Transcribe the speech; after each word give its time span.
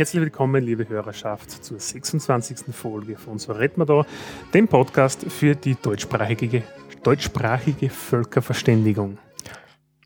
herzlich 0.00 0.22
willkommen, 0.22 0.64
liebe 0.64 0.88
Hörerschaft, 0.88 1.62
zur 1.62 1.78
26. 1.78 2.74
Folge 2.74 3.18
von 3.18 3.38
So 3.38 3.52
redet 3.52 3.76
man 3.76 3.86
da, 3.86 4.06
dem 4.54 4.66
Podcast 4.66 5.30
für 5.30 5.54
die 5.54 5.74
deutschsprachige, 5.74 6.62
deutschsprachige 7.02 7.90
Völkerverständigung. 7.90 9.18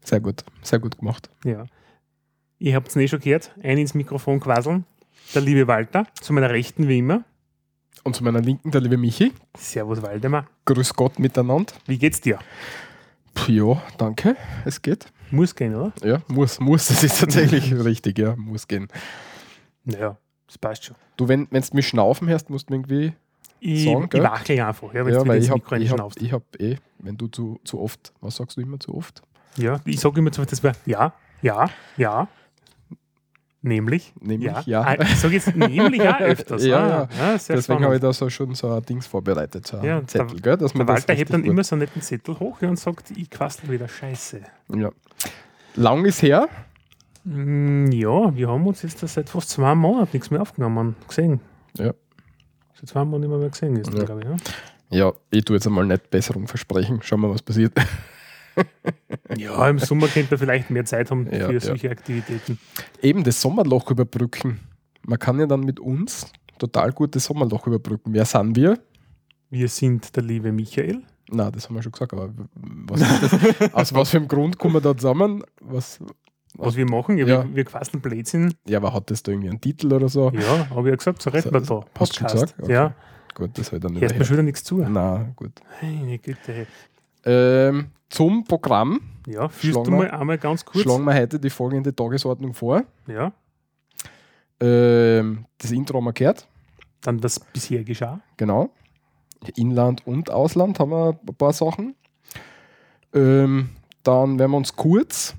Sehr 0.03 0.19
gut, 0.19 0.43
sehr 0.63 0.81
gut 0.81 0.99
gemacht. 0.99 1.31
Ja. 1.45 1.67
Ihr 2.59 2.75
habt 2.75 2.89
es 2.89 2.97
nicht 2.97 3.11
schon 3.11 3.21
gehört, 3.21 3.55
ein 3.63 3.79
ins 3.79 3.95
Mikrofon 3.95 4.41
quasseln, 4.41 4.85
der 5.33 5.43
liebe 5.43 5.69
Walter, 5.69 6.09
zu 6.21 6.33
meiner 6.33 6.51
Rechten 6.51 6.89
wie 6.89 6.99
immer. 6.99 7.23
Und 8.03 8.17
zu 8.17 8.25
meiner 8.25 8.41
Linken 8.41 8.73
der 8.73 8.81
liebe 8.81 8.97
Michi. 8.97 9.33
Servus 9.57 10.03
Waldemar. 10.03 10.49
Grüß 10.65 10.95
Gott 10.95 11.21
miteinander. 11.21 11.73
Wie 11.87 11.99
geht's 11.99 12.21
dir? 12.21 12.41
Puh, 13.33 13.53
ja, 13.53 13.83
danke, 13.97 14.35
es 14.65 14.83
geht. 14.83 15.07
Muss 15.31 15.55
gehen, 15.55 15.77
oder? 15.77 15.93
Ja, 16.03 16.21
muss, 16.27 16.59
muss, 16.59 16.89
das 16.89 17.05
ist 17.05 17.21
tatsächlich 17.21 17.73
richtig, 17.85 18.19
ja, 18.19 18.35
muss 18.35 18.67
gehen. 18.67 18.89
Naja, 19.85 20.17
das 20.47 20.59
passt 20.59 20.85
schon. 20.85 20.97
Du, 21.17 21.29
wenn 21.29 21.47
du 21.51 21.61
mich 21.73 21.89
schnaufen 21.89 22.29
hörst, 22.29 22.51
musst 22.51 22.69
du 22.71 22.75
irgendwie 22.75 23.13
Ich, 23.61 23.85
Sagen, 23.85 24.09
ich 24.13 24.23
wackel 24.23 24.61
einfach, 24.61 24.93
ja, 24.95 25.05
wenn 25.07 25.15
ja, 25.15 25.27
weil 25.27 25.43
ich 25.43 25.51
habe 25.51 25.79
ich 25.79 25.91
hab, 25.91 26.21
ich 26.21 26.33
hab 26.33 26.43
eh, 26.61 26.77
wenn 26.99 27.17
du 27.17 27.29
zu, 27.29 27.61
zu 27.65 27.81
oft, 27.81 28.13
was 28.21 28.37
sagst 28.37 28.57
du 28.57 28.61
immer 28.61 28.79
zu 28.81 28.95
oft? 28.95 29.23
Ja, 29.57 29.81
ich 29.85 30.01
sage 30.01 30.19
immer 30.21 30.33
zu 30.33 30.45
das 30.45 30.63
wäre 30.63 30.75
ja, 30.87 31.13
ja, 31.43 31.71
ja. 31.97 32.29
Nämlich? 33.63 34.13
Nämlich, 34.21 34.67
ja. 34.67 34.83
Ah, 34.83 34.97
Ich 35.01 35.17
sage 35.19 35.35
jetzt 35.37 35.57
nämlich 35.57 36.03
auch 36.03 36.21
öfters. 36.21 36.65
Ja, 36.67 36.77
ah, 37.09 37.09
ja. 37.19 37.33
ja 37.33 37.39
Deswegen 37.49 37.83
habe 37.83 37.95
ich 37.95 38.01
da 38.03 38.13
so 38.13 38.29
schon 38.29 38.55
so 38.55 38.71
ein 38.71 38.83
Dings 38.85 39.07
vorbereitet, 39.07 39.67
so 39.67 39.79
Ja, 39.79 39.97
ein 39.99 40.07
Zettel, 40.07 40.39
der- 40.39 40.41
gell? 40.41 40.57
Dass 40.59 40.75
man 40.75 40.87
Der 40.87 40.97
Walter 40.97 41.15
hebt 41.15 41.31
dann 41.33 41.37
richtig 41.41 41.51
immer 41.53 41.65
so 41.65 41.75
einen 41.75 41.81
netten 41.81 42.03
Zettel 42.03 42.39
hoch 42.39 42.61
ja, 42.61 42.69
und 42.69 42.79
sagt, 42.79 43.11
ich 43.13 43.31
quastel 43.31 43.71
wieder 43.71 43.89
Scheiße. 43.89 44.43
gut- 44.69 44.81
Ja. 44.81 44.91
Lang 45.77 46.05
ist 46.05 46.21
her, 46.21 46.47
Ja, 47.27 48.37
wir 48.37 48.49
haben 48.49 48.67
uns 48.67 48.83
jetzt 48.83 48.99
seit 49.01 49.29
fast 49.31 49.49
zwei 49.51 49.75
Monaten 49.75 50.11
nichts 50.13 50.31
mehr 50.31 50.43
aufgenommen, 50.43 50.95
gesehen. 51.09 51.41
Ja. 51.79 51.95
Seit 52.75 52.89
zwei 52.91 53.05
Monaten 53.05 53.31
nicht 53.33 53.41
mehr, 53.41 53.49
gesehen 53.49 53.77
ist, 53.77 53.93
Ja. 53.95 54.05
glaube 54.05 54.21
ich. 54.23 54.29
Ja? 54.91 55.07
ja, 55.07 55.13
ich 55.31 55.45
tue 55.45 55.57
jetzt 55.57 55.67
einmal 55.67 55.87
nicht 55.87 56.11
Besserung 56.11 56.47
versprechen, 56.47 57.01
schauen 57.03 57.23
wir, 57.23 57.31
was 57.31 57.41
passiert. 57.43 57.73
ja, 59.37 59.69
im 59.69 59.79
Sommer 59.79 60.09
könnte 60.09 60.33
man 60.33 60.39
vielleicht 60.39 60.71
mehr 60.71 60.85
Zeit 60.85 61.11
haben 61.11 61.27
Ja, 61.33 61.49
für 61.49 61.61
solche 61.61 61.91
Aktivitäten. 61.91 62.59
Eben 63.01 63.25
das 63.25 63.41
Sommerloch 63.41 63.91
überbrücken. 63.91 64.61
Man 65.07 65.19
kann 65.19 65.41
ja 65.41 65.47
dann 65.47 65.61
mit 65.61 65.81
uns 65.81 66.27
total 66.59 66.93
gut 66.93 67.17
das 67.17 67.25
Sommerloch 67.25 67.67
überbrücken. 67.67 68.13
Wer 68.13 68.27
sind 68.27 68.55
wir? 68.55 68.79
Wir 69.51 69.69
sind 69.69 70.15
der 70.15 70.23
liebe 70.23 70.53
Michael. 70.53 71.03
Na, 71.31 71.51
das 71.51 71.69
haben 71.69 71.75
wir 71.77 71.83
schon 71.83 71.93
gesagt, 71.93 72.13
aber 72.13 72.31
was 72.55 73.01
aus 73.73 73.95
was 73.95 74.11
für 74.11 74.19
einem 74.19 74.29
Grund 74.29 74.59
kommen 74.59 74.75
wir 74.75 74.81
da 74.83 74.95
zusammen? 74.97 75.43
Was, 75.61 75.99
Was 76.57 76.77
wir 76.77 76.89
machen, 76.89 77.19
ja, 77.19 77.27
Ja. 77.27 77.45
wir, 77.45 77.57
wir 77.57 77.65
quasteln 77.65 78.01
Blödsinn. 78.01 78.55
ja, 78.67 78.79
aber 78.79 78.93
hat 78.95 79.11
das 79.11 79.23
da 79.23 79.33
irgendwie 79.33 79.49
einen 79.51 79.61
Titel 79.61 79.93
oder 79.93 80.09
so? 80.09 80.31
Ja, 80.31 80.69
habe 80.71 80.83
ich 80.83 80.87
ja 80.93 80.97
gesagt, 80.97 81.21
so 81.23 81.31
reden 81.31 81.53
wir 81.53 81.61
da. 81.61 81.85
Hast 81.99 82.13
du 82.13 82.19
schon 82.19 82.27
gesagt? 82.29 82.55
Okay. 82.63 82.73
Ja, 82.73 82.95
Gut, 83.35 83.59
das 83.59 83.73
halt 83.73 83.83
dann 83.83 83.93
nicht. 83.95 84.03
hörst 84.03 84.17
mir 84.17 84.25
schon 84.25 84.35
wieder 84.37 84.43
nichts 84.45 84.63
zu. 84.63 84.77
Na, 84.79 85.27
gut. 85.35 85.53
Meine 85.83 86.19
Güte. 86.19 86.67
Ähm, 87.25 87.87
zum 88.09 88.45
Programm 88.45 89.01
Ja, 89.27 89.49
führst 89.49 89.75
Schlagen 89.75 89.85
du 89.85 89.91
wir- 89.91 90.09
mal 90.09 90.11
einmal 90.13 90.39
ganz 90.39 90.65
kurz. 90.65 90.83
schlagen 90.85 91.05
wir 91.05 91.15
heute 91.15 91.41
die 91.41 91.51
folgende 91.51 91.93
Tagesordnung 91.95 92.55
vor. 92.55 92.85
Ja, 93.09 93.33
Ähm, 94.61 95.47
das 95.59 95.73
Intro 95.73 95.97
haben 95.99 96.05
wir 96.05 96.13
gehört, 96.13 96.47
dann 97.01 97.23
was 97.23 97.41
bisher 97.41 97.83
geschah. 97.83 98.21
genau. 98.37 98.71
Inland 99.57 100.07
und 100.07 100.31
Ausland 100.31 100.79
haben 100.79 100.91
wir 100.93 101.19
ein 101.29 101.35
paar 101.35 101.53
Sachen. 101.53 101.97
Ähm, 103.13 103.71
dann 104.05 104.39
werden 104.39 104.53
wir 104.53 104.57
uns 104.57 104.75
kurz 104.77 105.35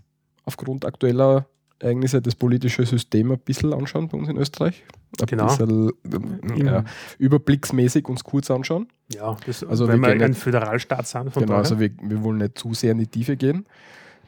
aufgrund 0.45 0.85
aktueller 0.85 1.47
Ereignisse 1.79 2.21
das 2.21 2.35
politische 2.35 2.85
System 2.85 3.31
ein 3.31 3.39
bisschen 3.39 3.73
anschauen 3.73 4.07
bei 4.07 4.17
uns 4.17 4.29
in 4.29 4.37
Österreich. 4.37 4.83
Ein 5.19 5.25
Genau. 5.27 5.45
bisschen 5.47 5.91
ähm, 6.05 6.65
ja, 6.65 6.83
überblicksmäßig 7.17 8.07
uns 8.07 8.23
kurz 8.23 8.49
anschauen. 8.49 8.87
Ja, 9.13 9.35
das, 9.45 9.63
Also 9.63 9.87
weil 9.87 9.99
wir 10.01 10.07
wir 10.17 10.23
ein 10.25 10.31
nicht- 10.31 10.39
Föderalstaat 10.41 11.05
sind. 11.07 11.31
Von 11.33 11.41
genau, 11.43 11.53
daher. 11.53 11.57
also 11.57 11.79
wir, 11.79 11.91
wir 12.01 12.23
wollen 12.23 12.37
nicht 12.37 12.57
zu 12.57 12.73
sehr 12.73 12.93
in 12.93 12.99
die 12.99 13.07
Tiefe 13.07 13.35
gehen. 13.35 13.65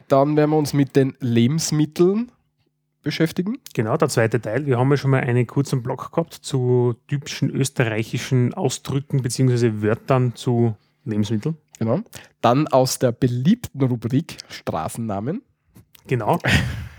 Dann 0.08 0.36
werden 0.36 0.50
wir 0.50 0.56
uns 0.58 0.72
mit 0.74 0.94
den 0.96 1.14
Lebensmitteln 1.20 2.30
beschäftigen. 3.02 3.58
Genau, 3.74 3.96
der 3.96 4.08
zweite 4.08 4.40
Teil. 4.40 4.66
Wir 4.66 4.78
haben 4.78 4.90
ja 4.90 4.96
schon 4.96 5.10
mal 5.10 5.20
einen 5.20 5.46
kurzen 5.46 5.82
Blog 5.82 6.10
gehabt 6.10 6.34
zu 6.34 6.94
typischen 7.06 7.50
österreichischen 7.50 8.52
Ausdrücken 8.54 9.22
bzw. 9.22 9.82
Wörtern 9.82 10.34
zu 10.34 10.76
Lebensmitteln. 11.04 11.56
Genau. 11.78 12.00
Dann 12.40 12.66
aus 12.68 12.98
der 12.98 13.12
beliebten 13.12 13.82
Rubrik 13.82 14.36
Straßennamen. 14.48 15.42
Genau. 16.08 16.38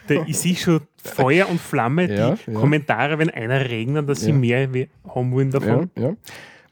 Da, 0.08 0.24
ich 0.28 0.38
sehe 0.40 0.56
schon 0.56 0.82
Feuer 1.04 1.50
und 1.50 1.60
Flamme, 1.60 2.08
die 2.08 2.14
Ja, 2.14 2.38
ja. 2.48 2.54
Kommentare, 2.54 3.20
wenn 3.20 3.30
einer 3.30 3.60
regnen, 3.70 4.08
dass 4.08 4.22
sie 4.22 4.30
Ja. 4.32 4.36
mehr 4.36 4.70
haben 5.14 5.32
wollen 5.32 5.52
davon. 5.52 5.92
Ja, 5.98 6.04
ja. 6.10 6.14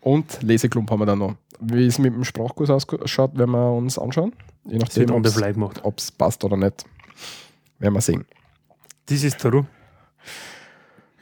Und 0.01 0.41
Leseklump 0.41 0.89
haben 0.89 0.99
wir 1.01 1.05
dann 1.05 1.19
noch. 1.19 1.35
Wie 1.59 1.85
es 1.87 1.97
mit 1.99 2.13
dem 2.13 2.23
Sprachkurs 2.23 2.69
ausschaut, 2.69 3.37
werden 3.37 3.51
wir 3.51 3.71
uns 3.71 3.97
anschauen. 3.97 4.31
Je 4.65 4.77
nachdem, 4.77 5.11
ob 5.11 5.97
es 5.97 6.11
passt 6.11 6.43
oder 6.43 6.55
nicht. 6.55 6.85
Werden 7.79 7.93
wir 7.93 8.01
sehen. 8.01 8.25
Das 9.07 9.23
ist 9.23 9.39
true. 9.39 9.65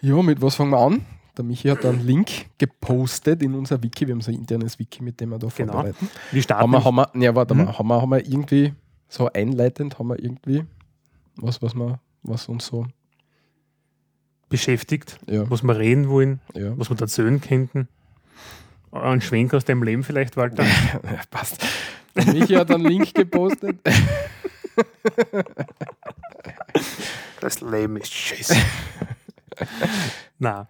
Ja, 0.01 0.21
mit 0.21 0.41
was 0.41 0.55
fangen 0.55 0.71
wir 0.71 0.79
an? 0.79 1.05
Der 1.37 1.43
Michi 1.43 1.67
hat 1.67 1.85
einen 1.85 2.05
Link 2.05 2.29
gepostet 2.57 3.41
in 3.43 3.53
unser 3.55 3.81
Wiki. 3.83 4.07
Wir 4.07 4.13
haben 4.13 4.21
so 4.21 4.31
ein 4.31 4.37
internes 4.37 4.79
Wiki, 4.79 5.03
mit 5.03 5.19
dem 5.19 5.29
wir 5.29 5.39
da 5.39 5.47
Genau. 5.55 5.73
vorbereiten. 5.73 6.09
Wir 6.31 6.41
starten. 6.41 6.63
Haben 6.63 6.71
wir, 6.71 6.83
haben 6.83 6.95
wir, 7.13 7.23
ja, 7.23 7.35
warte 7.35 7.53
mal, 7.53 7.77
haben 7.77 7.87
wir, 7.87 8.01
haben 8.01 8.09
wir 8.11 8.25
irgendwie 8.25 8.73
so 9.09 9.29
einleitend, 9.31 9.99
haben 9.99 10.07
wir 10.09 10.19
irgendwie 10.19 10.63
was, 11.37 11.61
was, 11.61 11.75
wir, 11.75 11.99
was 12.23 12.47
uns 12.47 12.65
so, 12.65 12.87
beschäftigt, 14.49 15.19
ja, 15.27 15.49
was 15.49 15.63
wir 15.63 15.77
reden 15.77 16.09
wollen, 16.09 16.39
ja. 16.53 16.77
was 16.77 16.89
wir 16.89 16.99
erzählen 16.99 17.41
könnten. 17.41 17.87
Ein 18.91 19.21
Schwenk 19.21 19.53
aus 19.53 19.65
deinem 19.65 19.83
Leben 19.83 20.03
vielleicht, 20.03 20.37
Walter. 20.37 20.63
Ja, 21.03 21.21
passt. 21.29 21.65
Michi 22.13 22.53
hat 22.53 22.71
einen 22.71 22.85
Link 22.85 23.13
gepostet. 23.13 23.77
Das 27.41 27.61
Leben 27.61 27.97
ist 27.97 28.13
scheiße. 28.13 28.55
Na. 30.39 30.67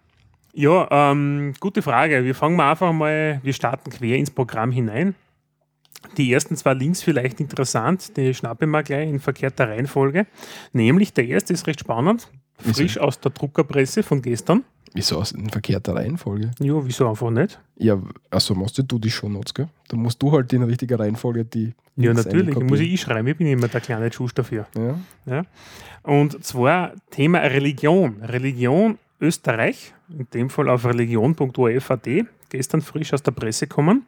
Ja, 0.52 0.88
ähm, 0.90 1.54
gute 1.60 1.82
Frage. 1.82 2.24
Wir 2.24 2.34
fangen 2.34 2.56
mal 2.56 2.70
einfach 2.70 2.92
mal, 2.92 3.40
wir 3.42 3.52
starten 3.52 3.90
quer 3.90 4.16
ins 4.16 4.30
Programm 4.30 4.72
hinein. 4.72 5.14
Die 6.16 6.32
ersten 6.32 6.56
zwei 6.56 6.74
Links 6.74 7.02
vielleicht 7.02 7.40
interessant, 7.40 8.16
die 8.16 8.34
schnappe 8.34 8.64
ich 8.64 8.70
mal 8.70 8.82
gleich 8.82 9.08
in 9.08 9.20
verkehrter 9.20 9.68
Reihenfolge. 9.68 10.26
Nämlich 10.72 11.12
der 11.12 11.26
erste 11.26 11.52
ist 11.52 11.66
recht 11.66 11.80
spannend, 11.80 12.28
frisch 12.58 12.98
aus 12.98 13.20
der 13.20 13.32
Druckerpresse 13.32 14.02
von 14.02 14.22
gestern. 14.22 14.64
Wieso 14.96 15.18
aus 15.18 15.32
in 15.32 15.50
verkehrter 15.50 15.94
Reihenfolge? 15.94 16.52
Ja, 16.58 16.74
wieso 16.82 17.06
einfach 17.06 17.30
nicht? 17.30 17.60
Ja, 17.76 18.00
also 18.30 18.54
machst 18.54 18.78
du 18.78 18.98
die 18.98 19.10
Shownotes, 19.10 19.52
gell? 19.52 19.68
Da 19.88 19.96
musst 19.96 20.22
du 20.22 20.32
halt 20.32 20.50
in 20.54 20.62
richtiger 20.62 20.98
Reihenfolge 20.98 21.44
die. 21.44 21.74
Ja, 21.96 22.14
natürlich, 22.14 22.56
muss 22.56 22.80
ich 22.80 22.98
schreiben, 22.98 23.28
ich 23.28 23.36
bin 23.36 23.46
immer 23.46 23.68
der 23.68 23.82
kleine 23.82 24.10
Schuss 24.10 24.32
dafür. 24.32 24.66
Ja. 24.74 24.98
Ja? 25.26 25.42
Und 26.02 26.42
zwar 26.42 26.94
Thema 27.10 27.40
Religion. 27.40 28.22
Religion 28.22 28.98
Österreich, 29.20 29.92
in 30.08 30.26
dem 30.32 30.50
Fall 30.50 30.68
auf 30.70 30.84
religion.orf.at, 30.84 32.08
gestern 32.48 32.80
frisch 32.80 33.12
aus 33.12 33.22
der 33.22 33.32
Presse 33.32 33.66
kommen. 33.66 34.06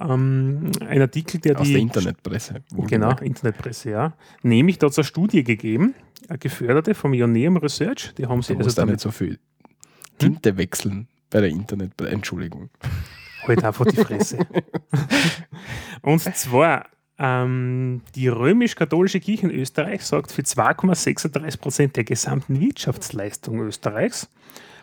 Ähm, 0.00 0.70
ein 0.80 1.00
Artikel, 1.00 1.40
der 1.40 1.60
Aus 1.60 1.66
die. 1.66 1.74
der 1.74 1.82
Internetpresse. 1.82 2.62
Genau. 2.86 3.10
Internetpresse, 3.18 3.90
ja. 3.90 4.12
Nämlich, 4.42 4.78
da 4.78 4.86
hat 4.86 4.92
es 4.92 4.98
eine 4.98 5.04
Studie 5.04 5.44
gegeben, 5.44 5.94
eine 6.28 6.38
geförderte 6.38 6.94
vom 6.94 7.14
Ioneum 7.14 7.56
Research. 7.58 8.12
Die 8.16 8.26
haben 8.26 8.42
sie 8.42 8.54
Du 8.54 8.60
also 8.60 8.70
da 8.70 8.82
damit 8.82 8.94
nicht 8.94 9.02
so 9.02 9.10
viel 9.10 9.38
Tinte 10.18 10.56
wechseln 10.56 11.08
bei 11.30 11.40
der 11.40 11.50
Internetpresse. 11.50 12.10
Entschuldigung. 12.10 12.70
halt 13.46 13.64
einfach 13.64 13.86
die 13.86 13.96
Fresse. 13.96 14.38
Und 16.02 16.20
zwar, 16.20 16.86
ähm, 17.18 18.02
die 18.14 18.28
römisch-katholische 18.28 19.20
Kirche 19.20 19.48
in 19.48 19.52
Österreich 19.58 20.02
sorgt 20.02 20.32
für 20.32 20.42
2,36 20.42 21.60
Prozent 21.60 21.96
der 21.96 22.04
gesamten 22.04 22.60
Wirtschaftsleistung 22.60 23.60
Österreichs, 23.60 24.28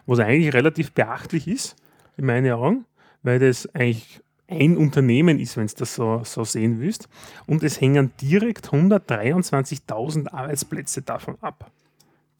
was 0.05 0.19
eigentlich 0.19 0.53
relativ 0.53 0.91
beachtlich 0.91 1.47
ist, 1.47 1.75
in 2.17 2.25
meinen 2.25 2.51
Augen, 2.51 2.85
weil 3.23 3.39
das 3.39 3.73
eigentlich 3.73 4.21
ein 4.49 4.77
Unternehmen 4.77 5.39
ist, 5.39 5.57
wenn 5.57 5.67
du 5.67 5.73
das 5.77 5.95
so, 5.95 6.21
so 6.23 6.43
sehen 6.43 6.79
willst. 6.79 7.07
Und 7.45 7.63
es 7.63 7.79
hängen 7.79 8.11
direkt 8.21 8.69
123.000 8.69 10.31
Arbeitsplätze 10.31 11.01
davon 11.01 11.35
ab, 11.41 11.71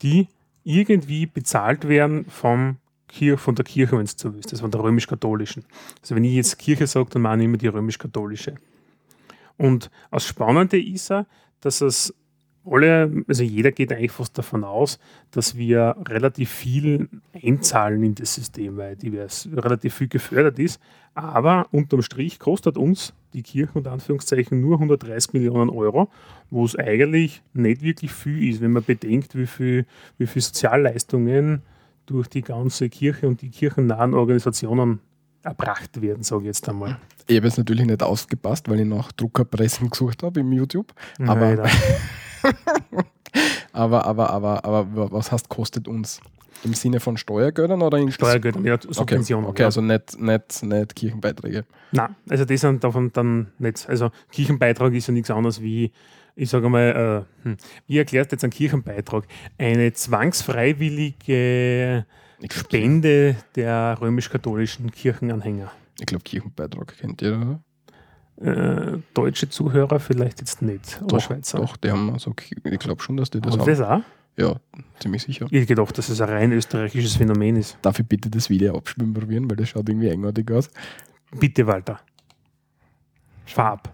die 0.02 0.28
irgendwie 0.64 1.26
bezahlt 1.26 1.88
werden 1.88 2.26
vom 2.26 2.78
von 3.38 3.56
der 3.56 3.66
Kirche, 3.66 3.98
wenn 3.98 4.06
du 4.06 4.12
so 4.16 4.36
willst, 4.36 4.52
also 4.52 4.62
von 4.62 4.70
der 4.70 4.84
römisch-katholischen. 4.84 5.66
Also 6.00 6.14
wenn 6.16 6.24
ich 6.24 6.34
jetzt 6.34 6.60
Kirche 6.60 6.86
sage, 6.86 7.10
dann 7.10 7.24
meine 7.24 7.42
ich 7.42 7.46
immer 7.46 7.58
die 7.58 7.66
römisch-katholische. 7.66 8.54
Und 9.58 9.90
das 10.12 10.28
Spannende 10.28 10.80
ist 10.80 11.10
ja, 11.10 11.26
dass 11.60 11.82
es 11.82 12.14
alle, 12.70 13.24
also 13.28 13.44
jeder 13.44 13.72
geht 13.72 13.92
eigentlich 13.92 14.12
fast 14.12 14.38
davon 14.38 14.64
aus, 14.64 15.00
dass 15.32 15.58
wir 15.58 15.96
relativ 16.08 16.50
viel 16.50 17.10
einzahlen 17.34 18.04
in 18.04 18.16
das 18.16 18.36
System, 18.36 18.78
weil 18.78 18.96
divers 18.96 19.48
relativ 19.54 19.96
viel 19.96 20.08
gefördert 20.08 20.60
ist. 20.60 20.80
Aber 21.14 21.68
unterm 21.72 22.02
Strich 22.02 22.40
kostet 22.40 22.78
uns 22.78 23.14
die 23.34 23.44
Kirche 23.44 23.74
unter 23.74 23.92
Anführungszeichen 23.92 24.62
nur 24.62 24.76
130 24.76 25.34
Millionen 25.34 25.70
Euro, 25.70 26.10
wo 26.50 26.66
es 26.66 26.76
eigentlich 26.76 27.42
nicht 27.54 27.82
wirklich 27.82 28.12
viel 28.12 28.50
ist, 28.50 28.62
wenn 28.62 28.72
man 28.72 28.84
bedenkt, 28.84 29.36
wie 29.36 29.48
viel, 29.48 29.86
wie 30.18 30.28
viel 30.28 30.42
Sozialleistungen 30.42 31.62
durch 32.06 32.28
die 32.28 32.42
ganze 32.42 32.90
Kirche 32.90 33.28
und 33.28 33.42
die 33.42 33.50
kirchennahen 33.50 34.14
Organisationen 34.14 35.00
erbracht 35.44 36.02
werden, 36.02 36.24
sage 36.24 36.42
ich 36.42 36.48
jetzt 36.48 36.68
einmal. 36.68 36.98
Ich 37.28 37.38
habe 37.38 37.48
jetzt 37.48 37.58
natürlich 37.58 37.86
nicht 37.86 38.02
ausgepasst, 38.02 38.68
weil 38.70 38.80
ich 38.80 38.88
nach 38.88 39.12
Druckerpressen 39.12 39.90
gesucht 39.90 40.24
habe 40.24 40.40
im 40.40 40.52
YouTube. 40.52 40.94
Aber, 41.20 41.70
aber, 43.74 44.06
aber, 44.06 44.30
aber, 44.32 44.66
aber, 44.66 45.12
was 45.12 45.32
heißt, 45.32 45.50
kostet 45.50 45.88
uns? 45.88 46.20
Im 46.64 46.74
Sinne 46.74 47.00
von 47.00 47.16
Steuergeldern 47.16 47.82
oder 47.82 47.98
in 47.98 48.12
Steuergeldern, 48.12 48.66
ja, 48.66 48.78
Subventionen. 48.82 49.46
Okay, 49.46 49.52
okay 49.52 49.62
ja. 49.62 49.68
also 49.68 49.80
nicht, 49.80 50.20
nicht, 50.20 50.64
nicht 50.64 50.94
Kirchenbeiträge. 50.94 51.64
Nein, 51.94 52.18
also 52.28 52.44
das 52.44 52.60
sind 52.60 52.84
davon 52.84 53.14
dann 53.14 53.54
nicht. 53.60 53.88
Also 53.88 54.12
Kirchenbeitrag 54.30 54.94
ist 54.94 55.08
ja 55.08 55.14
nichts 55.14 55.32
anderes 55.32 55.62
wie, 55.62 55.94
ich 56.36 56.50
sage 56.50 56.68
mal, 56.68 57.26
äh, 57.44 57.46
hm, 57.46 57.56
wie 57.88 57.98
erklärst 57.98 58.32
du 58.32 58.36
jetzt 58.36 58.44
einen 58.44 58.52
Kirchenbeitrag? 58.52 59.24
Eine 59.58 59.94
zwangsfreiwillige 59.94 62.06
Spende 62.52 63.38
der 63.56 63.98
römisch-katholischen 64.02 64.92
Kirchenanhänger. 64.92 65.72
Ich 66.00 66.08
glaube, 66.08 66.24
Kirchenbeitrag 66.24 66.98
kennt 66.98 67.22
ihr, 67.22 67.38
oder? 67.38 67.62
Äh, 68.42 69.00
deutsche 69.14 69.50
Zuhörer 69.50 70.00
vielleicht 70.00 70.40
jetzt 70.40 70.62
nicht, 70.62 71.02
doch, 71.06 71.20
Schweizer. 71.20 71.58
Doch, 71.58 71.76
die 71.76 71.92
haben 71.92 72.14
also, 72.14 72.34
ich 72.64 72.80
glaube 72.80 73.02
schon, 73.02 73.18
dass 73.18 73.30
die 73.30 73.42
das 73.42 73.58
haben. 73.58 73.66
das 73.66 73.82
auch? 73.82 74.02
Ja, 74.38 74.56
ziemlich 75.00 75.24
sicher. 75.24 75.48
Ich 75.48 75.58
hätte 75.58 75.66
gedacht, 75.66 75.98
dass 75.98 76.08
es 76.08 76.22
ein 76.22 76.30
rein 76.30 76.54
österreichisches 76.54 77.18
Phänomen 77.18 77.58
ist. 77.58 77.78
Darf 77.82 78.00
ich 78.00 78.08
bitte 78.08 78.30
das 78.30 78.50
Video 78.50 78.78
abspielen 78.78 79.14
probieren, 79.14 79.50
weil 79.50 79.58
das 79.58 79.68
schaut 79.68 79.90
irgendwie 79.90 80.10
eigenartig 80.10 80.50
aus. 80.52 80.70
Bitte, 81.38 81.68
Walter. 81.68 82.00
Farb. 83.46 83.90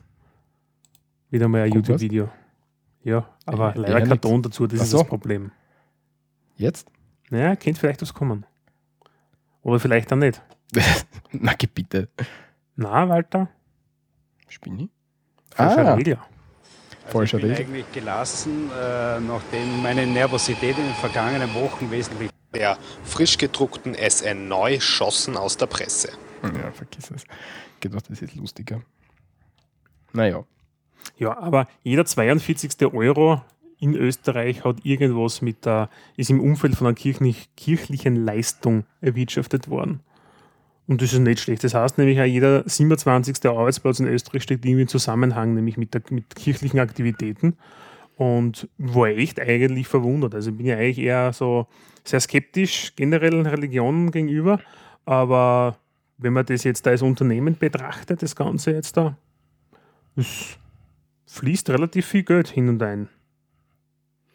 Wieder 1.32 1.48
mal 1.48 1.64
ein 1.64 1.72
YouTube-Video. 1.74 2.30
Ja, 3.04 3.28
aber 3.48 3.74
ja, 3.76 3.82
leider 3.82 4.08
kein 4.08 4.22
Ton 4.22 4.44
dazu, 4.44 4.68
das 4.68 4.80
Ach 4.80 4.84
ist 4.84 4.92
so. 4.92 4.98
das 5.00 5.08
Problem. 5.08 5.52
Jetzt? 6.56 6.88
Naja, 7.32 7.56
könnte 7.56 7.80
vielleicht 7.80 8.04
was 8.04 8.14
kommen. 8.14 8.46
Oder 9.64 9.80
vielleicht 9.80 10.14
auch 10.14 10.18
nicht. 10.18 10.42
Na, 11.32 11.54
bitte. 11.74 12.10
Na, 12.76 13.10
Walter? 13.10 13.50
Spinni? 14.50 14.90
Falscher 15.52 15.88
ah. 15.88 15.94
Regel. 15.96 16.18
Also 17.08 17.22
ich 17.22 17.32
bin 17.32 17.42
Regel. 17.42 17.58
eigentlich 17.58 17.92
gelassen, 17.92 18.70
äh, 18.72 19.20
nachdem 19.20 19.82
meine 19.84 20.08
Nervosität 20.08 20.78
in 20.78 20.86
den 20.86 20.94
vergangenen 20.96 21.54
Wochen 21.54 21.92
wesentlich 21.92 22.32
der 22.54 22.78
frisch 23.04 23.38
gedruckten 23.38 23.96
SN 23.96 24.48
neu 24.48 24.80
schossen 24.80 25.38
aus 25.38 25.58
der 25.58 25.68
Presse. 25.68 26.10
Ja, 26.42 26.72
vergiss 26.72 27.12
es. 27.12 27.24
Ich 27.76 27.80
gedacht, 27.82 28.10
das 28.10 28.22
ist 28.22 28.36
lustiger. 28.36 28.82
Naja. 30.14 30.46
Ja, 31.18 31.38
aber 31.38 31.68
jeder 31.84 32.06
42. 32.06 32.94
Euro 32.94 33.42
in 33.80 33.94
Österreich 33.94 34.64
hat 34.64 34.86
irgendwas 34.86 35.42
mit 35.42 35.66
der, 35.66 35.90
ist 36.16 36.30
im 36.30 36.40
Umfeld 36.40 36.76
von 36.76 36.88
einer 36.88 36.96
kirchlich, 36.96 37.50
kirchlichen 37.56 38.16
Leistung 38.16 38.86
erwirtschaftet 39.02 39.70
worden. 39.70 40.02
Und 40.88 41.02
das 41.02 41.14
ist 41.14 41.20
nicht 41.20 41.40
schlecht. 41.40 41.64
Das 41.64 41.74
heißt 41.74 41.98
nämlich, 41.98 42.20
auch 42.20 42.26
jeder 42.26 42.64
27. 42.68 43.44
Arbeitsplatz 43.46 44.00
in 44.00 44.08
Österreich 44.08 44.44
steht 44.44 44.64
irgendwie 44.66 44.84
im 44.84 44.88
Zusammenhang, 44.88 45.56
nämlich 45.56 45.78
mit, 45.78 45.94
der, 45.94 46.02
mit 46.12 46.36
kirchlichen 46.36 46.80
Aktivitäten. 46.80 47.58
Und 48.18 48.70
war 48.78 49.08
echt 49.08 49.40
eigentlich 49.40 49.88
verwundert. 49.88 50.36
Also 50.36 50.52
bin 50.52 50.68
ja 50.68 50.78
eigentlich 50.78 51.00
eher 51.00 51.34
so 51.34 51.68
sehr 52.04 52.20
skeptisch 52.20 52.94
generell 52.96 53.42
Religionen 53.42 54.12
gegenüber. 54.12 54.60
Aber 55.06 55.78
wenn 56.18 56.34
man 56.34 56.46
das 56.46 56.64
jetzt 56.64 56.88
als 56.88 57.02
Unternehmen 57.02 57.58
betrachtet, 57.58 58.22
das 58.22 58.36
Ganze 58.36 58.72
jetzt 58.72 58.96
da, 58.96 59.18
es 60.16 60.58
fließt 61.28 61.70
relativ 61.72 62.06
viel 62.06 62.24
Geld 62.24 62.48
hin 62.48 62.70
und 62.70 62.82
ein. 62.82 63.10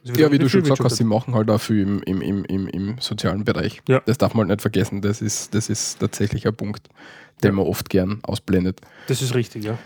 Ja, 0.02 0.32
wie 0.32 0.38
du 0.38 0.49
schon 0.49 0.62
gesagt 0.62 0.82
hast, 0.82 0.97
sie 0.97 1.05
machen 1.05 1.35
halt 1.35 1.50
auch 1.50 1.61
viel 1.61 1.82
im, 1.82 2.02
im, 2.02 2.23
im, 2.23 2.44
im, 2.44 2.69
im 2.69 2.97
sozialen 3.00 3.44
Bereich. 3.44 3.82
Ja. 3.87 4.00
Das 4.06 4.17
darf 4.19 4.32
man 4.35 4.49
halt 4.49 4.58
nicht 4.58 4.62
vergessen. 4.62 5.02
Das 5.02 5.20
ist, 5.20 5.55
das 5.55 5.69
ist 5.69 6.00
tatsächlich 6.00 6.47
ein 6.47 6.55
Punkt, 6.55 6.88
den 7.43 7.55
man 7.55 7.67
oft 7.67 7.91
gern 7.91 8.20
ausblendet. 8.23 8.81
Das 9.08 9.20
ist 9.20 9.35
richtig, 9.35 9.64
ja. 9.64 9.79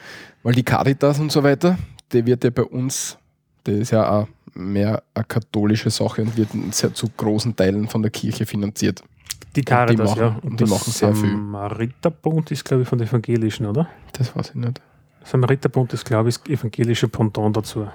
Weil 0.44 0.54
die 0.54 0.62
Caritas 0.62 1.18
und 1.18 1.32
so 1.32 1.42
weiter, 1.42 1.78
die 2.12 2.24
wird 2.26 2.44
ja 2.44 2.50
bei 2.50 2.62
uns, 2.62 3.18
das 3.64 3.74
ist 3.74 3.90
ja 3.90 4.08
auch 4.08 4.28
mehr 4.54 5.02
eine 5.14 5.24
katholische 5.24 5.90
Sache 5.90 6.22
und 6.22 6.36
wird 6.36 6.50
sehr 6.70 6.94
zu 6.94 7.08
großen 7.16 7.56
Teilen 7.56 7.88
von 7.88 8.02
der 8.02 8.12
Kirche 8.12 8.46
finanziert. 8.46 9.02
Die 9.56 9.62
Caritas, 9.62 10.10
und 10.10 10.16
die 10.16 10.20
machen, 10.20 10.36
ja. 10.42 10.48
Und 10.48 10.60
die 10.60 10.64
machen 10.64 10.92
sehr 10.92 11.14
viel. 11.14 11.30
Samariterbund 11.30 12.50
ist, 12.50 12.64
glaube 12.64 12.82
ich, 12.82 12.88
von 12.88 12.98
der 12.98 13.08
Evangelischen, 13.08 13.66
oder? 13.66 13.88
Das 14.12 14.34
weiß 14.34 14.50
ich 14.50 14.54
nicht. 14.56 14.80
Samariterbund 15.24 15.92
ist, 15.92 16.04
glaube 16.04 16.28
ich, 16.28 16.36
das 16.38 16.46
evangelische 16.48 17.08
Pendant 17.08 17.56
dazu. 17.56 17.88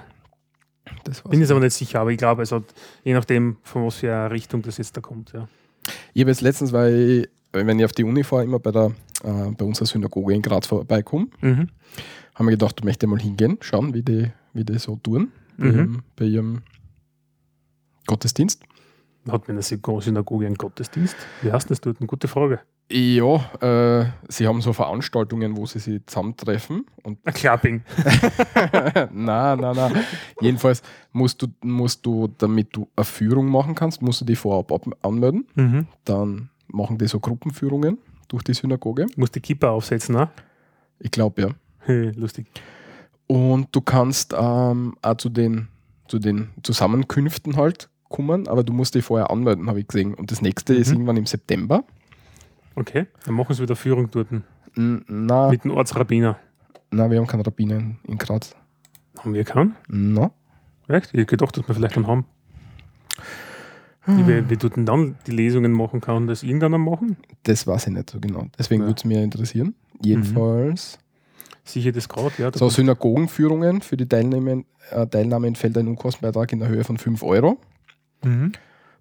Bin 1.28 1.42
ich 1.42 1.50
aber 1.50 1.60
nicht 1.60 1.74
sicher, 1.74 2.00
aber 2.00 2.10
ich 2.10 2.18
glaube, 2.18 2.40
also 2.40 2.64
je 3.04 3.14
nachdem, 3.14 3.56
von 3.62 3.86
was 3.86 3.96
für 3.96 4.14
eine 4.14 4.30
Richtung 4.30 4.62
das 4.62 4.78
jetzt 4.78 4.96
da 4.96 5.00
kommt. 5.00 5.32
Ja. 5.32 5.48
Ich 6.14 6.22
habe 6.22 6.30
jetzt 6.30 6.40
letztens, 6.40 6.72
weil 6.72 6.94
ich, 6.94 7.28
wenn 7.52 7.78
ich 7.78 7.84
auf 7.84 7.92
die 7.92 8.04
Uni 8.04 8.24
fahre, 8.24 8.44
immer 8.44 8.58
bei, 8.58 8.70
der, 8.70 8.92
äh, 9.24 9.50
bei 9.56 9.64
unserer 9.64 9.86
Synagoge 9.86 10.34
in 10.34 10.42
Graz 10.42 10.66
vorbeikomme, 10.66 11.28
mhm. 11.40 11.68
haben 12.34 12.46
wir 12.46 12.52
gedacht, 12.52 12.80
du 12.80 12.84
möchte 12.84 13.06
mal 13.06 13.18
hingehen, 13.18 13.58
schauen, 13.60 13.94
wie 13.94 14.02
die, 14.02 14.30
wie 14.52 14.64
die 14.64 14.78
so 14.78 14.96
tun 14.96 15.32
mhm. 15.56 16.02
bei 16.16 16.26
ihrem 16.26 16.62
Gottesdienst. 18.06 18.62
Hat 19.28 19.48
man 19.48 19.56
eine 19.56 19.62
Synagoge 19.62 20.46
einen 20.46 20.56
Gottesdienst? 20.56 21.16
Wie 21.42 21.52
heißt 21.52 21.70
das 21.70 21.80
dort? 21.80 21.98
Eine 22.00 22.06
gute 22.06 22.26
Frage. 22.26 22.60
Ja, 22.92 23.36
äh, 23.60 24.06
sie 24.28 24.48
haben 24.48 24.60
so 24.60 24.72
Veranstaltungen, 24.72 25.56
wo 25.56 25.64
sie 25.64 25.78
sich 25.78 26.04
zusammentreffen. 26.06 26.86
Und 27.04 27.24
Ein 27.24 27.34
Klapping. 27.34 27.82
nein, 29.12 29.60
nein, 29.60 29.76
nein. 29.76 30.04
Jedenfalls 30.40 30.82
musst 31.12 31.40
du, 31.40 31.46
musst 31.62 32.04
du, 32.04 32.28
damit 32.38 32.74
du 32.74 32.88
eine 32.96 33.04
Führung 33.04 33.46
machen 33.46 33.76
kannst, 33.76 34.02
musst 34.02 34.22
du 34.22 34.24
die 34.24 34.34
vorab 34.34 34.72
anmelden. 35.02 35.46
Mhm. 35.54 35.86
Dann 36.04 36.50
machen 36.66 36.98
die 36.98 37.06
so 37.06 37.20
Gruppenführungen 37.20 37.98
durch 38.26 38.42
die 38.42 38.54
Synagoge. 38.54 39.06
Du 39.06 39.20
musst 39.20 39.36
die 39.36 39.40
Kippa 39.40 39.70
aufsetzen, 39.70 40.16
ne? 40.16 40.28
Ich 40.98 41.12
glaube, 41.12 41.42
ja. 41.42 41.48
Hey, 41.80 42.10
lustig. 42.10 42.46
Und 43.28 43.68
du 43.70 43.80
kannst 43.80 44.34
ähm, 44.36 44.96
auch 45.00 45.16
zu 45.16 45.28
den, 45.28 45.68
zu 46.08 46.18
den 46.18 46.48
Zusammenkünften 46.64 47.56
halt 47.56 47.88
kommen, 48.08 48.48
aber 48.48 48.64
du 48.64 48.72
musst 48.72 48.96
dich 48.96 49.04
vorher 49.04 49.30
anmelden, 49.30 49.68
habe 49.68 49.78
ich 49.78 49.86
gesehen. 49.86 50.14
Und 50.14 50.32
das 50.32 50.42
nächste 50.42 50.72
mhm. 50.72 50.80
ist 50.80 50.90
irgendwann 50.90 51.16
im 51.16 51.26
September. 51.26 51.84
Okay, 52.74 53.06
dann 53.24 53.34
machen 53.34 53.54
sie 53.54 53.62
wieder 53.62 53.76
Führung 53.76 54.10
dort. 54.10 54.28
Na, 54.74 55.50
Mit 55.50 55.64
dem 55.64 55.72
Ortsrabbiner. 55.72 56.38
Nein, 56.90 57.10
wir 57.10 57.18
haben 57.18 57.26
keinen 57.26 57.42
Rabbiner 57.42 57.76
in, 57.76 57.96
in 58.06 58.18
Graz. 58.18 58.54
Haben 59.18 59.34
wir 59.34 59.44
keinen? 59.44 59.76
Na. 59.88 60.30
Echt? 60.88 61.14
Ich 61.14 61.26
gedacht, 61.26 61.56
dass 61.56 61.66
wir 61.68 61.74
vielleicht 61.74 61.96
einen 61.96 62.06
haben. 62.06 62.24
Hm. 64.02 64.26
Wie, 64.26 64.50
wie 64.50 64.56
du 64.56 64.68
denn 64.68 64.86
dann 64.86 65.16
die 65.26 65.32
Lesungen 65.32 65.72
machen 65.72 66.00
kann, 66.00 66.26
das 66.26 66.42
irgendeiner 66.42 66.78
machen? 66.78 67.16
Das 67.42 67.66
weiß 67.66 67.88
ich 67.88 67.92
nicht 67.92 68.10
so 68.10 68.18
genau. 68.18 68.46
Deswegen 68.58 68.82
ja. 68.82 68.88
würde 68.88 68.98
es 68.98 69.04
mich 69.04 69.18
interessieren. 69.18 69.74
Jedenfalls. 70.02 70.98
Mhm. 70.98 71.60
Sicher 71.64 71.92
das 71.92 72.08
gerade, 72.08 72.32
ja. 72.38 72.50
So 72.52 72.68
Synagogenführungen 72.70 73.82
für 73.82 73.96
die 73.96 74.08
Teilnahme, 74.08 74.64
äh, 74.90 75.06
Teilnahme 75.06 75.46
entfällt 75.46 75.76
ein 75.76 75.86
Unkostenbeitrag 75.86 76.52
in 76.52 76.60
der 76.60 76.68
Höhe 76.68 76.82
von 76.82 76.96
5 76.96 77.22
Euro. 77.22 77.60
Mhm 78.24 78.52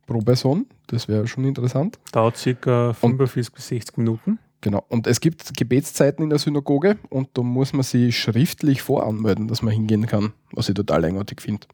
pro 0.09 0.19
Person. 0.19 0.65
Das 0.87 1.07
wäre 1.07 1.27
schon 1.27 1.45
interessant. 1.45 1.99
Dauert 2.11 2.35
circa 2.35 2.93
45 2.93 3.53
bis 3.53 3.67
60 3.67 3.97
Minuten. 3.97 4.39
Genau. 4.61 4.83
Und 4.89 5.07
es 5.07 5.21
gibt 5.21 5.55
Gebetszeiten 5.55 6.23
in 6.23 6.29
der 6.29 6.39
Synagoge 6.39 6.97
und 7.09 7.29
da 7.35 7.43
muss 7.43 7.71
man 7.71 7.83
sich 7.83 8.17
schriftlich 8.17 8.81
voranmelden, 8.81 9.47
dass 9.47 9.61
man 9.61 9.71
hingehen 9.71 10.05
kann, 10.07 10.33
was 10.51 10.67
ich 10.67 10.75
total 10.75 11.05
eigenartig 11.05 11.41
finde. 11.41 11.67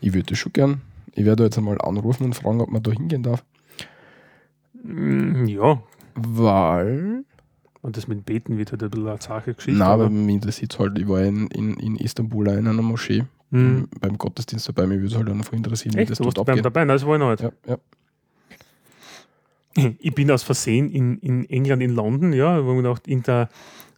Ich 0.00 0.14
würde 0.14 0.30
das 0.30 0.38
schon 0.38 0.52
gern. 0.52 0.80
Ich 1.14 1.24
werde 1.24 1.44
jetzt 1.44 1.58
einmal 1.58 1.80
anrufen 1.80 2.24
und 2.24 2.34
fragen, 2.34 2.60
ob 2.60 2.70
man 2.70 2.82
da 2.82 2.90
hingehen 2.90 3.22
darf. 3.22 3.44
Mm, 4.82 5.44
ja. 5.44 5.80
Weil. 6.14 7.24
Und 7.82 7.96
das 7.96 8.08
mit 8.08 8.24
Beten 8.24 8.58
wird 8.58 8.72
halt 8.72 8.82
ein 8.82 8.90
bisschen 8.90 9.08
eine 9.08 9.20
Sache 9.20 9.54
Geschichte. 9.54 9.78
Nein, 9.78 9.88
aber 9.88 10.10
mich 10.10 10.34
interessiert 10.34 10.78
halt, 10.78 10.98
ich 10.98 11.06
war 11.06 11.20
in, 11.20 11.48
in, 11.48 11.76
in 11.76 11.96
Istanbul 11.96 12.48
in 12.48 12.66
einer 12.66 12.82
Moschee 12.82 13.24
mhm. 13.52 13.88
beim 14.00 14.18
Gottesdienst 14.18 14.68
dabei. 14.68 14.86
Mich 14.86 14.98
würde 14.98 15.08
es 15.08 15.16
halt 15.16 15.28
einfach 15.28 15.52
interessieren, 15.52 15.96
Echt? 15.96 16.08
wie 16.08 16.12
das 16.12 16.18
du 16.18 16.24
dort 16.24 16.38
abgeht. 16.38 16.56
Beim 16.56 16.62
dabei? 16.62 16.80
Nein, 16.80 16.96
das 16.96 17.06
war 17.06 17.14
ich 17.14 17.20
noch 17.20 17.30
nicht. 17.30 17.42
Ja, 17.42 17.52
ja. 17.66 17.78
Ich 20.00 20.14
bin 20.14 20.30
aus 20.30 20.42
Versehen 20.42 20.90
in, 20.90 21.18
in 21.18 21.48
England, 21.48 21.82
in 21.82 21.94
London, 21.94 22.34
ja, 22.34 22.62
wo 22.62 22.74
man 22.74 22.82
gedacht, 22.82 23.08
in 23.08 23.22
der, 23.22 23.48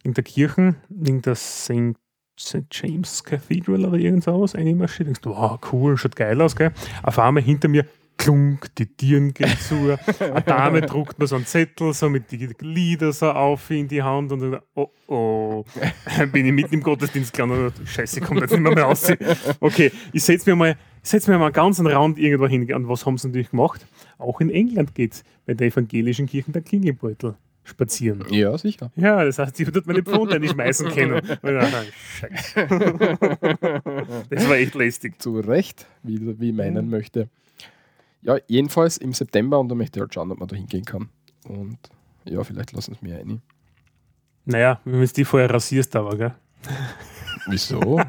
in 0.03 0.13
der 0.13 0.23
Kirche, 0.23 0.75
in 0.89 1.21
der 1.21 1.35
St. 1.35 1.95
St. 2.39 2.65
James 2.71 3.23
Cathedral 3.23 3.85
oder 3.85 3.97
irgendwas 3.97 4.55
einmarschiert. 4.55 5.07
Denkst 5.07 5.21
du, 5.21 5.31
wow, 5.31 5.59
cool, 5.71 5.97
schaut 5.97 6.15
geil 6.15 6.41
aus, 6.41 6.55
gell? 6.55 6.71
Auf 7.03 7.17
einmal 7.19 7.43
hinter 7.43 7.67
mir 7.67 7.85
klunk, 8.17 8.73
die 8.75 8.85
Tieren 8.85 9.33
gehen 9.33 9.57
zu. 9.59 9.97
Eine 10.19 10.41
Dame 10.41 10.81
druckt 10.81 11.19
mir 11.19 11.27
so 11.27 11.35
einen 11.35 11.45
Zettel 11.45 11.93
so 11.93 12.09
mit 12.09 12.31
den 12.31 12.53
Lieder 12.59 13.11
so 13.13 13.31
auf 13.31 13.69
in 13.71 13.87
die 13.87 14.01
Hand 14.01 14.31
und 14.31 14.39
dann, 14.39 14.59
oh 14.75 14.89
oh, 15.07 15.63
bin 16.31 16.45
ich 16.45 16.51
mitten 16.51 16.73
im 16.73 16.81
Gottesdienst 16.81 17.33
gelandet 17.33 17.73
und 17.79 17.87
scheiße, 17.87 18.21
kommt 18.21 18.41
jetzt 18.41 18.51
nicht 18.51 18.61
mehr, 18.61 18.73
mehr 18.73 18.85
raus. 18.85 19.11
Okay, 19.59 19.91
ich 20.11 20.23
setze 20.23 20.49
mir 20.49 20.55
mal 20.55 20.75
Setzen 21.05 21.31
wir 21.31 21.37
mal 21.37 21.51
ganz 21.51 21.79
einen 21.79 21.87
Rand 21.87 22.17
irgendwo 22.17 22.47
hin. 22.47 22.73
Und 22.73 22.89
was 22.89 23.05
haben 23.05 23.19
sie 23.19 23.27
natürlich 23.27 23.51
gemacht? 23.51 23.85
Auch 24.17 24.41
in 24.41 24.49
England 24.49 24.95
geht 24.95 25.23
bei 25.45 25.53
der 25.53 25.67
evangelischen 25.67 26.25
Kirche 26.25 26.51
der 26.51 26.63
Klingelbeutel 26.63 27.35
spazieren. 27.63 28.25
Ja, 28.31 28.57
sicher. 28.57 28.91
Ja, 28.95 29.23
das 29.23 29.37
heißt, 29.37 29.59
ich 29.59 29.67
würde 29.67 29.83
meine 29.85 30.01
Pfote 30.01 30.39
nicht 30.39 30.53
schmeißen 30.53 30.89
können. 30.89 31.21
Scheiße. 32.19 32.67
Das 34.31 34.49
war 34.49 34.55
echt 34.55 34.73
lästig. 34.73 35.21
Zu 35.21 35.39
Recht, 35.41 35.85
wie, 36.01 36.39
wie 36.39 36.51
meinen 36.51 36.89
möchte. 36.89 37.29
Ja, 38.25 38.37
jedenfalls 38.47 38.97
im 38.97 39.13
September 39.13 39.59
und 39.59 39.69
da 39.69 39.75
möchte 39.75 39.99
ich 39.99 40.01
halt 40.01 40.13
schauen, 40.13 40.31
ob 40.31 40.39
man 40.39 40.47
da 40.47 40.55
hingehen 40.55 40.83
kann. 40.83 41.09
Und 41.47 41.77
ja, 42.23 42.43
vielleicht 42.43 42.71
lassen 42.71 42.93
es 42.93 43.01
mir 43.03 43.19
ein. 43.19 43.41
Naja, 44.45 44.81
wenn 44.83 44.93
du 44.93 45.03
es 45.03 45.13
die 45.13 45.25
vorher 45.25 45.49
rasierst, 45.49 45.95
aber, 45.95 46.17
gell? 46.17 46.35
Wieso? 47.47 48.01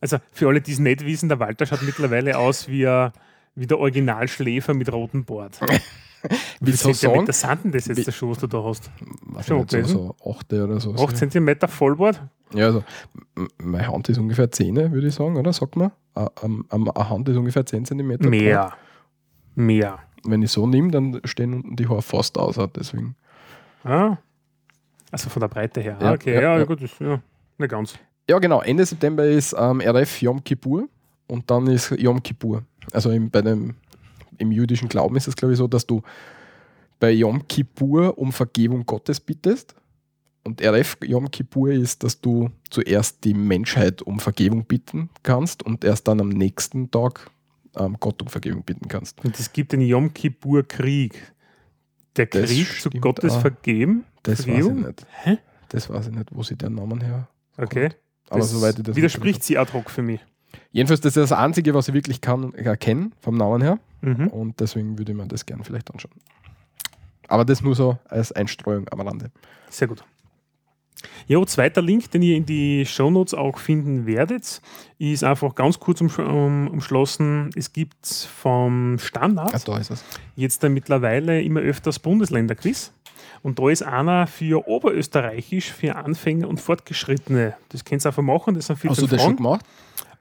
Also 0.00 0.18
für 0.32 0.46
alle, 0.46 0.60
die 0.60 0.72
es 0.72 0.78
nicht 0.78 1.04
wissen, 1.04 1.28
der 1.28 1.40
Walter 1.40 1.66
schaut 1.66 1.82
mittlerweile 1.82 2.38
aus 2.38 2.68
wie, 2.68 2.86
ein, 2.86 3.10
wie 3.56 3.66
der 3.66 3.80
Originalschläfer 3.80 4.74
mit 4.74 4.92
rotem 4.92 5.24
Bart. 5.24 5.58
Wie? 6.60 6.72
Zentimeter 6.72 7.32
sind 7.32 7.64
denn 7.64 7.72
das 7.72 7.86
jetzt 7.86 8.06
der 8.06 8.12
Schuh, 8.12 8.30
was 8.30 8.38
du 8.38 8.46
da 8.48 8.62
hast? 8.62 8.90
Was 9.22 9.46
Schon 9.46 9.58
nicht, 9.58 9.70
so, 9.70 10.14
so 10.22 10.30
8 10.30 10.52
oder 10.54 10.80
so. 10.80 10.94
8 10.94 11.16
cm 11.16 11.56
Vollbart? 11.68 12.20
Ja, 12.54 12.66
also 12.66 12.84
meine 13.58 13.88
Hand 13.88 14.08
ist 14.08 14.18
ungefähr 14.18 14.50
10, 14.50 14.76
würde 14.92 15.06
ich 15.08 15.14
sagen, 15.14 15.36
oder? 15.36 15.52
Sagt 15.52 15.76
man? 15.76 15.90
Eine 16.14 17.08
Hand 17.08 17.28
ist 17.28 17.36
ungefähr 17.36 17.66
10 17.66 17.84
cm. 17.84 18.18
Mehr. 18.30 18.72
Mehr. 19.54 19.98
Wenn 20.24 20.42
ich 20.42 20.50
so 20.52 20.66
nehme, 20.66 20.90
dann 20.90 21.20
stehen 21.24 21.54
unten 21.54 21.76
die 21.76 21.88
Haare 21.88 22.02
fast 22.02 22.38
aus. 22.38 22.58
Deswegen. 22.74 23.16
Ah. 23.84 24.16
Also 25.10 25.30
von 25.30 25.40
der 25.40 25.48
Breite 25.48 25.80
her. 25.80 25.96
Ja, 26.00 26.08
Ah, 26.08 26.12
okay, 26.14 26.34
ja, 26.34 26.40
ja, 26.40 26.58
ja. 26.58 26.64
gut, 26.64 26.82
das, 26.82 26.98
ja, 26.98 27.20
nicht 27.58 27.70
ganz. 27.70 27.94
Ja, 28.28 28.38
genau. 28.38 28.60
Ende 28.60 28.84
September 28.84 29.24
ist 29.24 29.54
ähm, 29.58 29.80
RF 29.80 30.20
Yom 30.22 30.42
Kippur 30.42 30.88
und 31.28 31.48
dann 31.50 31.66
ist 31.68 31.90
Yom 31.92 32.22
Kippur. 32.22 32.62
Also 32.92 33.10
im, 33.10 33.30
bei 33.30 33.42
dem, 33.42 33.74
im 34.38 34.50
jüdischen 34.52 34.88
Glauben 34.88 35.16
ist 35.16 35.28
es, 35.28 35.36
glaube 35.36 35.52
ich, 35.52 35.58
so, 35.58 35.68
dass 35.68 35.86
du 35.86 36.02
bei 36.98 37.10
Yom 37.12 37.46
Kippur 37.46 38.18
um 38.18 38.32
Vergebung 38.32 38.84
Gottes 38.84 39.20
bittest. 39.20 39.74
Und 40.46 40.62
RF 40.62 40.98
Yom 41.02 41.28
Kippur 41.32 41.72
ist, 41.72 42.04
dass 42.04 42.20
du 42.20 42.50
zuerst 42.70 43.24
die 43.24 43.34
Menschheit 43.34 44.00
um 44.00 44.20
Vergebung 44.20 44.64
bitten 44.64 45.10
kannst 45.24 45.64
und 45.64 45.84
erst 45.84 46.06
dann 46.06 46.20
am 46.20 46.28
nächsten 46.28 46.88
Tag 46.92 47.32
ähm, 47.76 47.96
Gott 47.98 48.22
um 48.22 48.28
Vergebung 48.28 48.62
bitten 48.62 48.86
kannst. 48.86 49.24
Und 49.24 49.36
es 49.40 49.52
gibt 49.52 49.72
den 49.72 49.80
Yom 49.80 50.14
Kippur-Krieg. 50.14 51.32
Der 52.14 52.26
Das 52.26 52.48
Krieg 52.48 52.80
zu 52.80 52.90
Gottes 52.90 53.32
auch. 53.32 53.40
Vergeben? 53.40 54.04
Das 54.22 54.38
weiß 54.38 54.46
ich 54.46 54.52
Vergebung? 54.54 54.82
nicht. 54.82 55.06
Hä? 55.24 55.38
Das 55.70 55.90
weiß 55.90 56.06
ich 56.06 56.14
nicht, 56.14 56.28
wo 56.30 56.44
sie 56.44 56.54
den 56.54 56.76
Namen 56.76 57.00
her. 57.00 57.28
Okay. 57.56 57.90
Aber 58.30 58.38
das 58.38 58.52
soweit 58.52 58.78
ich 58.78 58.84
das 58.84 58.94
widerspricht 58.94 59.42
sie 59.42 59.58
ad 59.58 59.72
hoc 59.72 59.90
für 59.90 60.02
mich. 60.02 60.20
Jedenfalls, 60.70 61.00
das 61.00 61.16
ist 61.16 61.30
das 61.30 61.36
Einzige, 61.36 61.74
was 61.74 61.88
ich 61.88 61.94
wirklich 61.94 62.20
kann, 62.20 62.54
erkennen 62.54 63.12
vom 63.20 63.36
Namen 63.36 63.62
her. 63.62 63.80
Mhm. 64.00 64.28
Und 64.28 64.60
deswegen 64.60 64.96
würde 64.96 65.10
ich 65.10 65.18
mir 65.18 65.26
das 65.26 65.44
gerne 65.44 65.64
vielleicht 65.64 65.90
anschauen. 65.90 66.14
Aber 67.26 67.44
das 67.44 67.62
nur 67.62 67.74
so 67.74 67.98
als 68.04 68.30
Einstreuung 68.30 68.88
am 68.90 69.00
Rande. 69.00 69.32
Sehr 69.70 69.88
gut. 69.88 70.04
Jo, 71.28 71.44
zweiter 71.44 71.82
Link, 71.82 72.10
den 72.10 72.22
ihr 72.22 72.36
in 72.36 72.46
die 72.46 72.86
Shownotes 72.86 73.34
auch 73.34 73.58
finden 73.58 74.06
werdet, 74.06 74.60
ist 74.98 75.24
einfach 75.24 75.54
ganz 75.54 75.78
kurz 75.80 76.00
umsch 76.00 76.18
um, 76.18 76.68
umschlossen. 76.68 77.50
Es 77.56 77.72
gibt 77.72 78.06
vom 78.06 78.98
Standard 78.98 79.54
Ah, 79.54 79.58
da 79.64 79.78
ist 79.78 79.90
es. 79.90 80.04
jetzt 80.36 80.62
dann 80.62 80.72
mittlerweile 80.72 81.42
immer 81.42 81.60
öfters 81.60 81.98
Bundesländerquiz. 81.98 82.92
Und 83.42 83.58
da 83.58 83.68
ist 83.68 83.82
einer 83.82 84.26
für 84.26 84.66
Oberösterreichisch, 84.66 85.72
für 85.72 85.96
Anfänger 85.96 86.48
und 86.48 86.60
Fortgeschrittene. 86.60 87.54
Das 87.68 87.84
könnt 87.84 88.04
ihr 88.04 88.08
einfach 88.08 88.22
machen, 88.22 88.54
das 88.54 88.66
sind 88.66 88.78
14 88.78 88.90
Hast 88.90 89.02
du 89.02 89.06
das 89.06 89.22
schon 89.22 89.36
gemacht? 89.36 89.64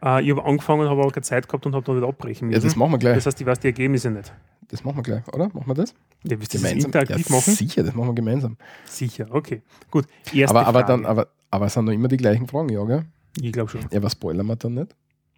Äh, 0.06 0.24
ich 0.24 0.30
habe 0.32 0.46
angefangen, 0.46 0.88
habe 0.88 1.02
aber 1.02 1.12
keine 1.12 1.24
Zeit 1.24 1.48
gehabt 1.48 1.66
und 1.66 1.74
habe 1.76 1.84
dann 1.86 1.98
wieder 1.98 2.08
abbrechen 2.08 2.50
Ja, 2.52 2.58
müssen. 2.58 2.68
das 2.68 2.76
machen 2.76 2.92
wir 2.92 2.98
gleich. 3.00 3.16
das 3.16 3.26
heißt, 3.26 3.42
ich 3.42 3.48
weiß 3.48 3.60
die 3.60 3.68
Ergebnisse 3.68 4.12
nicht. 4.12 4.32
Das 4.70 4.84
machen 4.84 4.98
wir 4.98 5.04
gleich, 5.04 5.28
oder? 5.28 5.46
Machen 5.48 5.68
wir 5.68 5.74
das? 5.76 5.94
Ja, 6.24 6.40
willst 6.40 6.54
du 6.54 6.60
das 6.60 6.72
interaktiv 6.72 7.30
ja, 7.30 7.36
machen? 7.36 7.54
Sicher, 7.54 7.84
das 7.84 7.94
machen 7.94 8.10
wir 8.10 8.14
gemeinsam. 8.16 8.58
Sicher, 8.86 9.28
okay. 9.30 9.62
Gut. 9.92 10.06
Erste 10.34 10.56
Aber, 10.56 10.68
aber, 10.68 10.80
Frage. 10.80 10.92
dann, 10.94 11.06
aber, 11.06 11.28
aber 11.52 11.66
es 11.68 11.74
sind 11.74 11.86
noch 11.86 11.92
immer 11.94 12.08
die 12.08 12.18
gleichen 12.18 12.48
Fragen, 12.48 12.70
ja, 12.70 12.84
gell? 12.84 13.06
ich 13.42 13.52
glaube 13.52 13.70
schon. 13.70 13.82
Ja, 13.92 14.02
was 14.02 14.14
spoilern 14.14 14.46
wir 14.48 14.56
dann 14.56 14.74
nicht? 14.76 14.96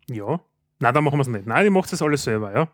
Ja. 0.10 0.40
Nein, 0.80 0.94
dann 0.94 1.04
machen 1.04 1.18
wir 1.18 1.22
es 1.24 1.28
nicht. 1.28 1.46
Nein, 1.48 1.64
die 1.66 1.70
macht 1.70 1.92
das 1.92 2.02
alles 2.02 2.24
selber, 2.24 2.54
ja. 2.54 2.68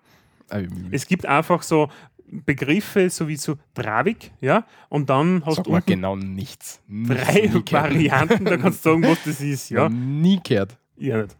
Ah, 0.49 0.59
Es 0.91 1.07
gibt 1.07 1.25
einfach 1.25 1.63
so 1.63 1.89
Begriffe, 2.27 3.09
so 3.09 3.27
wie 3.27 3.35
so 3.37 3.55
Travik, 3.73 4.31
ja, 4.41 4.65
und 4.89 5.09
dann 5.09 5.43
hast 5.45 5.57
Sag 5.57 5.65
du 5.65 5.79
genau 5.85 6.15
nichts. 6.15 6.81
drei. 6.89 7.49
Varianten, 7.71 8.45
da 8.45 8.57
kannst 8.57 8.85
du 8.85 8.89
sagen, 8.91 9.03
was 9.03 9.23
das 9.23 9.39
ist, 9.41 9.69
ja. 9.71 9.87
Nie 9.89 10.39
gehört. 10.43 10.77
Ja, 10.97 11.21
nicht. 11.23 11.35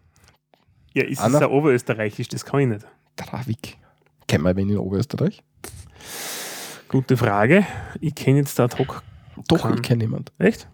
Ja, 0.94 1.04
ist 1.04 1.20
Anna? 1.20 1.38
es 1.38 1.44
ein 1.44 1.50
Oberösterreichisch, 1.50 2.28
das 2.28 2.46
kann 2.46 2.60
ich 2.62 2.68
nicht. 2.68 2.88
Travik. 3.16 3.78
Kennen 4.28 4.44
wir 4.44 4.56
wen 4.56 4.70
in 4.70 4.78
Oberösterreich? 4.78 5.44
Gute 6.88 7.18
Frage. 7.18 7.66
Ich 8.00 8.14
kenne 8.14 8.40
jetzt 8.40 8.58
da. 8.60 8.68
Doch, 8.68 9.62
Kann. 9.62 9.74
ich 9.74 9.82
kenne 9.82 10.04
jemand. 10.04 10.32
Echt? 10.38 10.68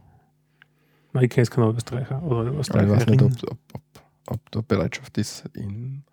Nein, 1.14 1.24
ich 1.24 1.30
kenne 1.30 1.44
jetzt 1.44 1.52
keinen 1.52 1.64
Oberösterreicher 1.66 2.22
oder 2.22 2.50
Aber 2.50 2.60
ich 2.60 2.74
weiß 2.90 3.06
nicht, 3.08 3.22
ob, 3.22 3.32
ob, 3.44 3.58
ob, 3.74 3.82
ob 4.28 4.52
da 4.52 4.62
Bereitschaft 4.62 5.18
ist, 5.18 5.46
in, 5.54 6.04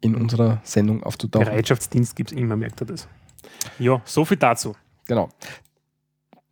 in 0.00 0.16
unserer 0.16 0.60
Sendung 0.64 1.02
aufzutauchen. 1.02 1.46
Bereitschaftsdienst 1.46 2.16
gibt 2.16 2.32
es 2.32 2.36
immer, 2.36 2.56
merkt 2.56 2.82
ihr 2.82 2.86
das. 2.86 3.08
Ja, 3.78 4.02
so 4.04 4.24
viel 4.24 4.36
dazu. 4.36 4.74
Genau. 5.06 5.28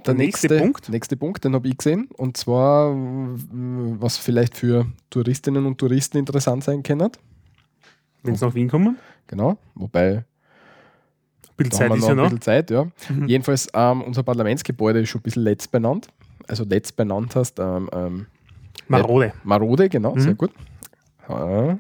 Der 0.07 0.15
nächste 0.15 0.59
Punkt? 0.59 0.89
Nächste 0.89 1.17
Punkt, 1.17 1.45
den 1.45 1.55
habe 1.55 1.67
ich 1.69 1.77
gesehen. 1.79 2.09
Und 2.17 2.37
zwar, 2.37 2.93
was 2.95 4.17
vielleicht 4.19 4.57
für 4.57 4.87
Touristinnen 5.11 5.65
und 5.67 5.79
Touristen 5.79 6.19
interessant 6.19 6.65
sein 6.65 6.83
kann. 6.83 7.11
Wenn 8.23 8.37
sie 8.37 8.45
nach 8.45 8.55
Wien 8.55 8.69
kommen. 8.69 8.99
Genau. 9.27 9.57
Wobei, 9.75 10.17
Ein 10.17 10.25
bisschen 11.57 11.73
Zeit 11.73 11.91
haben 11.91 11.99
ist 11.99 12.05
wir 12.05 12.09
ja 12.11 12.15
noch 12.15 12.23
ein 12.23 12.25
noch. 12.25 12.39
bisschen 12.39 12.41
Zeit, 12.43 12.71
ja. 12.71 12.85
Mhm. 13.09 13.29
Jedenfalls, 13.29 13.69
ähm, 13.75 14.03
unser 14.03 14.23
Parlamentsgebäude 14.23 15.01
ist 15.01 15.09
schon 15.11 15.21
ein 15.21 15.23
bisschen 15.23 15.43
letzt 15.45 15.71
benannt. 15.71 16.09
Also 16.49 16.65
letzt 16.65 16.97
benannt 16.97 17.35
heißt 17.37 17.59
ähm, 17.59 17.89
ähm, 17.93 18.27
Marode. 18.89 19.33
marode, 19.45 19.89
genau, 19.89 20.15
Mhm. 20.15 20.21
sehr 20.21 20.35
gut. 20.35 20.51
Ah, 21.29 21.77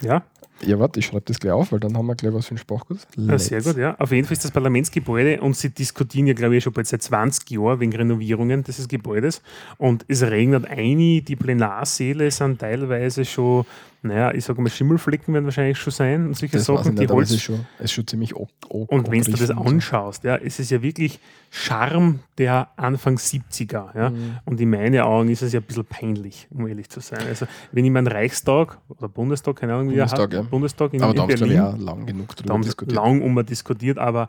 Ja, 0.00 0.22
Ja, 0.64 0.78
warte, 0.78 1.00
ich 1.00 1.06
schreibe 1.06 1.24
das 1.26 1.40
gleich 1.40 1.52
auf, 1.52 1.72
weil 1.72 1.80
dann 1.80 1.96
haben 1.96 2.06
wir 2.06 2.14
gleich 2.14 2.32
was 2.32 2.46
für 2.46 2.52
einen 2.52 2.58
Sprachkurs. 2.58 3.06
ja, 3.16 3.38
sehr 3.38 3.62
gut, 3.62 3.76
ja. 3.76 3.96
Auf 3.98 4.12
jeden 4.12 4.26
Fall 4.26 4.34
ist 4.34 4.44
das 4.44 4.50
Parlamentsgebäude 4.50 5.40
und 5.40 5.56
sie 5.56 5.70
diskutieren 5.70 6.26
ja, 6.26 6.34
glaube 6.34 6.56
ich, 6.56 6.64
schon 6.64 6.72
bald 6.72 6.86
seit 6.86 7.02
20 7.02 7.50
Jahren 7.50 7.80
wegen 7.80 7.92
Renovierungen 7.92 8.62
dieses 8.62 8.86
Gebäudes. 8.88 9.42
Und 9.78 10.04
es 10.08 10.22
regnet 10.22 10.66
ein, 10.66 10.98
die 10.98 11.36
Plenarsäle 11.36 12.30
sind 12.30 12.60
teilweise 12.60 13.24
schon, 13.24 13.66
naja, 14.04 14.34
ich 14.34 14.44
sage 14.44 14.60
mal, 14.60 14.68
Schimmelflecken 14.68 15.32
werden 15.32 15.44
wahrscheinlich 15.44 15.78
schon 15.78 15.92
sein 15.92 16.26
und 16.26 16.36
solche 16.36 16.56
Das 16.56 16.66
Sachen, 16.66 16.96
die 16.96 17.04
aber 17.04 17.14
Holz. 17.14 17.30
ist 17.30 17.42
schon, 17.42 17.64
ist 17.78 17.92
schon 17.92 18.06
ziemlich 18.06 18.34
o- 18.34 18.48
o- 18.68 18.82
Und 18.84 19.10
wenn 19.10 19.22
du 19.22 19.30
das 19.30 19.50
anschaust, 19.50 20.24
ja, 20.24 20.36
es 20.36 20.58
ist 20.58 20.70
ja 20.72 20.82
wirklich 20.82 21.20
Charme 21.50 22.18
der 22.38 22.68
Anfang 22.76 23.16
70er. 23.16 23.96
Ja. 23.96 24.10
Mhm. 24.10 24.38
Und 24.44 24.60
in 24.60 24.70
meinen 24.70 25.00
Augen 25.02 25.28
ist 25.28 25.42
es 25.42 25.52
ja 25.52 25.60
ein 25.60 25.66
bisschen 25.66 25.84
peinlich, 25.84 26.48
um 26.50 26.66
ehrlich 26.66 26.88
zu 26.90 27.00
sein. 27.00 27.20
Also, 27.28 27.46
wenn 27.70 27.84
ich 27.84 27.90
meinen 27.90 28.06
Reichstag 28.08 28.78
oder 28.88 29.08
Bundestag, 29.08 29.56
keine 29.56 29.74
Ahnung, 29.74 29.90
wie 29.90 29.94
er 29.96 30.06
Bundestag, 30.06 30.32
heißt, 30.32 30.42
ja. 30.44 30.50
Bundestag 30.50 30.94
in, 30.94 31.02
Aber 31.02 31.10
in 31.10 31.16
da 31.16 31.22
haben 31.22 31.28
wir, 31.28 31.36
Berlin, 31.38 31.60
auch 31.60 31.78
lang 31.78 32.06
genug 32.06 32.34
drüber 32.36 32.58
diskutiert. 32.58 32.96
lang 32.96 33.22
um 33.22 33.46
diskutiert, 33.46 33.98
aber 33.98 34.28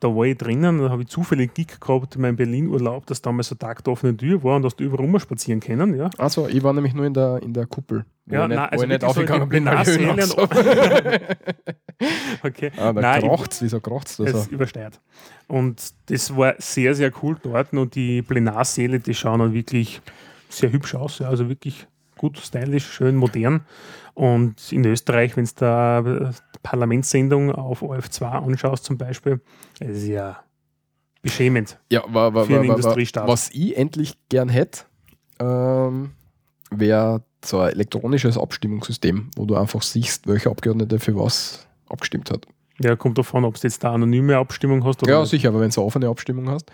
da 0.00 0.08
war 0.08 0.24
ich 0.24 0.38
drinnen, 0.38 0.78
da 0.78 0.90
habe 0.90 1.02
ich 1.02 1.08
zufällig 1.08 1.54
Gig 1.54 1.80
gehabt 1.80 2.14
in 2.16 2.22
meinem 2.22 2.36
Berlin-Urlaub, 2.36 3.06
dass 3.06 3.20
damals 3.20 3.48
so 3.48 3.54
Tag 3.56 3.82
der 3.84 3.92
offenen 3.92 4.16
Tür 4.16 4.42
war 4.44 4.56
und 4.56 4.62
dass 4.62 4.76
du 4.76 4.84
überall 4.84 5.04
rum 5.04 5.18
spazieren 5.18 5.60
können. 5.60 5.94
Ja. 5.96 6.08
Also, 6.18 6.48
ich 6.48 6.62
war 6.62 6.72
nämlich 6.72 6.94
nur 6.94 7.04
in 7.06 7.14
der, 7.14 7.40
in 7.42 7.52
der 7.52 7.66
Kuppel. 7.66 8.04
Ja, 8.26 8.42
ich 8.42 8.48
nicht, 8.48 8.56
nein, 8.56 8.68
wo 8.70 8.72
also 8.72 8.84
ich 8.84 8.88
nicht 8.90 9.00
so 9.00 9.06
in 9.06 9.10
aufgegangen 9.10 9.50
die 9.50 9.56
bin, 9.56 9.70
Höhenangst 9.70 10.38
und- 10.38 10.50
habe. 10.54 11.20
Okay. 12.42 12.70
Ah, 12.76 12.92
da 12.92 13.00
Nein, 13.00 13.22
kracht's, 13.22 13.60
wieso 13.60 13.80
kracht's 13.80 14.18
da 14.18 14.24
es 14.24 14.44
so? 14.44 14.50
übersteuert. 14.50 15.00
Und 15.48 15.92
das 16.06 16.36
war 16.36 16.54
sehr, 16.58 16.94
sehr 16.94 17.10
cool 17.22 17.36
dort 17.42 17.72
und 17.72 17.94
die 17.96 18.22
Plenarsäle, 18.22 19.00
die 19.00 19.14
schauen 19.14 19.40
dann 19.40 19.52
wirklich 19.52 20.00
sehr 20.48 20.70
hübsch 20.70 20.94
aus, 20.94 21.18
ja, 21.18 21.28
also 21.28 21.48
wirklich 21.48 21.88
gut 22.16 22.38
stylisch, 22.38 22.86
schön 22.86 23.16
modern. 23.16 23.62
Und 24.14 24.72
in 24.72 24.84
Österreich, 24.84 25.36
wenn 25.36 25.44
du 25.44 25.50
da 25.56 26.30
Parlamentssendung 26.62 27.52
auf 27.52 27.82
OF2 27.82 28.22
anschaust 28.24 28.84
zum 28.84 28.98
Beispiel, 28.98 29.40
das 29.80 29.88
ist 29.88 30.06
ja 30.08 30.38
beschämend. 31.22 31.78
Ja, 31.90 32.02
war, 32.08 32.34
war, 32.34 32.44
für 32.46 32.54
einen 32.58 32.68
war, 32.68 32.76
Industriestaat. 32.76 33.28
was 33.28 33.50
ich 33.50 33.76
endlich 33.76 34.14
gern 34.28 34.48
hätte, 34.48 34.82
ähm, 35.40 36.10
wäre 36.70 37.22
so 37.44 37.60
ein 37.60 37.70
elektronisches 37.72 38.36
Abstimmungssystem, 38.38 39.30
wo 39.36 39.44
du 39.46 39.56
einfach 39.56 39.82
siehst, 39.82 40.26
welcher 40.26 40.50
Abgeordnete 40.50 40.98
für 40.98 41.16
was 41.16 41.66
abgestimmt 41.88 42.30
hat. 42.30 42.46
Ja, 42.80 42.94
kommt 42.96 43.18
davon, 43.18 43.44
ob 43.44 43.54
du 43.54 43.60
jetzt 43.66 43.82
da 43.82 43.92
anonyme 43.92 44.36
Abstimmung 44.36 44.84
hast 44.84 45.02
oder 45.02 45.12
Ja, 45.12 45.20
nicht. 45.20 45.30
sicher, 45.30 45.48
aber 45.48 45.60
wenn 45.60 45.70
du 45.70 45.80
eine 45.80 45.86
offene 45.86 46.08
Abstimmung 46.08 46.48
hast 46.48 46.70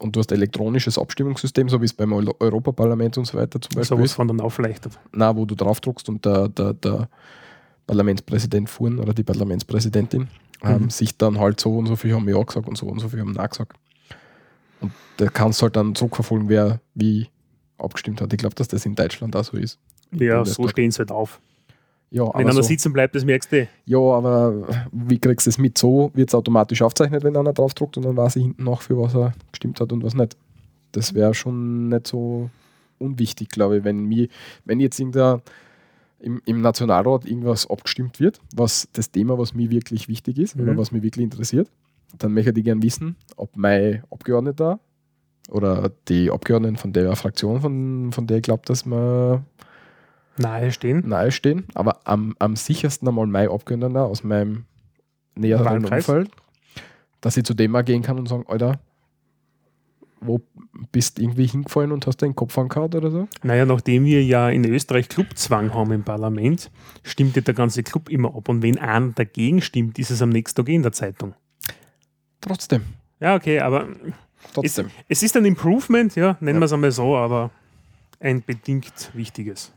und 0.00 0.14
du 0.14 0.20
hast 0.20 0.30
ein 0.32 0.36
elektronisches 0.36 0.98
Abstimmungssystem, 0.98 1.68
so 1.68 1.80
wie 1.80 1.84
es 1.86 1.92
beim 1.94 2.12
Eu- 2.12 2.34
Europaparlament 2.40 3.18
und 3.18 3.24
so 3.24 3.36
weiter 3.38 3.60
zum 3.60 3.76
Beispiel 3.76 3.84
sowas 3.96 4.04
ist, 4.10 4.14
von 4.14 4.26
dann 4.28 4.40
aufleichtert. 4.40 4.98
na, 5.12 5.34
wo 5.36 5.44
du 5.44 5.54
draufdruckst 5.54 6.08
und 6.08 6.24
der, 6.24 6.48
der, 6.48 6.72
der 6.74 7.08
Parlamentspräsident 7.88 8.70
fuhren 8.70 9.00
oder 9.00 9.12
die 9.12 9.24
Parlamentspräsidentin 9.24 10.28
ähm, 10.62 10.82
Mhm. 10.84 10.90
sich 10.90 11.16
dann 11.16 11.38
halt 11.40 11.58
so 11.58 11.76
und 11.76 11.86
so 11.86 11.96
viel 11.96 12.14
haben 12.14 12.28
Ja 12.28 12.40
gesagt 12.42 12.68
und 12.68 12.76
so 12.78 12.86
und 12.86 13.00
so 13.00 13.08
viel 13.08 13.20
haben 13.20 13.32
Nein 13.32 13.48
gesagt. 13.48 13.72
Und 14.80 14.92
da 15.16 15.26
kannst 15.28 15.60
du 15.60 15.64
halt 15.64 15.74
dann 15.76 15.94
zurückverfolgen, 15.96 16.48
wer 16.48 16.80
wie 16.94 17.28
abgestimmt 17.78 18.20
hat. 18.20 18.32
Ich 18.32 18.38
glaube, 18.38 18.54
dass 18.54 18.68
das 18.68 18.86
in 18.86 18.94
Deutschland 18.94 19.34
auch 19.34 19.44
so 19.44 19.56
ist. 19.56 19.78
Ja, 20.12 20.44
so 20.44 20.68
stehen 20.68 20.90
sie 20.92 20.98
halt 20.98 21.10
auf. 21.10 21.40
Ja, 22.10 22.24
Wenn 22.34 22.42
einer 22.46 22.52
so, 22.54 22.62
sitzen 22.62 22.92
bleibt, 22.92 23.14
das 23.14 23.24
merkst 23.24 23.52
du. 23.52 23.68
ja, 23.84 23.98
aber 23.98 24.66
wie 24.92 25.18
kriegst 25.18 25.46
du 25.46 25.50
es 25.50 25.58
mit? 25.58 25.76
So 25.76 26.10
wird 26.14 26.30
es 26.30 26.34
automatisch 26.34 26.80
aufzeichnet, 26.80 27.22
wenn 27.22 27.36
einer 27.36 27.52
draufdruckt 27.52 27.96
und 27.98 28.04
dann 28.04 28.16
weiß 28.16 28.36
ich 28.36 28.44
hinten 28.44 28.64
noch, 28.64 28.80
für 28.82 28.96
was 28.98 29.14
er 29.14 29.34
gestimmt 29.52 29.80
hat 29.80 29.92
und 29.92 30.02
was 30.02 30.14
nicht. 30.14 30.36
Das 30.92 31.12
wäre 31.12 31.34
schon 31.34 31.88
nicht 31.90 32.06
so 32.06 32.48
unwichtig, 32.98 33.50
glaube 33.50 33.78
ich, 33.78 33.84
wenn 33.84 34.04
mir, 34.06 34.28
wenn 34.64 34.80
jetzt 34.80 34.98
irgendein 34.98 35.42
im, 36.20 36.40
im 36.44 36.60
Nationalrat 36.60 37.24
irgendwas 37.26 37.68
abgestimmt 37.68 38.18
wird, 38.20 38.40
was 38.54 38.88
das 38.92 39.10
Thema, 39.10 39.38
was 39.38 39.54
mir 39.54 39.70
wirklich 39.70 40.08
wichtig 40.08 40.38
ist 40.38 40.56
oder 40.56 40.72
Mhm. 40.72 40.78
was 40.78 40.90
mich 40.92 41.02
wirklich 41.02 41.22
interessiert, 41.24 41.70
dann 42.18 42.32
möchte 42.34 42.52
ich 42.56 42.64
gerne 42.64 42.82
wissen, 42.82 43.16
ob 43.36 43.56
mein 43.56 44.02
Abgeordneter 44.10 44.80
oder 45.50 45.90
die 46.08 46.30
Abgeordneten 46.30 46.76
von 46.76 46.92
der 46.92 47.14
Fraktion, 47.16 47.60
von, 47.60 48.12
von 48.12 48.26
der 48.26 48.38
ich 48.38 48.42
glaube, 48.42 48.62
dass 48.66 48.84
wir 48.86 49.44
Nahe 50.36 50.70
stehen. 50.72 51.08
nahe 51.08 51.30
stehen, 51.32 51.64
aber 51.74 52.00
am, 52.04 52.34
am 52.38 52.54
sichersten 52.56 53.08
einmal 53.08 53.26
mein 53.26 53.48
Abgeordneter 53.48 54.04
aus 54.04 54.22
meinem 54.24 54.64
näheren. 55.34 55.84
Umfeld, 55.84 56.30
dass 57.20 57.36
ich 57.36 57.44
zu 57.44 57.54
dem 57.54 57.72
mal 57.72 57.82
gehen 57.82 58.02
kann 58.02 58.18
und 58.18 58.28
sagen, 58.28 58.44
Alter, 58.46 58.78
wo 60.20 60.40
bist 60.92 61.18
du 61.18 61.22
irgendwie 61.22 61.46
hingefallen 61.46 61.92
und 61.92 62.06
hast 62.06 62.18
den 62.22 62.34
Kopf 62.34 62.56
angehauen 62.58 62.92
oder 62.94 63.10
so? 63.10 63.28
Naja, 63.42 63.64
nachdem 63.66 64.04
wir 64.04 64.24
ja 64.24 64.48
in 64.50 64.64
Österreich 64.64 65.08
Clubzwang 65.08 65.74
haben 65.74 65.92
im 65.92 66.02
Parlament, 66.04 66.70
stimmt 67.02 67.36
ja 67.36 67.42
der 67.42 67.54
ganze 67.54 67.82
Club 67.82 68.08
immer 68.08 68.34
ab. 68.34 68.48
Und 68.48 68.62
wenn 68.62 68.78
einer 68.78 69.12
dagegen 69.12 69.60
stimmt, 69.60 69.98
ist 69.98 70.10
es 70.10 70.22
am 70.22 70.30
nächsten 70.30 70.56
Tag 70.56 70.68
eh 70.68 70.74
in 70.74 70.82
der 70.82 70.92
Zeitung. 70.92 71.34
Trotzdem, 72.40 72.82
Ja, 73.20 73.34
okay, 73.34 73.60
aber 73.60 73.88
es, 73.88 74.52
trotzdem. 74.54 74.90
es 75.08 75.22
ist 75.22 75.36
ein 75.36 75.44
Improvement, 75.44 76.14
ja, 76.14 76.36
nennen 76.40 76.60
wir 76.60 76.66
es 76.66 76.72
einmal 76.72 76.92
so, 76.92 77.16
aber 77.16 77.50
ein 78.20 78.42
bedingt 78.44 79.10
wichtiges. 79.14 79.72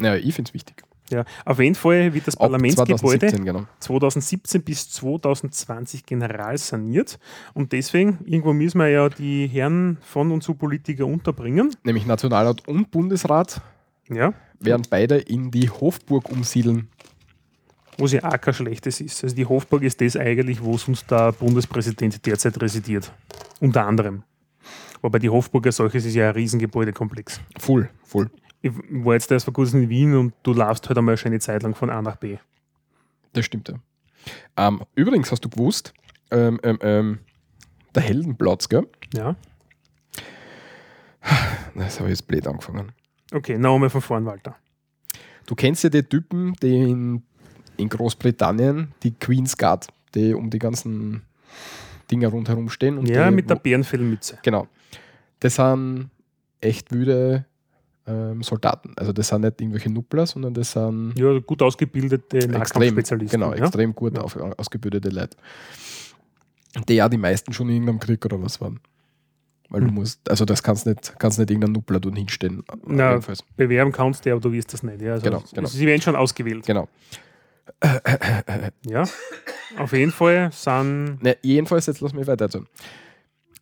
Ja, 0.00 0.14
ich 0.16 0.34
finde 0.34 0.50
es 0.50 0.54
wichtig. 0.54 0.82
Ja, 1.10 1.24
auf 1.46 1.58
jeden 1.58 1.74
Fall 1.74 2.12
wird 2.12 2.26
das 2.26 2.36
Ab 2.36 2.42
Parlamentsgebäude 2.42 2.98
2017, 3.28 3.44
genau. 3.44 3.64
2017 3.80 4.62
bis 4.62 4.90
2020 4.90 6.04
general 6.04 6.58
saniert 6.58 7.18
und 7.54 7.72
deswegen, 7.72 8.18
irgendwo 8.26 8.52
müssen 8.52 8.78
wir 8.78 8.88
ja 8.88 9.08
die 9.08 9.46
Herren 9.46 9.96
von 10.02 10.30
und 10.32 10.42
zu 10.42 10.54
Politiker 10.54 11.06
unterbringen. 11.06 11.74
Nämlich 11.82 12.04
Nationalrat 12.04 12.68
und 12.68 12.90
Bundesrat 12.90 13.62
Ja, 14.10 14.34
werden 14.60 14.82
beide 14.90 15.16
in 15.16 15.50
die 15.50 15.70
Hofburg 15.70 16.28
umsiedeln. 16.30 16.88
was 17.96 18.12
ja 18.12 18.22
auch 18.24 18.40
kein 18.40 18.54
schlechtes 18.54 19.00
ist. 19.00 19.24
Also 19.24 19.34
die 19.34 19.46
Hofburg 19.46 19.82
ist 19.82 20.00
das 20.00 20.14
eigentlich, 20.16 20.62
wo 20.62 20.76
sonst 20.76 21.10
der 21.10 21.32
Bundespräsident 21.32 22.24
derzeit 22.26 22.60
residiert. 22.60 23.10
Unter 23.60 23.86
anderem. 23.86 24.22
Wobei 25.00 25.18
die 25.20 25.30
Hofburg 25.30 25.66
als 25.66 25.76
solches 25.76 26.04
ist 26.04 26.14
ja 26.14 26.28
ein 26.28 26.34
Riesengebäudekomplex. 26.34 27.40
Full, 27.58 27.88
full. 28.04 28.30
Ich 28.60 28.72
war 28.90 29.14
jetzt 29.14 29.30
erst 29.30 29.44
vor 29.44 29.54
kurzem 29.54 29.84
in 29.84 29.88
Wien 29.88 30.14
und 30.16 30.34
du 30.42 30.52
laufst 30.52 30.88
halt 30.88 30.98
einmal 30.98 31.16
schon 31.16 31.30
eine 31.30 31.40
Zeit 31.40 31.62
lang 31.62 31.74
von 31.74 31.90
A 31.90 32.02
nach 32.02 32.16
B. 32.16 32.38
Das 33.32 33.44
stimmt 33.44 33.68
ja. 33.68 33.76
Ähm, 34.56 34.82
übrigens 34.94 35.30
hast 35.30 35.44
du 35.44 35.48
gewusst, 35.48 35.94
ähm, 36.30 36.58
ähm, 36.62 36.78
ähm, 36.82 37.18
der 37.94 38.02
Heldenplatz, 38.02 38.68
gell? 38.68 38.86
Ja. 39.14 39.36
Das 41.74 42.00
habe 42.00 42.10
ich 42.10 42.18
jetzt 42.18 42.26
blöd 42.26 42.46
angefangen. 42.46 42.92
Okay, 43.32 43.58
nochmal 43.58 43.90
von 43.90 44.00
vorn, 44.00 44.24
Walter. 44.26 44.56
Du 45.46 45.54
kennst 45.54 45.84
ja 45.84 45.90
die 45.90 46.02
Typen, 46.02 46.54
die 46.62 46.90
in, 46.90 47.22
in 47.76 47.88
Großbritannien, 47.88 48.92
die 49.02 49.12
Queen's 49.12 49.56
Guard, 49.56 49.86
die 50.14 50.34
um 50.34 50.50
die 50.50 50.58
ganzen 50.58 51.22
Dinger 52.10 52.28
rundherum 52.28 52.68
stehen. 52.68 52.98
Und 52.98 53.08
Ja, 53.08 53.28
die, 53.28 53.34
mit 53.36 53.48
der 53.48 53.56
Bärenfellmütze. 53.56 54.38
Genau. 54.42 54.66
Das 55.40 55.56
sind 55.56 56.10
echt 56.60 56.92
wüde 56.92 57.44
ähm, 58.08 58.42
Soldaten. 58.42 58.94
Also 58.96 59.12
das 59.12 59.28
sind 59.28 59.42
nicht 59.42 59.60
irgendwelche 59.60 59.90
Nuppler, 59.90 60.26
sondern 60.26 60.54
das 60.54 60.72
sind 60.72 61.14
Ja, 61.18 61.38
gut 61.40 61.60
ausgebildete 61.62 62.48
Nahkampfspezialisten. 62.48 63.38
genau, 63.40 63.52
ja? 63.54 63.64
extrem 63.64 63.94
gut 63.94 64.18
auf, 64.18 64.36
ausgebildete 64.36 65.10
Leute. 65.10 65.36
Die 66.88 66.94
ja 66.94 67.08
die 67.08 67.18
meisten 67.18 67.52
schon 67.52 67.68
in 67.68 67.74
irgendeinem 67.76 67.98
Krieg 68.00 68.24
oder 68.24 68.40
was 68.42 68.60
waren. 68.60 68.80
Weil 69.70 69.82
du 69.82 69.88
Hm. 69.88 69.94
musst, 69.94 70.30
also 70.30 70.44
das 70.46 70.62
kannst 70.62 70.86
nicht, 70.86 71.14
kannst 71.18 71.38
nicht 71.38 71.50
irgendein 71.50 71.72
Nuppler 71.72 72.00
dort 72.00 72.16
hinstellen. 72.16 72.62
Na, 72.86 73.10
Jedenfalls. 73.10 73.42
Bewerben 73.56 73.92
kannst 73.92 74.24
du, 74.24 74.32
aber 74.32 74.40
du 74.40 74.50
wirst 74.52 74.72
das 74.72 74.82
nicht. 74.82 75.02
Ja? 75.02 75.12
Also 75.12 75.24
Genau, 75.24 75.42
genau. 75.54 75.68
Sie 75.68 75.86
werden 75.86 76.00
schon 76.00 76.16
ausgewählt. 76.16 76.64
Genau. 76.66 76.88
Ja. 78.86 79.04
Auf 79.76 79.92
jeden 79.92 80.10
Fall 80.12 80.50
sind. 80.52 81.18
Ne, 81.22 81.36
jedenfalls, 81.42 81.86
jetzt 81.86 82.00
lass 82.00 82.12
mich 82.14 82.26
weiter 82.26 82.46
erzählen. 82.46 82.66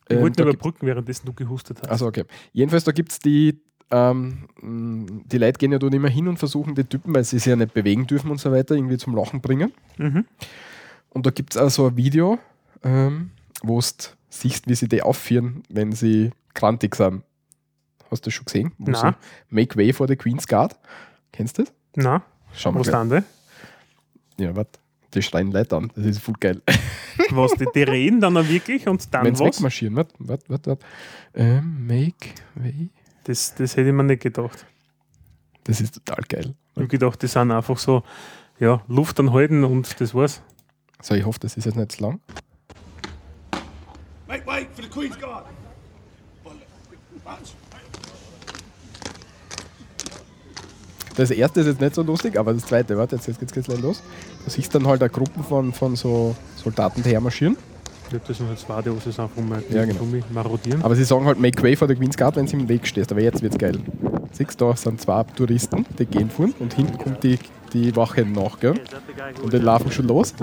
Ich 0.09 0.15
Ähm, 0.15 0.21
wollte 0.21 0.43
überbrücken, 0.43 0.87
währenddessen 0.87 1.25
du 1.25 1.33
gehustet 1.33 1.79
hast. 1.81 1.89
Also 1.89 2.07
okay. 2.07 2.23
Jedenfalls, 2.53 2.85
da 2.85 2.93
gibt 2.93 3.11
es 3.11 3.19
die, 3.19 3.59
ähm, 3.91 4.49
mh, 4.61 5.21
die 5.25 5.37
Leute 5.37 5.57
gehen 5.57 5.71
ja 5.71 5.79
dort 5.79 5.93
immer 5.93 6.09
hin 6.09 6.27
und 6.27 6.37
versuchen 6.37 6.75
die 6.75 6.83
Typen, 6.83 7.13
weil 7.15 7.23
sie 7.23 7.39
sich 7.39 7.47
ja 7.47 7.55
nicht 7.55 7.73
bewegen 7.73 8.07
dürfen 8.07 8.31
und 8.31 8.39
so 8.39 8.51
weiter, 8.51 8.75
irgendwie 8.75 8.97
zum 8.97 9.15
Lachen 9.15 9.41
bringen. 9.41 9.71
Mhm. 9.97 10.25
Und 11.09 11.25
da 11.25 11.31
gibt 11.31 11.55
es 11.55 11.61
auch 11.61 11.69
so 11.69 11.87
ein 11.87 11.97
Video, 11.97 12.37
ähm, 12.83 13.31
wo 13.63 13.79
du 13.79 13.87
siehst, 14.29 14.67
wie 14.67 14.75
sie 14.75 14.87
die 14.87 15.01
aufführen, 15.01 15.63
wenn 15.69 15.91
sie 15.93 16.31
krantig 16.53 16.95
sind. 16.95 17.23
Hast 18.11 18.25
du 18.25 18.29
das 18.29 18.33
schon 18.33 18.45
gesehen? 18.45 18.71
Wo 18.77 18.91
Na. 18.91 19.15
Make 19.49 19.77
Way 19.77 19.93
for 19.93 20.07
the 20.07 20.15
Queen's 20.15 20.47
Guard. 20.47 20.77
Kennst 21.31 21.57
du 21.57 21.63
das? 21.63 21.73
Na, 21.95 22.23
Schau 22.53 22.73
wo 22.73 22.79
mal. 22.79 23.23
Ja, 24.37 24.55
warte. 24.55 24.79
Die 25.13 25.21
schreien 25.21 25.51
Leute 25.51 25.75
an. 25.75 25.91
Das 25.95 26.05
ist 26.05 26.19
voll 26.19 26.35
geil. 26.39 26.61
Was, 27.31 27.53
die, 27.53 27.65
die 27.73 27.83
reden 27.83 28.21
dann 28.21 28.37
auch 28.37 28.47
wirklich 28.47 28.87
und 28.87 29.11
dann 29.13 29.25
Wenn 29.25 29.35
sie 29.35 29.43
was? 29.43 29.57
wegmarschieren. 29.57 29.95
Warte, 29.95 30.13
warte, 30.19 30.49
warte. 30.49 30.69
warte. 30.69 30.85
Ähm, 31.33 31.87
make 31.87 32.29
Way. 32.55 32.89
Das, 33.27 33.53
das 33.55 33.75
hätte 33.75 33.89
ich 33.89 33.93
mir 33.93 34.05
nicht 34.05 34.21
gedacht. 34.21 34.65
Das 35.65 35.81
ist 35.81 35.95
total 35.95 36.23
geil. 36.29 36.55
Ich 36.71 36.77
habe 36.77 36.87
gedacht, 36.87 37.21
die 37.21 37.27
sind 37.27 37.51
einfach 37.51 37.77
so, 37.77 38.03
ja, 38.57 38.81
Luft 38.87 39.19
anhalten 39.19 39.65
und 39.65 39.99
das 39.99 40.15
war's. 40.15 40.41
So, 41.01 41.13
ich 41.13 41.25
hoffe, 41.25 41.39
das 41.41 41.57
ist 41.57 41.65
jetzt 41.65 41.75
nicht 41.75 41.91
zu 41.91 42.03
lang. 42.03 42.21
Make 44.29 44.47
way 44.47 44.65
for 44.73 44.83
the 44.83 44.89
Queen's 44.89 45.19
Guard. 45.19 45.45
Das 51.17 51.31
erste 51.31 51.61
ist 51.61 51.67
jetzt 51.67 51.81
nicht 51.81 51.95
so 51.95 52.03
lustig, 52.03 52.37
aber 52.37 52.53
das 52.53 52.65
zweite, 52.65 52.97
warte, 52.97 53.17
jetzt, 53.17 53.27
jetzt 53.27 53.39
geht's 53.39 53.53
jetzt 53.53 53.65
gleich 53.65 53.81
los. 53.81 54.01
Du 54.45 54.49
siehst 54.51 54.73
dann 54.73 54.87
halt 54.87 55.01
eine 55.01 55.09
Gruppe 55.09 55.43
von, 55.43 55.73
von 55.73 55.97
so 55.97 56.33
Soldaten, 56.55 57.03
die 57.03 57.09
hermarschieren. 57.09 57.57
Ich 58.07 58.11
glaube, 58.11 58.23
das 58.25 58.37
sind 58.37 58.47
halt 58.47 58.57
zwei, 58.57 58.81
die 58.81 58.89
was 58.89 59.19
einfach 59.19 59.41
mal 59.43 59.61
Ja, 59.69 59.83
genau. 59.83 59.99
marodieren. 60.31 60.81
Aber 60.81 60.95
sie 60.95 61.03
sagen 61.03 61.25
halt, 61.25 61.39
make 61.39 61.61
way 61.61 61.75
for 61.75 61.89
the 61.89 61.95
Queen's 61.95 62.15
Guard, 62.15 62.37
wenn 62.37 62.47
sie 62.47 62.55
im 62.55 62.69
Weg 62.69 62.87
stehst. 62.87 63.11
Aber 63.11 63.19
jetzt 63.19 63.41
wird's 63.41 63.57
geil. 63.57 63.79
Siehst 64.31 64.61
du, 64.61 64.69
da 64.69 64.75
sind 64.77 65.01
zwei 65.01 65.23
Touristen, 65.35 65.85
die 65.99 66.05
gehen 66.05 66.29
fuhren 66.29 66.53
und 66.59 66.73
hinten 66.73 66.97
kommt 66.97 67.21
die, 67.23 67.37
die 67.73 67.93
Wache 67.97 68.21
nach, 68.23 68.61
gell? 68.61 68.75
Und 69.43 69.51
die 69.51 69.57
laufen 69.57 69.91
schon 69.91 70.07
los. 70.07 70.33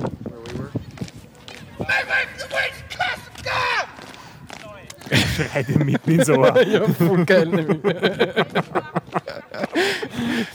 Schreit 5.35 5.68
ihm 5.70 5.87
mitten 5.87 6.11
ins 6.12 6.29
Ohr. 6.29 6.61
ja, 6.66 6.87
voll 6.88 7.24
geil. 7.24 7.46
nämlich. 7.46 7.81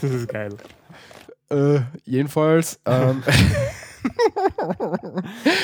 Das 0.00 0.10
ist 0.10 0.28
geil. 0.28 0.56
äh, 1.50 1.80
jedenfalls, 2.04 2.78
ähm, 2.86 3.22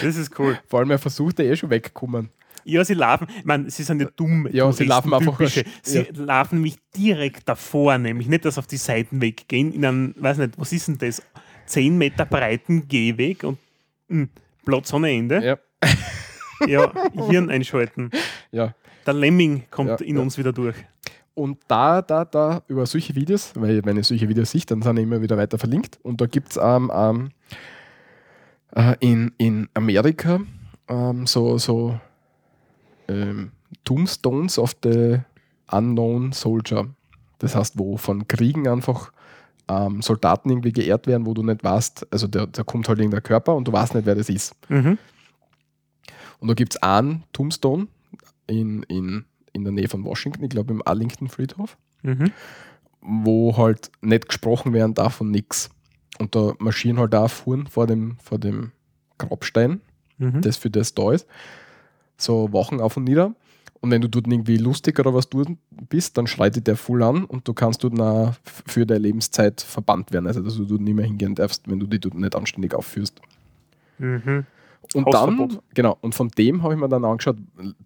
Das 0.03 0.16
ist 0.16 0.38
cool. 0.38 0.59
vor 0.66 0.81
allem 0.81 0.90
er 0.90 0.99
versucht, 0.99 1.38
der 1.38 1.46
eh 1.46 1.57
schon 1.57 1.70
wegkommen. 1.70 2.31
Ja, 2.64 2.85
sie 2.85 2.94
laufen, 2.94 3.29
ich 3.38 3.44
meine, 3.44 3.70
sie 3.70 3.85
sind 3.85 4.01
ja 4.03 4.09
dumm. 4.16 4.49
Ja, 4.51 4.72
sie 4.72 4.85
laufen 4.85 5.14
einfach- 5.14 5.37
Touristentypische. 5.37 5.81
Sie 5.85 5.99
ja. 6.01 6.25
laufen 6.25 6.61
mich 6.61 6.77
direkt 6.96 7.49
davor, 7.49 7.96
nämlich 7.99 8.27
nicht, 8.29 8.44
dass 8.44 8.59
auf 8.59 8.66
die 8.66 8.77
Seiten 8.77 9.20
weggehen, 9.20 9.72
in 9.72 9.85
einen, 9.85 10.14
weiß 10.18 10.38
nicht, 10.38 10.59
was 10.59 10.72
ist 10.72 10.88
denn 10.88 10.99
das? 10.99 11.22
10 11.66 11.96
Meter 11.96 12.25
breiten 12.27 12.88
Gehweg 12.88 13.44
und 13.44 13.59
mh, 14.09 14.27
Platz 14.64 14.92
ohne 14.92 15.11
Ende. 15.12 15.44
Ja, 15.44 15.59
Ja, 16.66 16.92
Hirn 17.29 17.51
einschalten. 17.51 18.11
ja. 18.51 18.75
Der 19.07 19.14
Lemming 19.14 19.62
kommt 19.70 19.90
Ja, 20.01 20.07
in 20.07 20.16
ja. 20.16 20.22
uns 20.22 20.37
wieder 20.37 20.53
durch. 20.53 20.75
Und 21.35 21.59
da, 21.68 22.03
da, 22.03 22.25
da, 22.25 22.62
über 22.66 22.87
solche 22.87 23.14
Videos, 23.14 23.53
weil 23.55 23.85
wenn 23.85 23.96
ich 23.99 24.07
solche 24.09 24.29
Videos 24.29 24.51
sehe, 24.51 24.62
dann 24.66 24.83
sind 24.83 24.96
die 24.96 25.03
immer 25.03 25.20
wieder 25.22 25.37
weiter 25.37 25.59
verlinkt. 25.59 26.01
Und 26.03 26.20
da 26.20 26.27
gibt 26.27 26.51
es 26.51 26.59
ähm, 26.61 26.90
ähm, 26.92 27.31
äh, 28.77 28.95
in, 29.01 29.33
in 29.39 29.69
Amerika 29.75 30.41
ähm, 30.89 31.27
so, 31.27 31.59
so 31.59 31.99
ähm, 33.09 33.51
Tombstones 33.85 34.59
of 34.59 34.77
the 34.85 35.19
Unknown 35.71 36.33
Soldier. 36.33 36.89
Das 37.39 37.55
heißt, 37.57 37.79
wo 37.79 37.97
von 37.97 38.29
Kriegen 38.29 38.69
einfach 38.69 39.12
ähm, 39.69 40.01
Soldaten 40.01 40.51
irgendwie 40.51 40.73
geehrt 40.73 41.07
werden, 41.07 41.27
wo 41.27 41.35
du 41.35 41.43
nicht 41.43 41.65
weißt, 41.65 42.07
also 42.12 42.29
da, 42.29 42.47
da 42.47 42.62
kommt 42.62 42.89
halt 42.89 42.99
irgendein 42.99 43.23
Körper 43.23 43.55
und 43.57 43.67
du 43.67 43.73
weißt 43.73 43.95
nicht, 43.95 44.07
wer 44.07 44.15
das 44.15 44.29
ist. 44.29 44.55
Mhm. 44.69 44.97
Und 46.39 46.49
da 46.49 46.55
gibt 46.55 46.75
es 46.75 46.83
einen 46.83 47.25
Tombstone 47.33 47.89
in, 48.47 48.83
in, 48.85 49.25
in 49.53 49.65
der 49.65 49.73
Nähe 49.73 49.89
von 49.89 50.05
Washington, 50.05 50.45
ich 50.45 50.51
glaube 50.51 50.73
im 50.73 50.83
Arlington 50.85 51.29
Friedhof 51.29 51.77
Mhm. 52.03 52.31
wo 53.01 53.57
halt 53.57 53.91
nicht 54.03 54.29
gesprochen 54.29 54.73
werden 54.73 54.95
darf 54.95 55.21
und 55.21 55.31
nix. 55.33 55.71
Und 56.18 56.35
da 56.35 56.55
marschieren 56.59 56.98
halt 56.98 57.14
auch 57.14 57.29
Fuhren 57.31 57.66
vor 57.66 57.87
dem, 57.87 58.16
vor 58.22 58.38
dem 58.38 58.72
Grabstein, 59.18 59.81
Mhm. 60.18 60.40
das 60.40 60.57
für 60.57 60.70
das 60.70 60.94
da 60.94 61.12
ist. 61.12 61.26
So 62.16 62.50
Wochen 62.52 62.81
auf 62.81 62.96
und 62.96 63.05
nieder. 63.05 63.35
Und 63.83 63.90
wenn 63.90 64.00
du 64.00 64.09
dort 64.09 64.26
irgendwie 64.26 64.57
lustig 64.57 64.98
oder 64.98 65.12
was 65.12 65.29
du 65.29 65.44
bist, 65.70 66.16
dann 66.16 66.26
schreit 66.26 66.57
dich 66.57 66.64
der 66.64 66.76
voll 66.76 67.02
an 67.02 67.24
und 67.24 67.46
du 67.46 67.52
kannst 67.52 67.85
dort 67.85 67.98
f- 67.98 68.40
für 68.66 68.87
deine 68.87 69.00
Lebenszeit 69.00 69.61
verbannt 69.61 70.12
werden. 70.12 70.26
Also, 70.26 70.40
dass 70.40 70.57
du 70.57 70.64
dort 70.64 70.81
nicht 70.81 70.94
mehr 70.94 71.05
hingehen 71.05 71.35
darfst, 71.35 71.68
wenn 71.68 71.79
du 71.79 71.87
dich 71.87 72.00
dort 72.00 72.14
nicht 72.14 72.35
anständig 72.35 72.74
aufführst. 72.74 73.20
Mhm. 73.98 74.46
Und 74.94 75.12
dann, 75.12 75.59
genau, 75.74 75.98
und 76.00 76.14
von 76.14 76.29
dem 76.31 76.62
habe 76.62 76.72
ich 76.74 76.81
mir 76.81 76.88
dann 76.88 77.05
angeschaut, 77.05 77.37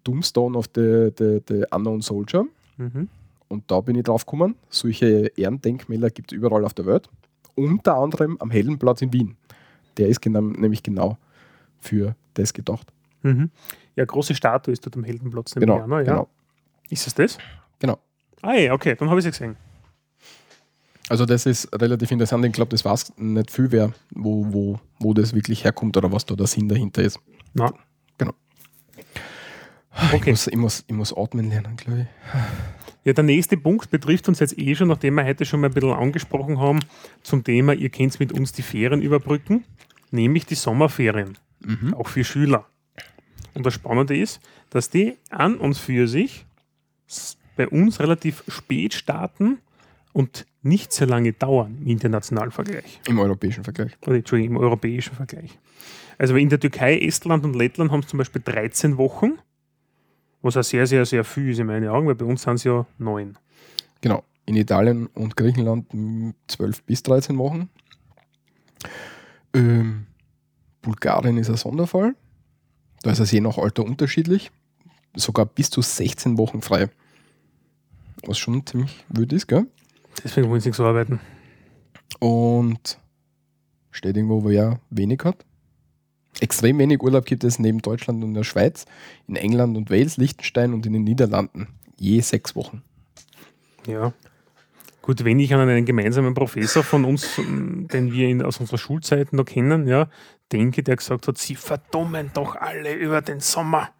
Doomstone 0.05 0.57
of 0.57 0.69
the, 0.75 1.09
the, 1.17 1.41
the 1.47 1.63
Unknown 1.71 1.99
Soldier. 2.01 2.45
Mhm. 2.77 3.09
Und 3.49 3.69
da 3.69 3.81
bin 3.81 3.95
ich 3.97 4.03
drauf 4.03 4.25
gekommen, 4.25 4.55
solche 4.69 5.27
Ehrendenkmäler 5.35 6.09
gibt 6.09 6.31
es 6.31 6.37
überall 6.37 6.63
auf 6.63 6.73
der 6.73 6.85
Welt. 6.85 7.09
Unter 7.55 7.97
anderem 7.97 8.37
am 8.39 8.51
Heldenplatz 8.51 9.01
in 9.01 9.13
Wien. 9.13 9.37
Der 9.97 10.07
ist 10.07 10.21
genau, 10.21 10.41
nämlich 10.41 10.83
genau 10.83 11.17
für 11.79 12.15
das 12.33 12.53
gedacht. 12.53 12.91
Mhm. 13.23 13.51
Ja, 13.95 14.05
große 14.05 14.35
Statue 14.35 14.71
ist 14.71 14.85
dort 14.85 14.95
am 14.95 15.03
Heldenplatz. 15.03 15.53
Genau, 15.53 15.77
ich 15.77 15.83
an, 15.83 15.91
ja. 15.91 16.01
genau, 16.03 16.29
Ist 16.89 17.07
es 17.07 17.13
das? 17.13 17.37
genau. 17.79 17.97
Ah, 18.41 18.53
ja, 18.53 18.73
okay, 18.73 18.95
dann 18.95 19.09
habe 19.09 19.19
ich 19.19 19.25
es 19.25 19.37
gesehen. 19.37 19.55
Also 21.09 21.25
das 21.25 21.45
ist 21.45 21.67
relativ 21.79 22.09
interessant. 22.11 22.45
Ich 22.45 22.53
glaube, 22.53 22.69
das 22.69 22.85
weiß 22.85 23.17
nicht 23.17 23.51
viel 23.51 23.71
wer, 23.71 23.91
wo, 24.15 24.45
wo, 24.53 24.79
wo 24.99 25.13
das 25.13 25.35
wirklich 25.35 25.63
herkommt 25.63 25.97
oder 25.97 26.11
was 26.11 26.25
da 26.25 26.35
der 26.35 26.47
Sinn 26.47 26.69
dahinter 26.69 27.01
ist. 27.03 27.19
Na. 27.53 27.71
Genau. 28.17 28.31
Ich, 29.95 30.13
Okay. 30.13 30.31
muss, 30.31 30.47
ich, 30.47 30.55
muss, 30.55 30.83
ich 30.87 30.95
muss 30.95 31.15
atmen 31.15 31.49
lernen, 31.49 31.75
glaube 31.75 32.01
ich. 32.01 32.39
Ja, 33.03 33.13
der 33.13 33.23
nächste 33.23 33.57
Punkt 33.57 33.89
betrifft 33.89 34.27
uns 34.27 34.39
jetzt 34.39 34.57
eh 34.57 34.75
schon, 34.75 34.87
nachdem 34.87 35.15
wir 35.15 35.25
heute 35.25 35.45
schon 35.45 35.59
mal 35.61 35.67
ein 35.67 35.73
bisschen 35.73 35.91
angesprochen 35.91 36.59
haben, 36.59 36.79
zum 37.23 37.43
Thema, 37.43 37.73
ihr 37.73 37.89
könnt 37.89 38.19
mit 38.19 38.31
uns 38.31 38.51
die 38.51 38.61
Ferien 38.61 39.01
überbrücken, 39.01 39.65
nämlich 40.11 40.45
die 40.45 40.55
Sommerferien, 40.55 41.37
auch 41.93 42.07
für 42.07 42.23
Schüler. 42.23 42.65
Und 43.53 43.65
das 43.65 43.73
Spannende 43.73 44.15
ist, 44.15 44.39
dass 44.69 44.89
die 44.89 45.17
an 45.29 45.55
und 45.57 45.77
für 45.77 46.07
sich 46.07 46.45
bei 47.57 47.67
uns 47.67 47.99
relativ 47.99 48.43
spät 48.47 48.93
starten 48.93 49.57
und 50.13 50.45
nicht 50.61 50.93
sehr 50.93 51.07
lange 51.07 51.33
dauern 51.33 51.77
im 51.81 51.87
internationalen 51.87 52.51
Vergleich. 52.51 53.01
Im 53.07 53.19
europäischen 53.19 53.63
Vergleich. 53.63 53.91
Oder 54.05 54.17
Entschuldigung, 54.17 54.55
im 54.55 54.61
europäischen 54.61 55.15
Vergleich. 55.15 55.57
Also 56.17 56.35
in 56.35 56.49
der 56.49 56.59
Türkei, 56.59 56.99
Estland 56.99 57.43
und 57.43 57.55
Lettland 57.55 57.91
haben 57.91 58.01
es 58.01 58.07
zum 58.07 58.19
Beispiel 58.19 58.41
13 58.45 58.97
Wochen, 58.97 59.39
was 60.41 60.57
auch 60.57 60.63
sehr, 60.63 60.87
sehr, 60.87 61.05
sehr 61.05 61.23
viel 61.23 61.51
ist 61.51 61.59
in 61.59 61.67
meinen 61.67 61.89
Augen, 61.89 62.07
weil 62.07 62.15
bei 62.15 62.25
uns 62.25 62.41
sind 62.41 62.55
es 62.55 62.63
ja 62.63 62.85
neun. 62.97 63.37
Genau. 64.01 64.23
In 64.45 64.55
Italien 64.55 65.07
und 65.07 65.35
Griechenland 65.35 65.87
12 66.47 66.83
bis 66.83 67.03
13 67.03 67.37
Wochen. 67.37 67.69
Ähm, 69.53 70.07
Bulgarien 70.81 71.37
ist 71.37 71.49
ein 71.49 71.57
Sonderfall. 71.57 72.15
Da 73.03 73.11
ist 73.11 73.19
es 73.19 73.31
je 73.31 73.41
nach 73.41 73.57
Alter 73.57 73.83
unterschiedlich. 73.83 74.51
Sogar 75.15 75.45
bis 75.45 75.69
zu 75.69 75.81
16 75.81 76.37
Wochen 76.37 76.61
frei. 76.61 76.89
Was 78.25 78.37
schon 78.37 78.65
ziemlich 78.65 79.05
wild 79.09 79.33
ist, 79.33 79.47
gell? 79.47 79.67
Deswegen 80.23 80.49
wollen 80.49 80.61
sie 80.61 80.69
nicht 80.69 80.77
so 80.77 80.85
arbeiten. 80.85 81.19
Und 82.19 82.99
steht 83.91 84.15
irgendwo, 84.15 84.43
wo 84.43 84.49
er 84.49 84.79
wenig 84.89 85.21
hat. 85.23 85.45
Extrem 86.39 86.79
wenig 86.79 87.01
Urlaub 87.01 87.25
gibt 87.25 87.43
es 87.43 87.59
neben 87.59 87.79
Deutschland 87.79 88.23
und 88.23 88.33
der 88.33 88.43
Schweiz, 88.43 88.85
in 89.27 89.35
England 89.35 89.77
und 89.77 89.89
Wales, 89.89 90.17
Liechtenstein 90.17 90.73
und 90.73 90.85
in 90.85 90.93
den 90.93 91.03
Niederlanden. 91.03 91.67
Je 91.97 92.21
sechs 92.21 92.55
Wochen. 92.55 92.81
Ja. 93.85 94.13
Gut, 95.01 95.25
wenn 95.25 95.39
ich 95.39 95.53
an 95.53 95.67
einen 95.67 95.85
gemeinsamen 95.85 96.33
Professor 96.33 96.83
von 96.83 97.05
uns, 97.05 97.37
ähm, 97.39 97.87
den 97.91 98.13
wir 98.13 98.29
in, 98.29 98.43
aus 98.43 98.59
unserer 98.59 98.77
Schulzeit 98.77 99.33
noch 99.33 99.45
kennen, 99.45 99.87
ja, 99.87 100.07
denke, 100.51 100.83
der 100.83 100.95
gesagt 100.95 101.27
hat, 101.27 101.37
sie 101.37 101.55
verdummen 101.55 102.29
doch 102.33 102.55
alle 102.55 102.93
über 102.93 103.21
den 103.21 103.39
Sommer. 103.39 103.89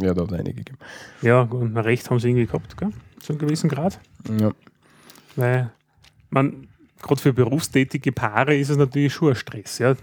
Ja, 0.00 0.14
da 0.14 0.22
hat 0.22 0.32
es 0.32 0.38
einige 0.38 0.54
gegeben. 0.54 0.78
Ja, 1.22 1.44
gut, 1.44 1.70
na, 1.72 1.82
recht 1.82 2.08
haben 2.10 2.18
sie 2.18 2.30
irgendwie 2.30 2.46
gehabt, 2.46 2.76
gell? 2.76 2.90
zu 3.20 3.32
einem 3.32 3.40
gewissen 3.40 3.68
Grad. 3.68 4.00
Ja. 4.40 4.52
Weil 5.36 5.70
man, 6.30 6.68
gerade 7.02 7.20
für 7.20 7.32
berufstätige 7.32 8.12
Paare 8.12 8.56
ist 8.56 8.70
es 8.70 8.76
natürlich 8.76 9.12
schon 9.12 9.30
ein 9.30 9.34
Stress, 9.34 9.78
ja, 9.78 9.94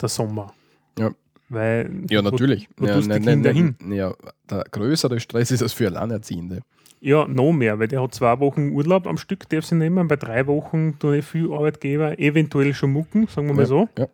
der 0.00 0.08
Sommer. 0.08 0.54
Ja. 0.98 1.10
Weil, 1.48 1.90
Ja, 2.08 2.22
natürlich. 2.22 2.68
Wo 2.76 2.86
ja, 2.86 3.00
nein, 3.00 3.22
nein, 3.22 3.40
nein, 3.42 3.92
ja, 3.92 4.14
der 4.48 4.64
größere 4.70 5.18
Stress 5.18 5.50
ist 5.50 5.62
es 5.62 5.72
für 5.72 5.88
Alleinerziehende. 5.88 6.62
Ja, 7.00 7.26
noch 7.26 7.52
mehr, 7.52 7.78
weil 7.78 7.88
der 7.88 8.02
hat 8.02 8.14
zwei 8.14 8.38
Wochen 8.40 8.70
Urlaub 8.70 9.06
am 9.06 9.16
Stück, 9.16 9.48
darf 9.48 9.64
sie 9.64 9.74
nehmen. 9.74 10.06
Bei 10.06 10.16
drei 10.16 10.46
Wochen 10.46 10.98
tun 10.98 11.14
eh 11.14 11.22
viele 11.22 11.54
Arbeitgeber 11.54 12.18
eventuell 12.18 12.74
schon 12.74 12.92
mucken, 12.92 13.26
sagen 13.26 13.48
wir 13.48 13.54
mal 13.54 13.62
ja, 13.62 13.66
so. 13.66 13.88
Ja, 13.98 14.06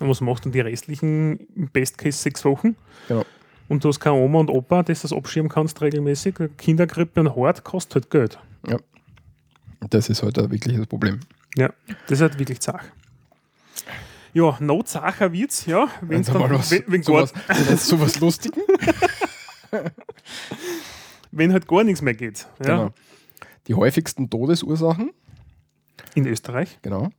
Und 0.00 0.08
was 0.08 0.20
macht 0.20 0.44
dann 0.44 0.52
die 0.52 0.60
restlichen, 0.60 1.38
im 1.54 1.68
Best 1.68 1.96
Case 1.96 2.18
sechs 2.18 2.44
Wochen? 2.44 2.76
genau. 3.06 3.24
Und 3.68 3.84
du 3.84 3.88
hast 3.88 4.00
keine 4.00 4.16
Oma 4.16 4.40
und 4.40 4.50
Opa, 4.50 4.82
das 4.82 5.02
das 5.02 5.12
abschirmen 5.12 5.50
kannst 5.50 5.80
regelmäßig. 5.82 6.34
Kindergrippe 6.56 7.20
und 7.20 7.34
Hort 7.36 7.64
kostet 7.64 7.94
halt 7.94 8.10
Geld. 8.10 8.38
Das 9.90 10.08
ist 10.08 10.22
halt 10.22 10.38
ein 10.38 10.50
wirkliches 10.50 10.86
Problem. 10.86 11.20
Ja, 11.54 11.72
das 11.86 12.12
ist 12.12 12.20
halt 12.22 12.38
wirklich 12.38 12.60
zach. 12.60 12.84
Ja, 14.34 14.56
no 14.60 14.82
zacher 14.82 15.32
wird's, 15.32 15.66
ja. 15.66 15.88
Wenn's 16.00 16.28
Jetzt 16.28 16.34
haben 16.34 16.42
wir 16.42 16.48
dann, 16.48 16.58
was- 16.58 16.70
wenn, 16.70 16.84
wenn, 16.86 17.02
sowas, 17.02 17.32
jetzt 17.68 17.86
sowas 17.86 18.20
Lustigen. 18.20 18.60
wenn 21.30 21.52
halt 21.52 21.66
gar 21.68 21.84
nichts 21.84 22.02
mehr 22.02 22.14
geht. 22.14 22.46
Ja. 22.60 22.64
Genau. 22.64 22.90
Die 23.66 23.74
häufigsten 23.74 24.30
Todesursachen, 24.30 25.10
In 26.14 26.26
Österreich. 26.26 26.78
genau, 26.82 27.10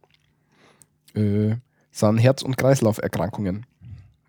äh, 1.15 1.55
sind 1.91 2.17
Herz- 2.17 2.41
und 2.43 2.57
Kreislauferkrankungen. 2.57 3.65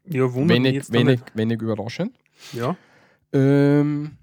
Ja, 0.05 0.33
wundert 0.33 0.59
mich 0.61 0.73
Wenig, 0.75 0.93
wenig, 0.93 1.21
wenig 1.35 1.63
überraschend. 1.63 2.15
Ja. 2.53 2.77
Ähm, 3.33 4.17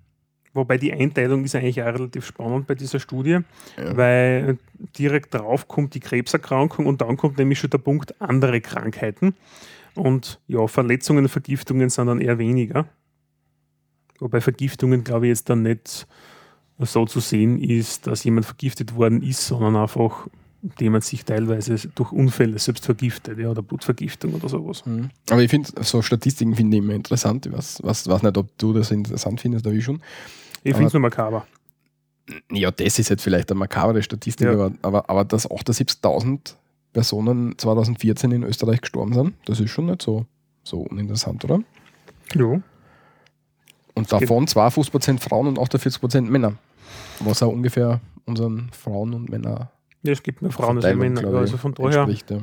Wobei 0.58 0.78
die 0.78 0.92
Einteilung 0.92 1.44
ist 1.46 1.56
eigentlich 1.56 1.82
auch 1.84 1.86
relativ 1.94 2.26
spannend 2.26 2.66
bei 2.66 2.74
dieser 2.76 3.00
Studie, 3.00 3.40
Ja. 3.78 3.96
weil 3.96 4.58
direkt 4.98 5.34
drauf 5.36 5.68
kommt 5.68 5.94
die 5.94 6.00
Krebserkrankung 6.00 6.88
und 6.88 7.00
dann 7.02 7.16
kommt 7.16 7.38
nämlich 7.38 7.60
schon 7.60 7.70
der 7.70 7.78
Punkt 7.78 8.20
andere 8.20 8.60
Krankheiten. 8.60 9.36
Und 9.94 10.40
ja, 10.48 10.66
Verletzungen 10.68 11.28
Vergiftungen 11.30 11.90
sind 11.90 12.08
dann 12.08 12.20
eher 12.20 12.40
weniger. 12.40 12.88
Wobei 14.20 14.42
Vergiftungen, 14.42 15.04
glaube 15.04 15.28
ich, 15.28 15.30
jetzt 15.30 15.50
dann 15.50 15.62
nicht 15.62 16.08
so 16.80 17.06
zu 17.06 17.20
sehen 17.20 17.62
ist, 17.62 18.08
dass 18.08 18.24
jemand 18.24 18.46
vergiftet 18.48 18.96
worden 18.96 19.22
ist, 19.22 19.46
sondern 19.46 19.76
einfach, 19.76 20.28
indem 20.64 20.94
man 20.94 21.02
sich 21.02 21.24
teilweise 21.24 21.76
durch 21.96 22.12
Unfälle 22.12 22.58
selbst 22.60 22.86
vergiftet, 22.86 23.38
ja, 23.40 23.50
oder 23.50 23.62
Blutvergiftung 23.62 24.34
oder 24.34 24.50
sowas. 24.50 24.86
Mhm. 24.86 25.10
Aber 25.30 25.42
ich 25.42 25.50
finde, 25.50 25.70
so 25.84 26.02
Statistiken 26.02 26.56
finde 26.56 26.78
ich 26.78 26.84
immer 26.84 26.94
interessant. 26.94 27.46
Ich 27.46 27.54
weiß, 27.54 27.84
weiß, 27.84 28.08
weiß 28.08 28.24
nicht, 28.24 28.38
ob 28.38 28.56
du 28.58 28.74
das 28.74 28.92
interessant 28.92 29.42
findest, 29.42 29.66
aber 29.68 29.76
ich 29.76 29.84
schon. 29.84 30.02
Ich 30.64 30.74
finde 30.74 30.88
es 30.88 30.94
nur 30.94 31.02
makaber. 31.02 31.46
Ja, 32.52 32.72
das 32.72 33.00
ist 33.00 33.10
jetzt 33.10 33.24
vielleicht 33.24 33.50
eine 33.52 33.60
makabere 33.60 34.04
Statistik, 34.04 34.48
Ja. 34.48 34.54
aber, 34.54 34.72
aber, 34.82 35.10
aber 35.10 35.24
dass 35.26 35.50
78.000 35.50 36.56
Personen 36.92 37.58
2014 37.58 38.32
in 38.32 38.44
Österreich 38.44 38.82
gestorben 38.82 39.14
sind, 39.14 39.34
das 39.46 39.60
ist 39.60 39.70
schon 39.72 39.86
nicht 39.86 40.02
so, 40.02 40.26
so 40.64 40.82
uninteressant, 40.82 41.44
oder? 41.46 41.62
Ja. 42.34 42.62
Und 43.94 44.12
davon 44.12 44.46
52% 44.46 45.20
Frauen 45.20 45.48
und 45.48 45.58
48% 45.60 46.22
Männer. 46.22 46.54
Was 47.20 47.42
auch 47.42 47.52
ungefähr 47.52 48.02
unseren 48.26 48.70
Frauen 48.72 49.14
und 49.14 49.30
Männer 49.30 49.72
ja, 50.04 50.14
es 50.14 50.24
gibt 50.24 50.42
nur 50.42 50.52
Frauen 50.52 50.78
als 50.78 50.96
Männer. 50.96 51.22
ich, 51.22 51.28
also 51.28 51.58
von 51.58 51.74
daher. 51.74 52.08
Ja. 52.08 52.38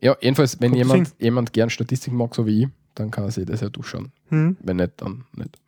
ja, 0.00 0.16
jedenfalls, 0.20 0.60
wenn 0.60 0.72
Kommt 0.72 0.78
jemand, 0.78 1.14
jemand 1.18 1.52
gern 1.52 1.70
Statistik 1.70 2.12
mag, 2.12 2.34
so 2.34 2.46
wie 2.46 2.64
ich, 2.64 2.68
dann 2.94 3.10
kann 3.10 3.24
er 3.24 3.30
sich 3.30 3.46
das 3.46 3.60
ja 3.60 3.68
durchschauen. 3.68 4.12
Hm. 4.28 4.56
Wenn 4.60 4.76
nicht, 4.76 4.92
dann 4.96 5.24
nicht. 5.34 5.58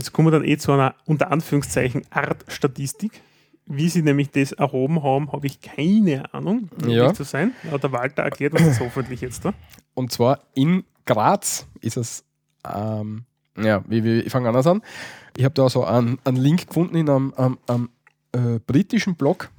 Jetzt 0.00 0.12
kommen 0.14 0.28
wir 0.28 0.32
dann 0.32 0.48
eh 0.48 0.56
zu 0.56 0.72
einer 0.72 0.94
unter 1.04 1.30
Anführungszeichen 1.30 2.04
Art 2.08 2.46
Statistik. 2.48 3.20
Wie 3.66 3.90
sie 3.90 4.00
nämlich 4.00 4.30
das 4.30 4.52
erhoben 4.52 5.02
haben, 5.02 5.30
habe 5.30 5.46
ich 5.46 5.60
keine 5.60 6.32
Ahnung, 6.32 6.70
um 6.82 6.88
Ja. 6.88 7.12
zu 7.12 7.22
sein. 7.22 7.52
Aber 7.68 7.78
der 7.78 7.92
Walter 7.92 8.22
erklärt 8.22 8.54
uns 8.54 8.62
das 8.62 8.80
hoffentlich 8.80 9.20
jetzt 9.20 9.44
da. 9.44 9.52
Und 9.92 10.10
zwar 10.10 10.40
in 10.54 10.84
Graz 11.04 11.66
ist 11.82 11.98
es, 11.98 12.24
ähm, 12.66 13.24
ja, 13.62 13.84
wie, 13.88 14.02
wie, 14.02 14.20
ich 14.20 14.32
fange 14.32 14.48
anders 14.48 14.66
an. 14.66 14.80
Ich 15.36 15.44
habe 15.44 15.52
da 15.54 15.68
so 15.68 15.84
einen, 15.84 16.18
einen 16.24 16.38
Link 16.38 16.68
gefunden 16.68 16.96
in 16.96 17.10
einem, 17.10 17.34
einem, 17.36 17.58
einem 17.66 17.90
äh, 18.32 18.58
britischen 18.66 19.16
Blog, 19.16 19.50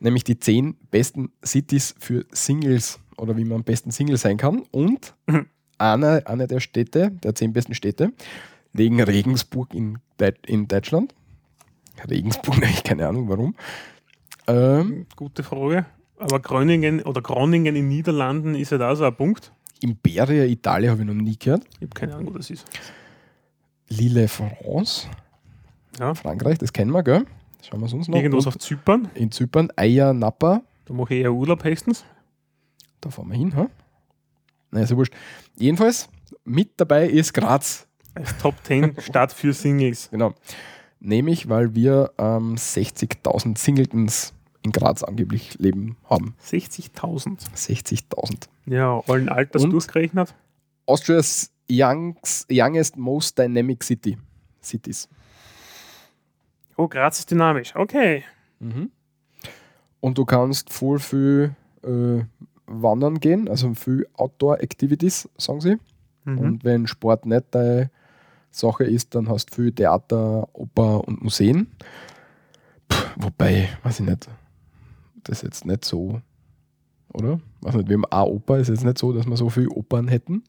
nämlich 0.00 0.24
die 0.24 0.40
10 0.40 0.74
besten 0.90 1.30
Cities 1.46 1.94
für 2.00 2.26
Singles 2.32 2.98
oder 3.16 3.36
wie 3.36 3.44
man 3.44 3.58
am 3.58 3.64
besten 3.64 3.92
Single 3.92 4.16
sein 4.16 4.38
kann. 4.38 4.64
Und 4.72 5.14
Mhm. 5.28 5.46
eine, 5.78 6.26
eine 6.26 6.48
der 6.48 6.58
Städte, 6.58 7.12
der 7.12 7.36
10 7.36 7.52
besten 7.52 7.74
Städte, 7.74 8.12
wegen 8.72 9.00
Regensburg 9.02 9.74
in, 9.74 9.98
Deu- 10.18 10.34
in 10.46 10.68
Deutschland. 10.68 11.14
Regensburg, 12.08 12.56
ich 12.70 12.82
keine 12.84 13.06
Ahnung 13.08 13.28
warum. 13.28 13.54
Ähm, 14.46 15.06
Gute 15.16 15.42
Frage. 15.42 15.86
Aber 16.18 16.40
Groningen 16.40 17.02
oder 17.02 17.22
Groningen 17.22 17.76
in 17.76 17.88
Niederlanden 17.88 18.54
ist 18.54 18.72
ja 18.72 18.78
da 18.78 18.94
so 18.94 19.04
ein 19.04 19.14
Punkt. 19.14 19.52
Imperia 19.80 20.44
Italia 20.44 20.90
habe 20.90 21.00
ich 21.00 21.06
noch 21.06 21.14
nie 21.14 21.38
gehört. 21.38 21.64
Ich 21.76 21.82
habe 21.82 21.94
keine 21.94 22.14
Ahnung, 22.14 22.34
wo 22.34 22.38
das 22.38 22.50
ist. 22.50 22.66
Lille 23.88 24.28
France. 24.28 25.08
Ja. 25.98 26.14
Frankreich, 26.14 26.58
das 26.58 26.72
kennen 26.72 26.90
wir, 26.92 27.02
gell? 27.02 27.24
Schauen 27.62 27.80
wir 27.80 27.92
uns 27.92 28.08
noch. 28.08 28.16
Irgendwas 28.16 28.46
Und 28.46 28.48
auf 28.54 28.58
Zypern. 28.58 29.08
in 29.14 29.30
Zypern, 29.30 29.68
Eier 29.76 30.12
Napa, 30.12 30.62
Da 30.84 30.94
mache 30.94 31.14
ich 31.14 31.20
eher 31.22 31.32
Urlaub 31.32 31.64
höchstens. 31.64 32.04
da 33.00 33.10
fahren 33.10 33.28
wir 33.30 33.36
hin, 33.38 33.54
ha? 33.56 33.68
Naja, 34.70 34.84
ist 34.84 34.90
ja 34.90 34.96
wurscht. 34.96 35.14
Jedenfalls, 35.56 36.08
mit 36.44 36.72
dabei 36.76 37.08
ist 37.08 37.32
Graz. 37.32 37.86
Als 38.14 38.36
Top 38.38 38.54
10 38.64 39.00
Start 39.00 39.32
für 39.32 39.52
Singles. 39.52 40.10
Genau. 40.10 40.34
Nämlich, 41.00 41.48
weil 41.48 41.74
wir 41.74 42.12
ähm, 42.18 42.56
60.000 42.56 43.56
Singletons 43.56 44.34
in 44.62 44.72
Graz 44.72 45.02
angeblich 45.02 45.58
leben 45.58 45.96
haben. 46.08 46.34
60.000. 46.44 47.38
60.000. 47.54 48.48
Ja, 48.66 49.02
allen 49.06 49.28
Alters 49.28 49.64
Und? 49.64 49.70
durchgerechnet. 49.70 50.34
Austria's 50.86 51.50
youngs, 51.70 52.46
youngest, 52.50 52.96
most 52.96 53.38
dynamic 53.38 53.82
city. 53.82 54.18
Cities. 54.62 55.08
Oh, 56.76 56.88
Graz 56.88 57.20
ist 57.20 57.30
dynamisch. 57.30 57.74
Okay. 57.74 58.24
Und 60.00 60.18
du 60.18 60.24
kannst 60.24 60.72
voll 60.72 60.98
viel 60.98 61.54
äh, 61.82 62.22
wandern 62.66 63.20
gehen, 63.20 63.48
also 63.48 63.74
viel 63.74 64.06
Outdoor-Activities, 64.14 65.28
sagen 65.36 65.60
sie. 65.60 65.78
Mhm. 66.24 66.38
Und 66.38 66.64
wenn 66.64 66.86
Sport 66.86 67.26
nicht 67.26 67.46
deine 67.52 67.90
Sache 68.50 68.84
ist, 68.84 69.14
dann 69.14 69.28
hast 69.28 69.50
du 69.50 69.54
viel 69.62 69.72
Theater, 69.72 70.48
Oper 70.52 71.06
und 71.06 71.22
Museen. 71.22 71.68
Puh, 72.88 72.96
wobei, 73.16 73.68
weiß 73.82 74.00
ich 74.00 74.06
nicht, 74.06 74.28
das 75.24 75.38
ist 75.38 75.42
jetzt 75.44 75.66
nicht 75.66 75.84
so, 75.84 76.20
oder? 77.12 77.40
Weiß 77.60 77.74
nicht, 77.74 77.88
wir 77.88 77.94
haben 77.96 78.04
auch 78.06 78.26
Oper, 78.26 78.58
ist 78.58 78.68
jetzt 78.68 78.84
nicht 78.84 78.98
so, 78.98 79.12
dass 79.12 79.26
wir 79.26 79.36
so 79.36 79.48
viele 79.48 79.68
Opern 79.70 80.08
hätten. 80.08 80.42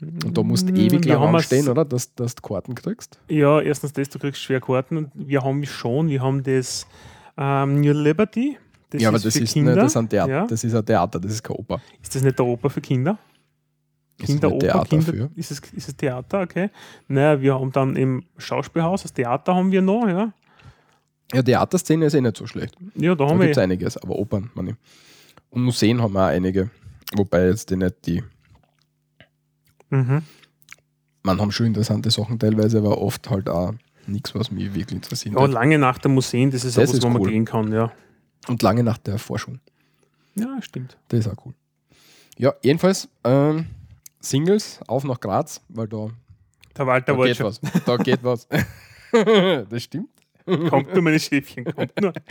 Und 0.00 0.36
da 0.36 0.42
musst 0.42 0.68
du 0.68 0.72
Mm, 0.72 0.76
ewig 0.76 1.04
wir 1.06 1.14
lang 1.18 1.34
es- 1.36 1.68
oder? 1.68 1.84
Dass, 1.86 2.14
dass 2.14 2.34
du 2.34 2.42
Karten 2.42 2.74
kriegst. 2.74 3.18
Ja, 3.28 3.60
erstens 3.62 3.94
das, 3.94 4.10
du 4.10 4.18
kriegst 4.18 4.42
schwer 4.42 4.60
Karten 4.60 4.98
und 4.98 5.10
wir 5.14 5.42
haben 5.42 5.64
schon, 5.64 6.08
wir 6.08 6.20
haben 6.22 6.42
das 6.42 6.86
ähm, 7.38 7.80
New 7.80 7.92
Liberty. 7.92 8.58
Das 8.90 9.00
ja, 9.02 9.08
aber 9.08 9.18
das 9.18 9.34
ist, 9.34 9.52
Kinder. 9.54 9.72
nicht, 9.72 9.82
das, 9.82 9.92
ist 9.92 9.96
ein 9.96 10.08
Theater, 10.08 10.30
Ja. 10.32 10.46
das 10.46 10.62
ist 10.62 10.74
ein 10.74 10.84
Theater, 10.84 11.18
das 11.18 11.32
ist 11.32 11.42
kein 11.42 11.56
Oper. 11.56 11.80
Ist 12.02 12.14
das 12.14 12.22
nicht 12.22 12.38
der 12.38 12.44
Oper 12.46 12.68
für 12.70 12.80
Kinder? 12.82 13.18
Kinderoper, 14.18 14.58
Theater 14.66 14.84
Kinder, 14.88 15.12
für. 15.12 15.30
ist, 15.36 15.50
es, 15.50 15.58
ist 15.72 15.88
es 15.88 15.96
Theater, 15.96 16.40
okay. 16.42 16.70
Naja, 17.08 17.40
wir 17.40 17.54
haben 17.58 17.70
dann 17.72 17.96
im 17.96 18.24
Schauspielhaus, 18.38 19.02
das 19.02 19.12
Theater 19.12 19.54
haben 19.54 19.70
wir 19.70 19.82
noch, 19.82 20.06
ja. 20.08 20.32
Ja, 21.32 21.42
Theaterszene 21.42 22.06
ist 22.06 22.14
eh 22.14 22.20
nicht 22.20 22.36
so 22.36 22.46
schlecht. 22.46 22.74
Ja, 22.94 23.14
da 23.14 23.24
Da 23.24 23.30
haben 23.30 23.40
gibt 23.40 23.50
es 23.50 23.56
wir. 23.56 23.62
einiges, 23.64 23.96
aber 23.98 24.16
Opern, 24.16 24.50
meine 24.54 24.70
ich. 24.70 24.76
Und 25.50 25.62
Museen 25.64 26.00
haben 26.00 26.12
wir 26.14 26.24
auch 26.24 26.28
einige. 26.30 26.70
Wobei 27.14 27.46
jetzt 27.48 27.68
die 27.70 27.76
nicht 27.76 27.94
die. 28.06 28.22
Mhm. 29.90 30.22
Man 31.22 31.40
haben 31.40 31.50
schon 31.52 31.66
interessante 31.66 32.10
Sachen 32.10 32.38
teilweise, 32.38 32.78
aber 32.78 32.98
oft 33.00 33.28
halt 33.30 33.48
auch 33.48 33.72
nichts, 34.06 34.34
was 34.34 34.50
mich 34.50 34.72
wirklich 34.74 34.92
interessiert. 34.92 35.34
Ja, 35.34 35.46
lange 35.46 35.78
nach 35.78 35.98
der 35.98 36.10
Museen, 36.10 36.50
das 36.50 36.64
ist 36.64 36.76
Das 36.78 36.90
auch 36.90 36.94
was, 36.94 37.02
wo 37.02 37.08
man 37.08 37.22
cool. 37.22 37.30
gehen 37.30 37.44
kann, 37.44 37.72
ja. 37.72 37.92
Und 38.48 38.62
lange 38.62 38.82
nach 38.84 38.98
der 38.98 39.18
Forschung. 39.18 39.58
Ja, 40.36 40.60
stimmt. 40.62 40.96
Das 41.08 41.20
ist 41.20 41.28
auch 41.28 41.44
cool. 41.44 41.54
Ja, 42.38 42.54
jedenfalls 42.62 43.08
ähm, 43.24 43.66
Singles 44.20 44.80
auf 44.86 45.04
nach 45.04 45.20
Graz, 45.20 45.60
weil 45.68 45.88
da, 45.88 46.08
Der 46.76 46.86
Walter 46.86 47.16
da 47.16 47.24
geht 47.24 47.40
was. 47.40 47.60
Da 47.84 47.96
geht 47.96 48.22
was. 48.22 48.48
das 49.70 49.82
stimmt. 49.82 50.10
Kommt 50.44 50.94
nur, 50.94 51.02
meine 51.02 51.18
Schäfchen, 51.18 51.64
kommt 51.64 52.00
nur. 52.00 52.12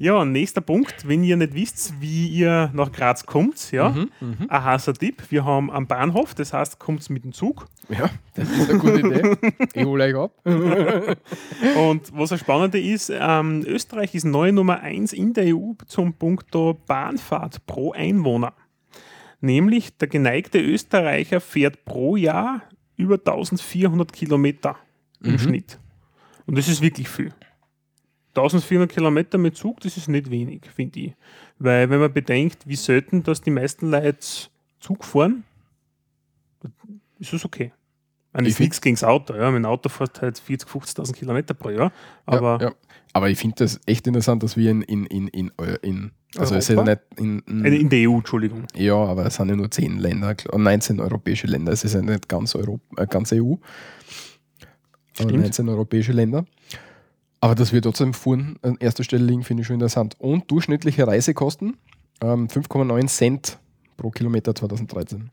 Ja, 0.00 0.24
nächster 0.24 0.60
Punkt, 0.60 1.08
wenn 1.08 1.24
ihr 1.24 1.36
nicht 1.36 1.54
wisst, 1.54 2.00
wie 2.00 2.28
ihr 2.28 2.70
nach 2.72 2.92
Graz 2.92 3.26
kommt, 3.26 3.72
ja, 3.72 3.88
Mhm, 3.90 4.46
ein 4.48 4.64
heißer 4.64 4.94
Tipp, 4.94 5.24
wir 5.30 5.44
haben 5.44 5.72
am 5.72 5.88
Bahnhof, 5.88 6.36
das 6.36 6.52
heißt, 6.52 6.78
kommt 6.78 7.08
mit 7.10 7.24
dem 7.24 7.32
Zug 7.32 7.66
Ja, 7.88 8.08
das 8.34 8.48
ist 8.48 8.70
eine 8.70 8.78
gute 8.78 9.00
Idee. 9.00 9.36
Ich 9.74 9.84
hole 9.84 10.04
euch 10.04 10.14
ab. 10.14 10.30
und 10.44 12.12
was 12.16 12.30
das 12.30 12.38
Spannende 12.38 12.80
ist, 12.80 13.10
ähm, 13.12 13.64
Österreich 13.66 14.14
ist 14.14 14.22
neue 14.24 14.52
Nummer 14.52 14.78
1 14.80 15.12
in 15.12 15.32
der 15.32 15.56
EU 15.56 15.72
zum 15.88 16.14
Punkt 16.14 16.46
Bahnfahrt 16.86 17.66
pro 17.66 17.90
Einwohner. 17.90 18.52
Nämlich 19.40 19.96
der 19.96 20.08
geneigte 20.08 20.58
Österreicher 20.60 21.40
fährt 21.40 21.84
pro 21.84 22.16
Jahr 22.16 22.62
über 22.96 23.14
1400 23.14 24.12
Kilometer 24.12 24.76
im 25.22 25.32
Mhm. 25.32 25.38
Schnitt. 25.38 25.78
Und 26.46 26.58
das 26.58 26.68
ist 26.68 26.80
wirklich 26.80 27.08
viel. 27.08 27.32
1400 28.34 28.90
Kilometer 28.90 29.38
mit 29.38 29.56
Zug, 29.56 29.80
das 29.80 29.96
ist 29.96 30.08
nicht 30.08 30.30
wenig, 30.30 30.62
finde 30.74 31.00
ich. 31.00 31.14
Weil, 31.58 31.90
wenn 31.90 32.00
man 32.00 32.12
bedenkt, 32.12 32.66
wie 32.66 32.76
selten, 32.76 33.22
dass 33.22 33.40
die 33.40 33.50
meisten 33.50 33.90
Leute 33.90 34.18
Zug 34.80 35.04
fahren, 35.04 35.44
ist 37.18 37.32
es 37.32 37.44
okay. 37.44 37.72
Ist 38.46 38.60
nichts 38.60 38.80
gegen 38.80 38.96
das 38.96 39.04
Auto. 39.04 39.34
Ja. 39.34 39.50
Mein 39.50 39.64
Auto 39.64 39.88
fährt 39.88 40.20
halt 40.22 40.40
40.000, 40.40 40.66
50.000 40.66 41.12
Kilometer 41.14 41.54
pro 41.54 41.70
Jahr. 41.70 41.92
Aber 42.26 42.58
ja, 42.60 42.68
ja. 42.68 42.74
aber 43.12 43.30
ich 43.30 43.38
finde 43.38 43.56
das 43.58 43.80
echt 43.86 44.06
interessant, 44.06 44.42
dass 44.42 44.56
wir 44.56 44.70
in, 44.70 44.82
in, 44.82 45.06
in, 45.06 45.28
in, 45.28 45.50
in 45.82 46.10
also 46.36 46.54
es 46.54 46.68
ist 46.68 46.76
ja 46.76 46.84
nicht 46.84 47.00
in, 47.16 47.40
in, 47.40 47.64
äh, 47.64 47.76
in 47.76 47.88
der 47.88 48.08
EU, 48.08 48.18
Entschuldigung. 48.18 48.64
Ja, 48.74 48.96
aber 48.96 49.26
es 49.26 49.36
sind 49.36 49.48
ja 49.48 49.56
nur 49.56 49.70
10 49.70 49.98
Länder, 49.98 50.34
klar, 50.34 50.58
19 50.58 51.00
europäische 51.00 51.46
Länder. 51.46 51.72
Es 51.72 51.84
ist 51.84 51.94
ja 51.94 52.02
nicht 52.02 52.28
ganz, 52.28 52.54
Europa, 52.54 53.02
äh, 53.02 53.06
ganz 53.06 53.32
EU. 53.32 53.54
Stimmt. 55.14 55.32
19 55.32 55.68
europäische 55.68 56.12
Länder. 56.12 56.44
Aber 57.40 57.54
dass 57.54 57.72
wir 57.72 57.80
trotzdem 57.80 58.14
vorn 58.14 58.56
an 58.62 58.76
erster 58.78 59.04
Stelle 59.04 59.24
liegen, 59.24 59.42
finde 59.42 59.62
ich 59.62 59.66
schon 59.66 59.74
interessant. 59.74 60.16
Und 60.18 60.50
durchschnittliche 60.50 61.06
Reisekosten 61.06 61.76
ähm, 62.20 62.48
5,9 62.48 63.06
Cent 63.08 63.58
pro 63.96 64.10
Kilometer 64.10 64.54
2013. 64.54 65.30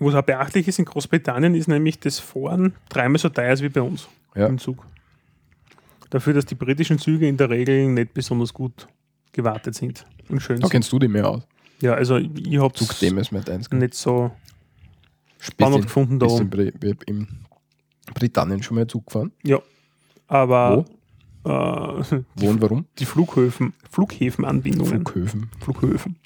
Was 0.00 0.14
auch 0.14 0.22
beachtlich 0.22 0.68
ist 0.68 0.78
in 0.78 0.84
Großbritannien, 0.84 1.54
ist 1.54 1.66
nämlich 1.68 1.98
das 1.98 2.18
Fahren 2.18 2.74
dreimal 2.88 3.18
so 3.18 3.28
teuer 3.28 3.52
ist 3.52 3.62
wie 3.62 3.68
bei 3.68 3.82
uns 3.82 4.08
Ja. 4.34 4.46
im 4.46 4.58
Zug. 4.58 4.84
Dafür, 6.10 6.32
dass 6.34 6.46
die 6.46 6.54
britischen 6.54 6.98
Züge 6.98 7.28
in 7.28 7.36
der 7.36 7.50
Regel 7.50 7.88
nicht 7.88 8.14
besonders 8.14 8.54
gut 8.54 8.86
gewartet 9.32 9.74
sind 9.74 10.06
und 10.28 10.40
schön 10.40 10.56
Da 10.60 10.66
sind. 10.66 10.72
kennst 10.72 10.92
du 10.92 10.98
die 10.98 11.08
mehr 11.08 11.28
aus. 11.28 11.42
Ja, 11.80 11.94
also 11.94 12.16
ich 12.16 12.58
habe 12.58 12.74
es 12.80 12.98
dem 13.00 13.18
ist 13.18 13.30
mit 13.32 13.48
1. 13.48 13.70
nicht 13.72 13.94
so 13.94 14.30
spannend 15.38 15.82
gefunden 15.82 16.18
da 16.18 16.26
oben. 16.26 16.48
Bri 16.50 16.72
in 17.06 17.26
Britannien 18.14 18.62
schon 18.62 18.76
mal 18.76 18.86
Zug 18.86 19.06
gefahren? 19.06 19.32
Ja, 19.44 19.60
aber 20.28 20.86
Wo? 21.44 21.50
äh, 21.50 22.22
Wo 22.36 22.48
und 22.48 22.62
warum? 22.62 22.86
die 22.98 23.04
Flughäfen, 23.04 23.74
Flughäfenanbindungen. 23.90 25.04
Flughöfen. 25.04 25.50
Flughöfen. 25.60 26.16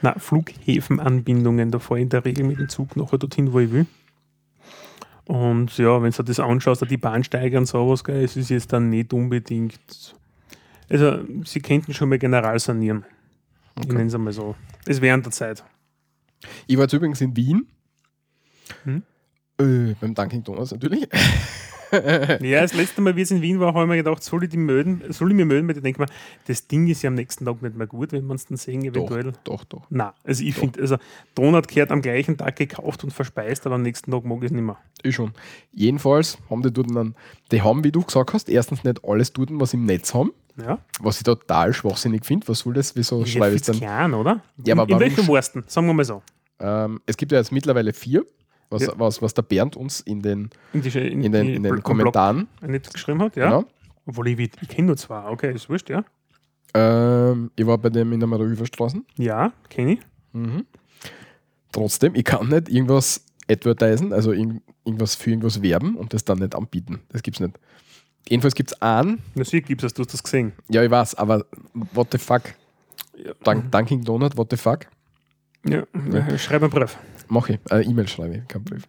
Na, 0.00 0.18
Flughäfenanbindungen, 0.18 1.70
da 1.70 1.78
fahre 1.78 2.00
ich 2.00 2.04
in 2.04 2.08
der 2.08 2.24
Regel 2.24 2.44
mit 2.44 2.58
dem 2.58 2.68
Zug 2.68 2.96
nachher 2.96 3.18
dorthin, 3.18 3.52
wo 3.52 3.60
ich 3.60 3.72
will. 3.72 3.86
Und 5.24 5.78
ja, 5.78 6.02
wenn 6.02 6.10
du 6.10 6.22
das 6.22 6.40
anschaust, 6.40 6.88
die 6.90 6.96
Bahnsteiger 6.96 7.58
und 7.58 7.66
sowas, 7.66 8.04
gell, 8.04 8.24
es 8.24 8.36
ist 8.36 8.50
jetzt 8.50 8.72
dann 8.72 8.90
nicht 8.90 9.12
unbedingt. 9.12 10.14
Also, 10.90 11.20
sie 11.44 11.60
könnten 11.60 11.94
schon 11.94 12.08
mal 12.08 12.18
general 12.18 12.58
sanieren. 12.58 13.04
Ich 13.80 13.86
nenne 13.86 14.06
es 14.06 14.14
einmal 14.14 14.32
so. 14.32 14.54
Es 14.86 15.00
wäre 15.00 15.14
an 15.14 15.22
der 15.22 15.32
Zeit. 15.32 15.64
Ich 16.66 16.76
war 16.76 16.84
jetzt 16.84 16.92
übrigens 16.92 17.20
in 17.20 17.36
Wien. 17.36 17.66
Hm? 18.84 19.02
Äh, 19.58 19.94
beim 20.00 20.14
Dunkin' 20.14 20.42
Donuts 20.42 20.72
natürlich. 20.72 21.08
Ja, 21.92 22.62
das 22.62 22.74
letzte 22.74 23.00
Mal, 23.00 23.14
wie 23.16 23.22
es 23.22 23.30
in 23.30 23.42
Wien 23.42 23.60
war, 23.60 23.74
habe 23.74 23.82
ich 23.84 23.88
mir 23.88 23.96
gedacht, 23.96 24.22
soll 24.22 24.44
ich, 24.44 24.50
die 24.50 24.56
melden, 24.56 25.02
soll 25.10 25.30
ich 25.30 25.36
mir 25.36 25.48
weil 25.48 25.76
ich 25.76 25.82
denke 25.82 26.00
mir, 26.00 26.06
das 26.46 26.66
Ding 26.66 26.88
ist 26.88 27.02
ja 27.02 27.08
am 27.08 27.14
nächsten 27.14 27.44
Tag 27.44 27.60
nicht 27.62 27.76
mehr 27.76 27.86
gut, 27.86 28.12
wenn 28.12 28.24
man 28.26 28.36
es 28.36 28.46
dann 28.46 28.56
sehen, 28.56 28.82
eventuell. 28.84 29.32
Doch, 29.44 29.64
doch. 29.64 29.82
Nein, 29.90 30.10
also 30.24 30.42
ich 30.44 30.54
finde, 30.54 30.80
also 30.80 30.96
Donut 31.34 31.68
gehört 31.68 31.90
am 31.90 32.00
gleichen 32.02 32.36
Tag 32.36 32.56
gekauft 32.56 33.04
und 33.04 33.10
verspeist, 33.12 33.66
aber 33.66 33.74
am 33.74 33.82
nächsten 33.82 34.10
Tag 34.10 34.24
mag 34.24 34.38
ich 34.38 34.44
es 34.46 34.50
nicht 34.52 34.62
mehr. 34.62 34.78
Ich 35.02 35.14
schon. 35.14 35.32
Jedenfalls 35.72 36.38
haben 36.48 36.62
die 36.62 36.72
dort 36.72 36.94
dann, 36.94 37.14
die 37.50 37.60
haben, 37.62 37.84
wie 37.84 37.92
du 37.92 38.02
gesagt 38.02 38.32
hast, 38.32 38.48
erstens 38.48 38.84
nicht 38.84 39.04
alles 39.04 39.32
dort, 39.32 39.50
was 39.52 39.70
sie 39.72 39.76
im 39.76 39.84
Netz 39.86 40.14
haben, 40.14 40.32
Ja? 40.56 40.78
was 41.00 41.18
ich 41.18 41.24
total 41.24 41.72
schwachsinnig 41.74 42.24
finde. 42.24 42.48
Was 42.48 42.60
soll 42.60 42.74
das? 42.74 42.94
Wieso 42.96 43.24
schreibe 43.26 43.56
ich 43.56 43.62
dann? 43.62 43.76
klein, 43.76 44.14
oder? 44.14 44.42
Ja, 44.64 44.76
aber 44.76 44.94
in, 45.04 45.10
in 45.10 45.16
sch- 45.16 45.26
Wursten? 45.26 45.64
Sagen 45.66 45.86
wir 45.88 45.94
mal 45.94 46.04
so. 46.04 46.22
Ähm, 46.60 47.00
es 47.06 47.16
gibt 47.16 47.32
ja 47.32 47.38
jetzt 47.38 47.50
mittlerweile 47.52 47.92
vier, 47.92 48.24
was, 48.72 48.82
Ja. 48.86 48.92
was, 48.96 49.22
was 49.22 49.34
der 49.34 49.42
Bernd 49.42 49.76
uns 49.76 50.00
in 50.00 50.22
den, 50.22 50.50
In, 50.72 50.82
die, 50.82 50.88
in, 50.98 51.22
in 51.24 51.32
den, 51.32 51.48
in 51.48 51.62
den 51.62 51.82
Kommentaren, 51.82 52.48
nicht 52.66 52.92
geschrieben 52.92 53.20
hat, 53.22 53.36
ja. 53.36 53.44
genau, 53.46 53.64
Obwohl 54.06 54.28
ich, 54.28 54.38
ich 54.38 54.68
kenne 54.68 54.88
nur 54.88 54.96
zwei. 54.96 55.28
Okay, 55.28 55.52
ist 55.54 55.68
wurscht, 55.68 55.90
ja. 55.90 56.04
ähm, 56.74 57.50
ich 57.56 57.66
war 57.66 57.78
bei 57.78 57.90
dem 57.90 58.12
in 58.12 58.20
der 58.20 58.26
Marieüberstraßen. 58.26 59.04
Ja, 59.18 59.52
kenne 59.68 59.92
ich. 59.94 60.00
Mhm. 60.32 60.64
Trotzdem, 61.70 62.14
ich 62.14 62.24
kann 62.24 62.48
nicht 62.48 62.68
irgendwas 62.68 63.24
advertisen, 63.50 64.12
also 64.12 64.32
irgend, 64.32 64.62
irgendwas 64.84 65.14
für 65.14 65.30
irgendwas 65.30 65.62
werben 65.62 65.96
und 65.96 66.12
das 66.14 66.24
dann 66.24 66.38
nicht 66.38 66.54
anbieten. 66.54 67.00
Das 67.10 67.22
gibt's 67.22 67.40
nicht. 67.40 67.58
Jedenfalls 68.28 68.54
gibt 68.54 68.70
es 68.72 68.80
einen, 68.82 69.20
Natürlich 69.34 69.64
gibt 69.66 69.82
es, 69.82 69.94
du 69.94 70.02
hast 70.02 70.12
das 70.12 70.22
gesehen. 70.22 70.52
ja, 70.68 70.82
ich 70.82 70.90
weiß, 70.90 71.14
aber 71.16 71.44
what 71.92 72.08
the 72.12 72.18
fuck? 72.18 72.42
Ja, 73.16 73.32
Dunk, 73.44 73.70
Dunkin' 73.72 74.02
Donut, 74.04 74.36
what 74.36 74.48
the 74.50 74.56
fuck? 74.56 74.86
ja. 75.66 75.84
schreib 76.38 76.62
einen 76.62 76.70
Brief. 76.70 76.96
Mach 77.32 77.48
ich. 77.48 77.58
Äh, 77.70 77.82
E-Mail 77.82 78.08
schreibe 78.08 78.36
ich, 78.36 78.46
kein 78.46 78.62
Brief. 78.62 78.82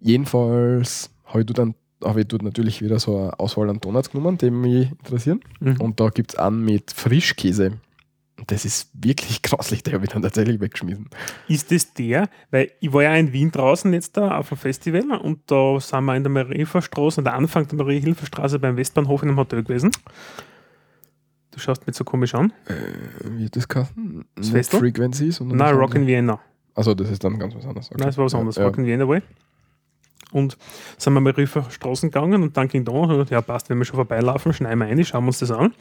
Jedenfalls 0.00 1.10
habe 1.26 1.40
ich, 1.40 1.46
dort 1.46 1.58
dann, 1.58 1.74
hab 2.02 2.16
ich 2.16 2.26
dort 2.26 2.42
natürlich 2.42 2.80
wieder 2.80 2.98
so 2.98 3.18
eine 3.18 3.38
Auswahl 3.38 3.68
an 3.68 3.80
Donuts 3.80 4.10
genommen, 4.10 4.38
die 4.38 4.50
mich 4.50 4.90
interessieren. 4.90 5.40
Mhm. 5.60 5.78
Und 5.78 6.00
da 6.00 6.08
gibt 6.08 6.32
es 6.32 6.38
einen 6.38 6.64
mit 6.64 6.90
Frischkäse. 6.92 7.72
Und 8.38 8.50
das 8.50 8.64
ist 8.64 8.88
wirklich 8.94 9.42
grauslich, 9.42 9.82
der 9.82 9.92
habe 9.92 10.04
ich 10.04 10.10
dann 10.10 10.22
tatsächlich 10.22 10.58
weggeschmissen. 10.58 11.10
Ist 11.46 11.70
das 11.70 11.92
der? 11.92 12.30
Weil 12.50 12.70
ich 12.80 12.90
war 12.94 13.02
ja 13.02 13.14
in 13.14 13.34
Wien 13.34 13.50
draußen 13.50 13.92
jetzt 13.92 14.16
da 14.16 14.38
auf 14.38 14.48
dem 14.48 14.56
Festival 14.56 15.02
und 15.20 15.40
da 15.46 15.78
sind 15.78 16.04
wir 16.04 16.16
in 16.16 16.22
der 16.22 16.32
Mariehilferstraße, 16.32 17.18
an 17.18 17.24
der 17.24 17.34
Anfang 17.34 17.68
der 17.68 17.76
Mariehilferstraße 17.76 18.58
beim 18.58 18.78
Westbahnhof 18.78 19.22
in 19.22 19.28
einem 19.28 19.38
Hotel 19.38 19.62
gewesen. 19.62 19.90
Du 21.50 21.60
schaust 21.60 21.86
mich 21.86 21.94
so 21.94 22.04
komisch 22.04 22.34
an. 22.34 22.54
Wie 23.22 23.44
hat 23.44 23.54
das 23.54 23.68
geheißen? 23.68 24.24
Nicht 24.38 24.50
Festel? 24.50 24.80
Frequency, 24.80 25.30
sondern 25.30 25.58
Nein, 25.58 25.72
das 25.72 25.78
Rock 25.78 25.94
in. 25.94 26.06
Vienna. 26.06 26.40
Also 26.74 26.94
das 26.94 27.10
ist 27.10 27.22
dann 27.24 27.38
ganz 27.38 27.54
was 27.54 27.64
anderes. 27.66 27.90
Okay. 27.90 27.98
Nein, 28.00 28.08
es 28.08 28.18
war 28.18 28.24
was 28.24 28.34
anderes, 28.34 28.56
Ja, 28.56 28.64
war 28.64 28.76
Wiener 28.76 29.08
Wall. 29.08 29.22
Und 30.32 30.56
sind 30.98 31.12
wir 31.14 31.20
mal 31.20 31.32
Riefer 31.32 31.70
Straßen 31.70 32.10
gegangen 32.10 32.42
und 32.42 32.56
dann 32.56 32.66
ging 32.66 32.84
da 32.84 32.92
und 32.92 33.30
ja 33.30 33.40
passt, 33.40 33.70
wenn 33.70 33.78
wir 33.78 33.84
schon 33.84 33.96
vorbeilaufen, 33.96 34.52
schneiden 34.52 34.80
wir 34.80 34.86
rein, 34.86 35.04
schauen 35.04 35.24
wir 35.24 35.28
uns 35.28 35.38
das 35.38 35.52
an. 35.52 35.72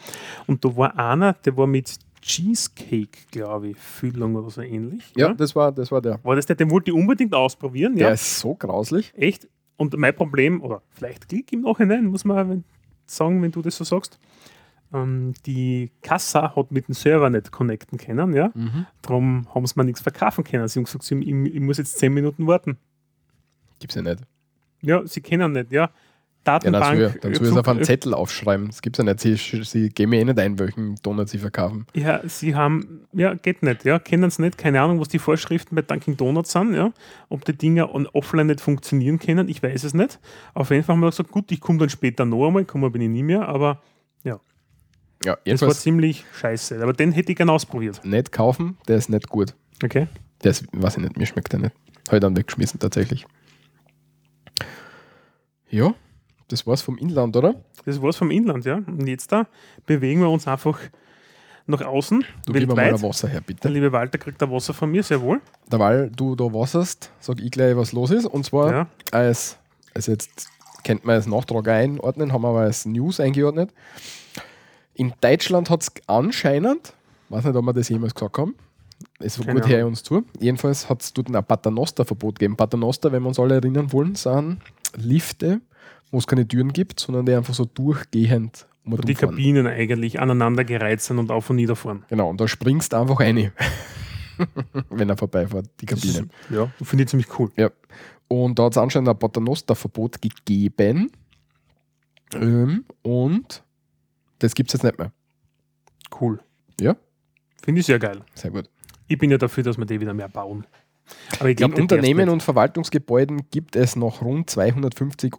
Und 0.45 0.63
da 0.63 0.75
war 0.77 0.97
einer, 0.97 1.33
der 1.33 1.57
war 1.57 1.65
mit 1.65 1.97
Cheesecake, 2.21 3.17
glaube 3.31 3.69
ich, 3.69 3.77
Füllung 3.77 4.35
oder 4.35 4.49
so 4.49 4.61
ähnlich. 4.61 5.11
ja, 5.15 5.33
das 5.33 5.55
war, 5.55 5.71
das 5.71 5.91
war 5.91 6.01
der. 6.01 6.19
War 6.23 6.35
das 6.35 6.45
der, 6.45 6.55
den 6.55 6.69
wollte 6.69 6.91
ich 6.91 6.95
unbedingt 6.95 7.33
ausprobieren, 7.33 7.95
Der 7.95 8.09
ja. 8.09 8.13
ist 8.13 8.39
so 8.39 8.53
grauslich. 8.53 9.11
Echt. 9.15 9.47
Und 9.75 9.97
mein 9.97 10.15
Problem, 10.15 10.61
oder 10.61 10.83
vielleicht 10.91 11.27
Klick 11.27 11.51
im 11.51 11.61
Nachhinein, 11.61 12.05
muss 12.05 12.23
man 12.23 12.63
sagen, 13.07 13.41
wenn 13.41 13.51
du 13.51 13.61
das 13.61 13.75
so 13.75 13.83
sagst, 13.83 14.19
ähm, 14.93 15.33
die 15.45 15.91
Kassa 16.01 16.55
hat 16.55 16.71
mit 16.71 16.87
dem 16.87 16.93
Server 16.93 17.29
nicht 17.29 17.51
connecten 17.51 17.97
können, 17.97 18.33
ja. 18.33 18.51
Darum 19.01 19.47
haben 19.53 19.65
sie 19.65 19.73
mir 19.77 19.85
nichts 19.85 20.01
verkaufen 20.01 20.43
können. 20.43 20.67
Sie 20.67 20.79
haben 20.79 20.85
gesagt, 20.85 21.03
sie- 21.03 21.15
ich, 21.19 21.53
ich 21.55 21.59
muss 21.61 21.77
jetzt 21.77 21.97
10 21.99 22.13
Minuten 22.13 22.45
warten. 22.47 22.77
Gibt's 23.79 23.95
ja 23.95 24.01
nicht. 24.01 24.19
Ja, 24.81 25.05
sie 25.05 25.21
kennen 25.21 25.51
nicht, 25.53 25.71
ja. 25.71 25.89
Ja, 26.45 26.59
Datenbank. 26.59 26.99
er- 26.99 27.09
dann 27.21 27.33
soll 27.35 27.47
es 27.47 27.55
auf 27.55 27.67
einen 27.69 27.83
Zettel 27.85 28.13
aufschreiben. 28.13 28.67
Das 28.67 28.81
gibt's 28.81 28.97
ja 28.97 29.05
nicht. 29.05 29.21
Sie, 29.21 29.37
sie 29.63 29.89
geben 29.89 30.09
mir 30.09 30.19
eh 30.19 30.25
nicht 30.25 30.37
ein, 30.39 30.59
welchen 30.59 30.95
Donut 31.01 31.29
sie 31.29 31.37
verkaufen. 31.37 31.85
Ja, 31.93 32.19
sie 32.27 32.53
haben, 32.53 33.07
ja, 33.13 33.33
geht 33.33 33.63
nicht, 33.63 33.85
ja, 33.85 33.97
kennen 33.97 34.25
es 34.25 34.39
nicht, 34.39 34.57
keine 34.57 34.81
Ahnung, 34.81 34.99
was 34.99 35.07
die 35.07 35.19
Vorschriften 35.19 35.73
bei 35.75 35.83
Dunkin' 35.83 36.17
Donuts 36.17 36.51
sind, 36.51 36.73
ja, 36.73 36.91
ob 37.29 37.45
die 37.45 37.53
Dinger 37.57 37.95
offline 38.13 38.47
nicht 38.47 38.59
funktionieren 38.59 39.19
können, 39.19 39.47
ich 39.47 39.63
weiß 39.63 39.85
es 39.85 39.93
nicht. 39.93 40.19
Auf 40.53 40.69
jeden 40.71 40.83
Fall 40.83 40.95
haben 40.95 40.99
wir 41.01 41.11
gesagt, 41.11 41.31
gut, 41.31 41.49
ich 41.49 41.61
komme 41.61 41.79
dann 41.79 41.89
später 41.89 42.25
noch 42.25 42.45
einmal, 42.47 42.65
kommen 42.65 42.91
bin 42.91 43.01
ich 43.03 43.09
nie 43.09 43.23
mehr, 43.23 43.47
aber 43.47 43.81
Ja, 45.25 45.37
das 45.45 45.61
war 45.61 45.71
ziemlich 45.71 46.25
scheiße, 46.39 46.81
aber 46.81 46.93
den 46.93 47.11
hätte 47.11 47.31
ich 47.31 47.37
gerne 47.37 47.51
ausprobiert. 47.51 48.03
nicht 48.03 48.31
kaufen, 48.31 48.77
der 48.87 48.97
ist 48.97 49.09
nicht 49.09 49.29
gut. 49.29 49.55
Okay. 49.83 50.07
Der 50.43 50.51
ist, 50.51 50.65
weiß 50.71 50.97
ich 50.97 51.03
nicht, 51.03 51.17
mir 51.17 51.25
schmeckt 51.25 51.51
der 51.53 51.59
nicht. 51.59 51.75
Habe 52.07 52.17
ich 52.17 52.21
dann 52.21 52.35
weggeschmissen 52.35 52.79
tatsächlich. 52.79 53.25
Ja, 55.69 55.93
das 56.49 56.67
war's 56.67 56.81
vom 56.81 56.97
Inland, 56.97 57.35
oder? 57.35 57.55
Das 57.85 58.01
war's 58.01 58.17
vom 58.17 58.29
Inland, 58.31 58.65
ja. 58.65 58.75
Und 58.75 59.07
jetzt 59.07 59.31
da 59.31 59.47
bewegen 59.85 60.21
wir 60.21 60.29
uns 60.29 60.47
einfach 60.47 60.79
nach 61.65 61.81
außen, 61.81 62.25
Du 62.45 62.51
gib 62.53 62.67
mir 62.67 62.75
mal 62.75 62.83
ein 62.93 63.01
Wasser 63.01 63.29
her, 63.29 63.39
Der 63.39 63.45
bitte. 63.45 63.69
liebe 63.69 63.91
Walter 63.93 64.17
kriegt 64.17 64.41
da 64.41 64.51
Wasser 64.51 64.73
von 64.73 64.91
mir, 64.91 65.01
sehr 65.01 65.21
wohl. 65.21 65.39
Weil 65.69 66.09
du 66.11 66.35
da 66.35 66.43
wasserst, 66.45 67.09
sag 67.19 67.39
ich 67.39 67.51
gleich, 67.51 67.75
was 67.77 67.93
los 67.93 68.11
ist. 68.11 68.25
Und 68.25 68.45
zwar 68.45 68.71
Ja. 68.71 68.87
als, 69.11 69.57
also 69.93 70.11
jetzt 70.11 70.49
kennt 70.83 71.05
man 71.05 71.15
als 71.15 71.25
Nachtrag 71.25 71.67
einordnen, 71.69 72.33
haben 72.33 72.41
wir 72.41 72.49
aber 72.49 72.59
als 72.61 72.85
News 72.85 73.21
eingeordnet. 73.21 73.71
In 74.95 75.13
Deutschland 75.21 75.69
hat 75.69 75.81
es 75.81 75.91
anscheinend, 76.07 76.93
weiß 77.29 77.45
nicht, 77.45 77.55
ob 77.55 77.65
wir 77.65 77.73
das 77.73 77.89
jemals 77.89 78.13
gesagt 78.13 78.37
haben, 78.37 78.55
es 79.19 79.39
war 79.39 79.45
Keine 79.45 79.61
gut, 79.61 79.69
her 79.69 79.87
uns 79.87 80.03
zu. 80.03 80.23
Jedenfalls 80.39 80.89
hat 80.89 81.01
es 81.01 81.13
dort 81.13 81.33
ein 81.33 81.43
Paternoster-Verbot 81.43 82.39
gegeben. 82.39 82.55
Paternoster, 82.55 83.11
wenn 83.11 83.23
wir 83.23 83.29
uns 83.29 83.39
alle 83.39 83.55
erinnern 83.55 83.91
wollen, 83.91 84.15
sind 84.15 84.59
Lifte, 84.95 85.61
wo 86.11 86.17
es 86.17 86.27
keine 86.27 86.47
Türen 86.47 86.73
gibt, 86.73 86.99
sondern 86.99 87.25
die 87.25 87.33
einfach 87.33 87.53
so 87.53 87.65
durchgehend 87.65 88.67
um 88.85 88.93
und 88.93 89.07
Die 89.07 89.13
rumfahren. 89.13 89.35
Kabinen 89.35 89.67
eigentlich 89.67 90.19
aneinander 90.19 90.63
gereiht 90.63 91.01
sind 91.01 91.19
und 91.19 91.31
auf 91.31 91.49
und 91.49 91.55
nieder 91.57 91.75
fahren. 91.75 92.05
Genau, 92.09 92.29
und 92.29 92.39
da 92.39 92.47
springst 92.47 92.93
du 92.93 92.97
einfach 92.97 93.19
rein, 93.19 93.51
wenn 94.89 95.09
er 95.09 95.17
vorbeifährt, 95.17 95.69
die 95.79 95.85
Kabine. 95.85 96.11
ist, 96.11 96.23
ja, 96.49 96.69
finde 96.81 97.03
ich 97.03 97.09
ziemlich 97.09 97.39
cool. 97.39 97.51
Ja. 97.55 97.71
Und 98.27 98.59
da 98.59 98.63
hat 98.65 98.73
es 98.73 98.77
anscheinend 98.77 99.09
ein 99.09 99.17
Paternoster-Verbot 99.17 100.21
gegeben. 100.21 101.11
Ähm, 102.33 102.85
und 103.03 103.63
das 104.43 104.55
gibt 104.55 104.69
es 104.69 104.73
jetzt 104.73 104.83
nicht 104.83 104.99
mehr. 104.99 105.11
Cool. 106.19 106.39
Ja. 106.79 106.97
Finde 107.63 107.79
ich 107.79 107.85
sehr 107.85 107.99
geil. 107.99 108.23
Sehr 108.35 108.51
gut. 108.51 108.69
Ich 109.07 109.17
bin 109.17 109.31
ja 109.31 109.37
dafür, 109.37 109.63
dass 109.63 109.77
wir 109.77 109.85
die 109.85 110.01
wieder 110.01 110.13
mehr 110.13 110.27
bauen. 110.27 110.67
Aber 111.39 111.49
ich 111.49 111.55
glaube, 111.55 111.75
In 111.75 111.81
Unternehmen 111.81 112.29
und 112.29 112.43
Verwaltungsgebäuden 112.43 113.49
gibt 113.51 113.75
es 113.75 113.95
noch 113.95 114.21
rund 114.21 114.49
250 114.49 115.33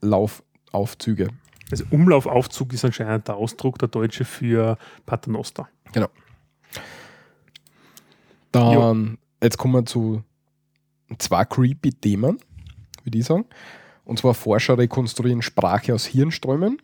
Umlaufaufzüge. 0.00 1.28
Also 1.70 1.84
Umlaufaufzug 1.90 2.72
ist 2.72 2.84
anscheinend 2.86 3.28
der 3.28 3.36
Ausdruck 3.36 3.78
der 3.78 3.88
Deutsche 3.88 4.24
für 4.24 4.78
Paternoster. 5.04 5.68
Genau. 5.92 6.08
Dann, 8.52 9.18
jetzt 9.42 9.58
kommen 9.58 9.74
wir 9.74 9.84
zu 9.84 10.22
zwei 11.18 11.44
creepy 11.44 11.92
Themen, 11.92 12.38
würde 13.04 13.18
ich 13.18 13.26
sagen. 13.26 13.44
Und 14.04 14.18
zwar 14.18 14.32
Forscher 14.32 14.78
rekonstruieren 14.78 15.42
Sprache 15.42 15.94
aus 15.94 16.06
Hirnströmen. 16.06 16.80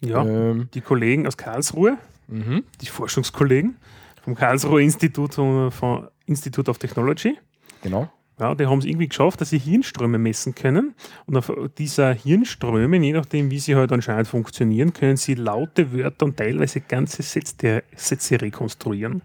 Ja. 0.00 0.24
Ähm, 0.24 0.68
Die 0.74 0.80
Kollegen 0.80 1.26
aus 1.26 1.36
Karlsruhe, 1.36 1.98
mhm. 2.28 2.64
die 2.80 2.86
Forschungskollegen 2.86 3.76
vom 4.22 4.34
Karlsruhe 4.34 4.82
Institut, 4.82 5.34
von 5.34 6.08
Institute 6.26 6.70
of 6.70 6.78
Technology, 6.78 7.38
Genau. 7.82 8.10
ja, 8.38 8.54
die 8.54 8.66
haben 8.66 8.78
es 8.78 8.84
irgendwie 8.84 9.08
geschafft, 9.08 9.40
dass 9.40 9.50
sie 9.50 9.58
Hirnströme 9.58 10.18
messen 10.18 10.54
können. 10.54 10.94
Und 11.26 11.36
auf 11.36 11.50
dieser 11.78 12.12
Hirnströme, 12.12 12.98
je 12.98 13.12
nachdem, 13.12 13.50
wie 13.50 13.58
sie 13.58 13.74
halt 13.76 13.92
anscheinend 13.92 14.28
funktionieren, 14.28 14.92
können 14.92 15.16
sie 15.16 15.34
laute 15.34 15.92
Wörter 15.92 16.26
und 16.26 16.36
teilweise 16.36 16.80
ganze 16.80 17.22
Sätze, 17.22 17.82
Sätze 17.96 18.40
rekonstruieren. 18.40 19.22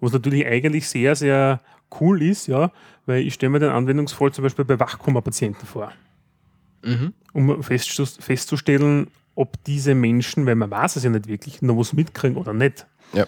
Was 0.00 0.12
natürlich 0.12 0.46
eigentlich 0.46 0.88
sehr, 0.88 1.14
sehr 1.14 1.60
cool 2.00 2.22
ist, 2.22 2.46
ja, 2.46 2.72
weil 3.04 3.22
ich 3.26 3.34
stelle 3.34 3.50
mir 3.50 3.58
den 3.58 3.70
Anwendungsfall 3.70 4.32
zum 4.32 4.44
Beispiel 4.44 4.64
bei 4.64 4.78
Wachkoma-Patienten 4.80 5.66
vor. 5.66 5.92
Mhm. 6.82 7.12
um 7.34 7.62
festzustellen, 7.62 9.08
ob 9.40 9.64
diese 9.64 9.94
Menschen, 9.94 10.44
weil 10.44 10.54
man 10.54 10.70
weiß 10.70 10.96
es 10.96 11.04
ja 11.04 11.10
nicht 11.10 11.26
wirklich, 11.26 11.62
noch 11.62 11.78
was 11.78 11.94
mitkriegen 11.94 12.36
oder 12.36 12.52
nicht. 12.52 12.86
Ja. 13.14 13.26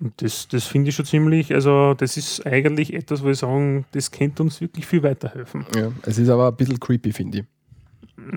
Und 0.00 0.20
das, 0.22 0.46
das 0.48 0.64
finde 0.64 0.90
ich 0.90 0.94
schon 0.96 1.04
ziemlich, 1.04 1.52
also 1.52 1.94
das 1.94 2.16
ist 2.16 2.46
eigentlich 2.46 2.94
etwas, 2.94 3.22
wo 3.22 3.28
ich 3.30 3.38
sagen, 3.38 3.86
das 3.92 4.10
könnte 4.10 4.42
uns 4.44 4.60
wirklich 4.60 4.86
viel 4.86 5.02
weiterhelfen. 5.02 5.66
Ja, 5.74 5.90
es 6.02 6.18
ist 6.18 6.28
aber 6.28 6.48
ein 6.48 6.56
bisschen 6.56 6.78
creepy, 6.78 7.12
finde 7.12 7.38
ich. 7.38 7.44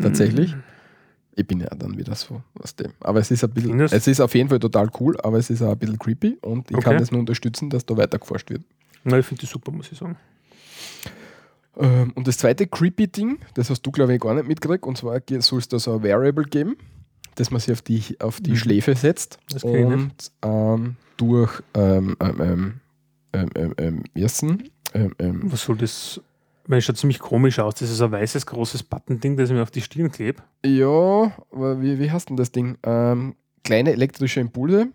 Tatsächlich. 0.01 0.55
Ich 1.35 1.45
bin 1.45 1.59
ja 1.59 1.67
dann 1.69 1.95
wieder 1.95 2.15
so, 2.15 2.41
was 2.55 2.75
dem. 2.75 2.93
Aber 3.01 3.19
es 3.19 3.29
ist 3.29 3.43
ein 3.43 3.51
bisschen, 3.51 3.79
es 3.81 4.07
ist 4.07 4.19
auf 4.19 4.33
jeden 4.33 4.49
Fall 4.49 4.59
total 4.59 4.89
cool, 4.99 5.15
aber 5.21 5.37
es 5.37 5.51
ist 5.51 5.61
auch 5.61 5.71
ein 5.73 5.77
bisschen 5.77 5.99
creepy 5.99 6.37
und 6.41 6.71
ich 6.71 6.77
kann 6.77 6.93
Okay. 6.93 6.99
das 6.99 7.11
nur 7.11 7.19
unterstützen, 7.19 7.69
dass 7.69 7.85
da 7.85 7.95
weiter 7.95 8.17
geforscht 8.17 8.49
wird. 8.49 8.63
Na, 9.03 9.19
ich 9.19 9.25
finde 9.25 9.41
das 9.41 9.51
super, 9.51 9.71
muss 9.71 9.91
ich 9.91 9.97
sagen. 9.99 10.15
Ähm, 11.79 12.11
und 12.15 12.27
das 12.27 12.37
zweite 12.37 12.67
creepy 12.67 13.07
Ding, 13.07 13.39
das 13.53 13.69
hast 13.69 13.81
du, 13.83 13.91
glaube 13.91 14.13
ich, 14.15 14.19
gar 14.21 14.33
nicht 14.33 14.47
mitgekriegt, 14.47 14.85
und 14.85 14.97
zwar 14.97 15.19
soll 15.39 15.59
es 15.59 15.67
da 15.67 15.79
so 15.79 15.95
ein 15.95 16.03
Variable 16.03 16.45
geben, 16.45 16.75
das 17.35 17.51
man 17.51 17.59
sich 17.59 17.71
auf 17.73 17.81
die, 17.81 18.03
auf 18.19 18.39
die 18.41 18.51
Mhm. 18.51 18.55
Schläfe 18.57 18.95
setzt 18.95 19.37
Das 19.51 19.63
und 19.63 20.13
ähm, 20.43 20.95
durch 21.17 21.61
ähm, 21.75 22.15
ähm, 22.19 22.41
ähm, 22.41 22.73
ähm, 23.33 23.49
ähm, 23.55 23.73
ähm, 23.77 24.03
ersten, 24.15 24.69
ähm, 24.93 25.13
ähm, 25.19 25.41
Was 25.51 25.63
soll 25.63 25.77
das? 25.77 26.21
Weil 26.69 26.79
es 26.79 26.85
schaut 26.85 26.97
ziemlich 26.97 27.19
komisch 27.19 27.59
aus. 27.59 27.75
Das 27.75 27.89
ist 27.89 28.01
ein 28.01 28.11
weißes, 28.11 28.45
großes 28.45 28.83
Buttending, 28.83 29.37
das 29.37 29.49
ich 29.49 29.55
mir 29.55 29.61
auf 29.61 29.71
die 29.71 29.81
Stirn 29.81 30.11
klebe. 30.11 30.43
Ja, 30.65 31.31
aber 31.51 31.81
wie, 31.81 31.97
wie 31.99 32.11
heißt 32.11 32.29
denn 32.29 32.35
das 32.37 32.51
Ding? 32.51 32.77
Ähm, 32.83 33.35
kleine 33.63 33.93
elektrische 33.93 34.41
Impulse 34.41 34.87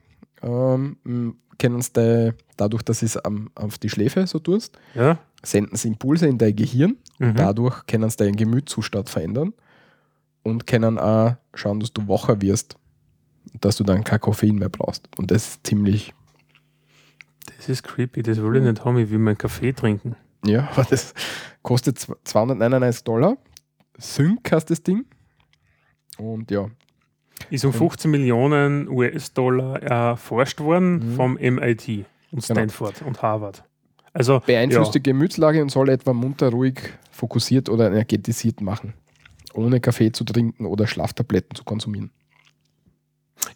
ähm, 0.42 0.96
m, 1.06 1.36
können 1.58 1.80
sie 1.80 2.34
dadurch, 2.58 2.82
dass 2.82 3.02
es 3.02 3.16
am, 3.16 3.50
auf 3.54 3.78
die 3.78 3.88
Schläfe 3.88 4.26
so 4.26 4.38
tust, 4.38 4.78
Ja. 4.94 5.18
Senden 5.42 5.76
sie 5.76 5.88
Impulse 5.88 6.26
in 6.26 6.38
dein 6.38 6.54
Gehirn. 6.56 6.96
Mhm. 7.18 7.34
Dadurch 7.34 7.86
können 7.86 8.08
sie 8.10 8.16
deinen 8.16 8.36
Gemütszustand 8.36 9.08
verändern 9.08 9.52
und 10.42 10.66
können 10.66 10.98
auch 10.98 11.36
schauen, 11.54 11.80
dass 11.80 11.92
du 11.92 12.06
wacher 12.08 12.40
wirst, 12.40 12.76
dass 13.60 13.76
du 13.76 13.84
dann 13.84 14.04
kein 14.04 14.20
Koffein 14.20 14.56
mehr 14.56 14.68
brauchst. 14.68 15.08
Und 15.18 15.30
das 15.30 15.48
ist 15.48 15.66
ziemlich, 15.66 16.14
Das 17.56 17.68
ist 17.68 17.82
creepy, 17.82 18.22
das 18.22 18.38
will 18.40 18.56
ich 18.56 18.62
nicht 18.62 18.84
haben. 18.84 18.98
Ich 18.98 19.10
will 19.10 19.18
meinen 19.18 19.38
Kaffee 19.38 19.72
trinken. 19.72 20.16
ja, 20.44 20.68
aber 20.72 20.84
das 20.84 21.14
kostet 21.62 21.98
zw- 21.98 22.16
299 22.24 23.04
Dollar. 23.04 23.36
Sync 23.98 24.50
heißt 24.50 24.70
das 24.70 24.82
Ding. 24.82 25.04
Und 26.18 26.50
ja, 26.50 26.68
Ist 27.50 27.64
um 27.64 27.72
15 27.72 28.10
Millionen 28.10 28.88
US-Dollar 28.88 29.82
erforscht 29.82 30.60
worden 30.60 31.10
Mhm. 31.12 31.14
vom 31.16 31.34
MIT 31.34 32.04
und 32.30 32.42
Stanford 32.44 33.02
und 33.02 33.22
Harvard. 33.22 33.64
Also 34.12 34.40
beeinflusst 34.44 34.94
die 34.94 35.02
Gemütslage 35.02 35.62
und 35.62 35.70
soll 35.70 35.88
etwa 35.88 36.12
munter, 36.12 36.50
ruhig, 36.50 36.78
fokussiert 37.10 37.68
oder 37.68 37.86
energetisiert 37.86 38.60
machen. 38.60 38.94
Ohne 39.54 39.80
Kaffee 39.80 40.12
zu 40.12 40.24
trinken 40.24 40.66
oder 40.66 40.86
Schlaftabletten 40.86 41.54
zu 41.56 41.64
konsumieren. 41.64 42.10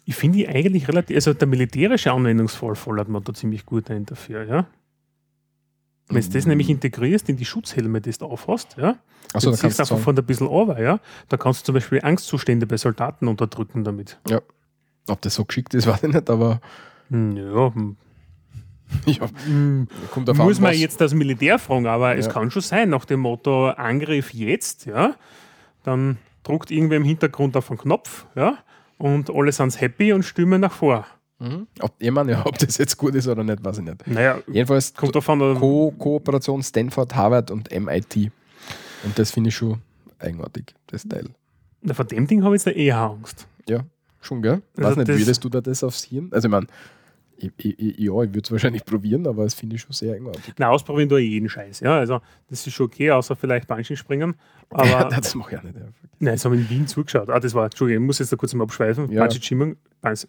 Ich 0.05 0.15
finde 0.15 0.37
die 0.39 0.47
eigentlich 0.47 0.87
relativ, 0.87 1.15
also 1.15 1.33
der 1.33 1.47
militärische 1.47 2.11
Anwendungsfall 2.11 2.75
fordert 2.75 3.07
man 3.07 3.23
da 3.23 3.33
ziemlich 3.33 3.65
gut 3.65 3.89
ein 3.89 4.05
dafür, 4.05 4.43
ja. 4.43 4.67
Wenn 6.09 6.21
du 6.23 6.29
das 6.29 6.45
Mhm. 6.45 6.49
nämlich 6.51 6.69
integrierst 6.69 7.27
in 7.29 7.37
die 7.37 7.45
Schutzhelme, 7.45 7.99
die 8.01 8.11
du 8.11 8.25
aufhast, 8.25 8.75
ja, 8.77 8.97
Achso, 9.33 9.49
dann 9.51 9.57
da 9.57 9.61
kannst 9.61 9.79
du 9.79 9.83
einfach 9.83 9.99
von 9.99 10.17
ein 10.17 10.25
bisschen 10.25 10.47
runter, 10.47 10.81
ja, 10.81 10.99
da 11.29 11.37
kannst 11.37 11.61
du 11.61 11.65
zum 11.67 11.73
Beispiel 11.75 11.99
Angstzustände 12.01 12.65
bei 12.65 12.77
Soldaten 12.77 13.27
unterdrücken 13.27 13.83
damit. 13.83 14.17
ob 15.09 15.21
das 15.21 15.35
so 15.35 15.45
geschickt 15.45 15.73
ist, 15.73 15.85
weiß 15.87 16.03
ich 16.03 16.13
nicht, 16.13 16.29
aber 16.29 16.61
Hm, 17.09 17.35
Ja, 17.37 17.73
hm, 17.73 17.97
ja, 19.05 19.27
hm, 19.45 19.87
kommt 20.11 20.27
davon 20.27 20.45
muss 20.45 20.59
man 20.59 20.71
was- 20.71 20.79
jetzt 20.79 21.01
das 21.01 21.13
Militär 21.13 21.59
fragen, 21.59 21.87
aber 21.87 22.15
es 22.15 22.27
Ja. 22.27 22.31
kann 22.33 22.51
schon 22.51 22.61
sein, 22.61 22.89
nach 22.89 23.05
dem 23.05 23.19
Motto 23.21 23.69
Angriff 23.69 24.33
jetzt, 24.33 24.85
ja, 24.85 25.15
dann 25.83 26.17
druckt 26.43 26.71
irgendwer 26.71 26.97
im 26.97 27.03
Hintergrund 27.03 27.55
auf 27.57 27.69
einen 27.69 27.77
Knopf, 27.79 28.25
ja, 28.35 28.57
und 28.97 29.29
alle 29.29 29.51
sind 29.51 29.79
happy 29.79 30.13
und 30.13 30.23
stimmen 30.23 30.61
nach 30.61 30.73
vor. 30.73 31.05
Mhm. 31.39 31.67
Ob, 31.81 31.93
ich 31.99 32.09
meine, 32.11 32.31
ja, 32.31 32.45
ob 32.45 32.57
das 32.57 32.77
jetzt 32.79 32.97
gut 32.97 33.13
ist 33.13 33.27
oder 33.27 33.43
nicht, 33.43 33.63
weiß 33.63 33.77
ich 33.77 33.83
nicht. 33.83 34.07
Naja, 34.07 34.39
Jedenfalls 34.47 34.93
kommt 34.93 35.15
davon, 35.15 35.39
Ko 35.59 35.93
Kooperation 35.97 36.63
Stanford, 36.63 37.13
Harvard 37.15 37.51
und 37.51 37.69
MIT. 37.71 38.31
Und 39.03 39.19
das 39.19 39.29
finde 39.31 39.49
ich 39.49 39.55
schon 39.55 39.79
eigenartig, 40.17 40.73
das 40.87 41.03
Teil. 41.07 41.25
na, 41.81 41.93
vor 41.93 42.05
dem 42.05 42.25
Ding 42.25 42.43
habe 42.43 42.55
ich 42.55 42.65
jetzt 42.65 42.75
eher 42.75 42.97
Angst. 42.97 43.47
Ja, 43.69 43.81
schon, 44.19 44.41
gell? 44.41 44.61
Also 44.75 44.89
Weiß 44.89 44.95
nicht, 44.97 45.09
das- 45.09 45.19
würdest 45.19 45.43
du 45.43 45.49
da 45.49 45.61
das 45.61 45.83
aufs 45.83 46.03
Hirn? 46.05 46.29
Also, 46.31 46.47
ich 46.47 46.51
meine, 46.51 46.65
ich, 47.37 47.51
ich, 47.57 47.99
ja, 47.99 48.21
ich 48.23 48.29
würde 48.29 48.41
es 48.43 48.51
wahrscheinlich 48.51 48.83
probieren, 48.83 49.27
aber 49.27 49.43
das 49.43 49.53
finde 49.53 49.75
ich 49.75 49.81
schon 49.81 49.93
sehr 49.93 50.15
eigenartig. 50.15 50.55
Na, 50.57 50.69
ausprobieren 50.69 51.07
tue 51.07 51.21
ich 51.21 51.29
jeden 51.29 51.49
Scheiß. 51.49 51.81
Ja, 51.81 51.97
also 51.97 52.19
das 52.49 52.65
ist 52.65 52.73
schon 52.73 52.87
okay, 52.87 53.11
außer 53.11 53.35
vielleicht 53.35 53.67
Bungee 53.67 53.95
springen. 53.95 54.35
Aber 54.69 55.09
das 55.09 55.35
mache 55.35 55.53
ich 55.53 55.59
auch 55.59 55.63
nicht. 55.63 55.75
Ja. 55.75 55.83
Nein, 56.19 56.33
das 56.33 56.45
haben 56.45 56.53
wir 56.53 56.59
in 56.59 56.69
Wien 56.69 56.87
zugeschaut. 56.87 57.29
Ah, 57.29 57.39
das 57.39 57.53
war, 57.53 57.65
Entschuldigung, 57.65 58.03
ich 58.03 58.07
muss 58.07 58.19
jetzt 58.19 58.31
da 58.31 58.35
kurz 58.35 58.53
mal 58.53 58.63
abschweifen. 58.63 59.11
Ja. 59.11 59.25
Bungee 59.25 59.39
Jumping, 59.39 59.77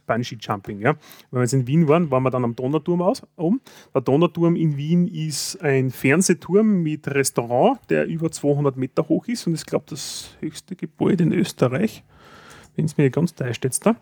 Bungee 0.07 0.37
Jumping, 0.41 0.81
ja. 0.81 0.95
Wenn 1.31 1.39
wir 1.39 1.43
jetzt 1.43 1.55
in 1.55 1.67
Wien 1.67 1.89
waren, 1.89 2.11
waren 2.11 2.23
wir 2.23 2.31
dann 2.31 2.45
am 2.45 2.55
Donauturm 2.55 3.03
aus, 3.03 3.23
oben. 3.37 3.61
Der 3.95 4.03
Donauturm 4.03 4.55
in 4.57 4.77
Wien 4.77 5.09
ist 5.09 5.63
ein 5.63 5.91
Fernsehturm 5.91 6.83
mit 6.83 7.09
Restaurant, 7.09 7.81
der 7.89 8.07
über 8.07 8.31
200 8.31 8.77
Meter 8.77 9.09
hoch 9.09 9.27
ist 9.29 9.47
und 9.47 9.55
ich 9.55 9.65
glaube, 9.65 9.87
das 9.89 10.37
höchste 10.41 10.77
Gebäude 10.77 11.25
in 11.25 11.33
Österreich. 11.33 12.05
Wenn 12.77 12.85
es 12.85 12.97
mir 12.97 13.11
ganz 13.11 13.35
täuscht 13.35 13.65
jetzt 13.65 13.85
da. 13.87 13.97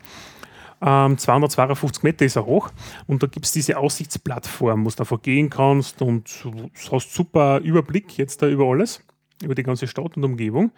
Ähm, 0.83 1.17
252 1.17 2.03
Meter 2.03 2.25
ist 2.25 2.37
er 2.37 2.47
hoch 2.47 2.71
und 3.07 3.23
da 3.23 3.27
gibt 3.27 3.47
es 3.47 3.53
diese 3.53 3.79
Aussichtsplattform, 3.79 4.85
wo 4.85 4.91
du 4.91 4.99
einfach 4.99 5.23
gehen 5.23 5.49
kannst 5.49 6.03
und 6.03 6.45
du 6.45 6.71
hast 6.93 7.15
super 7.15 7.61
Überblick 7.61 8.19
jetzt 8.19 8.43
da 8.43 8.49
über 8.49 8.67
alles, 8.67 9.03
über 9.43 9.55
die 9.55 9.63
ganze 9.63 9.87
Stadt 9.87 10.17
und 10.17 10.25
Umgebung. 10.25 10.73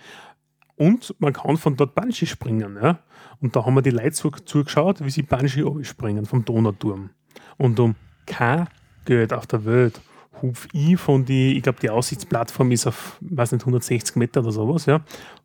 Und 0.77 1.15
man 1.19 1.33
kann 1.33 1.57
von 1.57 1.75
dort 1.77 1.97
Bungee 1.97 2.27
springen. 2.27 2.79
Ja? 2.81 3.01
Und 3.41 3.57
da 3.57 3.65
haben 3.67 3.75
wir 3.75 3.83
die 3.83 3.91
Leute 3.91 4.13
zu, 4.13 4.31
zugeschaut, 4.31 5.05
wie 5.05 5.11
sie 5.11 5.23
Bungee 5.23 5.85
springen 5.85 6.25
vom 6.25 6.45
Donauturm. 6.45 7.11
Und 7.57 7.81
um 7.81 7.97
kein 8.27 8.69
Geld 9.05 9.33
auf 9.33 9.47
der 9.49 9.65
Welt 9.65 10.01
hupf 10.41 10.69
ich 10.73 10.97
von 10.99 11.25
die, 11.25 11.57
ich 11.57 11.63
glaube, 11.63 11.81
die 11.81 11.91
Aussichtsplattform 11.91 12.71
ist 12.71 12.87
auf, 12.87 13.19
weiß 13.21 13.53
nicht, 13.53 13.63
160 13.63 14.17
Meter 14.17 14.41
oder 14.41 14.53
sowas, 14.53 14.87
ja, 14.87 15.01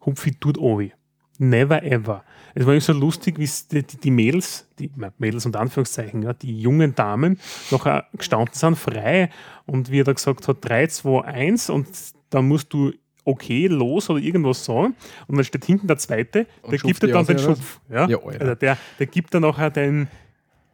hupf 0.05 0.27
ich 0.27 0.37
dort 0.39 0.57
obi. 0.57 0.93
Never 1.39 1.83
ever. 1.83 2.23
Es 2.55 2.65
war 2.65 2.79
so 2.79 2.93
lustig, 2.93 3.39
wie 3.39 3.49
die, 3.71 3.83
die, 3.83 3.97
die 3.97 4.11
Mädels, 4.11 4.67
die 4.77 4.91
Mädels 5.17 5.45
und 5.45 5.55
Anführungszeichen, 5.55 6.21
ja, 6.21 6.33
die 6.33 6.59
jungen 6.59 6.93
Damen 6.93 7.39
noch 7.71 7.87
gestanden 8.15 8.53
sind, 8.53 8.77
frei. 8.77 9.29
Und 9.65 9.89
wie 9.89 10.01
er 10.01 10.03
da 10.03 10.13
gesagt 10.13 10.47
hat, 10.47 10.57
3, 10.61 10.87
2, 10.87 11.21
1 11.25 11.69
und 11.71 11.87
dann 12.29 12.47
musst 12.47 12.71
du 12.73 12.91
okay, 13.25 13.67
los 13.67 14.09
oder 14.09 14.19
irgendwas 14.19 14.65
sagen. 14.65 14.95
Und 15.27 15.37
dann 15.37 15.45
steht 15.45 15.65
hinten 15.65 15.87
der 15.87 15.97
zweite, 15.97 16.45
Und 16.61 16.71
der 16.71 16.79
gibt 16.79 17.01
dir 17.01 17.07
dann 17.07 17.25
den? 17.25 17.39
Schupf. 17.39 17.79
Ja? 17.89 18.07
Ja, 18.07 18.17
also 18.19 18.55
der, 18.55 18.77
der 18.99 19.05
gibt 19.07 19.33
dann 19.33 19.43
nachher 19.43 19.69
dein 19.69 20.07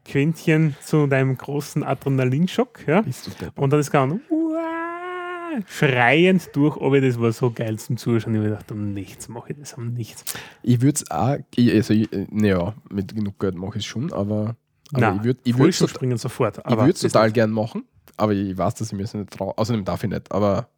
Quäntchen 0.06 0.76
zu 0.82 1.06
deinem 1.08 1.38
großen 1.38 1.84
Adrenalinschock. 1.84 2.88
Ja? 2.88 3.04
Und 3.56 3.72
dann 3.72 3.80
ist 3.80 3.92
gegangen, 3.92 4.22
"Uah", 4.30 4.39
schreiend 5.68 6.50
durch, 6.54 6.78
aber 6.82 7.02
das 7.02 7.20
war 7.20 7.32
so 7.32 7.52
geil 7.52 7.78
zum 7.80 7.98
Zuschauen. 7.98 8.34
Ich 8.36 8.40
habe 8.40 8.50
gedacht, 8.50 8.72
um 8.72 8.94
nichts 8.94 9.28
mache 9.30 9.52
ich 9.54 9.60
das, 9.60 9.74
um 9.74 9.94
nichts. 9.94 10.24
Ich 10.64 10.82
würde 10.82 10.96
es 10.96 11.12
auch, 11.12 11.38
ich, 11.56 11.72
also, 11.74 11.94
ich, 11.94 12.10
naja, 12.30 12.74
mit 12.90 13.14
genug 13.16 13.40
Geld 13.40 13.56
mache 13.56 13.78
ich 13.80 13.84
es 13.84 13.86
schon, 13.86 14.12
aber, 14.14 14.56
aber 14.94 15.02
Nein, 15.02 15.18
ich 15.18 15.24
würde 15.24 15.40
ich 15.44 15.58
würd's 15.58 15.80
tot- 15.80 15.90
springen 15.90 16.18
sofort. 16.18 16.58
ich 16.58 16.78
würd's 16.78 17.02
das 17.02 17.12
total 17.14 17.32
gern 17.32 17.52
machen, 17.52 17.84
aber 18.18 18.34
ich 18.34 18.58
weiß, 18.58 18.76
dass 18.76 18.88
ich 18.88 18.94
mir 18.94 19.04
das 19.04 19.14
nicht 19.14 19.32
traue. 19.32 19.58
Außerdem 19.58 19.86
darf 19.86 20.04
ich 20.04 20.10
nicht, 20.10 20.32
aber, 20.32 20.70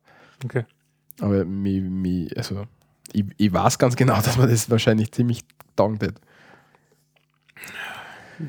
Okay. 0.43 0.65
aber 1.19 1.45
mich, 1.45 1.81
mich, 1.81 2.37
also, 2.37 2.65
ich, 3.13 3.25
ich 3.37 3.51
weiß 3.53 3.77
ganz 3.79 3.95
genau, 3.95 4.15
dass 4.15 4.37
man 4.37 4.49
das 4.49 4.69
wahrscheinlich 4.69 5.11
ziemlich 5.11 5.41
taugt 5.75 6.01
hätte. 6.03 6.21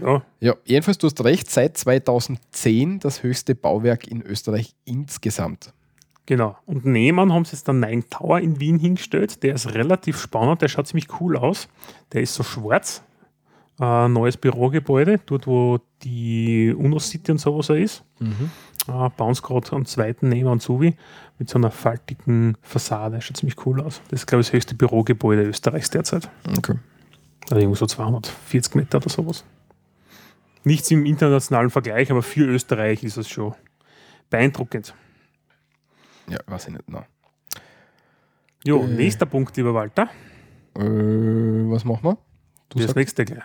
Ja, 0.00 0.22
Ja, 0.40 0.54
jedenfalls, 0.64 0.96
du 0.98 1.06
hast 1.06 1.22
recht, 1.22 1.50
seit 1.50 1.76
2010 1.76 2.98
das 3.00 3.22
höchste 3.22 3.54
Bauwerk 3.54 4.06
in 4.06 4.22
Österreich 4.22 4.74
insgesamt. 4.86 5.72
Genau. 6.26 6.56
Und 6.66 6.84
nebenan 6.84 7.32
haben 7.32 7.44
sie 7.44 7.52
jetzt 7.52 7.68
den 7.68 7.80
Nine 7.80 8.08
Tower 8.08 8.40
in 8.40 8.60
Wien 8.60 8.78
hingestellt. 8.78 9.42
Der 9.42 9.54
ist 9.54 9.74
relativ 9.74 10.20
spannend, 10.20 10.62
der 10.62 10.68
schaut 10.68 10.86
ziemlich 10.86 11.20
cool 11.20 11.36
aus. 11.36 11.68
Der 12.12 12.22
ist 12.22 12.34
so 12.34 12.42
schwarz. 12.42 13.02
Äh, 13.80 14.08
neues 14.08 14.36
Bürogebäude, 14.36 15.18
dort 15.24 15.46
wo 15.46 15.80
die 16.02 16.74
UNO-City 16.76 17.32
und 17.32 17.38
sowas 17.38 17.70
ist. 17.70 18.04
Äh, 18.88 19.10
bauen 19.16 19.34
sie 19.34 19.42
gerade 19.42 19.72
am 19.72 19.86
zweiten 19.86 20.28
nebenan 20.28 20.60
zu, 20.60 20.80
wie, 20.80 20.94
mit 21.38 21.48
so 21.48 21.58
einer 21.58 21.70
faltigen 21.70 22.56
Fassade. 22.62 23.20
Schaut 23.20 23.38
ziemlich 23.38 23.66
cool 23.66 23.80
aus. 23.80 24.02
Das 24.08 24.20
ist, 24.20 24.26
glaube 24.26 24.40
ich, 24.42 24.48
das 24.48 24.54
höchste 24.54 24.74
Bürogebäude 24.74 25.42
Österreichs 25.42 25.90
derzeit. 25.90 26.28
Okay. 26.56 26.74
Also 27.44 27.56
irgendwo 27.56 27.76
so 27.76 27.86
240 27.86 28.74
Meter 28.74 28.98
oder 28.98 29.08
sowas. 29.08 29.44
Nichts 30.64 30.90
im 30.90 31.06
internationalen 31.06 31.70
Vergleich, 31.70 32.10
aber 32.10 32.22
für 32.22 32.44
Österreich 32.44 33.02
ist 33.02 33.16
es 33.16 33.28
schon 33.28 33.54
beeindruckend. 34.30 34.94
Ja, 36.28 36.38
weiß 36.46 36.68
ich 36.68 36.72
nicht. 36.74 36.88
Nein. 36.88 37.04
Jo, 38.64 38.82
Äh. 38.82 38.86
nächster 38.86 39.26
Punkt, 39.26 39.56
lieber 39.56 39.74
Walter. 39.74 40.08
Äh, 40.76 40.80
was 40.80 41.84
machen 41.84 42.04
wir? 42.04 42.18
Du 42.68 42.78
Das 42.78 42.82
sagst- 42.86 42.96
nächste 42.96 43.24
gleich. 43.24 43.42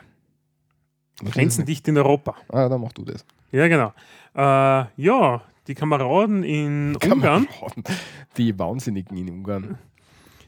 was 1.20 1.30
ist 1.30 1.34
Grenzen 1.34 1.62
das? 1.62 1.66
dicht 1.68 1.88
in 1.88 1.98
Europa. 1.98 2.36
Ah, 2.50 2.70
dann 2.70 2.80
mach 2.82 2.94
du 2.94 3.04
das. 3.04 3.26
Ja, 3.52 3.68
genau. 3.68 3.94
Äh, 4.36 4.86
ja, 5.02 5.42
die 5.68 5.74
Kameraden 5.76 6.44
in 6.44 6.96
Ungarn. 6.96 7.48
Kameraden. 7.48 7.84
Die 8.38 8.58
Wahnsinnigen 8.58 9.18
in 9.18 9.30
Ungarn. 9.30 9.78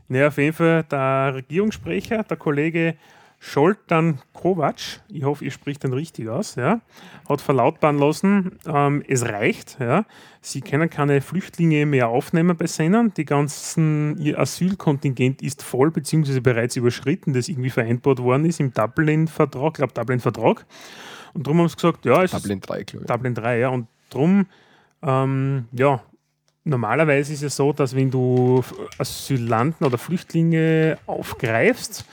Ja, 0.09 0.27
auf 0.27 0.37
jeden 0.37 0.53
Fall 0.53 0.83
der 0.83 1.33
Regierungssprecher, 1.35 2.23
der 2.23 2.37
Kollege 2.37 2.95
Scholtan 3.41 4.19
Kovac, 4.33 5.01
ich 5.07 5.23
hoffe, 5.23 5.45
ihr 5.45 5.51
spricht 5.51 5.83
den 5.83 5.93
richtig 5.93 6.27
aus, 6.27 6.55
ja, 6.55 6.81
hat 7.27 7.39
verlautbaren 7.39 7.97
lassen, 7.97 8.59
ähm, 8.65 9.01
es 9.07 9.23
reicht, 9.23 9.77
ja, 9.79 10.05
sie 10.41 10.59
können 10.59 10.89
keine 10.89 11.21
Flüchtlinge 11.21 11.85
mehr 11.85 12.09
aufnehmen 12.09 12.57
bei 12.57 12.67
Sennern, 12.67 13.13
die 13.15 13.23
ganzen, 13.23 14.17
ihr 14.17 14.37
Asylkontingent 14.37 15.41
ist 15.41 15.63
voll, 15.63 15.89
beziehungsweise 15.89 16.41
bereits 16.41 16.75
überschritten, 16.75 17.31
das 17.31 17.47
irgendwie 17.47 17.69
vereinbart 17.69 18.19
worden 18.19 18.43
ist 18.43 18.59
im 18.59 18.73
Dublin-Vertrag, 18.73 19.71
ich 19.71 19.77
glaube 19.77 19.93
Dublin-Vertrag. 19.93 20.65
Und 21.33 21.47
darum 21.47 21.59
haben 21.59 21.69
sie 21.69 21.75
gesagt, 21.75 22.05
ja, 22.05 22.23
es 22.23 22.33
ist 22.33 22.43
Dublin 22.43 22.59
3, 22.59 22.83
glaube 22.83 23.05
ich. 23.05 23.11
Dublin 23.11 23.35
3, 23.35 23.59
ja. 23.59 23.69
Und 23.69 23.87
drum, 24.09 24.47
ähm, 25.01 25.65
ja, 25.71 26.01
normalerweise 26.65 27.33
ist 27.33 27.43
es 27.43 27.55
so, 27.55 27.71
dass 27.71 27.95
wenn 27.95 28.11
du 28.11 28.63
Asylanten 28.97 29.85
oder 29.85 29.97
Flüchtlinge 29.97 30.97
aufgreifst 31.05 32.05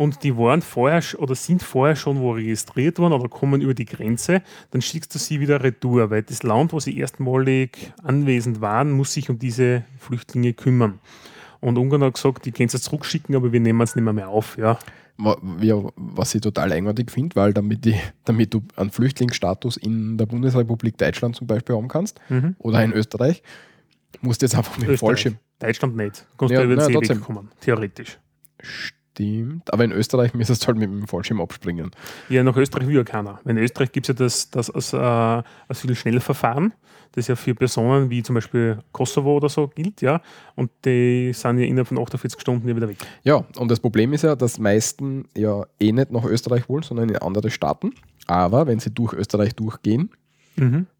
und 0.00 0.22
die 0.22 0.34
waren 0.34 0.62
vorher 0.62 1.02
oder 1.18 1.34
sind 1.34 1.62
vorher 1.62 1.94
schon 1.94 2.20
wo 2.20 2.32
registriert 2.32 2.98
worden 2.98 3.12
oder 3.12 3.28
kommen 3.28 3.60
über 3.60 3.74
die 3.74 3.84
Grenze, 3.84 4.40
dann 4.70 4.80
schickst 4.80 5.14
du 5.14 5.18
sie 5.18 5.40
wieder 5.40 5.62
retour, 5.62 6.08
weil 6.08 6.22
das 6.22 6.42
Land, 6.42 6.72
wo 6.72 6.80
sie 6.80 6.96
erstmalig 6.96 7.92
anwesend 8.02 8.62
waren, 8.62 8.92
muss 8.92 9.12
sich 9.12 9.28
um 9.28 9.38
diese 9.38 9.84
Flüchtlinge 9.98 10.54
kümmern. 10.54 11.00
Und 11.60 11.76
Ungarn 11.76 12.02
hat 12.02 12.14
gesagt, 12.14 12.46
die 12.46 12.52
können 12.52 12.70
es 12.72 12.80
zurückschicken, 12.80 13.34
aber 13.36 13.52
wir 13.52 13.60
nehmen 13.60 13.78
es 13.82 13.94
nicht 13.94 14.02
mehr, 14.04 14.14
mehr 14.14 14.28
auf. 14.30 14.56
Ja. 14.56 14.78
Ja, 15.60 15.74
was 15.96 16.34
ich 16.34 16.40
total 16.40 16.72
eigenartig 16.72 17.10
finde, 17.10 17.36
weil 17.36 17.52
damit, 17.52 17.84
die, 17.84 17.94
damit 18.24 18.54
du 18.54 18.62
einen 18.76 18.90
Flüchtlingsstatus 18.90 19.76
in 19.76 20.16
der 20.16 20.24
Bundesrepublik 20.24 20.96
Deutschland 20.96 21.36
zum 21.36 21.46
Beispiel 21.46 21.76
haben 21.76 21.88
kannst 21.88 22.18
Mhm. 22.30 22.56
oder 22.58 22.82
in 22.82 22.94
Österreich, 22.94 23.42
musst 24.22 24.40
du 24.40 24.46
jetzt 24.46 24.54
einfach 24.56 24.78
mit 24.78 24.88
dem. 24.88 24.96
Fallschirm. 24.96 25.36
Deutschland 25.58 25.94
nicht. 25.94 26.20
Du 26.30 26.36
kannst 26.38 26.52
Ja, 26.54 26.60
ja, 26.60 26.64
über 26.64 26.74
den 26.76 26.78
na, 26.78 26.84
Seeweg 26.86 27.00
trotzdem. 27.00 27.20
kommen, 27.20 27.50
theoretisch. 27.60 28.18
Stimmt. 28.62 28.99
Aber 29.70 29.84
in 29.84 29.92
Österreich 29.92 30.34
müsstest 30.34 30.62
du 30.62 30.68
halt 30.68 30.78
mit 30.78 30.88
dem 30.88 31.06
Fallschirm 31.06 31.40
abspringen. 31.40 31.90
Ja, 32.28 32.42
nach 32.42 32.56
Österreich 32.56 32.86
will 32.86 32.96
ja 32.96 33.04
keiner. 33.04 33.40
In 33.44 33.58
Österreich 33.58 33.92
gibt 33.92 34.08
es 34.08 34.14
ja 34.16 34.24
das, 34.24 34.50
das 34.50 34.70
als, 34.70 34.92
äh, 34.92 35.42
Asylschnellverfahren, 35.68 36.72
das 37.12 37.26
ja 37.26 37.36
für 37.36 37.54
Personen 37.54 38.08
wie 38.10 38.22
zum 38.22 38.34
Beispiel 38.34 38.78
Kosovo 38.92 39.36
oder 39.36 39.48
so 39.48 39.68
gilt, 39.68 40.00
ja. 40.00 40.20
Und 40.54 40.70
die 40.84 41.32
sind 41.34 41.58
ja 41.58 41.66
innerhalb 41.66 41.88
von 41.88 41.98
48 41.98 42.40
Stunden 42.40 42.68
ja 42.68 42.76
wieder 42.76 42.88
weg. 42.88 42.98
Ja, 43.24 43.44
und 43.58 43.70
das 43.70 43.80
Problem 43.80 44.12
ist 44.12 44.22
ja, 44.22 44.36
dass 44.36 44.58
meisten 44.58 45.28
ja 45.36 45.66
eh 45.80 45.92
nicht 45.92 46.10
nach 46.10 46.24
Österreich 46.24 46.68
wollen, 46.68 46.82
sondern 46.82 47.08
in 47.08 47.16
andere 47.16 47.50
Staaten. 47.50 47.92
Aber 48.26 48.66
wenn 48.66 48.78
sie 48.78 48.90
durch 48.90 49.12
Österreich 49.12 49.54
durchgehen, 49.54 50.10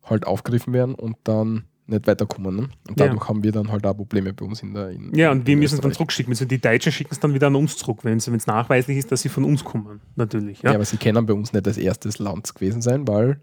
halt 0.04 0.26
aufgegriffen 0.26 0.72
werden 0.72 0.94
und 0.94 1.16
dann 1.24 1.64
nicht 1.90 2.06
weiterkommen. 2.06 2.56
Ne? 2.56 2.62
Und 2.88 2.98
Ja. 3.00 3.06
dadurch 3.06 3.28
haben 3.28 3.42
wir 3.42 3.52
dann 3.52 3.70
halt 3.70 3.84
auch 3.86 3.94
Probleme 3.94 4.32
bei 4.32 4.44
uns 4.44 4.62
in 4.62 4.72
der 4.74 4.90
in, 4.90 5.14
Ja, 5.14 5.30
und 5.30 5.46
wir 5.46 5.56
müssen 5.56 5.76
es 5.76 5.80
dann 5.80 5.92
zurückschicken. 5.92 6.32
Also 6.32 6.44
die 6.44 6.60
Deutschen 6.60 6.92
schicken 6.92 7.10
es 7.12 7.20
dann 7.20 7.34
wieder 7.34 7.48
an 7.48 7.56
uns 7.56 7.76
zurück, 7.76 7.98
wenn 8.02 8.16
es 8.18 8.46
nachweislich 8.46 8.98
ist, 8.98 9.12
dass 9.12 9.22
sie 9.22 9.28
von 9.28 9.44
uns 9.44 9.64
kommen. 9.64 10.00
Natürlich. 10.16 10.62
Ja. 10.62 10.70
Ja, 10.70 10.76
aber 10.76 10.84
sie 10.84 10.96
können 10.96 11.26
bei 11.26 11.32
uns 11.34 11.52
nicht 11.52 11.66
als 11.66 11.76
erstes 11.78 12.18
Land 12.18 12.54
gewesen 12.54 12.80
sein, 12.82 13.06
weil 13.08 13.40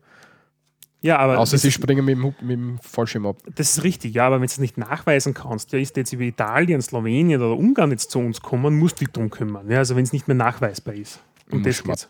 ja 1.02 1.20
aber 1.20 1.38
außer 1.38 1.58
sie 1.58 1.72
springen 1.72 2.04
mit 2.06 2.18
dem, 2.18 2.34
mit 2.42 2.58
dem 2.58 2.80
Fallschirm 2.82 3.26
ab. 3.28 3.38
das 3.56 3.78
ist 3.78 3.84
richtig. 3.84 4.16
Ja, 4.16 4.26
aber 4.28 4.36
wenn 4.38 4.42
du 4.48 4.52
es 4.52 4.58
nicht 4.58 4.78
nachweisen 4.78 5.34
kannst, 5.34 5.72
ja, 5.72 5.80
ist 5.80 5.96
jetzt 5.96 6.12
über 6.14 6.24
Italien, 6.24 6.82
Slowenien 6.82 7.42
oder 7.42 7.56
Ungarn 7.56 7.92
jetzt 7.92 8.12
zu 8.12 8.20
uns 8.20 8.42
kommen, 8.42 8.78
musst 8.78 9.00
du 9.00 9.06
dich 9.06 9.14
drum 9.14 9.30
kümmern. 9.30 9.70
Ja, 9.70 9.78
also 9.78 9.96
wenn 9.96 10.04
es 10.04 10.12
nicht 10.14 10.28
mehr 10.28 10.36
nachweisbar 10.36 10.96
ist. 10.96 11.20
Und 11.52 11.66
das 11.66 11.84
geht's. 11.84 12.10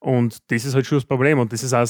Und 0.00 0.38
das 0.50 0.64
ist 0.64 0.74
halt 0.74 0.86
schon 0.86 0.98
das 0.98 1.04
Problem. 1.04 1.38
Und 1.38 1.52
das 1.52 1.62
ist 1.62 1.72
auch 1.72 1.88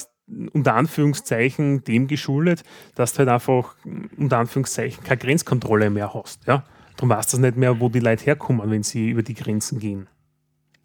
unter 0.52 0.74
Anführungszeichen 0.74 1.84
dem 1.84 2.06
geschuldet, 2.06 2.62
dass 2.94 3.12
du 3.12 3.20
halt 3.20 3.28
einfach 3.28 3.74
unter 4.16 4.38
Anführungszeichen 4.38 5.04
keine 5.04 5.18
Grenzkontrolle 5.18 5.90
mehr 5.90 6.12
hast. 6.14 6.46
Ja? 6.46 6.64
Darum 6.96 7.10
weißt 7.10 7.32
du 7.32 7.36
das 7.36 7.40
nicht 7.42 7.56
mehr, 7.56 7.78
wo 7.80 7.88
die 7.88 8.00
Leute 8.00 8.24
herkommen, 8.24 8.70
wenn 8.70 8.82
sie 8.82 9.10
über 9.10 9.22
die 9.22 9.34
Grenzen 9.34 9.78
gehen. 9.78 10.08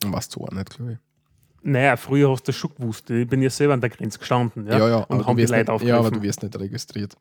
Was 0.05 0.30
zu 0.30 0.41
auch 0.43 0.51
nicht, 0.51 0.69
glaube 0.72 0.93
ich. 0.93 0.97
Naja, 1.63 1.95
früher 1.95 2.32
hast 2.32 2.47
du 2.47 2.51
schon 2.53 2.72
gewusst. 2.76 3.09
Ich 3.11 3.28
bin 3.28 3.41
ja 3.41 3.49
selber 3.49 3.76
an 3.76 3.82
der 3.82 3.91
Grenze 3.91 4.17
gestanden. 4.17 4.65
Ja, 4.65 4.80
Ja, 4.80 4.89
ja, 4.89 4.97
und 5.03 5.26
haben 5.28 5.38
du 5.38 5.45
die 5.45 5.51
Leute 5.51 5.72
nicht, 5.72 5.84
ja, 5.84 5.95
aber 5.95 6.05
aufgegriffen. 6.07 6.13
du 6.13 6.22
wirst 6.24 6.43
nicht 6.43 6.59
registriert. 6.59 7.15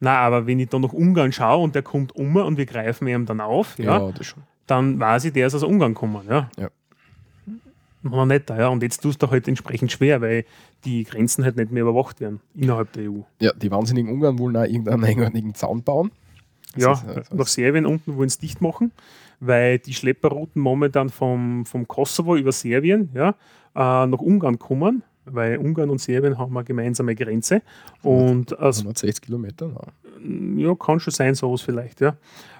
Nein, 0.00 0.16
aber 0.16 0.46
wenn 0.46 0.60
ich 0.60 0.68
dann 0.68 0.82
nach 0.82 0.92
Ungarn 0.92 1.32
schaue 1.32 1.64
und 1.64 1.74
der 1.74 1.82
kommt 1.82 2.14
um 2.14 2.36
und 2.36 2.56
wir 2.56 2.66
greifen 2.66 3.08
ihm 3.08 3.26
dann 3.26 3.40
auf, 3.40 3.76
ja, 3.78 3.98
Ja, 3.98 4.12
dann 4.66 5.00
weiß 5.00 5.24
ich, 5.24 5.32
der 5.32 5.48
ist 5.48 5.54
aus 5.54 5.64
Ungarn 5.64 5.94
gekommen. 5.94 6.24
Ja. 6.28 6.48
Ja. 6.56 6.68
Noch 8.02 8.26
nicht, 8.26 8.48
ja. 8.50 8.68
Und 8.68 8.82
jetzt 8.82 9.02
tust 9.02 9.22
du 9.22 9.30
halt 9.30 9.48
entsprechend 9.48 9.90
schwer, 9.90 10.20
weil 10.20 10.44
die 10.84 11.04
Grenzen 11.04 11.44
halt 11.44 11.56
nicht 11.56 11.72
mehr 11.72 11.82
überwacht 11.82 12.20
werden 12.20 12.40
innerhalb 12.54 12.92
der 12.92 13.10
EU. 13.10 13.20
Ja, 13.40 13.52
die 13.52 13.70
wahnsinnigen 13.70 14.12
Ungarn 14.12 14.38
wollen 14.38 14.56
auch 14.56 14.64
irgendeinen 14.64 15.04
eigenartigen 15.04 15.54
Zaun 15.54 15.82
bauen. 15.82 16.12
Das 16.74 16.84
Ja, 16.84 16.92
ist, 16.92 17.32
äh, 17.32 17.34
nach 17.34 17.46
Serbien 17.46 17.86
unten 17.86 18.16
wollen 18.16 18.28
sie 18.28 18.40
dicht 18.40 18.60
machen, 18.60 18.92
weil 19.40 19.78
die 19.78 19.94
Schlepperrouten 19.94 20.60
momentan 20.62 21.08
vom, 21.08 21.64
vom 21.66 21.88
Kosovo 21.88 22.36
über 22.36 22.52
Serbien 22.52 23.10
ja, 23.14 23.30
äh, 23.74 24.06
nach 24.06 24.20
Ungarn 24.20 24.58
kommen, 24.58 25.02
weil 25.24 25.58
Ungarn 25.58 25.90
und 25.90 26.00
Serbien 26.00 26.38
haben 26.38 26.56
eine 26.56 26.64
gemeinsame 26.64 27.14
Grenze. 27.14 27.62
Und 28.02 28.58
aus 28.58 28.78
160 28.78 29.22
Kilometer. 29.22 29.70
Na. 29.74 30.60
ja, 30.60 30.74
kann 30.74 31.00
schon 31.00 31.12
sein, 31.12 31.34
sowas 31.34 31.62
vielleicht, 31.62 32.00
ja. 32.00 32.16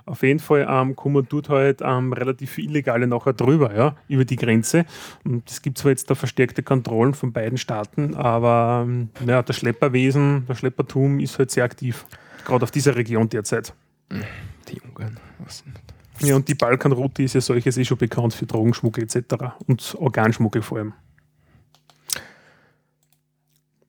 Auf 0.08 0.22
jeden 0.22 0.38
Fall 0.40 0.66
ähm, 0.68 0.96
kommen 0.96 1.26
dort 1.28 1.48
halt 1.50 1.80
ähm, 1.82 2.12
relativ 2.12 2.50
viele 2.52 2.70
Illegale 2.70 3.06
nachher 3.06 3.34
drüber, 3.34 3.74
ja, 3.74 3.94
über 4.08 4.24
die 4.24 4.36
Grenze. 4.36 4.84
Und 5.24 5.48
es 5.50 5.60
gibt 5.62 5.78
zwar 5.78 5.90
jetzt 5.90 6.08
da 6.10 6.14
verstärkte 6.14 6.62
Kontrollen 6.62 7.12
von 7.14 7.32
beiden 7.32 7.58
Staaten, 7.58 8.14
aber 8.14 8.84
ähm, 8.86 9.10
ja, 9.26 9.42
das 9.42 9.56
Schlepperwesen, 9.56 10.44
das 10.48 10.58
Schleppertum 10.58 11.20
ist 11.20 11.38
halt 11.38 11.50
sehr 11.50 11.64
aktiv, 11.64 12.06
gerade 12.46 12.62
auf 12.62 12.70
dieser 12.70 12.96
Region 12.96 13.28
derzeit. 13.28 13.74
Die 14.68 14.80
Ungarn. 14.80 15.18
Was 15.44 15.62
denn? 15.64 15.74
Ja, 16.20 16.34
und 16.34 16.48
die 16.48 16.54
Balkanroute 16.54 17.22
ist 17.22 17.34
ja 17.34 17.40
solches 17.40 17.76
eh 17.76 17.84
schon 17.84 17.98
bekannt 17.98 18.34
für 18.34 18.46
Drogenschmuggel 18.46 19.04
etc. 19.04 19.34
und 19.66 19.94
Organschmuggel 19.98 20.62
vor 20.62 20.78
allem. 20.78 20.92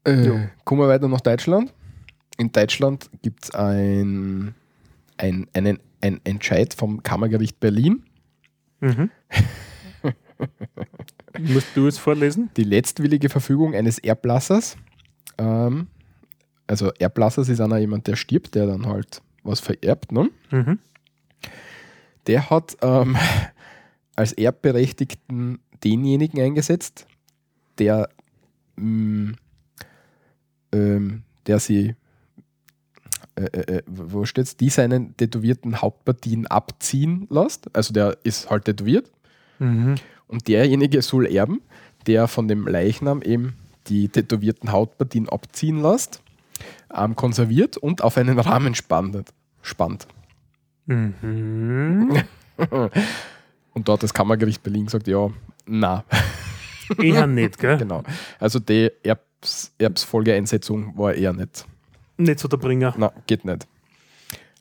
Äh, 0.06 0.26
Ja. 0.26 0.50
kommen 0.64 0.82
wir 0.82 0.88
weiter 0.88 1.08
nach 1.08 1.22
Deutschland. 1.22 1.74
In 2.38 2.52
Deutschland 2.52 3.10
gibt 3.22 3.46
es 3.46 3.52
ein, 3.52 4.54
ein, 5.18 5.48
einen, 5.54 5.80
ein 6.02 6.22
Entscheid 6.24 6.74
vom 6.74 7.04
Kammergericht 7.04 7.60
Berlin. 7.60 8.04
Mhm. 8.80 9.12
Musst 11.40 11.68
du 11.76 11.86
jetzt 11.86 12.00
vorlesen? 12.00 12.50
Die 12.58 12.64
letztwillige 12.64 13.30
Verfügung 13.30 13.76
eines 13.76 14.00
Erblassers. 14.00 14.78
Ähm, 15.38 15.88
also 16.68 16.92
Erblassers 17.00 17.50
ist 17.50 17.62
einer 17.62 17.78
jemand, 17.78 18.08
der 18.08 18.16
stirbt, 18.16 18.56
der 18.56 18.68
dann 18.68 18.86
halt 18.86 19.22
was 19.44 19.60
vererbt. 19.60 20.12
Ne? 20.12 20.30
Mhm. 20.52 20.80
Der 22.28 22.50
hat 22.50 22.78
ähm, 22.82 23.18
als 24.16 24.34
Erbberechtigten 24.34 25.60
denjenigen 25.84 26.42
eingesetzt, 26.42 27.08
der, 27.78 28.10
mh, 28.76 29.34
ähm, 30.74 31.24
der 31.48 31.60
sie, 31.60 31.96
äh, 33.40 33.60
äh, 33.60 33.78
äh, 33.78 33.84
wo 33.88 34.26
steht's, 34.26 34.58
die 34.58 34.70
seinen 34.70 35.16
tätowierten 35.18 35.82
Hauptpartien 35.82 36.48
abziehen 36.48 37.28
lässt. 37.30 37.74
Also 37.76 37.94
der 37.94 38.18
ist 38.24 38.50
halt 38.50 38.66
tätowiert 38.66 39.12
Mhm. 39.60 39.96
und 40.28 40.48
derjenige 40.48 41.02
soll 41.02 41.26
erben, 41.28 41.62
der 42.08 42.28
von 42.30 42.48
dem 42.48 42.66
Leichnam 42.68 43.22
eben 43.22 43.56
die 43.88 44.08
tätowierten 44.08 44.72
Hautpartien 44.72 45.28
abziehen 45.28 45.82
lässt, 45.82 46.22
ähm, 46.96 47.16
konserviert 47.16 47.76
und 47.78 48.02
auf 48.02 48.16
einen 48.18 48.40
Rahmen 48.40 48.74
spannt. 48.76 49.34
spannt. 49.62 50.08
Mhm. 50.86 52.24
Und 53.74 53.88
dort 53.88 54.02
das 54.04 54.14
Kammergericht 54.14 54.64
Berlin 54.64 54.86
gesagt, 54.86 55.08
ja, 55.08 55.30
na, 55.66 56.04
Eher 56.98 57.28
nicht, 57.28 57.60
gell? 57.60 57.78
genau. 57.84 58.04
Also 58.40 58.60
die 58.60 58.90
Erbs, 59.04 59.74
Erbsfolgeeinsetzung 59.78 60.98
war 60.98 61.14
eher 61.14 61.34
nicht. 61.34 61.66
Nicht 62.20 62.40
so 62.40 62.48
der 62.48 62.58
Bringer. 62.58 62.94
Na, 62.98 63.12
geht 63.28 63.46
nicht. 63.46 63.68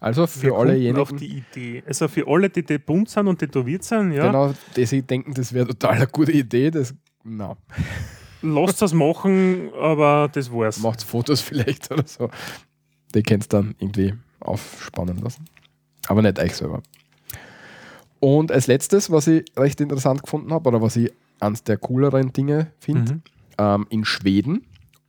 Also 0.01 0.27
für 0.29 0.43
Wir 0.43 0.55
alle 0.55 0.73
auf 1.01 1.11
jenigen, 1.11 1.17
die 1.17 1.39
Idee. 1.39 1.83
Also 1.87 2.07
für 2.09 2.27
alle, 2.29 2.49
die, 2.49 2.63
die 2.65 2.79
bunt 2.79 3.11
sind 3.11 3.27
und 3.27 3.39
tätowiert 3.39 3.83
sind, 3.83 4.13
ja, 4.13 4.27
genau, 4.29 4.55
die 4.77 4.87
sich 4.87 5.05
denken, 5.05 5.35
das 5.35 5.53
wäre 5.53 5.67
total 5.67 5.95
eine 5.97 6.07
gute 6.07 6.31
Idee, 6.33 6.71
das, 6.71 6.95
na, 7.25 7.57
lasst 8.43 8.81
das 8.81 8.95
machen, 8.95 9.71
aber 9.75 10.31
das 10.33 10.53
war's. 10.53 10.79
macht 10.79 11.03
Fotos 11.03 11.41
vielleicht 11.41 11.91
oder 11.91 12.07
so. 12.07 12.31
Die 13.15 13.23
könnt 13.25 13.53
dann 13.53 13.75
irgendwie 13.81 14.15
aufspannen 14.41 15.19
lassen. 15.19 15.45
Aber 16.07 16.23
nicht 16.23 16.39
euch 16.39 16.55
selber. 16.55 16.81
Und 18.21 18.53
als 18.53 18.67
letztes, 18.69 19.11
was 19.11 19.27
ich 19.27 19.45
recht 19.57 19.81
interessant 19.81 20.23
gefunden 20.23 20.53
habe, 20.53 20.69
oder 20.69 20.81
was 20.83 20.97
ich 20.97 21.13
eines 21.41 21.63
der 21.65 21.77
cooleren 21.77 22.33
Dinge 22.33 22.71
finde, 22.81 23.15
Mhm. 23.15 23.23
ähm, 23.59 23.87
in 23.91 24.05
Schweden 24.05 24.65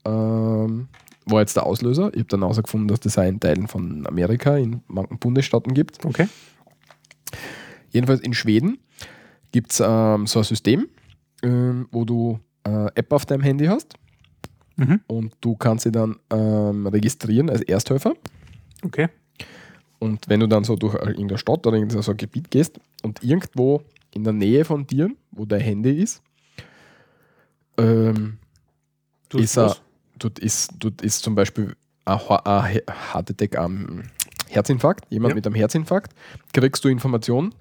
ähm, 0.05 0.87
war 1.25 1.41
jetzt 1.41 1.55
der 1.55 1.65
Auslöser. 1.65 2.09
Ich 2.13 2.19
habe 2.19 2.29
dann 2.29 2.41
herausgefunden, 2.41 2.87
dass 2.87 2.99
das 2.99 3.17
auch 3.17 3.23
in 3.23 3.39
Teilen 3.39 3.67
von 3.67 4.05
Amerika, 4.07 4.57
in 4.57 4.81
manchen 4.87 5.19
Bundesstaaten 5.19 5.73
gibt. 5.73 6.03
Okay. 6.05 6.27
Jedenfalls 7.91 8.21
in 8.21 8.33
Schweden 8.33 8.79
gibt 9.51 9.71
es 9.71 9.81
ähm, 9.83 10.27
so 10.27 10.39
ein 10.39 10.45
System, 10.45 10.87
ähm, 11.43 11.87
wo 11.91 12.05
du 12.05 12.39
äh, 12.63 12.87
App 12.95 13.11
auf 13.13 13.25
deinem 13.25 13.41
Handy 13.41 13.65
hast 13.65 13.95
Mhm. 14.79 15.01
und 15.07 15.35
du 15.41 15.57
kannst 15.57 15.83
sie 15.83 15.91
dann 15.91 16.15
ähm, 16.29 16.87
registrieren 16.87 17.49
als 17.49 17.61
Ersthelfer. 17.61 18.13
Okay. 18.81 19.09
Und 19.99 20.29
wenn 20.29 20.39
du 20.39 20.47
dann 20.47 20.63
so 20.63 20.77
durch 20.77 20.93
irgendeine 20.93 21.37
Stadt 21.37 21.67
oder 21.67 21.75
irgendein 21.75 22.01
so 22.01 22.11
ein 22.11 22.17
Gebiet 22.17 22.49
gehst 22.49 22.79
und 23.03 23.21
irgendwo 23.21 23.81
in 24.13 24.23
der 24.23 24.31
Nähe 24.31 24.63
von 24.63 24.87
dir, 24.87 25.09
wo 25.31 25.45
dein 25.45 25.59
Handy 25.59 26.01
ist, 26.01 26.23
ähm, 27.77 28.37
ist, 29.33 29.57
er, 29.57 29.65
was? 29.65 29.81
Dort 30.19 30.39
ist, 30.39 30.71
dort 30.79 31.01
ist 31.01 31.23
zum 31.23 31.35
Beispiel 31.35 31.75
ein 32.05 32.19
Heart 32.19 33.31
Attack 33.31 33.57
am 33.57 34.03
Herzinfarkt, 34.47 35.05
jemand 35.11 35.31
Ja. 35.31 35.35
mit 35.35 35.45
einem 35.45 35.55
Herzinfarkt, 35.55 36.13
kriegst 36.53 36.83
du 36.83 36.89
Informationen, 36.89 37.53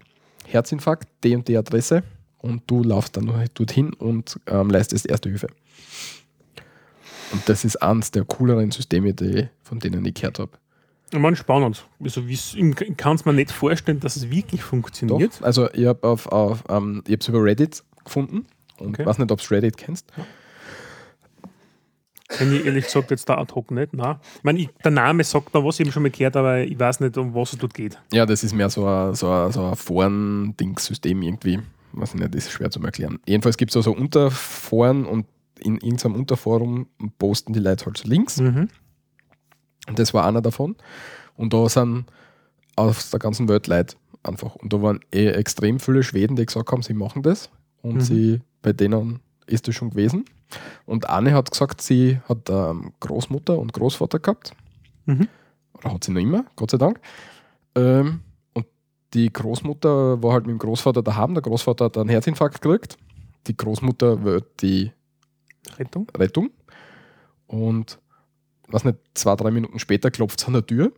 Herzinfarkt, 0.46 1.08
die 1.24 1.34
und 1.36 1.46
die 1.48 1.56
Adresse 1.56 2.02
und 2.38 2.62
du 2.66 2.82
laufst 2.82 3.16
dann 3.16 3.30
dorthin 3.54 3.92
und 3.92 4.40
ähm, 4.46 4.70
leistest 4.70 5.06
Erste 5.06 5.28
Hilfe. 5.28 5.48
Und 7.32 7.46
das 7.48 7.64
ist 7.64 7.76
eines 7.82 8.10
der 8.10 8.24
cooleren 8.24 8.70
Systeme, 8.70 9.12
die, 9.12 9.48
von 9.62 9.78
denen 9.80 10.04
ich 10.06 10.14
gehört 10.14 10.38
habe. 10.38 10.52
Ich 11.12 11.18
meine, 11.18 11.36
spannend. 11.36 11.86
Also, 12.02 12.22
ich 12.22 12.56
kann 12.96 13.16
es 13.16 13.24
mir 13.24 13.32
nicht 13.34 13.50
vorstellen, 13.50 14.00
dass 14.00 14.16
es 14.16 14.30
wirklich 14.30 14.62
funktioniert. 14.62 15.36
Doch, 15.40 15.42
also 15.46 15.70
ich 15.72 15.86
habe 15.86 16.06
auf, 16.08 16.26
auf, 16.26 16.64
ähm, 16.68 17.02
ich 17.06 17.14
hab's 17.14 17.28
über 17.28 17.42
Reddit 17.42 17.82
gefunden 18.04 18.46
und 18.78 18.94
Okay. 18.94 19.04
weiß 19.06 19.18
nicht, 19.18 19.30
ob 19.30 19.40
du 19.42 19.54
Reddit 19.54 19.76
kennst. 19.76 20.06
Kenn 22.28 22.52
ich 22.54 22.64
ehrlich 22.66 22.84
gesagt 22.84 23.10
jetzt 23.10 23.28
da 23.28 23.38
ad 23.38 23.54
hoc 23.54 23.70
nicht. 23.70 23.94
Nein. 23.94 24.16
Ich 24.36 24.44
meine, 24.44 24.58
ich, 24.60 24.68
der 24.84 24.90
Name 24.90 25.24
sagt 25.24 25.52
mir 25.54 25.64
was, 25.64 25.80
ich 25.80 25.86
habe 25.86 25.92
schon 25.92 26.02
mal 26.02 26.10
gehört, 26.10 26.36
aber 26.36 26.60
ich 26.60 26.78
weiß 26.78 27.00
nicht, 27.00 27.16
um 27.16 27.34
was 27.34 27.54
es 27.54 27.58
dort 27.58 27.72
geht. 27.74 27.98
Ja, 28.12 28.26
das 28.26 28.44
ist 28.44 28.52
mehr 28.54 28.68
so 28.68 28.86
ein, 28.86 29.14
so 29.14 29.30
ein, 29.30 29.50
so 29.50 29.64
ein 29.64 29.74
Foren-Dings-System 29.76 31.22
irgendwie. 31.22 31.60
Weiß 31.92 32.14
ich 32.14 32.20
nicht, 32.20 32.34
das 32.34 32.44
ist 32.44 32.52
schwer 32.52 32.70
zu 32.70 32.82
erklären. 32.82 33.18
Jedenfalls 33.26 33.56
gibt 33.56 33.70
es 33.70 33.76
also 33.76 33.92
Unterforen 33.92 35.06
und 35.06 35.26
in 35.60 35.76
irgendeinem 35.78 36.16
Unterforum 36.16 36.86
posten 37.18 37.52
die 37.54 37.58
Leute 37.60 37.86
halt 37.86 37.96
so 37.96 38.06
Links. 38.08 38.38
Mhm. 38.40 38.68
Und 39.88 39.98
das 39.98 40.12
war 40.12 40.26
einer 40.26 40.42
davon. 40.42 40.76
Und 41.34 41.52
da 41.54 41.68
sind 41.68 42.04
aus 42.76 43.10
der 43.10 43.18
ganzen 43.20 43.48
Welt 43.48 43.66
Leute 43.66 43.96
einfach. 44.22 44.54
Und 44.56 44.72
da 44.72 44.82
waren 44.82 45.00
eh 45.12 45.28
extrem 45.28 45.80
viele 45.80 46.02
Schweden, 46.02 46.36
die 46.36 46.44
gesagt 46.46 46.70
haben, 46.70 46.82
sie 46.82 46.94
machen 46.94 47.22
das. 47.22 47.50
Und 47.80 47.96
Mhm. 47.96 48.00
sie, 48.02 48.40
bei 48.60 48.72
denen 48.72 49.20
ist 49.48 49.68
das 49.68 49.74
schon 49.74 49.90
gewesen. 49.90 50.24
Und 50.86 51.08
eine 51.08 51.34
hat 51.34 51.50
gesagt, 51.50 51.82
sie 51.82 52.20
hat 52.28 52.48
ähm, 52.48 52.92
Großmutter 53.00 53.58
und 53.58 53.72
Großvater 53.72 54.18
gehabt. 54.18 54.52
Mhm. 55.06 55.28
Oder 55.74 55.94
hat 55.94 56.04
sie 56.04 56.12
noch 56.12 56.20
immer, 56.20 56.44
Gott 56.56 56.70
sei 56.70 56.78
Dank. 56.78 57.00
Ähm, 57.74 58.20
und 58.54 58.66
die 59.14 59.32
Großmutter 59.32 60.22
war 60.22 60.32
halt 60.32 60.46
mit 60.46 60.54
dem 60.54 60.58
Großvater 60.58 61.02
daheim. 61.02 61.34
Der 61.34 61.42
Großvater 61.42 61.86
hat 61.86 61.98
einen 61.98 62.08
Herzinfarkt 62.08 62.60
gekriegt. 62.60 62.96
Die 63.46 63.56
Großmutter 63.56 64.24
wird 64.24 64.62
die 64.62 64.92
Rettung. 65.78 66.10
Rettung. 66.16 66.50
Und 67.46 67.98
was 68.68 68.84
nicht, 68.84 68.98
zwei, 69.14 69.34
drei 69.36 69.50
Minuten 69.50 69.78
später 69.78 70.10
klopft 70.10 70.40
es 70.40 70.46
an 70.46 70.54
der 70.54 70.66
Tür. 70.66 70.92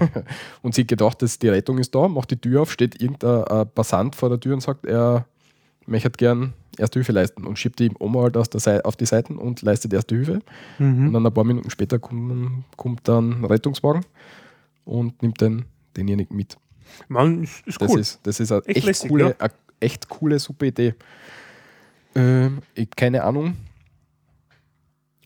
und 0.62 0.74
sie 0.74 0.82
hat 0.82 0.88
gedacht, 0.88 1.22
dass 1.22 1.38
die 1.38 1.48
Rettung 1.48 1.78
ist 1.78 1.94
da, 1.94 2.08
macht 2.08 2.30
die 2.30 2.40
Tür 2.40 2.62
auf, 2.62 2.72
steht 2.72 3.00
irgendein 3.00 3.44
äh, 3.44 3.66
Passant 3.66 4.14
vor 4.14 4.28
der 4.28 4.40
Tür 4.40 4.54
und 4.54 4.60
sagt, 4.60 4.84
er 4.84 5.26
möchte 5.88 6.10
gern 6.10 6.52
Erste 6.78 7.00
Hilfe 7.00 7.10
leisten 7.12 7.44
und 7.44 7.58
schiebt 7.58 7.80
die 7.80 7.90
Oma 7.98 8.22
halt 8.22 8.36
aus 8.36 8.50
der 8.50 8.86
auf 8.86 8.94
die 8.96 9.06
Seiten 9.06 9.36
und 9.36 9.62
leistet 9.62 9.92
Erste 9.92 10.14
Hilfe. 10.14 10.40
Und 10.78 11.06
Mhm. 11.06 11.12
dann 11.12 11.26
ein 11.26 11.34
paar 11.34 11.42
Minuten 11.44 11.70
später 11.70 11.98
kommt, 11.98 12.64
kommt 12.76 13.08
dann 13.08 13.40
ein 13.40 13.44
Rettungswagen 13.44 14.04
und 14.84 15.20
nimmt 15.22 15.40
den, 15.40 15.64
denjenigen 15.96 16.36
mit. 16.36 16.56
Man, 17.08 17.42
ist, 17.42 17.66
ist 17.66 17.80
Das 17.82 17.90
cool. 17.92 18.00
ist, 18.00 18.20
das 18.22 18.38
ist 18.40 18.52
eine 18.52 18.64
Echt 18.66 18.76
echt, 18.78 18.86
lässig, 18.86 19.10
coole, 19.10 19.24
ja. 19.30 19.34
eine 19.40 19.52
echt 19.80 20.08
coole, 20.08 20.38
super 20.38 20.66
Idee. 20.66 20.94
Ähm, 22.14 22.58
ich, 22.74 22.90
keine 22.94 23.24
Ahnung, 23.24 23.56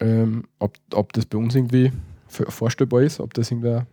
ähm, 0.01 0.45
ob, 0.59 0.77
ob 0.95 1.13
das 1.13 1.27
bei 1.27 1.39
uns 1.39 1.55
irgendwie 1.55 1.93
vorstellbar 2.29 3.03
ist, 3.03 3.21
ob 3.21 3.35
das 3.35 3.51
irgendwer 3.51 3.87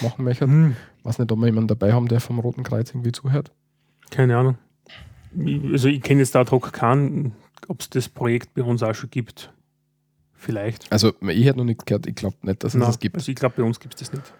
machen 0.00 0.24
möchte. 0.24 0.44
Hm, 0.46 0.76
weiß 1.02 1.18
nicht, 1.18 1.30
ob 1.32 1.38
wir 1.38 1.46
jemanden 1.46 1.68
dabei 1.68 1.92
haben, 1.92 2.08
der 2.08 2.20
vom 2.20 2.38
Roten 2.38 2.62
Kreuz 2.62 2.90
irgendwie 2.90 3.12
zuhört. 3.12 3.50
keine 4.10 4.36
Ahnung. 4.36 4.56
Also 5.72 5.88
ich 5.88 6.00
kenne 6.02 6.20
jetzt 6.20 6.34
ad 6.34 6.50
hoc 6.50 6.72
keinen, 6.72 7.32
ob 7.68 7.80
es 7.80 7.90
das 7.90 8.08
Projekt 8.08 8.54
bei 8.54 8.62
uns 8.62 8.82
auch 8.82 8.94
schon 8.94 9.10
gibt. 9.10 9.52
Vielleicht. 10.34 10.90
Also 10.92 11.12
ich 11.20 11.46
hätte 11.46 11.58
noch 11.58 11.64
nichts 11.64 11.84
gehört, 11.84 12.06
ich 12.06 12.14
glaube 12.14 12.36
nicht, 12.42 12.62
dass 12.62 12.74
es 12.74 12.78
Nein, 12.78 12.88
das 12.88 12.98
gibt. 12.98 13.16
Also 13.16 13.30
ich 13.30 13.36
glaube, 13.36 13.54
bei 13.56 13.62
uns 13.62 13.80
gibt 13.80 13.94
es 13.94 14.00
das 14.00 14.12
nicht. 14.12 14.32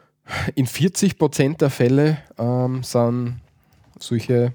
In 0.55 0.67
40% 0.67 1.59
der 1.59 1.71
Fälle 1.71 2.19
ähm, 2.39 2.83
sind 2.83 3.41
solche 3.99 4.53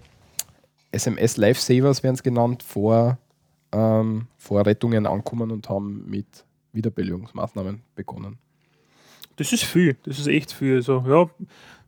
SMS-Lifesavers, 0.92 2.04
werden 2.04 2.16
es 2.16 2.24
genannt, 2.24 2.64
vor, 2.64 3.18
ähm, 3.72 4.28
vor 4.38 4.66
Rettungen 4.66 5.06
ankommen 5.06 5.52
und 5.52 5.70
haben 5.70 6.06
mit 6.10 6.46
Wiederbelebungsmaßnahmen 6.74 7.82
begonnen. 7.96 8.38
Das 9.38 9.52
ist 9.54 9.64
viel, 9.64 9.96
das 10.04 10.20
ist 10.20 10.28
echt 10.28 10.52
viel. 10.52 10.76
Also, 10.76 11.04
ja, 11.08 11.30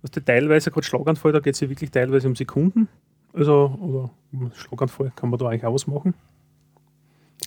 was 0.01 0.11
der 0.11 0.23
teilweise 0.23 0.71
gerade 0.71 0.85
Schlaganfall, 0.85 1.31
da 1.31 1.39
geht 1.39 1.55
es 1.55 1.59
ja 1.59 1.69
wirklich 1.69 1.91
teilweise 1.91 2.27
um 2.27 2.35
Sekunden. 2.35 2.87
Also, 3.33 3.77
oder 3.81 4.09
Schlaganfall 4.55 5.11
kann 5.15 5.29
man 5.29 5.39
da 5.39 5.47
eigentlich 5.49 5.65
auch 5.65 5.73
was 5.73 5.87
machen. 5.87 6.13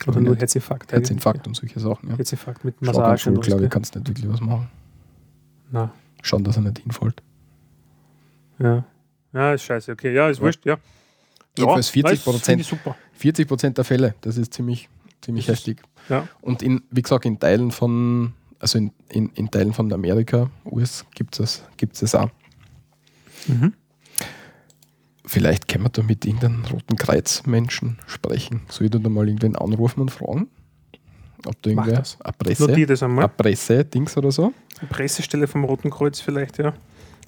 Oder 0.06 0.20
nur. 0.20 0.36
Herzinfarkt. 0.36 0.92
Herzinfarkt 0.92 1.46
und 1.46 1.54
solche 1.56 1.80
Sachen. 1.80 2.10
Ja. 2.10 2.16
Herzinfarkt 2.16 2.64
mit 2.64 2.80
Massage. 2.82 3.30
Und 3.30 3.40
glaube 3.40 3.64
ich, 3.64 3.70
kannst 3.70 3.94
du 3.94 3.98
nicht 3.98 4.08
wirklich 4.08 4.28
was 4.28 4.40
machen. 4.40 4.68
Nein. 5.70 5.90
Schauen, 6.22 6.44
dass 6.44 6.56
er 6.56 6.62
nicht 6.62 6.78
hinfällt. 6.80 7.22
Ja. 8.58 8.84
Ja, 9.32 9.52
ist 9.52 9.62
scheiße, 9.64 9.92
okay. 9.92 10.14
Ja, 10.14 10.28
ist 10.28 10.40
wurscht, 10.40 10.64
ja. 10.64 10.76
Jedenfalls 11.58 11.88
ja, 11.94 12.02
40 12.08 12.24
das 12.24 12.40
finde 12.42 12.60
ich 12.62 12.66
super. 12.66 12.96
40 13.14 13.48
Prozent 13.48 13.78
der 13.78 13.84
Fälle, 13.84 14.14
das 14.20 14.36
ist 14.36 14.52
ziemlich, 14.54 14.88
ziemlich 15.20 15.46
Das 15.46 15.58
ist- 15.60 15.66
heftig. 15.66 15.82
Ja. 16.08 16.28
Und 16.40 16.62
in, 16.62 16.82
wie 16.90 17.02
gesagt, 17.02 17.24
in 17.26 17.38
Teilen 17.38 17.70
von, 17.70 18.32
also 18.58 18.78
in, 18.78 18.92
in, 19.08 19.28
in 19.30 19.50
Teilen 19.50 19.72
von 19.72 19.92
Amerika, 19.92 20.50
US, 20.64 21.04
gibt 21.14 21.38
es 21.40 21.64
gibt's 21.76 22.00
das 22.00 22.14
auch. 22.14 22.30
Mhm. 23.46 23.72
Vielleicht 25.26 25.66
können 25.66 25.84
wir 25.84 25.90
da 25.90 26.02
mit 26.02 26.24
irgendeinem 26.24 26.64
Roten 26.64 26.96
Kreuz-Menschen 26.96 27.98
sprechen. 28.06 28.62
Soll 28.68 28.86
ich 28.86 28.92
da 28.92 28.98
mal 29.08 29.26
irgendwen 29.26 29.56
anrufen 29.56 30.00
und 30.00 30.10
fragen? 30.10 30.48
Ob 31.44 31.60
da 31.62 31.70
irgendwer 31.70 31.98
das. 31.98 32.18
eine 32.20 32.32
Presse, 32.32 32.66
Notier 32.66 32.86
das 32.86 33.02
einmal. 33.02 33.24
eine 33.24 33.34
Presse-Dings 33.34 34.16
oder 34.16 34.30
so? 34.30 34.52
Die 34.80 34.86
Pressestelle 34.86 35.46
vom 35.48 35.64
Roten 35.64 35.90
Kreuz 35.90 36.20
vielleicht, 36.20 36.58
ja. 36.58 36.74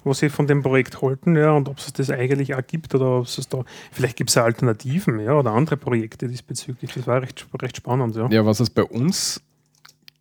Was 0.05 0.19
sie 0.19 0.29
von 0.29 0.47
dem 0.47 0.63
Projekt 0.63 1.01
halten, 1.01 1.35
ja, 1.35 1.51
und 1.51 1.67
ob 1.67 1.77
es 1.77 1.91
das 1.91 2.09
eigentlich 2.09 2.55
auch 2.55 2.65
gibt 2.65 2.95
oder 2.95 3.19
ob 3.19 3.25
es 3.25 3.49
da, 3.49 3.65
vielleicht 3.91 4.15
gibt 4.15 4.29
es 4.29 4.35
ja 4.35 4.45
Alternativen, 4.45 5.19
ja, 5.19 5.33
oder 5.33 5.51
andere 5.51 5.75
Projekte 5.75 6.29
diesbezüglich. 6.29 6.93
Das 6.93 7.05
war 7.05 7.21
recht, 7.21 7.45
recht 7.61 7.75
spannend, 7.75 8.15
ja. 8.15 8.29
Ja, 8.29 8.45
was 8.45 8.61
es 8.61 8.69
bei 8.69 8.83
uns 8.83 9.41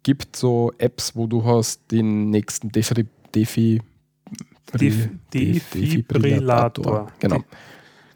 gibt, 0.03 0.35
so 0.35 0.73
Apps, 0.79 1.15
wo 1.15 1.29
du 1.29 1.45
hast 1.45 1.93
den 1.93 2.31
nächsten 2.31 2.73
Defi, 2.73 3.07
Defi, 3.35 3.81
Def- 4.73 5.09
Def- 5.33 5.71
Defibrillator. 5.73 7.13
Genau. 7.19 7.43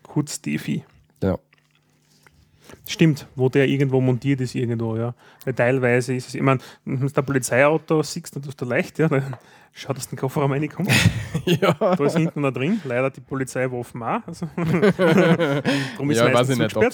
Kurz 0.03 0.41
Defi. 0.43 0.85
Stimmt, 2.87 3.27
wo 3.37 3.49
der 3.49 3.69
irgendwo 3.69 4.01
montiert 4.01 4.41
ist, 4.41 4.55
irgendwo, 4.55 4.97
ja. 4.97 5.15
Weil 5.45 5.55
teilweise 5.55 6.15
ist 6.15 6.29
es, 6.29 6.35
ich 6.35 6.43
meine, 6.43 6.61
wenn 6.85 7.01
du 7.01 7.09
der 7.09 7.23
Polizeiauto 7.23 8.03
siehst, 8.03 8.35
dann 8.35 8.43
tust 8.43 8.61
du 8.61 8.65
leicht, 8.65 8.99
ja, 8.99 9.09
dann 9.09 9.37
schau, 9.73 9.93
dass 9.93 10.05
du 10.05 10.17
den 10.17 10.21
Kofferraum 10.21 10.53
reinkommst. 10.53 10.93
ja. 11.45 11.73
Da 11.73 12.05
ist 12.05 12.17
hinten 12.17 12.41
noch 12.41 12.53
drin, 12.53 12.81
leider 12.85 13.11
die 13.11 13.21
Polizeiwaffen 13.21 14.03
auch. 14.03 14.21
Also, 14.27 14.49
darum 14.57 16.11
ist 16.11 16.19
ja, 16.19 16.33
weiß 16.33 16.51
ich 16.51 16.59
nicht, 16.59 16.77
ob. 16.77 16.85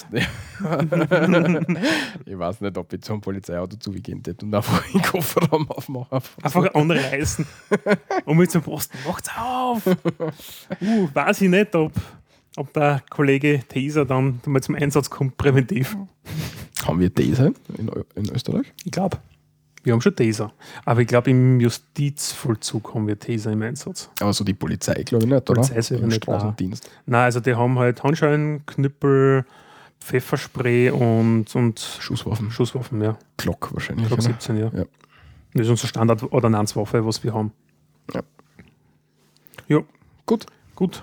Ich 2.27 2.39
weiß 2.39 2.61
nicht, 2.61 2.77
ob 2.77 2.93
ich 2.93 3.03
zum 3.03 3.21
Polizeiauto 3.21 3.77
zugehen 3.77 4.23
hätte 4.25 4.45
und 4.45 4.55
einfach 4.55 4.83
den 4.91 5.03
Kofferraum 5.03 5.71
aufmachen. 5.71 6.21
Einfach 6.43 6.75
anreißen. 6.75 7.47
Und 8.25 8.37
mit 8.37 8.51
zum 8.51 8.63
Posten, 8.63 8.99
macht's 9.07 9.31
auf! 9.37 9.87
Uh, 9.87 11.09
weiß 11.13 11.41
ich 11.43 11.49
nicht, 11.49 11.75
ob, 11.75 11.93
ob 12.59 12.73
der 12.73 13.03
Kollege 13.11 13.63
Taser 13.69 14.05
dann 14.05 14.41
mal 14.47 14.63
zum 14.63 14.75
Einsatz 14.75 15.09
kommt, 15.11 15.37
präventiv. 15.37 15.97
Haben 16.87 17.01
wir 17.01 17.11
diese 17.11 17.53
in, 17.77 17.89
Ö- 17.89 18.05
in 18.15 18.29
Österreich? 18.31 18.73
Ich 18.85 18.93
glaube. 18.93 19.19
Wir 19.85 19.93
haben 19.93 20.01
schon 20.01 20.15
Taser. 20.17 20.53
Aber 20.85 21.01
ich 21.01 21.07
glaube, 21.09 21.31
im 21.31 21.61
Justizvollzug 21.61 22.95
haben 22.95 23.07
wir 23.07 23.19
Taser 23.19 23.53
im 23.53 23.63
Einsatz. 23.63 24.11
Aber 24.21 24.33
so 24.33 24.45
die 24.45 24.53
Polizei, 24.55 25.03
glaube 25.05 25.25
ich 25.25 25.31
nicht, 25.31 25.49
oder? 25.51 25.55
Polizei 25.63 25.81
selber 25.81 26.03
Im 26.05 26.09
nicht, 26.11 26.25
Straßendienst. 26.25 26.91
Nein, 27.07 27.23
also 27.23 27.41
die 27.41 27.55
haben 27.55 27.79
halt 27.79 28.03
Handschellen, 28.03 28.67
Knüppel, 28.67 29.45
Pfefferspray 30.01 30.91
und, 30.91 31.55
und 31.55 31.81
Schusswaffen. 32.01 32.51
Schusswaffen, 32.51 33.01
ja. 33.03 33.17
Glock 33.37 33.71
wahrscheinlich. 33.73 34.07
Glock 34.09 34.19
oder? 34.19 34.29
17, 34.29 34.57
ja. 34.59 34.71
Ja. 34.75 34.85
Das 35.55 35.63
ist 35.65 35.71
unsere 35.71 35.89
Standard-Ordnanzwaffe, 35.89 37.07
was 37.07 37.23
wir 37.25 37.33
haben. 37.33 37.53
Ja. 38.13 38.23
Ja, 39.69 39.81
Gut. 40.27 40.47
gut. 40.75 41.03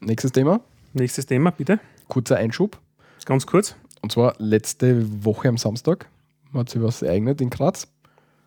Nächstes 0.00 0.32
Thema. 0.32 0.60
Nächstes 0.92 1.26
Thema, 1.26 1.50
bitte. 1.50 1.80
Kurzer 2.08 2.36
Einschub. 2.36 2.78
Ganz 3.24 3.46
kurz. 3.46 3.74
Und 4.00 4.12
zwar 4.12 4.34
letzte 4.38 5.24
Woche 5.24 5.48
am 5.48 5.58
Samstag 5.58 6.06
hat 6.54 6.70
sich 6.70 6.80
was 6.80 7.02
ereignet 7.02 7.40
in 7.40 7.50
Graz. 7.50 7.88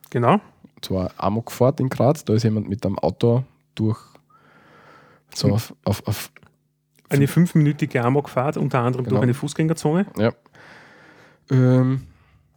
Genau. 0.09 0.33
Und 0.75 0.85
zwar 0.85 1.11
Amokfahrt 1.17 1.79
in 1.79 1.89
Graz. 1.89 2.25
Da 2.25 2.33
ist 2.33 2.43
jemand 2.43 2.67
mit 2.69 2.85
einem 2.85 2.97
Auto 2.97 3.43
durch 3.75 3.99
so 5.35 5.47
Hm. 5.47 5.53
auf, 5.53 5.73
auf, 5.83 6.07
auf 6.07 6.31
Eine 7.09 7.27
fünfminütige 7.27 8.03
Amokfahrt, 8.03 8.57
unter 8.57 8.79
anderem 8.79 9.03
Genau. 9.05 9.15
durch 9.17 9.23
eine 9.23 9.33
Fußgängerzone 9.33 10.05
ja. 10.17 10.31
Ähm, 11.49 12.03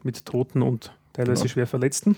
mit 0.03 0.24
Toten 0.24 0.62
und 0.62 0.92
teilweise 1.12 1.42
Genau. 1.42 1.53
schwer 1.53 1.66
Verletzten. 1.66 2.16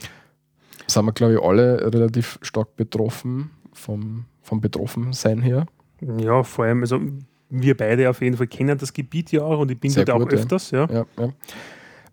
sind 0.86 1.04
wir, 1.04 1.12
glaube 1.12 1.34
ich, 1.34 1.40
alle 1.42 1.92
relativ 1.92 2.38
stark 2.42 2.76
betroffen 2.76 3.50
vom, 3.72 4.26
vom 4.42 4.60
Betroffensein 4.60 5.40
her. 5.42 5.66
Ja, 6.00 6.42
vor 6.42 6.64
allem, 6.64 6.80
also 6.82 7.00
wir 7.48 7.76
beide 7.76 8.10
auf 8.10 8.20
jeden 8.20 8.36
Fall 8.36 8.46
kennen 8.48 8.76
das 8.76 8.92
Gebiet 8.92 9.32
ja 9.32 9.42
auch 9.42 9.60
und 9.60 9.70
ich 9.70 9.78
bin 9.78 9.90
Sehr 9.90 10.04
dort 10.04 10.16
auch 10.16 10.22
gut, 10.24 10.32
ja. 10.32 10.38
öfters, 10.38 10.70
ja. 10.70 10.86
Ja, 10.90 11.06
ja. 11.18 11.28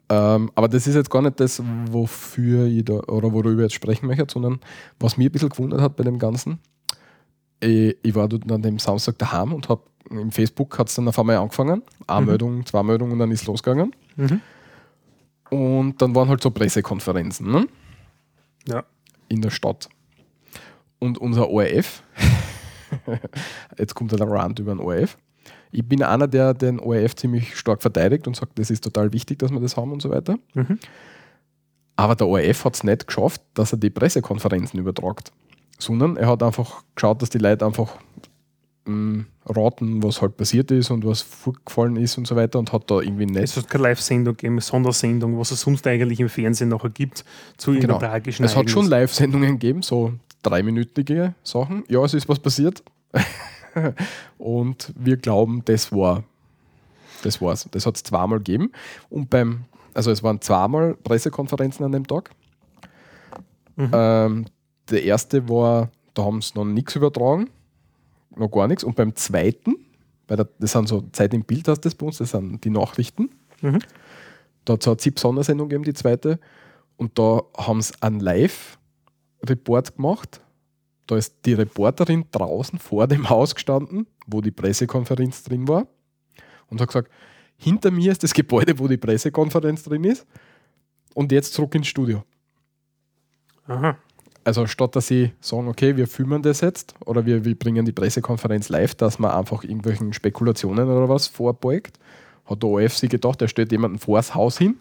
Ähm, 0.09 0.51
aber 0.55 0.67
das 0.67 0.85
ist 0.85 0.95
jetzt 0.95 1.09
gar 1.09 1.21
nicht 1.21 1.39
das, 1.39 1.61
wofür 1.89 2.65
ich 2.65 2.85
da, 2.85 2.93
oder 2.95 3.31
worüber 3.31 3.51
ich 3.51 3.59
jetzt 3.59 3.73
sprechen 3.73 4.07
möchte, 4.07 4.25
sondern 4.29 4.59
was 4.99 5.17
mich 5.17 5.27
ein 5.27 5.31
bisschen 5.31 5.49
gewundert 5.49 5.81
hat 5.81 5.95
bei 5.95 6.03
dem 6.03 6.19
Ganzen. 6.19 6.59
Ich, 7.59 7.97
ich 8.03 8.13
war 8.15 8.27
dort 8.27 8.49
an 8.51 8.61
dem 8.61 8.79
Samstag 8.79 9.17
daheim 9.17 9.53
und 9.53 9.69
habe 9.69 9.81
im 10.09 10.31
Facebook 10.31 10.77
hat 10.77 10.89
es 10.89 10.95
dann 10.95 11.07
auf 11.07 11.17
einmal 11.17 11.37
angefangen. 11.37 11.81
Eine 12.05 12.21
Mhm. 12.21 12.27
Meldung, 12.27 12.65
zwei 12.65 12.83
Meldungen 12.83 13.13
und 13.13 13.19
dann 13.19 13.31
ist 13.31 13.41
es 13.41 13.47
losgegangen. 13.47 13.95
Mhm. 14.17 14.41
Und 15.49 16.01
dann 16.01 16.13
waren 16.13 16.27
halt 16.29 16.41
so 16.43 16.51
Pressekonferenzen 16.51 17.49
ne? 17.49 17.67
Ja. 18.67 18.83
in 19.29 19.41
der 19.41 19.49
Stadt. 19.49 19.87
Und 20.99 21.17
unser 21.17 21.49
ORF, 21.49 22.03
jetzt 23.77 23.95
kommt 23.95 24.11
der 24.11 24.27
Rand 24.27 24.59
über 24.59 24.73
den 24.73 24.79
ORF. 24.79 25.17
Ich 25.71 25.83
bin 25.87 26.03
einer, 26.03 26.27
der 26.27 26.53
den 26.53 26.79
ORF 26.79 27.15
ziemlich 27.15 27.55
stark 27.57 27.81
verteidigt 27.81 28.27
und 28.27 28.35
sagt, 28.35 28.57
das 28.59 28.69
ist 28.69 28.83
total 28.83 29.11
wichtig, 29.11 29.39
dass 29.39 29.51
wir 29.51 29.59
das 29.59 29.75
haben 29.75 29.91
und 29.91 30.01
so 30.01 30.09
weiter. 30.11 30.37
Mhm. 30.53 30.77
Aber 31.95 32.15
der 32.15 32.27
ORF 32.27 32.65
hat 32.65 32.75
es 32.75 32.83
nicht 32.83 33.07
geschafft, 33.07 33.41
dass 33.53 33.71
er 33.71 33.77
die 33.77 33.89
Pressekonferenzen 33.89 34.79
übertragt, 34.79 35.31
sondern 35.79 36.17
er 36.17 36.27
hat 36.27 36.41
einfach 36.43 36.83
geschaut, 36.95 37.21
dass 37.21 37.29
die 37.29 37.37
Leute 37.39 37.65
einfach 37.65 37.97
mh, 38.85 39.25
raten, 39.45 40.01
was 40.03 40.21
halt 40.21 40.37
passiert 40.37 40.71
ist 40.71 40.89
und 40.91 41.05
was 41.05 41.21
vorgefallen 41.21 41.95
ist 41.97 42.17
und 42.17 42.27
so 42.27 42.35
weiter 42.35 42.59
und 42.59 42.71
hat 42.71 42.89
da 42.89 42.99
irgendwie 42.99 43.25
nicht. 43.25 43.43
Es 43.43 43.57
hat 43.57 43.69
keine 43.69 43.83
Live-Sendung 43.83 44.35
gegeben, 44.35 44.59
Sondersendung, 44.59 45.37
was 45.39 45.51
es 45.51 45.61
sonst 45.61 45.85
eigentlich 45.87 46.19
im 46.19 46.29
Fernsehen 46.29 46.69
nachher 46.69 46.89
gibt, 46.89 47.23
zu 47.57 47.71
Genau. 47.71 47.81
irgendeiner 47.81 48.11
tragischen 48.11 48.43
Es 48.45 48.55
hat 48.55 48.69
schon. 48.69 48.87
Live-Sendungen 48.87 49.51
gegeben, 49.59 49.81
so 49.81 50.13
dreiminütige 50.43 51.33
Sachen. 51.43 51.83
Ja, 51.87 52.03
es 52.03 52.13
ist 52.13 52.29
was 52.29 52.39
passiert. 52.39 52.83
und 54.37 54.93
wir 54.95 55.17
glauben, 55.17 55.63
das 55.65 55.91
war 55.91 56.23
das 57.23 57.41
war's. 57.41 57.67
Das 57.71 57.85
hat 57.85 57.95
es 57.95 58.03
zweimal 58.03 58.39
gegeben. 58.39 58.71
Und 59.09 59.29
beim, 59.29 59.65
also 59.93 60.11
es 60.11 60.23
waren 60.23 60.41
zweimal 60.41 60.95
Pressekonferenzen 60.95 61.85
an 61.85 61.91
dem 61.91 62.07
Tag. 62.07 62.31
Mhm. 63.75 63.91
Ähm, 63.91 64.45
der 64.89 65.03
erste 65.03 65.49
war, 65.49 65.89
da 66.13 66.23
haben 66.23 66.41
sie 66.41 66.53
noch 66.55 66.65
nichts 66.65 66.95
übertragen, 66.95 67.49
noch 68.35 68.49
gar 68.49 68.67
nichts. 68.67 68.83
Und 68.83 68.95
beim 68.95 69.15
zweiten, 69.15 69.77
bei 70.27 70.35
der, 70.35 70.47
das 70.59 70.73
sind 70.73 70.87
so 70.87 71.01
Zeit 71.11 71.33
im 71.33 71.43
Bild, 71.43 71.67
heißt 71.67 71.83
das 71.83 71.95
bei 71.95 72.05
uns, 72.05 72.17
das 72.17 72.31
sind 72.31 72.63
die 72.63 72.69
Nachrichten. 72.69 73.29
Mhm. 73.61 73.79
Da 74.65 74.73
hat 74.73 74.81
es 74.81 74.87
eine 74.87 74.97
ZIP-Sondersendung 74.97 75.69
gegeben, 75.69 75.83
die 75.83 75.93
zweite. 75.93 76.39
Und 76.97 77.17
da 77.17 77.41
haben 77.57 77.81
sie 77.81 77.93
einen 78.01 78.19
Live-Report 79.43 79.95
gemacht. 79.95 80.41
Da 81.05 81.17
ist 81.17 81.45
die 81.45 81.53
Reporterin 81.53 82.25
draußen 82.31 82.79
vor 82.79 83.07
dem 83.07 83.29
Haus 83.29 83.55
gestanden, 83.55 84.07
wo 84.25 84.41
die 84.41 84.51
Pressekonferenz 84.51 85.43
drin 85.43 85.67
war. 85.67 85.87
Und 86.67 86.79
hat 86.81 86.87
gesagt, 86.87 87.11
hinter 87.57 87.91
mir 87.91 88.11
ist 88.11 88.23
das 88.23 88.33
Gebäude, 88.33 88.79
wo 88.79 88.87
die 88.87 88.97
Pressekonferenz 88.97 89.83
drin 89.83 90.05
ist. 90.05 90.25
Und 91.13 91.31
jetzt 91.31 91.53
zurück 91.53 91.75
ins 91.75 91.87
Studio. 91.87 92.23
Aha. 93.67 93.97
Also 94.45 94.67
statt 94.67 94.95
dass 94.95 95.07
sie 95.07 95.31
sagen, 95.39 95.67
okay, 95.67 95.95
wir 95.95 96.07
filmen 96.07 96.41
das 96.41 96.61
jetzt 96.61 96.95
oder 97.05 97.25
wir, 97.25 97.45
wir 97.45 97.57
bringen 97.57 97.85
die 97.85 97.93
Pressekonferenz 97.93 98.67
live, 98.69 98.95
dass 98.95 99.19
man 99.19 99.31
einfach 99.31 99.63
irgendwelchen 99.63 100.11
Spekulationen 100.11 100.89
oder 100.89 101.07
was 101.07 101.27
vorbeugt, 101.27 101.97
hat 102.45 102.61
der 102.61 102.69
ORF 102.69 102.97
sich 102.97 103.09
gedacht, 103.09 103.41
er 103.41 103.47
stellt 103.47 103.71
jemanden 103.71 103.99
vor 103.99 104.17
das 104.17 104.35
Haus 104.35 104.57
hin, 104.57 104.79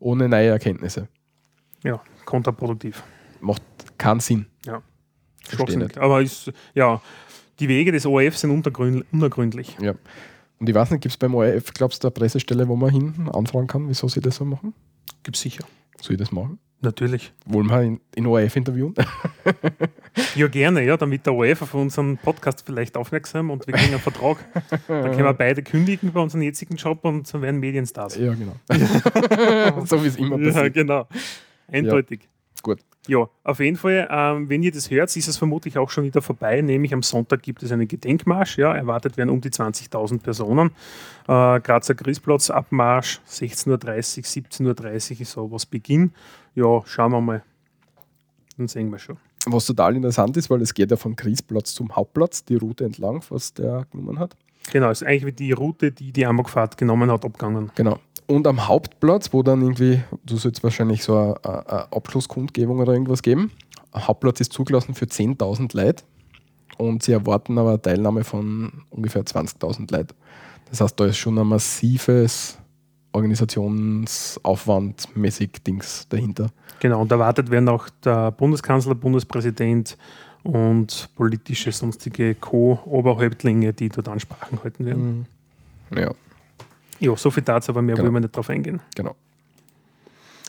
ohne 0.00 0.28
neue 0.28 0.48
Erkenntnisse. 0.48 1.06
Ja, 1.84 2.02
kontraproduktiv. 2.24 3.04
Macht 3.40 3.62
keinen 3.98 4.20
Sinn. 4.20 4.46
Ja. 4.64 4.82
Nicht. 5.76 5.98
Aber 5.98 6.22
ist, 6.22 6.52
ja, 6.74 7.00
die 7.58 7.68
Wege 7.68 7.90
des 7.92 8.06
ORF 8.06 8.36
sind 8.36 8.50
unergründlich. 8.50 9.76
Ja. 9.80 9.94
Und 10.58 10.68
ich 10.68 10.74
weiß 10.74 10.90
nicht, 10.90 11.00
gibt 11.00 11.12
es 11.12 11.16
beim 11.16 11.34
ORF, 11.34 11.72
glaubst 11.74 12.04
du, 12.04 12.08
eine 12.08 12.12
Pressestelle, 12.12 12.68
wo 12.68 12.76
man 12.76 12.90
hinten 12.90 13.28
anfragen 13.28 13.66
kann, 13.66 13.88
wieso 13.88 14.06
sie 14.08 14.20
das 14.20 14.36
so 14.36 14.44
machen? 14.44 14.74
Gibt 15.22 15.36
sicher. 15.36 15.64
Soll 16.00 16.12
ich 16.14 16.18
das 16.20 16.30
machen? 16.32 16.58
Natürlich. 16.82 17.32
Wollen 17.46 17.68
wir 17.68 17.82
in, 17.82 18.00
in 18.14 18.26
ORF 18.26 18.56
interviewen? 18.56 18.94
Ja, 20.34 20.48
gerne, 20.48 20.84
ja, 20.84 20.96
damit 20.96 21.24
der 21.24 21.34
ORF 21.34 21.62
auf 21.62 21.74
unseren 21.74 22.16
Podcast 22.18 22.64
vielleicht 22.66 22.96
aufmerksam 22.96 23.50
und 23.50 23.66
wir 23.66 23.74
kriegen 23.74 23.92
einen 23.92 24.00
Vertrag. 24.00 24.38
Dann 24.88 25.12
können 25.12 25.24
wir 25.24 25.32
beide 25.34 25.62
kündigen 25.62 26.12
bei 26.12 26.20
unserem 26.20 26.42
jetzigen 26.42 26.76
Job 26.76 27.04
und 27.04 27.32
werden 27.40 27.60
Medienstars. 27.60 28.16
ja, 28.16 28.34
genau. 28.34 28.56
so 29.86 30.02
wie 30.02 30.08
es 30.08 30.16
immer 30.16 30.36
Ja, 30.38 30.52
passiert. 30.52 30.74
genau. 30.74 31.06
Eindeutig. 31.68 32.28
Gut. 32.62 32.80
Ja, 33.10 33.28
auf 33.42 33.58
jeden 33.58 33.76
Fall, 33.76 34.06
ähm, 34.08 34.48
wenn 34.48 34.62
ihr 34.62 34.70
das 34.70 34.88
hört, 34.88 35.16
ist 35.16 35.26
es 35.26 35.36
vermutlich 35.36 35.76
auch 35.78 35.90
schon 35.90 36.04
wieder 36.04 36.22
vorbei. 36.22 36.60
Nämlich 36.60 36.94
am 36.94 37.02
Sonntag 37.02 37.42
gibt 37.42 37.60
es 37.60 37.72
einen 37.72 37.88
Gedenkmarsch. 37.88 38.56
Ja, 38.56 38.72
erwartet 38.72 39.16
werden 39.16 39.30
um 39.30 39.40
die 39.40 39.50
20.000 39.50 40.20
Personen. 40.20 40.70
Äh, 41.26 41.58
Grazer 41.58 41.96
Christplatz, 41.96 42.50
Abmarsch, 42.50 43.20
16.30 43.28 43.68
Uhr, 43.72 44.74
17.30 44.76 45.14
Uhr 45.14 45.20
ist 45.22 45.32
so 45.32 45.50
was 45.50 45.66
Beginn. 45.66 46.12
Ja, 46.54 46.82
schauen 46.86 47.10
wir 47.10 47.20
mal. 47.20 47.42
Dann 48.56 48.68
sehen 48.68 48.90
wir 48.92 49.00
schon. 49.00 49.16
Was 49.46 49.66
total 49.66 49.96
interessant 49.96 50.36
ist, 50.36 50.48
weil 50.48 50.62
es 50.62 50.72
geht 50.72 50.92
ja 50.92 50.96
vom 50.96 51.16
Kriesplatz 51.16 51.74
zum 51.74 51.96
Hauptplatz, 51.96 52.44
die 52.44 52.54
Route 52.54 52.84
entlang, 52.84 53.24
was 53.30 53.52
der 53.54 53.86
genommen 53.90 54.20
hat. 54.20 54.36
Genau, 54.70 54.88
ist 54.88 55.02
eigentlich 55.02 55.26
wie 55.26 55.32
die 55.32 55.50
Route, 55.50 55.90
die 55.90 56.12
die 56.12 56.26
Amokfahrt 56.26 56.76
genommen 56.76 57.10
hat, 57.10 57.24
abgegangen. 57.24 57.72
Genau. 57.74 57.98
Und 58.30 58.46
am 58.46 58.68
Hauptplatz, 58.68 59.32
wo 59.32 59.42
dann 59.42 59.60
irgendwie, 59.60 60.00
du 60.24 60.36
sollst 60.36 60.62
wahrscheinlich 60.62 61.02
so 61.02 61.16
eine, 61.16 61.44
eine 61.44 61.92
Abschlusskundgebung 61.92 62.78
oder 62.78 62.92
irgendwas 62.92 63.22
geben. 63.22 63.50
Am 63.90 64.06
Hauptplatz 64.06 64.40
ist 64.40 64.52
zugelassen 64.52 64.94
für 64.94 65.06
10.000 65.06 65.76
Leute 65.76 66.04
und 66.78 67.02
sie 67.02 67.10
erwarten 67.10 67.58
aber 67.58 67.70
eine 67.70 67.82
Teilnahme 67.82 68.22
von 68.22 68.84
ungefähr 68.90 69.24
20.000 69.24 69.90
Leute. 69.90 70.14
Das 70.68 70.80
heißt, 70.80 71.00
da 71.00 71.06
ist 71.06 71.16
schon 71.16 71.40
ein 71.40 71.46
massives 71.48 72.56
Organisationsaufwandmäßig 73.10 75.50
Dings 75.66 76.06
dahinter. 76.08 76.50
Genau, 76.78 77.02
und 77.02 77.10
erwartet 77.10 77.50
werden 77.50 77.68
auch 77.68 77.88
der 78.04 78.30
Bundeskanzler, 78.30 78.94
Bundespräsident 78.94 79.98
und 80.44 81.08
politische 81.16 81.72
sonstige 81.72 82.36
Co-Oberhäuptlinge, 82.36 83.72
die 83.72 83.88
dort 83.88 84.08
Ansprachen 84.08 84.62
halten 84.62 84.86
werden. 84.86 85.26
Ja, 85.92 86.12
Ja, 87.00 87.16
so 87.16 87.30
viel 87.30 87.42
dazu, 87.42 87.72
aber 87.72 87.82
mehr 87.82 87.96
Genau. 87.96 88.06
wollen 88.06 88.14
wir 88.14 88.20
nicht 88.20 88.36
drauf 88.36 88.48
eingehen. 88.50 88.80
genau. 88.94 89.14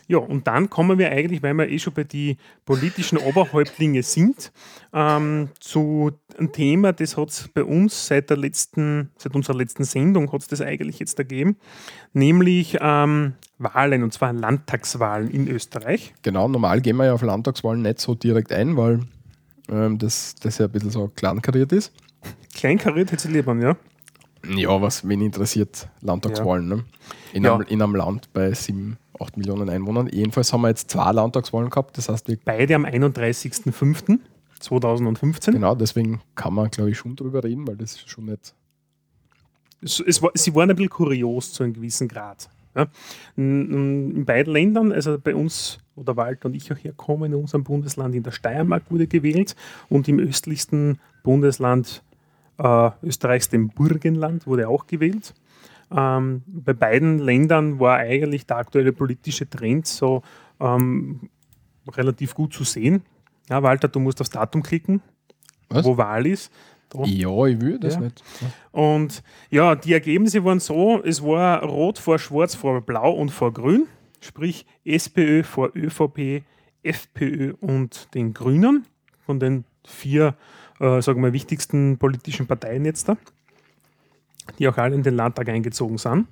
Ja, 0.08 0.18
und 0.18 0.46
dann 0.46 0.70
kommen 0.70 1.00
wir 1.00 1.10
eigentlich, 1.10 1.42
weil 1.42 1.54
wir 1.54 1.70
eh 1.70 1.80
schon 1.80 1.94
bei 1.94 2.04
die 2.04 2.36
politischen 2.66 3.18
Oberhäuptlinge 3.18 4.04
sind, 4.04 4.52
ähm, 4.92 5.48
zu 5.62 6.12
einem 6.38 6.52
Thema, 6.52 6.92
das 6.92 7.16
hat 7.16 7.30
es 7.30 7.48
bei 7.48 7.64
uns 7.64 8.08
seit 8.08 8.30
der 8.30 8.36
letzten, 8.36 9.12
seit 9.18 9.34
unserer 9.36 9.56
letzten 9.56 9.86
Sendung 9.86 10.30
hat 10.34 10.42
es 10.42 10.48
das 10.50 10.60
eigentlich 10.60 11.00
jetzt 11.00 11.18
ergeben, 11.18 11.56
nämlich 12.12 12.78
ähm, 12.82 13.36
Wahlen, 13.58 14.04
und 14.04 14.12
zwar 14.12 14.34
Landtagswahlen 14.34 15.32
in 15.32 15.48
Österreich. 15.48 16.14
Genau, 16.24 16.50
normal 16.50 16.82
gehen 16.82 16.98
wir 16.98 17.06
ja 17.06 17.14
auf 17.14 17.22
Landtagswahlen 17.22 17.82
nicht 17.82 18.00
so 18.02 18.14
direkt 18.14 18.52
ein, 18.52 18.76
weil 18.76 19.00
ähm, 19.70 19.98
das, 19.98 20.36
das 20.36 20.58
ja 20.58 20.66
ein 20.66 20.72
bisschen 20.74 20.90
so 20.90 21.08
kleinkariert 21.16 21.72
ist. 21.72 21.94
Kleinkariert 22.54 23.14
hätte 23.14 23.22
sie 23.24 23.32
lieber, 23.32 23.56
ja. 23.56 23.78
Ja, 24.48 24.82
was 24.82 25.08
wen 25.08 25.22
interessiert 25.22 25.88
Landtagswahlen 26.02 26.68
ne? 26.68 26.84
in, 27.34 27.44
Ja. 27.44 27.56
einem, 27.56 27.66
in 27.68 27.82
einem 27.82 27.96
Land 27.96 28.30
bei 28.34 28.54
7, 28.54 28.98
8 29.20 29.38
Millionen 29.38 29.70
Einwohnern. 29.70 30.10
Jedenfalls 30.12 30.52
haben 30.52 30.62
wir 30.62 30.70
jetzt 30.70 30.90
zwei 30.90 31.12
Landtagswahlen 31.12 31.70
gehabt, 31.70 31.98
das 31.98 32.10
heißt, 32.10 32.32
Beide 32.44 32.76
am 32.76 32.86
31.05.2015. 32.86 35.52
genau 35.52 35.76
deswegen 35.76 36.22
kann 36.36 36.54
man, 36.54 36.70
glaube 36.72 36.92
ich, 36.92 36.98
schon 36.98 37.16
drüber 37.16 37.44
reden, 37.44 37.68
weil 37.68 37.78
das 37.78 37.92
ist 37.94 38.10
schon 38.10 38.26
nicht. 38.26 38.54
es, 39.82 40.00
es 40.00 40.22
war, 40.22 40.32
sie 40.34 40.54
waren 40.56 40.70
ein 40.70 40.76
bisschen 40.76 40.90
kurios 40.90 41.54
zu 41.54 41.64
einem 41.64 41.74
gewissen 41.74 42.08
Grad. 42.08 42.50
Ja. 42.76 42.88
In, 43.36 44.16
in 44.16 44.26
beiden 44.26 44.54
Ländern, 44.54 44.92
also 44.94 45.18
bei 45.20 45.36
uns, 45.36 45.80
wo 45.96 46.04
der 46.04 46.16
Walter 46.16 46.46
und 46.48 46.56
ich 46.56 46.72
auch 46.72 46.78
herkommen, 46.78 47.34
in 47.34 47.40
unserem 47.40 47.64
Bundesland 47.64 48.16
in 48.16 48.24
der 48.24 48.32
Steiermark 48.32 48.84
wurde 48.90 49.08
gewählt 49.08 49.56
und 49.90 50.08
im 50.08 50.20
östlichsten 50.20 51.00
Bundesland 51.24 52.02
äh, 52.62 52.92
Österreichs, 53.04 53.50
dem 53.50 53.70
Burgenland, 53.70 54.46
wurde 54.48 54.68
auch 54.70 54.88
gewählt. 54.88 55.34
Ähm, 55.96 56.44
bei 56.48 56.74
beiden 56.74 57.20
Ländern 57.20 57.80
war 57.80 57.98
eigentlich 57.98 58.46
der 58.46 58.58
aktuelle 58.58 58.94
politische 58.94 59.50
Trend 59.50 59.88
so 59.88 60.22
ähm, 60.60 61.30
relativ 61.88 62.34
gut 62.34 62.54
zu 62.54 62.64
sehen. 62.64 63.04
Ja, 63.50 63.62
Walter, 63.64 63.88
du 63.90 64.00
musst 64.00 64.22
aufs 64.22 64.30
Datum 64.30 64.64
klicken, 64.64 65.02
Was? 65.70 65.84
wo 65.86 65.98
Wahl 65.98 66.26
ist. 66.28 66.52
Da. 66.90 67.04
Ja, 67.06 67.46
ich 67.46 67.60
will 67.62 67.80
das 67.80 67.96
Ja. 67.96 68.02
nicht. 68.02 68.24
Und 68.72 69.24
ja, 69.50 69.76
die 69.76 69.94
Ergebnisse 69.94 70.44
waren 70.44 70.60
so: 70.60 71.02
Es 71.04 71.24
war 71.24 71.64
Rot 71.64 71.98
vor 72.00 72.20
Schwarz 72.20 72.54
vor 72.56 72.82
Blau 72.82 73.12
und 73.14 73.30
vor 73.32 73.52
Grün, 73.54 73.88
sprich 74.20 74.66
SPÖ 74.86 75.44
vor 75.44 75.72
ÖVP, 75.76 76.44
FPÖ 76.84 77.54
und 77.62 78.14
den 78.14 78.34
Grünen 78.34 78.86
von 79.26 79.40
den 79.40 79.64
vier, 79.86 80.36
äh, 80.82 81.02
sagen 81.02 81.22
wir, 81.24 81.32
wichtigsten 81.32 81.98
politischen 81.98 82.48
Parteien 82.48 82.84
jetzt 82.86 83.08
da, 83.08 83.18
die 84.58 84.68
auch 84.68 84.78
alle 84.78 84.96
in 84.96 85.04
den 85.04 85.16
Landtag 85.16 85.48
eingezogen 85.48 85.98
sind. 85.98 86.28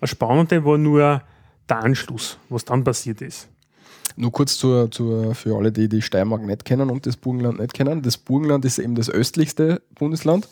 Das 0.00 0.10
Spannende 0.10 0.64
war 0.64 0.76
nur 0.76 1.22
der 1.68 1.78
Anschluss, 1.78 2.38
was 2.48 2.64
dann 2.64 2.84
passiert 2.84 3.22
ist. 3.22 3.48
Nur 4.16 4.32
kurz 4.32 4.58
zur, 4.58 4.90
zur, 4.90 5.34
für 5.34 5.56
alle, 5.56 5.72
die 5.72 5.88
die 5.88 6.02
Steiermark 6.02 6.42
nicht 6.42 6.64
kennen 6.64 6.90
und 6.90 7.06
das 7.06 7.16
Burgenland 7.16 7.58
nicht 7.58 7.72
kennen. 7.72 8.02
Das 8.02 8.18
Burgenland 8.18 8.64
ist 8.64 8.78
eben 8.78 8.94
das 8.94 9.08
östlichste 9.08 9.80
Bundesland 9.94 10.48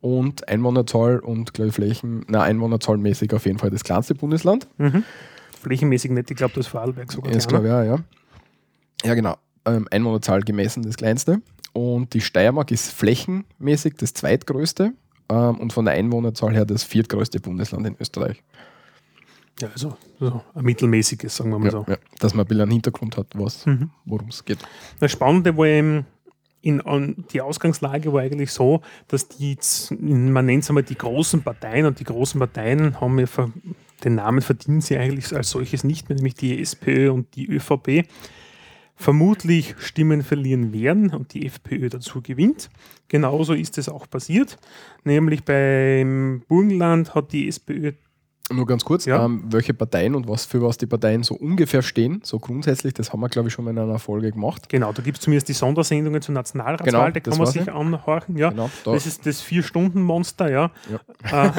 und 0.00 0.48
Einwohnerzahl 0.48 1.18
und 1.18 1.54
glaube 1.54 1.68
ich 1.68 1.74
Flächen, 1.74 2.24
na 2.28 2.42
Einwohnerzahlmäßig 2.42 3.32
auf 3.34 3.46
jeden 3.46 3.58
Fall 3.58 3.70
das 3.70 3.84
kleinste 3.84 4.14
Bundesland. 4.14 4.66
Flächenmäßig 5.62 6.12
nicht, 6.12 6.30
ich 6.30 6.36
glaube, 6.36 6.54
das 6.54 6.66
ist 6.66 6.70
Vorarlberg 6.70 7.12
sogar. 7.12 7.32
Das 7.32 7.46
kleiner. 7.46 7.64
glaube 7.64 7.84
ich 7.84 7.90
auch, 7.90 7.98
ja. 7.98 9.08
Ja, 9.08 9.14
genau. 9.14 9.36
Ähm, 9.64 9.88
Einwohnerzahl 9.90 10.42
gemessen 10.42 10.82
das 10.82 10.96
kleinste. 10.96 11.42
Und 11.76 12.14
die 12.14 12.22
Steiermark 12.22 12.70
ist 12.70 12.90
flächenmäßig 12.90 13.96
das 13.98 14.14
zweitgrößte 14.14 14.92
ähm, 15.28 15.56
und 15.60 15.74
von 15.74 15.84
der 15.84 15.92
Einwohnerzahl 15.92 16.54
her 16.54 16.64
das 16.64 16.84
viertgrößte 16.84 17.38
Bundesland 17.38 17.86
in 17.86 17.96
Österreich. 18.00 18.42
Ja, 19.60 19.68
also 19.68 19.94
so 20.18 20.40
ein 20.54 20.64
mittelmäßiges, 20.64 21.36
sagen 21.36 21.50
wir 21.50 21.58
mal 21.58 21.66
Ja, 21.66 21.70
so. 21.72 21.84
ja. 21.86 21.96
Dass 22.18 22.32
man 22.32 22.44
ein 22.44 22.48
bisschen 22.48 22.62
einen 22.62 22.70
Hintergrund 22.72 23.18
hat, 23.18 23.26
was, 23.34 23.66
Mhm. 23.66 23.90
worum 24.06 24.28
es 24.28 24.42
geht. 24.42 24.58
Das 25.00 25.12
Spannende 25.12 25.54
war 25.54 25.66
eben, 25.66 26.06
in, 26.62 26.80
an, 26.80 27.24
die 27.30 27.42
Ausgangslage 27.42 28.10
war 28.10 28.22
eigentlich 28.22 28.52
so, 28.52 28.80
dass 29.08 29.28
die, 29.28 29.58
man 30.00 30.46
nennt 30.46 30.62
es 30.62 30.70
einmal 30.70 30.82
die 30.82 30.96
großen 30.96 31.42
Parteien 31.42 31.84
und 31.84 32.00
die 32.00 32.04
großen 32.04 32.38
Parteien 32.38 32.98
haben 33.02 33.18
ja 33.18 33.26
den 34.04 34.14
Namen 34.14 34.40
verdienen 34.40 34.80
sie 34.80 34.96
eigentlich 34.96 35.34
als 35.34 35.50
solches 35.50 35.84
nicht 35.84 36.08
mehr, 36.08 36.16
nämlich 36.16 36.34
die 36.34 36.60
SPÖ 36.60 37.10
und 37.10 37.34
die 37.34 37.46
ÖVP, 37.48 38.06
vermutlich 38.96 39.74
Stimmen 39.78 40.22
verlieren 40.22 40.72
werden 40.72 41.14
und 41.14 41.34
die 41.34 41.46
FPÖ 41.46 41.90
dazu 41.90 42.22
gewinnt. 42.22 42.70
Genauso 43.08 43.52
ist 43.52 43.78
es 43.78 43.88
auch 43.88 44.08
passiert, 44.08 44.58
nämlich 45.04 45.44
beim 45.44 46.42
Burgenland 46.48 47.14
hat 47.14 47.32
die 47.32 47.46
SPÖ 47.46 47.92
Nur 48.52 48.64
ganz 48.64 48.84
kurz, 48.84 49.06
Ja. 49.06 49.24
ähm, 49.24 49.42
welche 49.50 49.74
Parteien 49.74 50.14
und 50.14 50.28
was 50.28 50.44
für 50.46 50.62
was 50.62 50.76
die 50.78 50.86
Parteien 50.86 51.24
so 51.24 51.34
ungefähr 51.34 51.82
stehen, 51.82 52.20
so 52.22 52.38
grundsätzlich, 52.38 52.94
das 52.94 53.12
haben 53.12 53.18
wir, 53.18 53.28
glaube 53.28 53.48
ich, 53.48 53.54
schon 53.54 53.64
mal 53.64 53.72
in 53.72 53.78
einer 53.78 53.98
Folge 53.98 54.30
gemacht. 54.30 54.68
Genau, 54.68 54.92
da 54.92 55.02
gibt 55.02 55.18
es 55.18 55.24
zumindest 55.24 55.48
die 55.48 55.52
Sondersendungen 55.52 56.22
zur 56.22 56.32
Nationalratswahl, 56.34 56.86
Genau, 56.86 57.10
da 57.10 57.18
kann 57.20 57.38
man 57.38 57.46
sich 57.48 57.62
ich. 57.62 57.72
anhorchen. 57.72 58.36
Ja. 58.36 58.50
Genau, 58.50 58.70
da- 58.84 58.92
das 58.92 59.04
ist 59.06 59.26
das 59.26 59.40
Vier-Stunden-Monster, 59.40 60.48
ja. 60.48 60.70
Äh, 61.24 61.50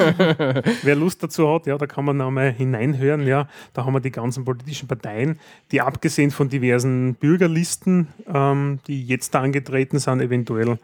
wer 0.82 0.96
Lust 0.96 1.22
dazu 1.22 1.46
hat, 1.52 1.66
ja, 1.66 1.76
da 1.76 1.86
kann 1.86 2.06
man 2.06 2.16
nochmal 2.16 2.52
hineinhören, 2.52 3.26
ja. 3.26 3.48
Da 3.74 3.84
haben 3.84 3.92
wir 3.92 4.00
die 4.00 4.10
ganzen 4.10 4.46
politischen 4.46 4.88
Parteien, 4.88 5.38
die 5.72 5.82
abgesehen 5.82 6.30
von 6.30 6.48
diversen 6.48 7.16
Bürgerlisten, 7.16 8.08
ähm, 8.32 8.78
die 8.86 9.04
jetzt 9.04 9.34
da 9.34 9.42
angetreten 9.42 9.98
sind, 9.98 10.22
eventuell 10.22 10.78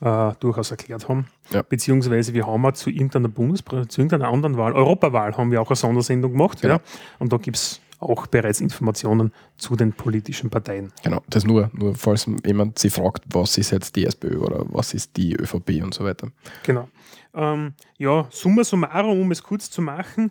äh, 0.00 0.32
durchaus 0.40 0.70
erklärt 0.70 1.08
haben. 1.08 1.26
Ja. 1.50 1.62
Beziehungsweise 1.62 2.34
wir 2.34 2.46
haben 2.46 2.64
auch 2.66 2.72
zu 2.72 2.90
irgendeiner 2.90 3.28
Bundespräsident, 3.28 3.92
zu 3.92 4.00
irgendeiner 4.00 4.28
anderen 4.32 4.56
Wahl, 4.56 4.72
Europawahl, 4.72 5.36
haben 5.36 5.50
wir 5.50 5.62
auch 5.62 5.70
eine 5.70 5.76
Sondersendung 5.76 6.32
gemacht, 6.32 6.60
Genau. 6.60 6.74
ja. 6.74 6.80
Und 7.18 7.32
da 7.32 7.36
gibt 7.38 7.56
es 7.56 7.80
auch 7.98 8.26
bereits 8.26 8.60
Informationen 8.60 9.32
zu 9.56 9.74
den 9.74 9.92
politischen 9.92 10.50
Parteien. 10.50 10.92
Genau, 11.02 11.22
das 11.28 11.44
nur, 11.44 11.70
nur 11.72 11.94
falls 11.94 12.28
jemand 12.44 12.78
sie 12.78 12.90
fragt, 12.90 13.24
was 13.32 13.56
ist 13.56 13.70
jetzt 13.70 13.96
die 13.96 14.04
SPÖ 14.04 14.36
oder 14.38 14.66
was 14.68 14.92
ist 14.92 15.16
die 15.16 15.34
ÖVP 15.34 15.82
und 15.82 15.94
so 15.94 16.04
weiter. 16.04 16.28
Genau. 16.62 16.88
Ähm, 17.34 17.72
ja, 17.96 18.26
summa 18.30 18.64
summarum, 18.64 19.20
um 19.20 19.30
es 19.30 19.42
kurz 19.42 19.70
zu 19.70 19.80
machen. 19.80 20.30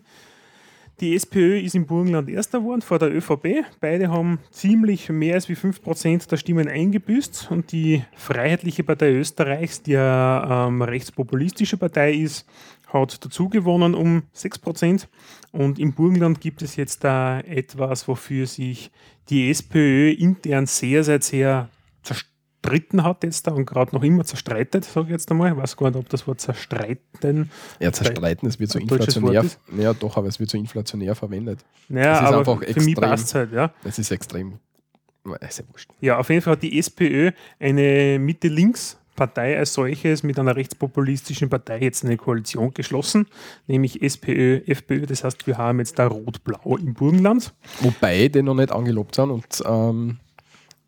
Die 1.00 1.14
SPÖ 1.14 1.58
ist 1.58 1.74
im 1.74 1.84
Burgenland 1.84 2.30
Erster 2.30 2.60
geworden 2.60 2.80
vor 2.80 2.98
der 2.98 3.14
ÖVP. 3.14 3.66
Beide 3.80 4.08
haben 4.08 4.38
ziemlich 4.50 5.10
mehr 5.10 5.34
als 5.34 5.46
wie 5.50 5.54
5% 5.54 6.26
der 6.26 6.36
Stimmen 6.38 6.68
eingebüßt. 6.68 7.50
Und 7.50 7.70
die 7.72 8.02
Freiheitliche 8.14 8.82
Partei 8.82 9.12
Österreichs, 9.12 9.82
die 9.82 9.94
eine 9.94 10.68
ähm, 10.68 10.80
rechtspopulistische 10.80 11.76
Partei 11.76 12.14
ist, 12.14 12.46
hat 12.86 13.22
dazu 13.22 13.50
gewonnen 13.50 13.94
um 13.94 14.22
6%. 14.34 15.06
Und 15.52 15.78
im 15.78 15.92
Burgenland 15.92 16.40
gibt 16.40 16.62
es 16.62 16.76
jetzt 16.76 17.04
da 17.04 17.40
etwas, 17.40 18.08
wofür 18.08 18.46
sich 18.46 18.90
die 19.28 19.50
SPÖ 19.50 20.12
intern 20.12 20.64
sehr, 20.64 21.04
sehr, 21.04 21.20
sehr 21.20 21.68
zerstritten 22.66 23.04
hat 23.04 23.22
jetzt 23.24 23.46
da 23.46 23.52
und 23.52 23.66
gerade 23.66 23.94
noch 23.94 24.02
immer 24.02 24.24
zerstreitet, 24.24 24.84
sage 24.84 25.06
ich 25.06 25.12
jetzt 25.12 25.30
einmal. 25.30 25.52
Ich 25.52 25.56
weiß 25.56 25.76
gar 25.76 25.90
nicht, 25.90 25.98
ob 25.98 26.08
das 26.08 26.26
Wort 26.26 26.40
zerstreiten. 26.40 27.50
Ja, 27.80 27.92
zerstreiten, 27.92 28.48
es 28.48 28.58
wird 28.58 28.70
so 28.70 28.78
inflationär. 28.78 29.42
Wort 29.42 29.44
ist. 29.44 29.60
Ja, 29.78 29.94
doch, 29.94 30.16
aber 30.16 30.28
es 30.28 30.40
wird 30.40 30.50
so 30.50 30.58
inflationär 30.58 31.14
verwendet. 31.14 31.64
Naja, 31.88 32.20
aber 32.20 32.58
für 32.58 32.80
mich 32.80 32.96
passt 32.96 33.26
es 33.26 33.34
halt, 33.34 33.52
ja. 33.52 33.72
Das 33.84 33.98
ist 33.98 34.10
extrem. 34.10 34.58
Ist 35.40 35.58
ja 35.58 35.64
wurscht. 35.70 35.90
Ja, 36.00 36.18
auf 36.18 36.28
jeden 36.28 36.42
Fall 36.42 36.52
hat 36.52 36.62
die 36.62 36.78
SPÖ 36.78 37.32
eine 37.58 38.18
Mitte-Links-Partei 38.20 39.58
als 39.58 39.74
solches 39.74 40.22
mit 40.22 40.38
einer 40.38 40.54
rechtspopulistischen 40.54 41.48
Partei 41.48 41.80
jetzt 41.80 42.04
eine 42.04 42.16
Koalition 42.16 42.72
geschlossen, 42.72 43.26
nämlich 43.66 44.02
SPÖ, 44.02 44.60
FPÖ. 44.66 45.04
Das 45.06 45.24
heißt, 45.24 45.48
wir 45.48 45.58
haben 45.58 45.80
jetzt 45.80 45.98
da 45.98 46.06
Rot-Blau 46.06 46.76
im 46.76 46.94
Burgenland. 46.94 47.54
Wobei 47.80 48.28
die 48.28 48.42
noch 48.42 48.54
nicht 48.54 48.70
angelobt 48.70 49.16
sind 49.16 49.30
und 49.30 49.62
ähm, 49.66 50.18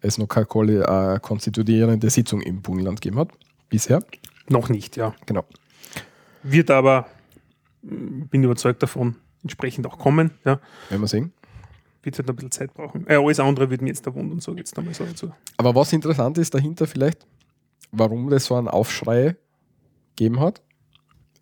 es 0.01 0.19
noch 0.19 0.29
keine 0.29 0.47
äh, 0.47 1.21
konstituierende 1.21 2.11
Sitzung 2.11 2.41
im 2.43 2.63
Burgenland 2.63 3.01
gegeben 3.01 3.19
hat. 3.19 3.31
Bisher. 3.69 4.03
Noch 4.49 4.69
nicht, 4.69 4.97
ja. 4.97 5.15
Genau. 5.27 5.45
Wird 6.43 6.71
aber, 6.71 7.07
mm, 7.83 8.27
bin 8.27 8.45
überzeugt 8.45 8.83
davon, 8.83 9.17
entsprechend 9.43 9.87
auch 9.87 9.99
kommen. 9.99 10.33
Ja. 10.45 10.61
Werden 10.89 11.03
wir 11.03 11.09
sehen. 11.09 11.33
Wird 12.03 12.17
halt 12.19 12.29
noch 12.29 12.35
ein 12.35 12.37
bisschen 12.37 12.53
Zeit 12.53 12.75
brauchen. 12.75 13.07
Äh, 13.09 13.17
alles 13.17 13.41
andere 13.41 13.71
wird 13.71 13.83
mir 13.83 13.89
jetzt 13.89 14.07
da 14.07 14.15
wundern, 14.15 14.41
sage 14.41 14.57
ich 14.57 14.61
jetzt 14.61 14.79
einmal 14.79 14.95
so 14.95 15.05
dazu. 15.05 15.33
Aber 15.57 15.75
was 15.75 15.93
interessant 15.93 16.39
ist 16.39 16.55
dahinter 16.55 16.87
vielleicht, 16.87 17.27
warum 17.91 18.31
das 18.31 18.47
so 18.47 18.55
einen 18.55 18.69
Aufschrei 18.69 19.37
gegeben 20.17 20.41
hat, 20.41 20.63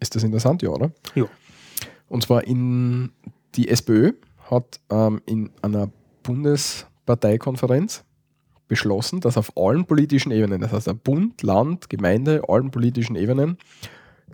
ist 0.00 0.14
das 0.14 0.22
interessant, 0.22 0.62
ja, 0.62 0.70
oder? 0.70 0.92
Ja. 1.14 1.26
Und 2.08 2.22
zwar 2.22 2.44
in 2.44 3.12
die 3.54 3.68
SPÖ 3.68 4.12
hat 4.50 4.80
ähm, 4.90 5.20
in 5.26 5.50
einer 5.62 5.90
Bundesparteikonferenz 6.22 8.04
beschlossen, 8.68 9.20
dass 9.20 9.36
auf 9.36 9.56
allen 9.56 9.86
politischen 9.86 10.32
Ebenen, 10.32 10.60
das 10.60 10.72
heißt 10.72 11.04
Bund, 11.04 11.42
Land, 11.42 11.88
Gemeinde, 11.88 12.42
allen 12.48 12.70
politischen 12.70 13.16
Ebenen, 13.16 13.58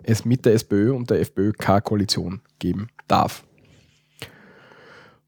es 0.03 0.25
mit 0.25 0.45
der 0.45 0.53
SPÖ 0.53 0.93
und 0.93 1.09
der 1.09 1.19
FPÖ 1.21 1.51
keine 1.53 1.81
Koalition 1.81 2.41
geben 2.59 2.87
darf. 3.07 3.43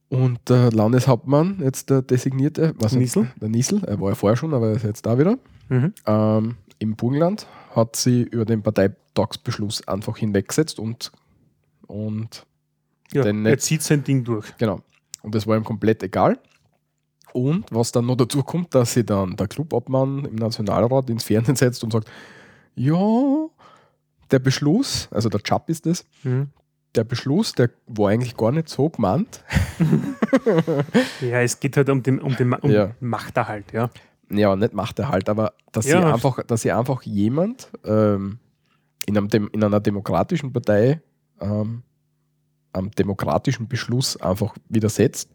Und 0.10 0.40
der 0.50 0.72
Landeshauptmann, 0.72 1.60
jetzt 1.64 1.90
der 1.90 2.02
designierte, 2.02 2.74
was 2.78 2.94
Niesel? 2.94 3.32
der 3.42 3.50
Niesel, 3.50 3.84
er 3.86 4.00
war 4.00 4.10
ja 4.10 4.16
vorher 4.16 4.38
schon, 4.38 4.54
aber 4.54 4.70
er 4.70 4.76
ist 4.76 4.84
jetzt 4.84 5.06
da 5.06 5.18
wieder, 5.18 5.38
Mhm. 5.70 5.94
ähm, 6.06 6.56
im 6.78 6.96
Burgenland, 6.96 7.48
hat 7.76 7.96
sie 7.96 8.22
über 8.22 8.46
den 8.46 8.62
Parteitagsbeschluss 8.62 9.88
einfach 9.88 10.18
hinweggesetzt 10.18 10.78
und, 10.80 11.12
und 11.88 12.46
Ja, 13.12 13.24
er 13.26 13.58
zieht 13.58 13.82
sein 13.82 14.04
Ding 14.04 14.24
durch. 14.24 14.56
Genau. 14.58 14.82
Und 15.24 15.34
das 15.34 15.48
war 15.48 15.58
ihm 15.58 15.64
komplett 15.64 16.04
egal. 16.04 16.38
Und 17.36 17.66
was 17.70 17.92
dann 17.92 18.06
noch 18.06 18.16
dazu 18.16 18.44
kommt, 18.44 18.74
dass 18.74 18.94
sich 18.94 19.06
dann 19.06 19.36
der 19.36 19.48
Clubobmann 19.48 20.24
im 20.24 20.36
Nationalrat 20.36 21.10
ins 21.10 21.26
Fernsehen 21.26 21.58
setzt 21.58 21.84
und 21.84 21.92
sagt, 21.92 22.10
ja, 22.76 23.48
der 24.32 24.40
Beschluss, 24.40 25.10
also 25.12 25.28
der 25.28 25.42
Chap 25.44 25.70
ist 25.70 25.86
das, 25.86 26.06
Mhm. 26.24 26.48
der 26.96 27.04
Beschluss, 27.04 27.52
der 27.52 27.72
war 27.88 28.10
eigentlich 28.12 28.38
gar 28.38 28.54
nicht 28.54 28.70
so 28.70 28.88
gemeint. 28.90 29.44
Ja, 31.22 31.42
es 31.42 31.60
geht 31.60 31.76
halt 31.78 31.90
um 31.90 32.02
den, 32.04 32.20
um 32.22 32.36
den, 32.38 32.54
um 32.54 32.72
Ja. 32.72 32.92
Machterhalt, 33.02 33.72
ja. 33.74 33.90
Ja, 34.30 34.56
nicht 34.56 34.74
macht 34.74 34.98
er 35.00 35.10
halt, 35.10 35.28
aber 35.30 35.54
dass 35.74 35.86
Ja. 35.88 36.00
sie 36.00 36.06
einfach, 36.14 36.42
dass 36.46 36.62
sie 36.62 36.72
einfach 36.72 37.02
jemand 37.04 37.70
ähm, 37.84 38.40
in, 39.06 39.18
einem 39.18 39.50
in 39.52 39.64
einer 39.64 39.80
demokratischen 39.82 40.52
Partei 40.54 41.02
ähm, 41.42 41.84
am 42.74 42.92
demokratischen 42.92 43.68
Beschluss 43.68 44.16
einfach 44.18 44.56
widersetzt 44.70 45.30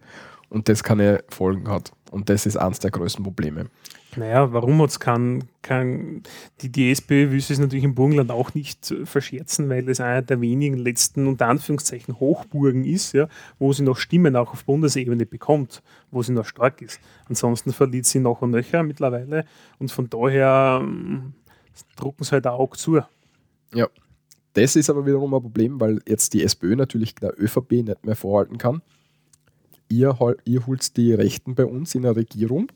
und 0.51 0.69
das 0.69 0.85
keine 0.85 1.25
Folgen 1.29 1.69
hat. 1.69 1.93
Und 2.11 2.29
das 2.29 2.45
ist 2.45 2.57
eines 2.57 2.81
der 2.81 2.91
größten 2.91 3.25
Probleme. 3.25 3.67
Naja, 4.17 4.53
warum 4.53 4.83
hat 4.83 4.91
es 4.91 4.99
kein, 4.99 5.45
kein 5.63 6.25
die, 6.61 6.71
die 6.71 6.91
SPÖ 6.91 7.31
will 7.31 7.39
es 7.39 7.59
natürlich 7.59 7.85
im 7.85 7.95
Burgenland 7.95 8.33
auch 8.33 8.55
nicht 8.55 8.93
verscherzen, 9.05 9.69
weil 9.69 9.89
es 9.89 10.01
einer 10.01 10.23
der 10.23 10.41
wenigen 10.41 10.79
letzten, 10.79 11.29
unter 11.29 11.47
Anführungszeichen, 11.47 12.19
Hochburgen 12.19 12.85
ist, 12.85 13.13
ja, 13.13 13.29
wo 13.61 13.73
sie 13.73 13.85
noch 13.85 13.97
Stimmen 13.97 14.35
auch 14.35 14.53
auf 14.53 14.65
Bundesebene 14.65 15.27
bekommt, 15.27 15.83
wo 16.11 16.23
sie 16.23 16.33
noch 16.33 16.45
stark 16.45 16.83
ist. 16.83 17.01
Ansonsten 17.29 17.73
verliert 17.73 18.07
sie 18.07 18.19
noch 18.19 18.43
und 18.43 18.51
nöcher 18.51 18.83
mittlerweile 18.83 19.45
und 19.79 19.93
von 19.93 20.11
daher 20.11 20.81
ähm, 20.83 21.35
drucken 21.95 22.25
sie 22.25 22.33
halt 22.33 22.49
Auge 22.49 22.77
zu. 22.77 23.01
Ja. 23.73 23.89
Das 24.55 24.75
ist 24.75 24.91
aber 24.91 25.07
wiederum 25.07 25.33
ein 25.33 25.43
Problem, 25.43 25.81
weil 25.81 26.01
jetzt 26.09 26.35
die 26.35 26.43
SPÖ 26.43 26.75
natürlich 26.75 27.15
der 27.15 27.41
ÖVP 27.41 27.71
nicht 27.71 28.05
mehr 28.05 28.17
vorhalten 28.17 28.59
kann. 28.59 28.83
Ihr, 29.91 30.17
ihr 30.45 30.67
holt 30.67 30.97
die 30.97 31.13
Rechten 31.13 31.55
bei 31.55 31.67
uns 31.67 31.95
in 31.95 32.03
der 32.03 32.15
Regierung. 32.17 32.71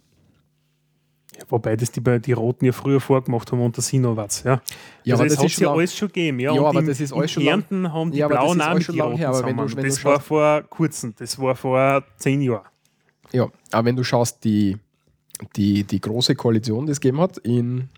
Ja, 1.39 1.45
wobei 1.49 1.75
das 1.77 1.91
die, 1.91 2.01
die 2.21 2.33
Roten 2.33 2.65
ja 2.67 2.73
früher 2.73 3.01
vorgemacht 3.01 3.51
haben 3.51 3.61
unter 3.61 3.83
Sinowatz. 3.83 4.43
Ja. 4.45 4.61
Ja, 5.05 5.15
also 5.15 5.23
aber 5.23 5.29
das 5.29 5.39
hat 5.39 5.45
ist 5.47 5.53
ja 5.53 5.57
schon 5.57 5.65
lang- 5.65 5.75
alles 5.79 5.97
schon 5.97 6.09
gegeben. 6.09 6.39
Ja, 6.41 6.55
Ja, 6.55 6.63
aber 6.65 6.81
im, 6.81 6.87
das 6.87 7.01
ist 7.01 7.13
alles 7.13 7.31
schon 7.33 7.43
lang- 7.45 7.61
Kärnten 7.61 7.93
haben 7.93 8.11
die 8.13 8.19
Ja, 8.19 8.29
Blauen 8.29 8.61
auch 8.61 8.81
schon 8.81 8.97
lang 8.97 9.07
Roten 9.09 9.19
her, 9.19 9.29
aber 9.31 9.45
wenn 9.47 9.57
du- 9.57 9.63
wenn 9.63 9.77
du 9.77 9.83
Das 9.83 10.05
war 10.05 10.13
schaust- 10.17 10.27
vor 10.27 10.63
kurzem, 10.63 11.15
das 11.19 11.39
war 11.39 11.57
vor 11.57 12.05
zehn 12.19 12.41
Jahren. 12.43 12.67
Ja, 13.33 13.49
aber 13.73 13.85
wenn 13.87 13.97
du 13.97 14.05
schaust, 14.05 14.45
die, 14.45 14.77
die, 15.57 15.83
die 15.85 16.01
große 16.01 16.35
Koalition, 16.37 16.87
die 16.87 16.93
es 16.93 17.01
gegeben 17.01 17.21
hat, 17.21 17.39
in, 17.39 17.89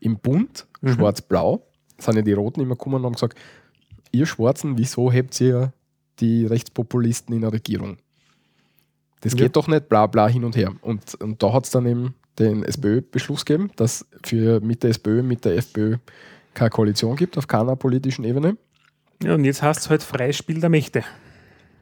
im 0.00 0.18
Bund, 0.18 0.66
Mhm. 0.80 0.94
schwarz-blau, 0.94 1.66
sind 1.98 2.16
ja 2.16 2.22
die 2.22 2.32
Roten 2.32 2.60
immer 2.60 2.76
gekommen 2.76 2.96
und 2.96 3.04
haben 3.04 3.12
gesagt, 3.12 3.38
ihr 4.10 4.24
Schwarzen, 4.26 4.78
wieso 4.78 5.12
habt 5.12 5.38
ihr 5.40 5.72
die 6.20 6.46
Rechtspopulisten 6.46 7.34
in 7.34 7.42
der 7.42 7.52
Regierung? 7.52 7.98
Das 9.24 9.32
Ja. 9.32 9.38
geht 9.40 9.56
doch 9.56 9.66
nicht, 9.66 9.88
bla 9.88 10.06
bla 10.06 10.28
hin 10.28 10.44
und 10.44 10.54
her. 10.56 10.72
Und, 10.82 11.14
und 11.16 11.42
da 11.42 11.52
hat 11.52 11.64
es 11.64 11.70
dann 11.70 11.86
eben 11.86 12.14
den 12.38 12.62
SPÖ-Beschluss 12.64 13.44
gegeben, 13.44 13.70
dass 13.76 14.06
für 14.24 14.60
mit 14.60 14.82
der 14.82 14.90
SPÖ, 14.90 15.22
mit 15.22 15.44
der 15.44 15.56
FPÖ 15.56 15.96
keine 16.52 16.70
Koalition 16.70 17.16
gibt 17.16 17.36
auf 17.38 17.46
keiner 17.48 17.74
politischen 17.76 18.24
Ebene. 18.24 18.56
Ja, 19.22 19.34
und 19.34 19.44
jetzt 19.44 19.62
hast 19.62 19.86
du 19.86 19.90
halt 19.90 20.02
freies 20.02 20.36
Spiel 20.36 20.60
der 20.60 20.68
Mächte. 20.70 21.02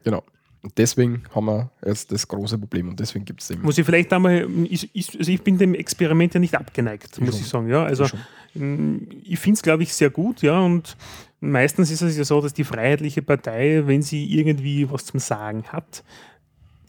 Genau. 0.03 0.23
Und 0.61 0.77
deswegen 0.77 1.23
haben 1.35 1.45
wir 1.47 1.71
jetzt 1.85 2.11
das 2.13 2.25
große 2.27 2.57
Problem 2.57 2.87
und 2.87 2.97
deswegen 2.99 3.25
gibt 3.25 3.41
es 3.41 3.49
eben. 3.51 3.63
Muss 3.63 3.77
ich 3.77 3.85
vielleicht 3.85 4.13
einmal, 4.13 4.47
ich, 4.69 4.89
ich, 4.93 5.19
also 5.19 5.29
ich 5.29 5.41
bin 5.43 5.57
dem 5.57 5.73
Experiment 5.75 6.33
ja 6.35 6.39
nicht 6.39 6.55
abgeneigt, 6.55 7.19
muss 7.19 7.31
schon. 7.31 7.39
ich 7.41 7.47
sagen. 7.49 7.69
Ja, 7.69 7.83
also 7.83 8.05
schon. 8.07 8.19
mh, 8.53 8.99
ich 9.25 9.39
finde 9.39 9.55
es, 9.57 9.61
glaube 9.61 9.83
ich, 9.83 9.93
sehr 9.93 10.09
gut, 10.09 10.41
ja, 10.41 10.59
und 10.61 10.95
meistens 11.41 11.91
ist 11.91 12.01
es 12.01 12.15
ja 12.15 12.23
so, 12.23 12.39
dass 12.39 12.53
die 12.53 12.63
Freiheitliche 12.63 13.21
Partei, 13.21 13.83
wenn 13.85 14.01
sie 14.01 14.23
irgendwie 14.33 14.89
was 14.89 15.03
zum 15.05 15.19
Sagen 15.19 15.63
hat, 15.67 16.03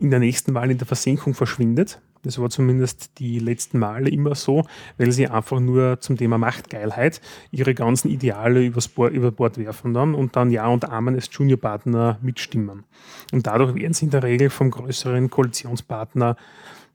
in 0.04 0.10
der 0.10 0.20
nächsten 0.20 0.54
Wahl 0.54 0.70
in 0.70 0.78
der 0.78 0.86
Versenkung 0.86 1.34
verschwindet. 1.34 1.98
Das 2.22 2.38
war 2.38 2.48
zumindest 2.48 3.18
die 3.18 3.38
letzten 3.38 3.78
Male 3.78 4.08
immer 4.08 4.34
so, 4.34 4.64
weil 4.96 5.12
sie 5.12 5.28
einfach 5.28 5.60
nur 5.60 6.00
zum 6.00 6.16
Thema 6.16 6.38
Machtgeilheit 6.38 7.20
ihre 7.50 7.74
ganzen 7.74 8.10
Ideale 8.10 8.64
übers 8.64 8.88
Bord, 8.88 9.12
über 9.12 9.30
Bord 9.30 9.58
werfen 9.58 9.92
dann 9.92 10.14
und 10.14 10.36
dann 10.36 10.50
Ja 10.50 10.66
und 10.68 10.88
Amen 10.88 11.14
als 11.14 11.28
Juniorpartner 11.32 12.18
mitstimmen. 12.22 12.84
Und 13.32 13.46
dadurch 13.46 13.74
werden 13.74 13.92
sie 13.92 14.06
in 14.06 14.10
der 14.10 14.22
Regel 14.22 14.50
vom 14.50 14.70
größeren 14.70 15.28
Koalitionspartner 15.28 16.36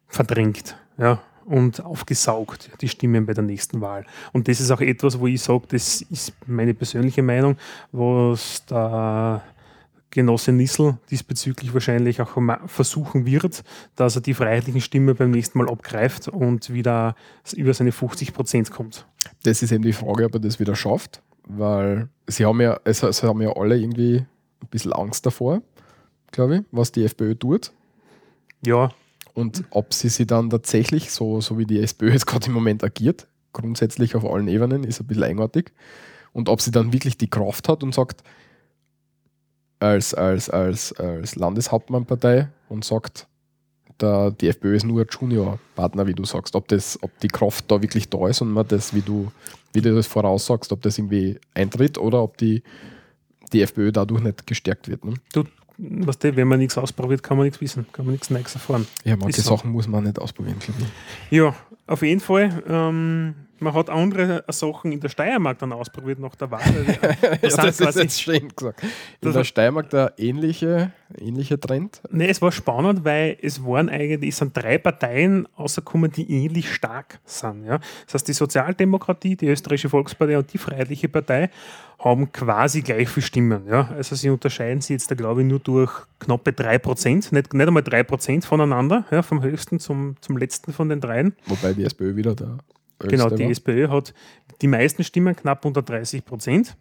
verdrängt 0.08 0.76
ja, 0.98 1.22
und 1.46 1.84
aufgesaugt, 1.84 2.72
die 2.82 2.90
Stimmen 2.90 3.26
bei 3.26 3.34
der 3.34 3.44
nächsten 3.44 3.82
Wahl. 3.82 4.06
Und 4.34 4.48
das 4.48 4.60
ist 4.60 4.72
auch 4.72 4.82
etwas, 4.82 5.20
wo 5.20 5.28
ich 5.28 5.42
sage, 5.42 5.64
das 5.70 6.02
ist 6.02 6.34
meine 6.48 6.74
persönliche 6.74 7.22
Meinung, 7.22 7.56
was 7.92 8.66
der 8.66 9.44
Genosse 10.12 10.52
Nissel 10.52 10.98
diesbezüglich 11.12 11.74
wahrscheinlich 11.74 12.22
auch 12.22 12.38
versuchen 12.66 13.26
wird, 13.26 13.64
dass 13.96 14.16
er 14.16 14.22
die 14.22 14.34
freiheitlichen 14.34 14.82
Stimme 14.82 15.14
beim 15.14 15.32
nächsten 15.32 15.58
Mal 15.60 15.70
abgreift 15.70 16.28
und 16.28 16.74
wieder 16.74 17.16
über 17.56 17.74
seine 17.74 17.92
50 17.92 18.34
Prozent 18.34 18.72
kommt. 18.72 19.06
Das 19.44 19.62
ist 19.62 19.72
eben 19.72 19.84
die 19.84 19.94
Frage, 19.94 20.26
ob 20.26 20.34
er 20.36 20.40
das 20.40 20.60
wieder 20.60 20.76
schafft, 20.76 21.22
weil 21.48 22.10
sie 22.28 22.46
haben 22.46 22.60
ja, 22.62 22.80
es, 22.84 23.04
es 23.04 23.22
haben 23.22 23.42
ja 23.42 23.56
alle 23.56 23.78
irgendwie 23.78 24.18
ein 24.62 24.68
bisschen 24.72 24.94
Angst 24.94 25.26
davor, 25.26 25.62
glaube 26.32 26.58
ich, 26.58 26.62
was 26.72 26.92
die 26.92 27.04
FPÖ 27.04 27.36
tut. 27.36 27.72
Ja, 28.66 28.92
Und 29.34 29.64
ob 29.70 29.94
sie 29.94 30.10
sie 30.10 30.26
dann 30.26 30.50
tatsächlich, 30.50 31.12
so, 31.12 31.40
so 31.40 31.58
wie 31.58 31.66
die 31.66 31.80
SPÖ 31.82 32.12
jetzt 32.12 32.26
gerade 32.26 32.48
im 32.48 32.54
Moment 32.54 32.84
agiert, 32.84 33.28
grundsätzlich 33.54 34.16
auf 34.16 34.26
allen 34.26 34.48
Ebenen, 34.48 34.84
ist 34.84 35.00
ein 35.00 35.08
bisschen 35.08 35.24
eigenartig. 35.24 35.72
Und 36.34 36.50
ob 36.50 36.62
sie 36.62 36.72
dann 36.72 36.92
wirklich 36.92 37.18
die 37.18 37.30
Kraft 37.30 37.70
hat 37.70 37.82
und 37.82 37.94
sagt, 37.96 38.24
als, 39.80 40.14
als, 40.14 40.50
als, 40.50 40.94
als 40.94 41.36
Landeshauptmannpartei 41.36 42.50
und 42.68 42.84
sagt, 42.84 43.28
der, 44.02 44.32
die 44.32 44.48
FPÖ 44.48 44.76
ist 44.76 44.86
nur 44.86 45.02
ein 45.02 45.08
Junior-Partner, 45.10 46.08
wie 46.08 46.14
du 46.14 46.24
sagst, 46.26 46.56
ob, 46.56 46.68
das, 46.68 46.98
ob 47.02 47.18
die 47.20 47.28
Kraft 47.28 47.66
da 47.70 47.82
wirklich 47.82 48.10
da 48.10 48.28
ist 48.28 48.42
und 48.42 48.52
man 48.52 48.68
das, 48.68 48.94
wie 48.94 49.02
du, 49.02 49.32
wie 49.74 49.82
du 49.82 49.94
das 49.94 50.08
voraussagst, 50.08 50.72
ob 50.72 50.82
das 50.82 50.98
irgendwie 50.98 51.40
eintritt 51.54 51.98
oder 51.98 52.22
ob 52.22 52.38
die, 52.38 52.64
die 53.52 53.62
FPÖ 53.62 53.92
dadurch 53.92 54.22
nicht 54.22 54.48
gestärkt 54.48 54.88
wird. 54.88 55.04
Ne? 55.04 55.16
du, 55.34 55.44
was 55.78 56.18
wenn 56.22 56.48
man 56.48 56.60
nichts 56.60 56.78
ausprobiert, 56.78 57.24
kann 57.24 57.38
man 57.38 57.46
nichts 57.46 57.62
wissen, 57.62 57.86
kann 57.92 58.06
man 58.06 58.14
nichts 58.14 58.30
Neues 58.30 58.54
erfahren. 58.54 58.86
Ja, 59.04 59.16
manche 59.16 59.40
Ist 59.40 59.46
so. 59.46 59.56
Sachen 59.56 59.72
muss 59.72 59.88
man 59.88 60.04
nicht 60.04 60.20
ausprobieren, 60.20 60.60
glaube 60.60 60.82
ich. 60.82 61.38
Ja, 61.38 61.56
auf 61.88 62.02
jeden 62.02 62.20
Fall 62.20 62.64
ähm, 62.68 63.36
Man 63.62 63.74
hat 63.74 63.90
andere 63.90 64.44
Sachen 64.50 64.92
in 64.92 65.00
der 65.00 65.10
Steiermark 65.10 65.60
dann 65.60 65.74
ausprobiert 65.74 66.20
nach 66.20 66.36
der 66.36 66.50
Wahl. 66.52 66.62
ja, 67.22 67.36
Das 67.42 67.56
das 67.56 67.56
sind 67.56 67.68
ist 67.70 67.78
quasi- 67.80 68.00
jetzt 68.02 68.22
schön 68.22 68.48
gesagt. 68.56 68.84
In 68.84 68.90
Das- 69.22 69.34
der 69.34 69.44
Steiermark 69.44 69.90
der 69.90 70.14
ähnliche, 70.18 70.92
ähnliche 71.18 71.60
Trend. 71.60 72.02
Ne, 72.12 72.28
es 72.30 72.42
war 72.42 72.52
spannend, 72.52 73.04
weil 73.06 73.38
es 73.42 73.64
waren 73.66 73.90
eigentlich, 73.90 74.30
es 74.30 74.38
sind 74.38 74.56
drei 74.56 74.78
Parteien 74.78 75.48
rausgekommen, 75.58 76.12
die 76.12 76.30
ähnlich 76.32 76.74
stark 76.74 77.20
sind. 77.26 77.66
Ja. 77.66 77.80
Das 78.06 78.14
heißt, 78.16 78.28
die 78.28 78.34
Sozialdemokratie, 78.34 79.36
die 79.36 79.48
Österreichische 79.48 79.90
Volkspartei 79.90 80.38
und 80.38 80.52
die 80.54 80.58
Freiheitliche 80.58 81.10
Partei 81.10 81.50
haben 82.00 82.32
quasi 82.32 82.82
gleich 82.82 83.10
viel 83.10 83.24
Stimmen. 83.24 83.64
Ja. 83.68 83.90
Also 83.96 84.16
sie 84.16 84.30
unterscheiden 84.30 84.80
sich 84.82 84.92
jetzt, 84.92 85.12
da 85.12 85.16
glaube 85.16 85.42
ich, 85.42 85.48
nur 85.48 85.60
durch 85.60 85.92
knappe 86.20 86.52
3%, 86.52 87.34
nicht, 87.34 87.54
nicht 87.54 87.68
einmal 87.68 87.84
3% 87.84 88.46
voneinander, 88.46 89.06
ja, 89.12 89.22
vom 89.22 89.42
höchsten 89.42 89.80
zum, 89.80 90.16
zum 90.22 90.38
letzten 90.38 90.72
von 90.72 90.88
den 90.88 91.02
dreien. 91.02 91.34
Wobei 91.48 91.74
die 91.74 91.84
SPÖ 91.84 92.16
wieder 92.16 92.36
der 92.36 92.58
Genau, 93.00 93.30
die. 93.30 93.46
SPÖ 93.46 93.90
hat 93.90 94.14
die 94.62 94.68
meisten 94.68 95.04
Stimmen, 95.04 95.36
knapp 95.36 95.66
unter 95.66 95.82
30 95.82 96.26
Prozent. 96.26 96.76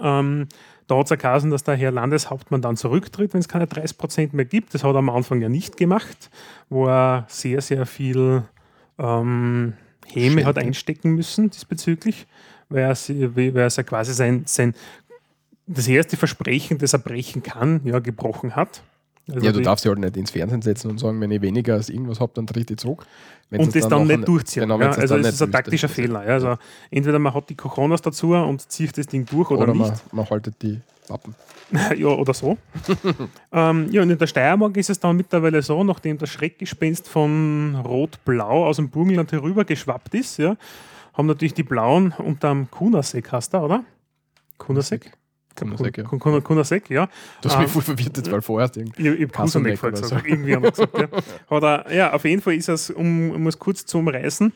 Ähm, 0.00 0.48
da 0.86 0.96
hat 0.96 1.06
es 1.06 1.10
erkasen, 1.10 1.50
dass 1.50 1.62
der 1.62 1.76
Herr 1.76 1.90
Landeshauptmann 1.90 2.62
dann 2.62 2.76
zurücktritt, 2.76 3.32
wenn 3.32 3.40
es 3.40 3.48
keine 3.48 3.66
30 3.66 3.98
Prozent 3.98 4.34
mehr 4.34 4.44
gibt. 4.44 4.74
Das 4.74 4.82
hat 4.82 4.94
er 4.94 4.98
am 4.98 5.10
Anfang 5.10 5.40
ja 5.40 5.48
nicht 5.48 5.76
gemacht, 5.76 6.30
wo 6.68 6.86
er 6.86 7.26
sehr, 7.28 7.60
sehr 7.60 7.86
viel 7.86 8.42
ähm, 8.98 9.74
Häme 10.06 10.44
hat 10.44 10.56
Schelte. 10.56 10.60
einstecken 10.66 11.14
müssen 11.14 11.50
diesbezüglich, 11.50 12.26
weil 12.68 12.82
er, 12.82 12.96
weil 13.36 13.56
er 13.56 13.68
ja 13.68 13.82
quasi 13.82 14.12
sein, 14.14 14.42
sein 14.46 14.74
das 15.66 15.86
erste 15.86 16.16
Versprechen, 16.16 16.78
das 16.78 16.92
er 16.92 16.98
brechen 16.98 17.42
kann, 17.42 17.80
ja, 17.84 18.00
gebrochen 18.00 18.56
hat. 18.56 18.82
Also 19.32 19.46
Ja, 19.46 19.52
du 19.52 19.60
darfst 19.60 19.84
dich 19.84 19.90
halt 19.90 19.98
nicht 20.00 20.16
ins 20.16 20.30
Fernsehen 20.30 20.62
setzen 20.62 20.90
und 20.90 20.98
sagen, 20.98 21.20
wenn 21.20 21.30
ich 21.30 21.40
weniger 21.42 21.74
als 21.74 21.88
irgendwas 21.88 22.20
habe, 22.20 22.32
dann 22.34 22.46
tritt 22.46 22.70
ich 22.70 22.76
zurück. 22.78 23.04
Wenn's 23.50 23.66
und 23.66 23.74
das 23.74 23.88
dann, 23.88 24.02
nachher 24.06 24.16
nicht 24.18 24.28
durchziehen. 24.28 24.62
Genau, 24.62 24.80
ja, 24.80 24.88
also 24.90 25.00
dann 25.14 25.20
es 25.20 25.26
nicht 25.26 25.34
ist 25.34 25.42
ein 25.42 25.52
taktischer 25.52 25.88
das 25.88 25.98
ist- 25.98 26.02
Fehler. 26.04 26.24
Ja, 26.26 26.34
also 26.34 26.56
entweder 26.90 27.18
man 27.18 27.34
hat 27.34 27.48
die 27.50 27.54
Kochonas 27.56 28.00
dazu 28.02 28.34
und 28.34 28.60
zieht 28.70 28.96
das 28.96 29.06
Ding 29.06 29.26
durch 29.26 29.50
oder, 29.50 29.62
Oder 29.62 29.74
man, 29.74 29.90
nicht. 29.90 30.12
man 30.12 30.28
haltet 30.30 30.54
die 30.62 30.80
Wappen. 31.08 31.34
ja, 31.96 32.06
oder 32.08 32.32
so. 32.34 32.56
ähm, 33.52 33.88
ja, 33.90 34.02
und 34.02 34.10
in 34.10 34.18
der 34.18 34.26
Steiermark 34.26 34.76
ist 34.76 34.90
es 34.90 35.00
dann 35.00 35.16
mittlerweile 35.16 35.62
so, 35.62 35.82
nachdem 35.84 36.18
das 36.18 36.30
Schreckgespenst 36.30 37.08
von 37.08 37.76
Rot-Blau 37.84 38.66
aus 38.66 38.76
dem 38.76 38.88
Burgenland 38.90 39.32
herüber 39.32 39.64
geschwappt 39.64 40.14
ist, 40.14 40.38
ja, 40.38 40.56
haben 41.14 41.26
natürlich 41.26 41.54
die 41.54 41.62
Blauen 41.64 42.12
unterm 42.18 42.70
Kunasek, 42.70 43.32
hast 43.32 43.54
du, 43.54 43.58
oder? 43.58 43.84
Kunasek? 44.58 45.12
Kunasek, 45.56 45.98
ja. 45.98 46.04
Kun- 46.04 46.18
Kun- 46.18 46.42
Kunasek, 46.42 46.88
ja. 46.90 47.08
Du 47.40 47.48
hast 47.48 47.56
Ähm, 47.56 47.62
mich 47.62 47.70
voll 47.70 47.82
verwirrt 47.82 48.16
jetzt, 48.16 48.30
weil 48.30 48.40
vorerst 48.42 48.76
irgendwie. 48.76 49.08
Ich, 49.08 49.20
ich 49.20 49.28
habe 49.38 49.48
oder 49.60 49.90
gesagt, 49.90 50.08
so. 50.08 50.16
irgendwie 50.26 50.54
haben 50.54 50.62
wir 50.62 50.70
gesagt. 50.70 50.98
Ja. 50.98 51.08
Hat 51.56 51.62
er, 51.62 51.94
ja, 51.94 52.12
auf 52.12 52.24
jeden 52.24 52.40
Fall 52.42 52.54
ist 52.54 52.68
es, 52.68 52.90
um, 52.90 53.30
um 53.32 53.46
es 53.46 53.58
kurz 53.58 53.84
zu 53.84 53.98
umreißen, 53.98 54.52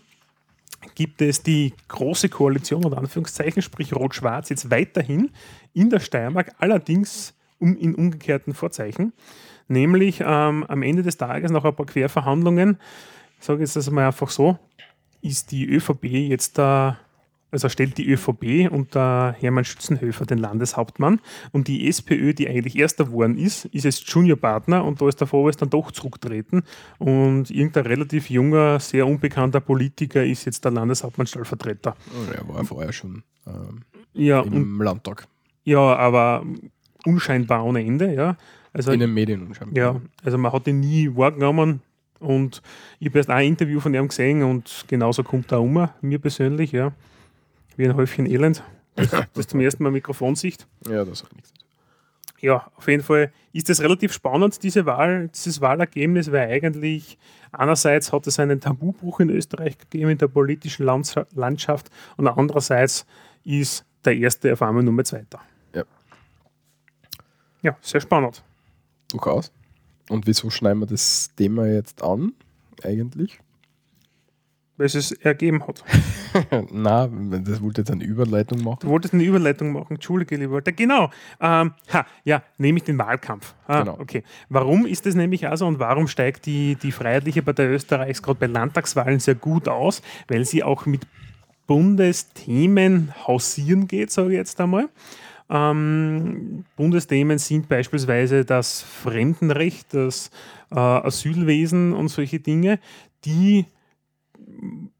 gibt 0.94 1.20
es 1.22 1.42
die 1.42 1.72
große 1.88 2.28
Koalition, 2.28 2.84
oder 2.84 2.98
Anführungszeichen, 2.98 3.62
sprich 3.62 3.94
Rot-Schwarz, 3.94 4.48
jetzt 4.50 4.70
weiterhin 4.70 5.30
in 5.72 5.90
der 5.90 6.00
Steiermark, 6.00 6.52
allerdings 6.58 7.34
um, 7.58 7.76
in 7.76 7.94
umgekehrten 7.94 8.54
Vorzeichen. 8.54 9.12
Nämlich 9.66 10.20
ähm, 10.20 10.64
am 10.64 10.82
Ende 10.82 11.02
des 11.02 11.16
Tages, 11.16 11.50
nach 11.50 11.64
ein 11.64 11.74
paar 11.74 11.86
Querverhandlungen, 11.86 12.78
ich 13.40 13.46
sage 13.46 13.60
jetzt 13.60 13.76
das 13.76 13.90
mal 13.90 14.06
einfach 14.06 14.28
so, 14.30 14.58
ist 15.22 15.50
die 15.52 15.66
ÖVP 15.66 16.04
jetzt 16.04 16.58
da, 16.58 16.98
also 17.54 17.68
stellt 17.68 17.96
die 17.96 18.10
ÖVP 18.10 18.68
unter 18.70 19.34
Hermann 19.38 19.64
Schützenhöfer 19.64 20.26
den 20.26 20.38
Landeshauptmann 20.38 21.20
und 21.52 21.68
die 21.68 21.88
SPÖ, 21.88 22.34
die 22.34 22.48
eigentlich 22.48 22.76
erster 22.76 23.04
geworden 23.06 23.38
ist, 23.38 23.64
ist 23.66 23.84
jetzt 23.84 24.06
Juniorpartner 24.10 24.84
und 24.84 25.00
da 25.00 25.08
ist 25.08 25.20
der 25.20 25.28
Vorwurf 25.28 25.56
dann 25.56 25.70
doch 25.70 25.92
zurücktreten 25.92 26.64
und 26.98 27.50
irgendein 27.50 27.86
relativ 27.86 28.28
junger, 28.28 28.80
sehr 28.80 29.06
unbekannter 29.06 29.60
Politiker 29.60 30.24
ist 30.24 30.44
jetzt 30.44 30.64
der 30.64 30.72
Landeshauptmann-Stellvertreter. 30.72 31.96
Er 32.36 32.48
war 32.48 32.64
vorher 32.64 32.92
schon 32.92 33.22
ähm, 33.46 33.82
Ja, 34.12 34.40
und, 34.40 34.52
im 34.52 34.82
Landtag. 34.82 35.26
ja, 35.62 35.78
aber 35.78 36.44
unscheinbar 37.06 37.64
ohne 37.64 37.84
Ende, 37.84 38.12
ja. 38.12 38.36
Also 38.72 38.90
In 38.90 38.98
den 39.00 39.14
Medien 39.14 39.46
anscheinend. 39.46 39.76
Ja, 39.76 40.00
also 40.24 40.36
man 40.36 40.52
hat 40.52 40.66
ihn 40.66 40.80
nie 40.80 41.14
wahrgenommen 41.14 41.80
und 42.18 42.60
ich 42.98 43.08
habe 43.08 43.18
erst 43.18 43.30
ein 43.30 43.46
Interview 43.46 43.78
von 43.78 43.94
ihm 43.94 44.08
gesehen 44.08 44.42
und 44.42 44.84
genauso 44.88 45.22
kommt 45.22 45.52
er 45.52 45.60
um, 45.60 45.88
mir 46.00 46.18
persönlich, 46.18 46.72
ja. 46.72 46.92
Wie 47.76 47.84
ein 47.86 47.94
Häufchen 47.96 48.26
Elend. 48.26 48.62
Das, 49.34 49.48
zum 49.48 49.58
ersten 49.60 49.82
Mal 49.82 49.90
Mikrofonsicht. 49.90 50.68
Ja, 50.88 51.04
das 51.04 51.18
sagt 51.20 51.34
nichts. 51.34 51.52
Ja, 52.40 52.70
auf 52.76 52.86
jeden 52.86 53.02
Fall 53.02 53.32
ist 53.52 53.68
das 53.68 53.80
relativ 53.80 54.12
spannend, 54.12 54.62
diese 54.62 54.86
Wahl, 54.86 55.28
dieses 55.34 55.60
Wahlergebnis, 55.60 56.30
weil 56.30 56.48
eigentlich 56.48 57.18
einerseits 57.50 58.12
hat 58.12 58.26
es 58.28 58.38
einen 58.38 58.60
Tabubruch 58.60 59.18
in 59.20 59.30
Österreich 59.30 59.78
gegeben 59.78 60.10
in 60.10 60.18
der 60.18 60.28
politischen 60.28 60.86
Landscha- 60.86 61.26
Landschaft 61.34 61.90
und 62.16 62.28
andererseits 62.28 63.04
ist 63.44 63.84
der 64.04 64.16
erste 64.16 64.52
auf 64.52 64.62
einmal 64.62 64.82
Nummer 64.84 65.02
zweiter. 65.04 65.40
Ja. 65.74 65.84
Ja, 67.62 67.76
sehr 67.80 68.00
spannend. 68.00 68.44
Durchaus. 69.08 69.50
Und 70.08 70.26
wieso 70.26 70.50
schneiden 70.50 70.80
wir 70.80 70.86
das 70.86 71.30
Thema 71.34 71.66
jetzt 71.66 72.02
an, 72.02 72.32
eigentlich? 72.82 73.38
Weil 74.76 74.86
es 74.86 74.94
es 74.96 75.12
ergeben 75.12 75.64
hat. 75.66 75.84
Na, 76.72 77.06
das 77.06 77.62
wollte 77.62 77.82
jetzt 77.82 77.90
eine 77.92 78.02
Überleitung 78.02 78.62
machen. 78.64 78.78
Du 78.80 78.88
wolltest 78.88 79.14
eine 79.14 79.22
Überleitung 79.22 79.72
machen, 79.72 79.94
Entschuldige, 79.94 80.36
lieber 80.36 80.54
Walter. 80.54 80.72
Genau. 80.72 81.10
Ähm, 81.40 81.74
ha, 81.92 82.06
ja, 82.24 82.42
nämlich 82.58 82.82
den 82.82 82.98
Wahlkampf. 82.98 83.54
Ah, 83.68 83.80
Genau. 83.80 83.98
Okay. 84.00 84.24
Warum 84.48 84.84
ist 84.84 85.06
das 85.06 85.14
nämlich 85.14 85.46
also 85.46 85.66
und 85.66 85.78
warum 85.78 86.08
steigt 86.08 86.46
die, 86.46 86.74
die 86.74 86.90
Freiheitliche 86.90 87.42
Partei 87.42 87.66
Österreichs 87.66 88.20
gerade 88.20 88.40
bei 88.40 88.46
Landtagswahlen 88.46 89.20
sehr 89.20 89.36
gut 89.36 89.68
aus? 89.68 90.02
Weil 90.26 90.44
sie 90.44 90.64
auch 90.64 90.86
mit 90.86 91.06
Bundesthemen 91.66 93.14
hausieren 93.26 93.86
geht, 93.86 94.10
sage 94.10 94.30
ich 94.30 94.34
jetzt 94.34 94.60
einmal. 94.60 94.88
Ähm, 95.48 96.64
Bundesthemen 96.76 97.38
sind 97.38 97.68
beispielsweise 97.68 98.44
das 98.44 98.82
Fremdenrecht, 98.82 99.94
das 99.94 100.30
äh, 100.70 100.78
Asylwesen 100.78 101.92
und 101.92 102.08
solche 102.08 102.40
Dinge, 102.40 102.78
die 103.24 103.66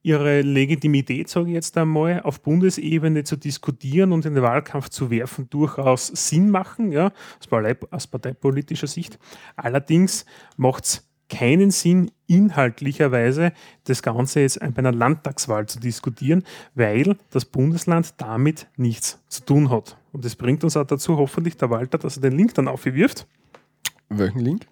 ihre 0.03 0.43
Legitimität, 0.43 1.29
sage 1.29 1.49
ich 1.49 1.55
jetzt 1.55 1.77
einmal, 1.79 2.21
auf 2.23 2.43
Bundesebene 2.43 3.25
zu 3.25 3.37
diskutieren 3.37 4.13
und 4.13 4.27
in 4.27 4.35
den 4.35 4.43
Wahlkampf 4.43 4.91
zu 4.91 5.11
werfen, 5.11 5.49
durchaus 5.51 6.09
Sinn 6.09 6.51
machen, 6.51 6.93
ja, 6.93 7.13
aus, 7.41 7.47
Partei, 7.47 7.77
aus 7.91 8.07
parteipolitischer 8.07 8.87
Sicht. 8.87 9.19
Allerdings 9.57 10.27
macht 10.57 10.85
es 10.85 11.09
keinen 11.31 11.71
Sinn, 11.71 12.11
inhaltlicherweise 12.27 13.53
das 13.85 14.03
Ganze 14.03 14.41
jetzt 14.41 14.61
bei 14.61 14.67
einer 14.77 14.93
Landtagswahl 14.93 15.67
zu 15.67 15.81
diskutieren, 15.81 16.45
weil 16.75 17.17
das 17.31 17.47
Bundesland 17.47 18.15
damit 18.19 18.67
nichts 18.77 19.23
zu 19.29 19.45
tun 19.45 19.71
hat. 19.71 19.97
Und 20.13 20.25
das 20.25 20.37
bringt 20.37 20.63
uns 20.65 20.77
auch 20.77 20.87
dazu, 20.87 21.17
hoffentlich 21.17 21.57
der 21.57 21.71
Walter, 21.71 21.99
dass 21.99 22.17
er 22.17 22.23
den 22.23 22.37
Link 22.37 22.55
dann 22.55 22.69
aufwirft, 22.69 23.27
Welchen 24.09 24.41
Link? 24.41 24.67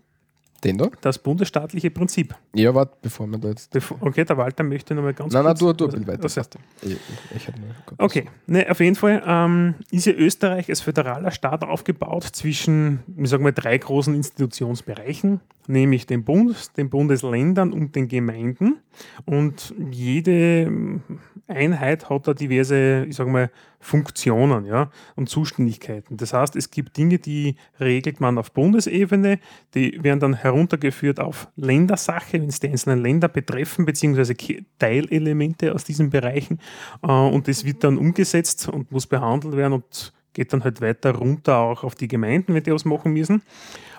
Den 0.64 0.78
da? 0.78 0.88
das 1.00 1.18
bundesstaatliche 1.18 1.90
Prinzip. 1.90 2.34
Ja, 2.54 2.72
warte, 2.74 2.96
bevor 3.02 3.26
wir 3.26 3.38
da 3.38 3.48
jetzt. 3.48 3.72
Bevor, 3.72 3.96
okay, 4.00 4.24
der 4.24 4.36
Walter 4.36 4.62
möchte 4.62 4.94
nochmal 4.94 5.12
ganz 5.12 5.32
Nein, 5.32 5.44
nein, 5.44 5.56
kurz... 5.56 5.76
du, 5.76 5.86
du, 5.88 5.96
ein 5.96 6.04
bisschen 6.04 6.06
weiter. 6.06 6.22
Also. 6.24 6.40
Ich, 6.82 6.92
ich, 6.92 6.98
ich 7.36 7.46
kurz- 7.86 7.98
Okay, 7.98 8.28
ne, 8.46 8.70
auf 8.70 8.78
jeden 8.78 8.94
Fall 8.94 9.22
ähm, 9.26 9.74
ist 9.90 10.06
ja 10.06 10.12
Österreich 10.12 10.68
als 10.68 10.80
föderaler 10.80 11.32
Staat 11.32 11.64
aufgebaut 11.64 12.24
zwischen, 12.24 13.00
ich 13.16 13.28
sag 13.28 13.40
mal, 13.40 13.52
drei 13.52 13.76
großen 13.76 14.14
Institutionsbereichen, 14.14 15.40
nämlich 15.66 16.06
dem 16.06 16.22
Bund, 16.24 16.76
den 16.76 16.90
Bundesländern 16.90 17.72
und 17.72 17.96
den 17.96 18.06
Gemeinden. 18.08 18.76
Und 19.24 19.74
jede 19.90 21.00
Einheit 21.48 22.08
hat 22.08 22.28
da 22.28 22.34
diverse, 22.34 23.04
ich 23.08 23.16
sag 23.16 23.28
mal, 23.28 23.50
Funktionen 23.80 24.64
ja, 24.64 24.90
und 25.16 25.28
Zuständigkeiten. 25.28 26.16
Das 26.16 26.32
heißt, 26.32 26.54
es 26.56 26.70
gibt 26.70 26.96
Dinge, 26.96 27.18
die 27.18 27.56
regelt 27.80 28.20
man 28.20 28.38
auf 28.38 28.52
Bundesebene, 28.52 29.40
die 29.74 30.02
werden 30.02 30.20
dann 30.20 30.34
heruntergeführt 30.34 31.18
auf 31.20 31.48
Ländersache, 31.56 32.34
wenn 32.34 32.48
es 32.48 32.60
die 32.60 32.68
einzelnen 32.68 33.02
Länder 33.02 33.28
betreffen, 33.28 33.84
beziehungsweise 33.84 34.34
Teilelemente 34.78 35.74
aus 35.74 35.84
diesen 35.84 36.10
Bereichen. 36.10 36.60
Äh, 37.02 37.10
und 37.10 37.48
das 37.48 37.64
wird 37.64 37.84
dann 37.84 37.98
umgesetzt 37.98 38.68
und 38.68 38.92
muss 38.92 39.06
behandelt 39.06 39.56
werden 39.56 39.74
und 39.74 40.12
geht 40.32 40.52
dann 40.52 40.64
halt 40.64 40.80
weiter 40.80 41.14
runter 41.14 41.58
auch 41.58 41.84
auf 41.84 41.94
die 41.94 42.08
Gemeinden, 42.08 42.54
wenn 42.54 42.62
die 42.62 42.72
was 42.72 42.84
machen 42.84 43.12
müssen. 43.12 43.42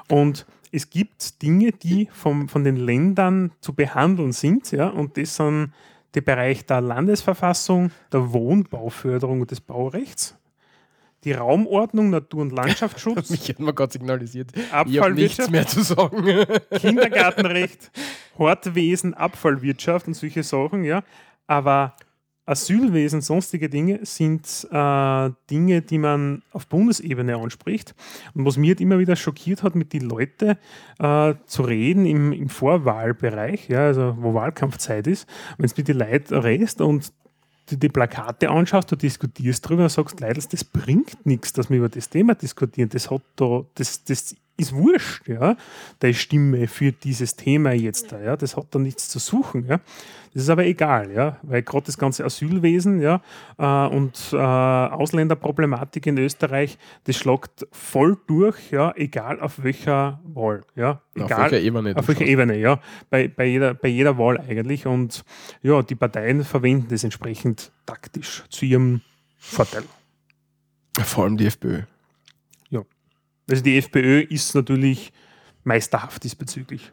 Und 0.09 0.45
es 0.71 0.89
gibt 0.89 1.41
Dinge, 1.41 1.71
die 1.71 2.09
vom, 2.11 2.49
von 2.49 2.63
den 2.63 2.77
Ländern 2.77 3.51
zu 3.61 3.73
behandeln 3.73 4.31
sind, 4.31 4.71
ja, 4.71 4.87
und 4.87 5.17
das 5.17 5.35
sind 5.35 5.71
der 6.13 6.21
Bereich 6.21 6.65
der 6.65 6.81
Landesverfassung, 6.81 7.91
der 8.11 8.31
Wohnbauförderung 8.33 9.41
und 9.41 9.51
des 9.51 9.61
Baurechts, 9.61 10.35
die 11.23 11.31
Raumordnung, 11.31 12.09
Natur- 12.09 12.41
und 12.41 12.51
Landschaftsschutz, 12.51 13.29
Mich 13.31 13.49
hat 13.49 13.59
man 13.59 13.73
gerade 13.73 13.93
signalisiert. 13.93 14.51
Abfallwirtschaft, 14.71 15.15
nichts 15.15 15.49
mehr 15.49 15.67
zu 15.67 15.81
sagen. 15.81 16.45
Kindergartenrecht, 16.79 17.91
Hortwesen, 18.37 19.13
Abfallwirtschaft 19.13 20.07
und 20.07 20.13
solche 20.15 20.43
Sachen, 20.43 20.83
ja. 20.83 21.03
Aber 21.47 21.95
Asylwesen, 22.45 23.21
sonstige 23.21 23.69
Dinge 23.69 23.99
sind 24.03 24.67
äh, 24.69 25.29
Dinge, 25.49 25.81
die 25.81 25.97
man 25.97 26.43
auf 26.51 26.67
Bundesebene 26.67 27.37
anspricht. 27.37 27.95
Und 28.33 28.45
was 28.45 28.57
mich 28.57 28.69
halt 28.71 28.81
immer 28.81 28.99
wieder 28.99 29.15
schockiert 29.15 29.63
hat, 29.63 29.75
mit 29.75 29.93
den 29.93 30.01
Leuten 30.01 30.57
äh, 30.99 31.33
zu 31.45 31.63
reden 31.63 32.05
im, 32.05 32.33
im 32.33 32.49
Vorwahlbereich, 32.49 33.69
ja, 33.69 33.85
also 33.85 34.17
wo 34.19 34.33
Wahlkampfzeit 34.33 35.07
ist, 35.07 35.27
wenn 35.57 35.65
es 35.65 35.77
mit 35.77 35.87
den 35.87 35.99
Leuten 35.99 36.35
redest 36.35 36.81
und 36.81 37.13
du 37.69 37.77
die 37.77 37.89
Plakate 37.89 38.49
anschaust, 38.49 38.91
du 38.91 38.97
diskutierst 38.97 39.67
drüber 39.67 39.83
und 39.83 39.89
sagst, 39.89 40.19
Leute, 40.19 40.41
das 40.49 40.63
bringt 40.65 41.25
nichts, 41.25 41.53
dass 41.53 41.69
wir 41.69 41.77
über 41.77 41.89
das 41.89 42.09
Thema 42.09 42.35
diskutieren. 42.35 42.89
Das 42.89 43.09
hat 43.09 43.21
da, 43.37 43.63
das, 43.75 44.03
das 44.03 44.35
ist 44.55 44.73
wurscht, 44.73 45.27
ja, 45.27 45.57
der 46.01 46.13
Stimme 46.13 46.67
für 46.67 46.91
dieses 46.91 47.35
Thema 47.35 47.71
jetzt 47.71 48.11
da, 48.11 48.21
ja, 48.21 48.37
das 48.37 48.55
hat 48.55 48.67
da 48.71 48.79
nichts 48.79 49.09
zu 49.09 49.19
suchen, 49.19 49.65
ja. 49.67 49.79
Das 50.33 50.43
ist 50.43 50.49
aber 50.49 50.65
egal, 50.65 51.11
ja, 51.11 51.37
weil 51.43 51.61
gerade 51.61 51.85
das 51.85 51.97
ganze 51.97 52.23
Asylwesen, 52.25 53.01
ja, 53.01 53.21
äh, 53.57 53.87
und 53.87 54.29
äh, 54.31 54.37
Ausländerproblematik 54.37 56.05
in 56.07 56.17
Österreich, 56.17 56.77
das 57.05 57.17
schlagt 57.17 57.67
voll 57.71 58.17
durch, 58.27 58.71
ja, 58.71 58.93
egal 58.95 59.39
auf 59.39 59.63
welcher 59.63 60.19
Wahl, 60.23 60.63
ja, 60.75 61.01
egal, 61.15 61.31
auf 61.31 61.51
welcher 61.51 61.59
Ebene. 61.59 61.95
auf 61.95 62.07
welcher 62.07 62.25
Ebene, 62.25 62.57
ja, 62.57 62.79
bei, 63.09 63.27
bei, 63.27 63.45
jeder, 63.45 63.73
bei 63.73 63.87
jeder 63.87 64.17
Wahl 64.17 64.39
eigentlich 64.39 64.85
und 64.85 65.23
ja, 65.61 65.81
die 65.81 65.95
Parteien 65.95 66.43
verwenden 66.43 66.87
das 66.89 67.03
entsprechend 67.03 67.71
taktisch 67.85 68.43
zu 68.49 68.65
ihrem 68.65 69.01
Vorteil. 69.37 69.83
Vor 71.03 71.23
allem 71.23 71.37
die 71.37 71.47
FPÖ. 71.47 71.81
Also 73.49 73.63
die 73.63 73.77
FPÖ 73.77 74.21
ist 74.21 74.55
natürlich 74.55 75.11
meisterhaft 75.63 76.23
diesbezüglich. 76.23 76.91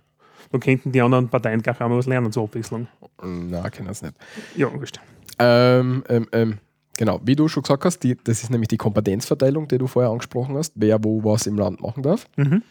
Da 0.53 0.59
könnten 0.59 0.90
die 0.92 1.01
anderen 1.01 1.28
Parteien 1.28 1.62
gleich 1.62 1.80
einmal 1.80 1.98
was 1.98 2.07
lernen 2.07 2.32
zur 2.32 2.44
Abwechslung. 2.44 2.88
Na, 3.22 3.68
können 3.70 3.88
es 3.88 4.03
nicht. 4.03 4.14
Ja, 4.57 4.72
wurscht. 4.72 4.98
Ähm, 5.38 6.03
ähm, 6.09 6.26
ähm, 6.32 6.59
genau, 6.96 7.20
wie 7.24 7.36
du 7.36 7.46
schon 7.48 7.62
gesagt 7.62 7.84
hast, 7.84 8.01
die, 8.01 8.16
das 8.16 8.42
ist 8.42 8.51
nämlich 8.51 8.68
die 8.68 8.76
Kompetenzverteilung, 8.76 9.68
die 9.68 9.78
du 9.78 9.86
vorher 9.86 10.11
angesprochen 10.11 10.57
hast, 10.57 10.72
wer 10.74 11.03
wo 11.05 11.22
was 11.24 11.46
im 11.46 11.57
Land 11.57 11.80
machen 11.80 12.03
darf. 12.03 12.26
Mhm. 12.36 12.62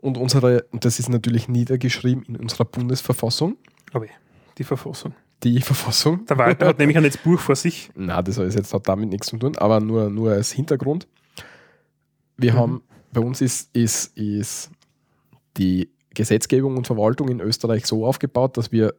Und 0.00 0.16
unsere, 0.16 0.62
und 0.70 0.84
das 0.84 1.00
ist 1.00 1.08
natürlich 1.08 1.48
niedergeschrieben 1.48 2.24
in 2.26 2.36
unserer 2.36 2.64
Bundesverfassung, 2.66 3.56
Aber 3.92 4.04
ja, 4.06 4.12
die 4.56 4.62
Verfassung. 4.64 5.12
die 5.42 5.60
Verfassung. 5.60 6.24
Der 6.26 6.38
Walter 6.38 6.66
hat 6.68 6.78
nämlich 6.78 6.96
ein 6.96 7.02
jetzt 7.10 7.24
Buch 7.24 7.40
vor 7.40 7.56
sich. 7.56 7.90
Na, 7.96 8.22
das 8.22 8.38
hat 8.38 8.54
jetzt 8.54 8.72
hat 8.72 8.86
damit 8.86 9.08
nichts 9.08 9.26
zu 9.26 9.38
tun, 9.38 9.56
aber 9.58 9.80
nur, 9.80 10.08
nur 10.08 10.30
als 10.32 10.52
Hintergrund. 10.52 11.08
Wir 12.36 12.52
Mhm. 12.52 12.56
haben, 12.58 12.82
bei 13.18 13.26
uns 13.26 13.40
ist, 13.40 13.74
ist, 13.74 14.16
ist 14.16 14.70
die 15.56 15.90
Gesetzgebung 16.14 16.76
und 16.76 16.86
Verwaltung 16.86 17.28
in 17.28 17.40
Österreich 17.40 17.84
so 17.86 18.06
aufgebaut, 18.06 18.56
dass 18.56 18.70
wir 18.70 18.94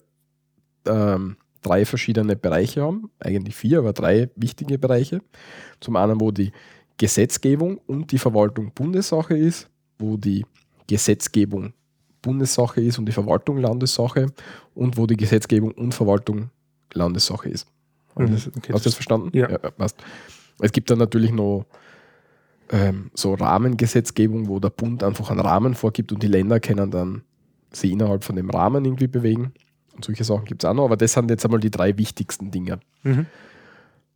ähm, 0.85 1.37
drei 1.61 1.85
verschiedene 1.85 2.35
Bereiche 2.35 2.81
haben, 2.81 3.09
eigentlich 3.19 3.55
vier, 3.55 3.79
aber 3.79 3.93
drei 3.93 4.29
wichtige 4.35 4.77
Bereiche. 4.77 5.21
Zum 5.79 5.95
einen, 5.95 6.19
wo 6.19 6.31
die 6.31 6.51
Gesetzgebung 6.97 7.77
und 7.87 8.11
die 8.11 8.17
Verwaltung 8.19 8.71
Bundessache 8.73 9.37
ist, 9.37 9.69
wo 9.97 10.17
die 10.17 10.45
Gesetzgebung 10.87 11.73
Bundessache 12.21 12.81
ist 12.81 12.99
und 12.99 13.05
die 13.05 13.13
Verwaltung 13.13 13.57
Landessache 13.59 14.27
und 14.75 14.97
wo 14.97 15.05
die 15.07 15.15
Gesetzgebung 15.15 15.71
und 15.71 15.93
Verwaltung 15.93 16.49
Landessache 16.93 17.47
ist. 17.49 17.67
Mhm, 18.17 18.25
okay, 18.57 18.73
Hast 18.73 18.85
du 18.85 18.89
das- 18.89 18.95
verstanden? 18.95 19.29
ja. 19.37 19.47
passt. 19.57 19.95
Es 20.59 20.73
gibt 20.73 20.89
dann 20.89 20.97
natürlich 20.99 21.31
noch 21.31 21.65
ähm, 22.69 23.11
so 23.13 23.33
Rahmengesetzgebung, 23.33 24.47
wo 24.47 24.59
der 24.59 24.69
Bund 24.69 25.03
einfach 25.03 25.31
einen 25.31 25.39
Rahmen 25.39 25.73
vorgibt 25.73 26.11
und 26.11 26.21
die 26.23 26.27
Länder 26.27 26.59
können 26.59 26.91
dann 26.91 27.23
sie 27.71 27.91
innerhalb 27.91 28.23
von 28.23 28.35
dem 28.35 28.49
Rahmen 28.49 28.85
irgendwie 28.85 29.07
bewegen. 29.07 29.53
Und 29.95 30.05
solche 30.05 30.23
Sachen 30.23 30.45
gibt 30.45 30.63
es 30.63 30.69
auch 30.69 30.73
noch, 30.73 30.85
aber 30.85 30.97
das 30.97 31.13
sind 31.13 31.29
jetzt 31.29 31.45
einmal 31.45 31.59
die 31.59 31.71
drei 31.71 31.97
wichtigsten 31.97 32.51
Dinge. 32.51 32.79
Mhm. 33.03 33.25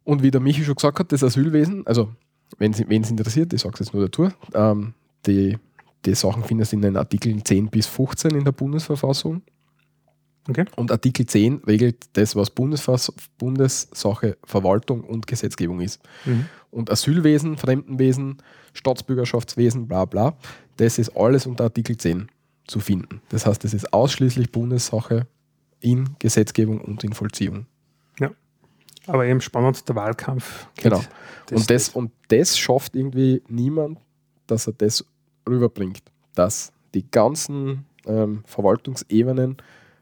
Und 0.04 0.24
wie 0.24 0.32
der 0.32 0.42
Michi 0.42 0.64
schon 0.64 0.76
gesagt 0.76 1.00
hat, 1.00 1.12
das 1.12 1.24
Asylwesen, 1.24 1.86
also 1.88 2.12
wenn 2.58 2.72
es 2.72 3.10
interessiert, 3.10 3.54
ich 3.54 3.62
sage 3.62 3.74
es 3.76 3.80
jetzt 3.80 3.94
nur 3.94 4.06
dazu, 4.06 4.30
ähm, 4.54 4.94
die, 5.26 5.58
die 6.06 6.16
Sachen 6.16 6.44
findest 6.44 6.72
du 6.72 6.78
in 6.78 6.82
den 6.82 6.98
Artikeln 6.98 7.44
10 7.44 7.70
bis 7.70 7.88
15 7.88 8.32
in 8.32 8.44
der 8.44 8.52
Bundesverfassung. 8.52 9.42
Okay. 10.50 10.66
Und 10.76 10.92
Artikel 10.92 11.26
10 11.26 11.62
regelt 11.66 12.06
das, 12.14 12.36
was 12.36 12.50
Bundessache, 12.50 14.38
Verwaltung 14.44 15.02
und 15.02 15.26
Gesetzgebung 15.26 15.80
ist. 15.80 16.02
Mhm. 16.26 16.46
Und 16.74 16.90
Asylwesen, 16.90 17.58
Fremdenwesen, 17.58 18.38
Staatsbürgerschaftswesen, 18.74 19.88
bla 19.88 20.06
bla, 20.06 20.36
das 20.78 20.98
ist 20.98 21.16
alles 21.16 21.46
unter 21.46 21.66
Artikel 21.66 21.98
10 21.98 22.30
zu 22.68 22.80
finden. 22.80 23.22
Das 23.30 23.46
heißt, 23.46 23.64
das 23.64 23.74
ist 23.74 23.94
ausschließlich 23.94 24.52
Bundessache 24.52 25.28
in 25.80 26.16
Gesetzgebung 26.20 26.82
und 26.82 27.04
in 27.04 27.14
Vollziehung. 27.14 27.68
Aber 29.08 29.26
eben 29.26 29.42
spannend, 29.42 29.88
der 29.88 29.96
Wahlkampf. 29.96 30.68
Genau. 30.78 31.02
und, 31.52 31.70
das, 31.70 31.90
und 31.90 32.12
das 32.30 32.58
schafft 32.58 32.96
irgendwie 32.96 33.42
niemand, 33.48 34.00
dass 34.48 34.68
er 34.68 34.74
das 34.74 35.06
rüberbringt, 35.48 36.04
dass 36.36 36.72
die 36.94 37.10
ganzen 37.10 37.86
ähm, 38.06 38.44
Verwaltungsebenen 38.46 39.58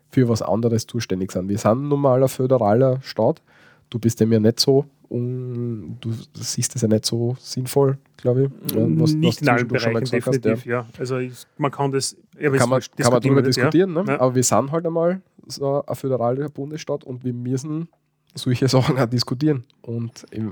für 0.09 0.27
was 0.29 0.41
anderes 0.41 0.85
zuständig 0.85 1.31
sind. 1.31 1.49
Wir 1.49 1.57
sind 1.57 1.87
nun 1.87 2.01
mal 2.01 2.21
ein 2.21 2.29
föderaler 2.29 3.01
Staat. 3.01 3.41
Du 3.89 3.97
bist 3.97 4.19
dem 4.19 4.31
ja 4.31 4.39
nicht 4.39 4.59
so, 4.59 4.85
un, 5.11 5.97
du 5.99 6.11
siehst 6.33 6.75
es 6.75 6.81
ja 6.81 6.87
nicht 6.87 7.05
so 7.05 7.35
sinnvoll, 7.39 7.97
glaube 8.17 8.43
ich. 8.45 8.73
Ja, 8.75 8.81
was- 8.81 8.99
was 9.01 9.13
nicht 9.13 9.41
in 9.41 9.49
allen 9.49 9.67
Bereichen, 9.67 9.99
gesagt 9.99 10.25
hast, 10.27 10.33
definitiv, 10.35 10.65
ja. 10.65 10.85
Also 10.97 11.17
ich, 11.17 11.33
man 11.57 11.69
kann 11.71 11.91
das, 11.91 12.15
ja, 12.39 12.49
kann 12.49 12.53
es 12.59 12.67
man, 12.67 12.81
kann 12.97 13.11
man 13.13 13.21
darüber 13.21 13.41
diskutieren, 13.41 13.95
ja. 13.95 14.03
ne? 14.03 14.11
Ja. 14.13 14.19
aber 14.21 14.35
wir 14.35 14.43
sind 14.43 14.71
halt 14.71 14.85
einmal 14.85 15.21
so 15.47 15.83
ein 15.85 15.95
föderaler 15.95 16.49
Bundesstaat 16.49 17.03
und 17.03 17.23
wir 17.23 17.33
müssen 17.33 17.87
solche 18.35 18.67
Sachen 18.69 18.97
auch 18.97 19.05
diskutieren. 19.07 19.65
Und 19.81 20.25
ich 20.31 20.43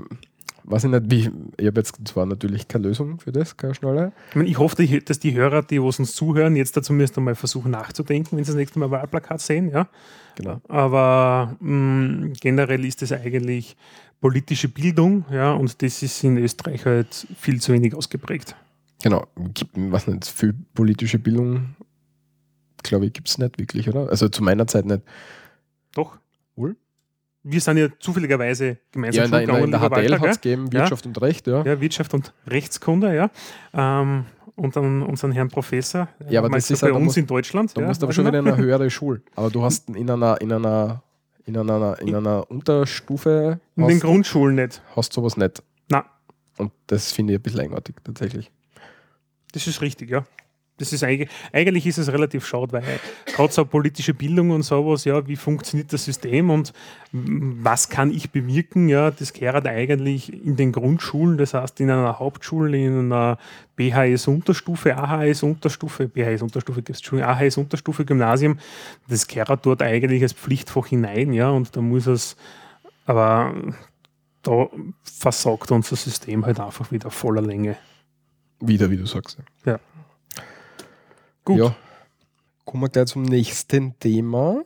weiß 0.64 0.84
ich 0.84 0.90
nicht, 0.90 1.10
wie, 1.10 1.30
ich 1.56 1.66
habe 1.66 1.80
jetzt 1.80 1.96
zwar 2.06 2.26
natürlich 2.26 2.68
keine 2.68 2.88
Lösung 2.88 3.18
für 3.18 3.32
das, 3.32 3.56
keine 3.56 3.74
schnelle. 3.74 4.12
Ich, 4.28 4.36
meine, 4.36 4.48
ich 4.48 4.58
hoffe, 4.58 5.00
dass 5.00 5.18
die 5.18 5.32
Hörer, 5.34 5.62
die 5.62 5.82
was 5.82 5.98
uns 5.98 6.14
zuhören, 6.14 6.54
jetzt 6.54 6.76
dazu 6.76 6.92
müssen 6.92 7.24
mal 7.24 7.34
versuchen 7.34 7.70
nachzudenken, 7.70 8.36
wenn 8.36 8.44
sie 8.44 8.50
das 8.52 8.56
nächste 8.56 8.78
Mal 8.78 8.90
Wahlplakat 8.90 9.40
sehen. 9.40 9.70
Ja? 9.70 9.88
Genau. 10.36 10.60
Aber 10.68 11.56
mh, 11.60 12.34
generell 12.40 12.84
ist 12.84 13.00
das 13.00 13.10
eigentlich 13.12 13.74
politische 14.20 14.68
Bildung, 14.68 15.24
ja, 15.30 15.52
und 15.52 15.80
das 15.82 16.02
ist 16.02 16.22
in 16.24 16.36
Österreich 16.38 16.84
halt 16.84 17.26
viel 17.38 17.60
zu 17.60 17.72
wenig 17.72 17.94
ausgeprägt. 17.94 18.54
Genau, 19.02 19.26
gibt, 19.54 19.70
weiß 19.74 20.08
nicht, 20.08 20.26
viel 20.26 20.54
politische 20.74 21.18
Bildung, 21.18 21.74
glaube 22.82 23.06
ich, 23.06 23.12
gibt 23.12 23.28
es 23.28 23.38
nicht 23.38 23.58
wirklich, 23.58 23.88
oder? 23.88 24.08
Also 24.10 24.28
zu 24.28 24.42
meiner 24.42 24.66
Zeit 24.66 24.84
nicht. 24.84 25.02
Doch. 25.94 26.18
Wohl? 26.56 26.76
Wir 27.42 27.60
sind 27.62 27.78
ja 27.78 27.88
zufälligerweise 27.98 28.76
gemeinsam 28.92 29.18
Ja, 29.20 29.24
in 29.24 29.30
der, 29.30 29.40
in 29.40 29.48
der, 29.48 29.64
in 29.64 29.70
der 29.70 29.80
HTL 29.80 30.20
hat 30.20 30.28
es 30.30 30.40
gegeben, 30.42 30.66
Ja. 30.66 30.80
Wirtschaft 30.80 31.06
und 31.06 31.20
Recht, 31.22 31.46
ja. 31.46 31.64
ja, 31.64 31.80
Wirtschaft 31.80 32.12
und 32.12 32.34
Rechtskunde, 32.46 33.14
ja. 33.14 33.30
Ähm, 33.72 34.26
und 34.56 34.76
dann 34.76 35.00
unseren 35.02 35.32
Herrn 35.32 35.48
Professor. 35.48 36.08
Ja, 36.28 36.40
aber 36.40 36.50
das 36.50 36.68
du 36.68 36.74
ist 36.74 36.82
halt- 36.82 36.90
bei 36.92 36.94
da 36.94 36.98
uns 36.98 37.06
musst- 37.06 37.16
in 37.16 37.26
Deutschland. 37.26 37.74
Da 37.74 37.80
ja, 37.80 37.86
musst 37.86 38.02
du 38.02 38.06
aber 38.06 38.12
schon 38.12 38.26
wieder 38.26 38.40
in 38.40 38.46
eine 38.48 38.56
höhere 38.62 38.90
Schule. 38.90 39.22
Aber 39.34 39.48
du 39.48 39.62
hast 39.62 39.88
in 39.88 40.10
einer, 40.10 40.38
in 40.42 40.52
einer, 40.52 41.02
in 41.46 41.56
einer, 41.56 41.98
in 42.00 42.14
einer 42.14 42.50
Unterstufe 42.50 43.60
In 43.76 43.86
den 43.88 44.00
Grundschulen 44.00 44.56
nicht. 44.56 44.82
hast 44.96 45.12
sowas 45.12 45.36
nicht. 45.36 45.62
Na, 45.88 46.04
Und 46.58 46.72
das 46.86 47.12
finde 47.12 47.32
ich 47.34 47.38
ein 47.38 47.42
bisschen 47.42 47.60
eigenartig, 47.60 47.96
tatsächlich. 48.04 48.50
das 49.52 49.66
ist 49.66 49.80
richtig, 49.80 50.10
ja. 50.10 50.24
Das 50.80 50.94
ist 50.94 51.04
eigentlich, 51.04 51.28
eigentlich 51.52 51.86
ist 51.86 51.98
es 51.98 52.10
relativ 52.10 52.46
schade, 52.46 52.72
weil 52.72 53.00
gerade 53.26 53.52
so 53.52 53.64
politische 53.66 54.14
Bildung 54.14 54.50
und 54.50 54.62
sowas, 54.62 55.04
ja, 55.04 55.26
wie 55.28 55.36
funktioniert 55.36 55.92
das 55.92 56.06
System 56.06 56.48
und 56.48 56.72
was 57.12 57.88
kann 57.90 58.10
ich 58.10 58.30
bewirken, 58.30 58.88
ja, 58.88 59.10
das 59.10 59.32
gehört 59.34 59.66
eigentlich 59.66 60.32
in 60.32 60.56
den 60.56 60.72
Grundschulen, 60.72 61.36
das 61.36 61.54
heißt 61.54 61.80
in 61.80 61.90
einer 61.90 62.18
Hauptschule, 62.18 62.78
in 62.78 63.12
einer 63.12 63.36
BHS-Unterstufe, 63.76 64.96
AHS-Unterstufe, 64.96 66.08
BHS-Unterstufe 66.08 66.82
gibt 66.82 66.96
es 66.96 67.02
schon, 67.02 67.22
AHS-Unterstufe, 67.22 68.04
Gymnasium, 68.06 68.58
das 69.08 69.26
gehört 69.26 69.66
dort 69.66 69.82
eigentlich 69.82 70.22
als 70.22 70.32
Pflichtfach 70.32 70.86
hinein, 70.86 71.32
ja, 71.34 71.50
und 71.50 71.76
da 71.76 71.82
muss 71.82 72.06
es, 72.06 72.36
aber 73.04 73.54
da 74.42 74.68
versagt 75.02 75.70
unser 75.72 75.96
System 75.96 76.46
halt 76.46 76.58
einfach 76.58 76.90
wieder 76.90 77.10
voller 77.10 77.42
Länge. 77.42 77.76
Wieder, 78.60 78.90
wie 78.90 78.96
du 78.96 79.06
sagst. 79.06 79.38
Gut. 81.44 81.58
Ja. 81.58 81.76
Kommen 82.64 82.84
wir 82.84 82.88
gleich 82.88 83.06
zum 83.06 83.22
nächsten 83.22 83.98
Thema. 83.98 84.62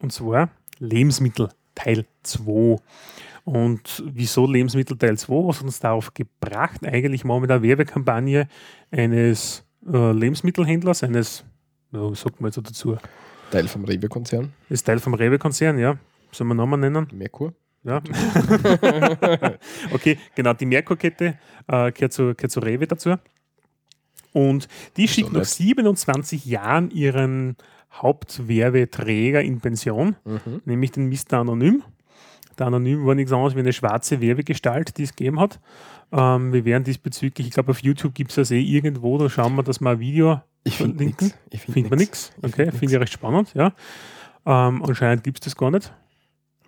Und 0.00 0.12
zwar 0.12 0.48
Lebensmittel 0.78 1.50
Teil 1.74 2.06
2. 2.22 2.76
Und 3.44 4.02
wieso 4.06 4.46
Lebensmittel 4.46 4.96
Teil 4.96 5.18
2? 5.18 5.32
Was 5.48 5.58
hat 5.58 5.64
uns 5.64 5.80
darauf 5.80 6.12
gebracht? 6.14 6.84
Eigentlich 6.84 7.24
machen 7.24 7.42
wir 7.42 7.48
da 7.48 7.56
eine 7.56 7.62
Werbekampagne 7.62 8.48
eines 8.90 9.64
äh, 9.86 10.12
Lebensmittelhändlers, 10.12 11.02
eines, 11.02 11.44
was 11.90 12.20
sagt 12.20 12.40
man 12.40 12.50
jetzt 12.50 12.58
dazu? 12.58 12.96
Teil 13.50 13.66
vom 13.66 13.84
Rewe-Konzern, 13.84 14.52
Ist 14.68 14.84
Teil 14.84 15.00
vom 15.00 15.14
Rewe-Konzern, 15.14 15.78
ja. 15.78 15.96
Sollen 16.30 16.48
wir 16.48 16.54
Namen 16.54 16.80
nennen? 16.80 17.08
Merkur. 17.12 17.52
Ja. 17.82 17.96
okay, 19.92 20.18
genau, 20.34 20.52
die 20.52 20.66
Merkur-Kette 20.66 21.38
äh, 21.66 21.92
gehört, 21.92 22.12
zu, 22.12 22.34
gehört 22.34 22.50
zu 22.52 22.60
Rewe 22.60 22.86
dazu. 22.86 23.16
Und 24.32 24.68
die 24.96 25.08
schickt 25.08 25.32
nach 25.32 25.40
nett. 25.40 25.48
27 25.48 26.44
Jahren 26.46 26.90
ihren 26.90 27.56
Hauptwerbeträger 27.92 29.42
in 29.42 29.60
Pension, 29.60 30.16
Mhm. 30.24 30.62
nämlich 30.64 30.92
den 30.92 31.08
Mr. 31.08 31.38
Anonym. 31.40 31.82
Der 32.58 32.66
Anonym 32.66 33.06
war 33.06 33.14
nichts 33.14 33.32
anderes 33.32 33.54
wie 33.54 33.60
eine 33.60 33.72
schwarze 33.72 34.20
Werbegestalt, 34.20 34.96
die 34.98 35.04
es 35.04 35.16
gegeben 35.16 35.40
hat. 35.40 35.58
Ähm, 36.12 36.52
wir 36.52 36.64
werden 36.64 36.84
diesbezüglich, 36.84 37.46
ich 37.48 37.52
glaube, 37.54 37.70
auf 37.70 37.82
YouTube 37.82 38.14
gibt 38.14 38.30
es 38.30 38.36
das 38.36 38.50
eh 38.50 38.60
irgendwo, 38.60 39.16
da 39.18 39.28
schauen 39.30 39.54
wir, 39.56 39.62
dass 39.62 39.80
wir 39.80 39.90
ein 39.90 40.00
Video 40.00 40.40
Ich 40.64 40.76
finde 40.76 40.96
verlinken. 40.96 41.32
nichts. 41.50 41.68
Ich 41.76 41.90
man 41.90 41.98
nichts. 41.98 42.32
Ich 42.38 42.44
Okay, 42.44 42.64
find 42.66 42.76
finde 42.78 42.94
ich 42.96 43.00
recht 43.00 43.12
spannend, 43.12 43.52
ja. 43.54 43.72
Ähm, 44.46 44.82
anscheinend 44.84 45.24
gibt 45.24 45.38
es 45.38 45.44
das 45.44 45.56
gar 45.56 45.70
nicht. 45.70 45.92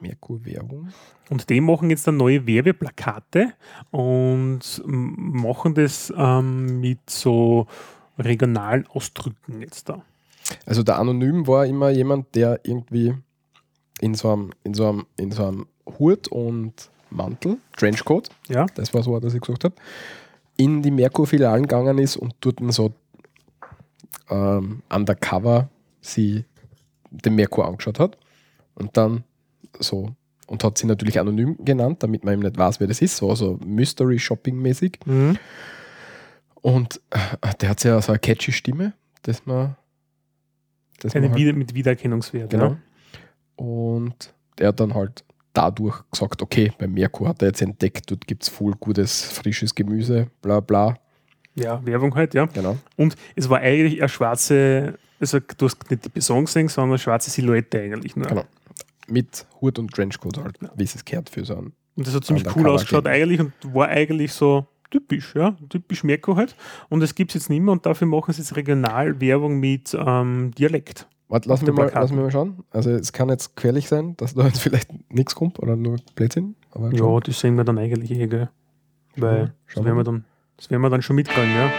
Merkur-Werbung. 0.03 0.89
Und 1.31 1.49
die 1.49 1.61
machen 1.61 1.91
jetzt 1.91 2.07
dann 2.07 2.17
neue 2.17 2.47
Werbeplakate 2.47 3.55
und 3.91 4.83
machen 4.85 5.75
das 5.75 6.13
ähm, 6.17 6.81
mit 6.81 7.09
so 7.09 7.67
regionalen 8.19 8.87
Ausdrücken 8.89 9.61
jetzt 9.61 9.89
da. 9.89 10.03
Also 10.67 10.83
der 10.83 10.99
Anonym 10.99 11.47
war 11.47 11.67
immer 11.67 11.91
jemand, 11.91 12.35
der 12.35 12.61
irgendwie 12.65 13.15
in 14.01 14.15
so 14.15 14.33
einem, 14.33 14.51
in 14.65 14.75
so 14.75 14.89
einem, 14.89 15.07
in 15.17 15.31
so 15.31 15.47
einem 15.47 15.67
Hut 15.99 16.29
und 16.29 16.91
Mantel, 17.11 17.59
Trenchcoat, 17.77 18.31
Ja, 18.49 18.67
das 18.75 18.93
war 18.95 19.03
so, 19.03 19.13
was 19.13 19.35
ich 19.35 19.41
gesagt 19.41 19.65
habe, 19.65 19.75
in 20.57 20.83
die 20.83 20.91
Merkur-Filialen 20.91 21.63
gegangen 21.63 21.99
ist 21.99 22.17
und 22.17 22.35
dort 22.41 22.61
so 22.73 22.93
ähm, 24.31 24.83
undercover 24.91 25.69
sie 26.01 26.45
den 27.11 27.35
Merkur 27.35 27.67
angeschaut 27.67 27.99
hat 27.99 28.19
und 28.75 28.97
dann 28.97 29.25
so 29.79 30.11
und 30.47 30.65
hat 30.65 30.79
sie 30.79 30.87
natürlich 30.87 31.19
anonym 31.19 31.57
genannt, 31.65 32.03
damit 32.03 32.25
man 32.25 32.35
eben 32.35 32.43
nicht 32.43 32.59
weiß, 32.59 32.81
wer 32.81 32.87
das 32.87 33.01
ist, 33.01 33.17
so, 33.17 33.35
so 33.35 33.59
Mystery-Shopping-mäßig. 33.65 34.99
mhm. 35.07 35.39
Und 36.61 37.01
äh, 37.11 37.19
der 37.61 37.71
hat 37.71 37.83
ja 37.83 38.01
so 38.01 38.13
eine 38.13 38.21
catchy 38.21 38.53
Stimme, 38.53 38.93
dass 39.23 39.45
man. 39.47 39.77
Dass 41.01 41.15
Eine 41.15 41.27
man 41.27 41.33
halt, 41.33 41.41
Wieder 41.41 41.53
mit 41.55 41.75
Wiedererkennungswert. 41.75 42.51
Genau. 42.51 42.69
Ja. 42.69 42.79
Und 43.57 44.33
der 44.59 44.69
hat 44.69 44.79
dann 44.79 44.95
halt 44.95 45.25
dadurch 45.53 46.03
gesagt, 46.11 46.41
okay, 46.41 46.73
bei 46.79 46.87
Merkur 46.87 47.29
hat 47.29 47.43
er 47.43 47.49
jetzt 47.49 47.63
entdeckt, 47.63 48.11
dort 48.11 48.27
gibt 48.27 48.45
es 48.45 48.49
voll 48.49 48.75
gutes, 48.79 49.25
frisches 49.25 49.75
Gemüse, 49.75 50.29
bla 50.41 50.61
bla. 50.61 50.97
ja, 51.55 51.85
Werbung 51.85 52.15
halt, 52.15 52.35
ja. 52.35 52.47
Genau. 52.47 52.79
Und 52.97 53.17
es 53.35 53.49
war 53.49 53.59
eigentlich 53.59 54.01
eine 54.01 54.09
schwarze, 54.09 54.99
also 55.19 55.41
du 55.41 55.67
hast 55.67 55.91
nicht 55.91 56.05
die 56.05 56.09
Person 56.11 56.45
gesehen, 56.45 56.69
sondern 56.69 56.91
eine 56.93 56.99
schwarze 56.99 57.31
Silhouette 57.31 57.81
eigentlich 57.81 58.17
nur. 58.17 58.27
Genau. 58.27 58.45
Mit 59.09 59.47
Hut 59.61 59.79
und 59.79 59.93
Trenchcoat 59.93 60.39
halt, 60.39 60.59
wie 60.77 60.85
es 60.85 61.05
gehört 61.05 61.29
für 61.29 61.45
so 61.45 61.57
einen. 61.57 61.73
Und 61.97 62.07
das 62.07 62.15
hat 62.15 62.25
ziemlich 62.25 62.45
cool 62.57 62.69
ausgeschaut 62.69 63.07
eigentlich 63.07 63.41
und 63.41 63.53
war 63.75 63.89
eigentlich 63.89 64.33
so 64.33 64.67
typisch, 64.91 65.35
ja, 65.35 65.57
typisch 65.69 66.05
Merkur 66.05 66.37
halt. 66.37 66.55
Und 66.89 67.01
das 67.01 67.15
gibt 67.15 67.31
es 67.33 67.35
jetzt 67.35 67.51
nicht 67.51 67.61
mehr 67.61 67.73
und 67.73 67.85
dafür 67.85 68.07
machen 68.07 68.33
sie 68.33 68.41
jetzt 68.43 68.55
Regionalwerbung 68.57 69.59
mit 69.59 69.97
ähm, 69.99 70.53
Dialekt. 70.57 71.09
Warte, 71.29 71.49
lassen 71.49 71.67
wir, 71.67 71.73
mal, 71.73 71.91
lassen 71.93 72.15
wir 72.17 72.25
mal 72.25 72.31
schauen. 72.31 72.63
Also 72.71 72.91
es 72.91 73.13
kann 73.13 73.31
jetzt 73.31 73.57
gefährlich 73.57 73.89
sein, 73.89 74.17
dass 74.19 74.35
da 74.35 74.45
jetzt 74.47 74.61
vielleicht 74.61 74.91
nichts 75.11 75.35
kommt 75.35 75.59
oder 75.59 75.77
nur 75.77 75.97
Blödsinn. 76.15 76.57
Aber 76.73 76.91
Ja, 76.93 76.99
schon. 76.99 77.21
das 77.25 77.41
sehen 77.41 77.55
wir 77.57 77.65
dann 77.65 77.79
eigentlich 77.79 78.11
eh, 78.11 78.27
gell. 78.27 78.51
Weil 79.17 79.55
das 79.75 79.83
werden, 79.85 79.97
wir 79.97 80.05
dann, 80.05 80.25
das 80.57 80.71
werden 80.71 80.83
wir 80.83 80.91
dann 80.91 81.03
schon 81.03 81.17
mitkriegen, 81.17 81.55
ja. 81.55 81.71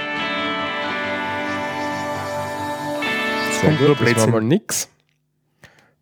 Sehr 3.62 3.74
gut, 3.76 3.98
das 4.02 4.18
war 4.18 4.28
mal 4.28 4.42
nix. 4.42 4.90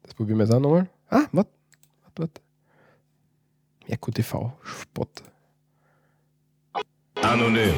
Das 0.04 0.14
probieren 0.14 0.40
wir 0.40 0.46
jetzt 0.46 0.54
auch 0.54 0.60
nochmal. 0.60 0.88
Ah, 1.12 1.28
warte, 1.34 1.52
warte, 2.04 2.22
warte. 2.22 2.42
Merkur 3.88 4.14
TV, 4.14 4.54
Spot. 4.64 5.08
Anonym. 7.22 7.74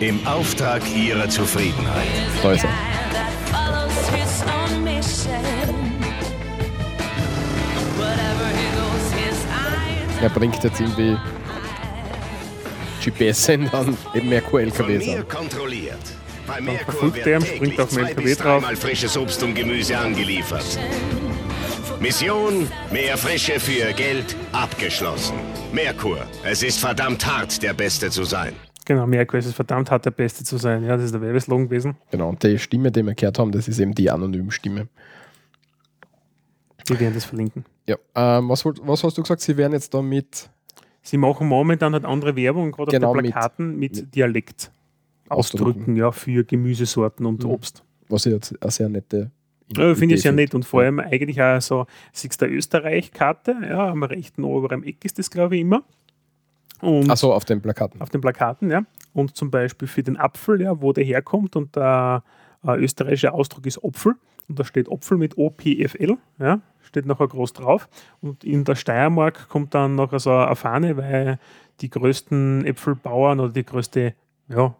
Im 0.00 0.24
Auftrag 0.26 0.82
ihrer 0.94 1.28
Zufriedenheit. 1.28 2.06
Da 2.42 2.52
ist 2.52 2.64
er. 2.64 2.70
Er 10.22 10.30
bringt 10.30 10.62
jetzt 10.64 10.80
irgendwie 10.80 11.16
GPS-Sender 13.04 13.74
an 13.74 13.96
eben 14.14 14.28
Merkur 14.28 14.60
Von 14.60 14.68
LKWs 14.68 15.06
mir 15.06 15.18
an. 15.20 15.28
kontrolliert. 15.28 15.98
Bei 16.46 16.60
Merkur 16.60 16.84
verfolgt 16.84 17.16
wird 17.16 17.26
er 17.26 17.40
täglich 17.40 17.56
springt 17.56 17.80
auf 17.80 17.88
den 17.90 17.98
LKW 17.98 18.22
bis 18.22 18.38
drauf. 18.38 18.60
dreimal 18.62 18.76
frisches 18.76 19.16
Obst 19.16 19.42
und 19.42 19.54
Gemüse 19.54 19.98
angeliefert. 19.98 20.64
Mission, 22.10 22.68
mehr 22.92 23.16
Frische 23.16 23.58
für 23.58 23.92
Geld, 23.92 24.36
abgeschlossen. 24.52 25.34
Merkur, 25.72 26.18
es 26.44 26.62
ist 26.62 26.78
verdammt 26.78 27.26
hart, 27.26 27.60
der 27.64 27.74
Beste 27.74 28.10
zu 28.10 28.22
sein. 28.22 28.52
Genau, 28.84 29.08
Merkur 29.08 29.40
ist 29.40 29.46
es 29.46 29.54
verdammt 29.54 29.90
hart, 29.90 30.04
der 30.04 30.12
Beste 30.12 30.44
zu 30.44 30.56
sein. 30.56 30.84
Ja, 30.84 30.94
das 30.94 31.06
ist 31.06 31.14
der 31.14 31.20
Werbeslogan 31.20 31.64
gewesen. 31.68 31.96
Genau, 32.12 32.28
und 32.28 32.40
die 32.44 32.60
Stimme, 32.60 32.92
die 32.92 33.02
wir 33.02 33.12
gehört 33.14 33.40
haben, 33.40 33.50
das 33.50 33.66
ist 33.66 33.80
eben 33.80 33.92
die 33.92 34.08
anonyme 34.08 34.52
Stimme. 34.52 34.86
Wir 36.86 37.00
werden 37.00 37.14
das 37.14 37.24
verlinken. 37.24 37.64
Ja, 37.88 37.96
ähm, 38.14 38.50
was, 38.50 38.64
was 38.64 39.02
hast 39.02 39.18
du 39.18 39.22
gesagt? 39.22 39.40
Sie 39.40 39.56
werden 39.56 39.72
jetzt 39.72 39.92
da 39.92 40.00
mit 40.00 40.48
Sie 41.02 41.16
machen 41.16 41.48
momentan 41.48 41.92
halt 41.92 42.04
andere 42.04 42.36
Werbung, 42.36 42.70
gerade 42.70 42.92
Genau, 42.92 43.08
auf 43.10 43.16
den 43.16 43.22
mit- 43.22 43.32
Plakaten 43.32 43.76
mit, 43.80 43.96
mit 43.96 44.14
Dialekt. 44.14 44.70
Ausdrücken. 45.28 45.64
Ausdrücken, 45.70 45.96
ja, 45.96 46.12
für 46.12 46.44
Gemüsesorten 46.44 47.26
und 47.26 47.42
Mhm. 47.42 47.50
Obst. 47.50 47.82
was 48.08 48.26
ich 48.26 48.32
jetzt 48.32 48.54
eine 48.62 48.70
sehr 48.70 48.88
nette. 48.88 49.32
Ja, 49.76 49.94
Finde 49.94 50.14
ich 50.14 50.22
sehr 50.22 50.32
Idee 50.32 50.42
nett 50.42 50.54
und 50.54 50.64
vor 50.64 50.82
allem 50.82 51.00
eigentlich 51.00 51.42
auch 51.42 51.60
so, 51.60 51.86
siehst 52.12 52.40
du 52.40 52.46
Österreich-Karte, 52.46 53.56
ja, 53.68 53.88
am 53.88 54.02
rechten 54.02 54.44
oberen 54.44 54.84
Eck 54.84 55.04
ist 55.04 55.18
das, 55.18 55.30
glaube 55.30 55.56
ich, 55.56 55.62
immer. 55.62 55.82
Und 56.80 57.10
Achso, 57.10 57.32
auf 57.32 57.44
den 57.44 57.60
Plakaten. 57.60 58.00
auf 58.00 58.10
den 58.10 58.20
Plakaten, 58.20 58.70
ja. 58.70 58.82
Und 59.12 59.36
zum 59.36 59.50
Beispiel 59.50 59.88
für 59.88 60.02
den 60.02 60.16
Apfel, 60.16 60.60
ja, 60.60 60.80
wo 60.80 60.92
der 60.92 61.04
herkommt 61.04 61.56
und 61.56 61.74
der 61.74 62.22
äh, 62.64 62.76
österreichische 62.76 63.32
Ausdruck 63.32 63.66
ist 63.66 63.82
Opfel. 63.82 64.14
Und 64.48 64.58
da 64.58 64.64
steht 64.64 64.88
Opfel 64.88 65.18
mit 65.18 65.38
OPFL, 65.38 66.16
ja, 66.38 66.60
steht 66.82 67.06
nachher 67.06 67.26
groß 67.26 67.52
drauf. 67.54 67.88
Und 68.20 68.44
in 68.44 68.64
der 68.64 68.76
Steiermark 68.76 69.48
kommt 69.48 69.74
dann 69.74 69.96
noch 69.96 70.16
so 70.20 70.30
eine 70.30 70.54
Fahne, 70.54 70.96
weil 70.96 71.38
die 71.80 71.90
größten 71.90 72.64
Äpfelbauern 72.64 73.40
oder 73.40 73.52
die 73.52 73.64
größte 73.64 74.14
ja, 74.48 74.74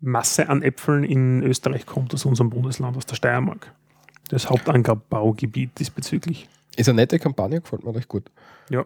Masse 0.00 0.48
an 0.48 0.62
Äpfeln 0.62 1.02
in 1.02 1.42
Österreich 1.42 1.86
kommt 1.86 2.14
aus 2.14 2.24
unserem 2.24 2.50
Bundesland, 2.50 2.96
aus 2.96 3.06
der 3.06 3.16
Steiermark. 3.16 3.72
Das 4.28 4.48
Hauptanbaugebiet 4.48 5.78
diesbezüglich. 5.78 6.48
Ist 6.76 6.88
eine 6.88 6.96
nette 6.96 7.18
Kampagne, 7.18 7.60
gefällt 7.60 7.84
mir 7.84 7.94
recht 7.94 8.08
gut. 8.08 8.30
Ja. 8.70 8.84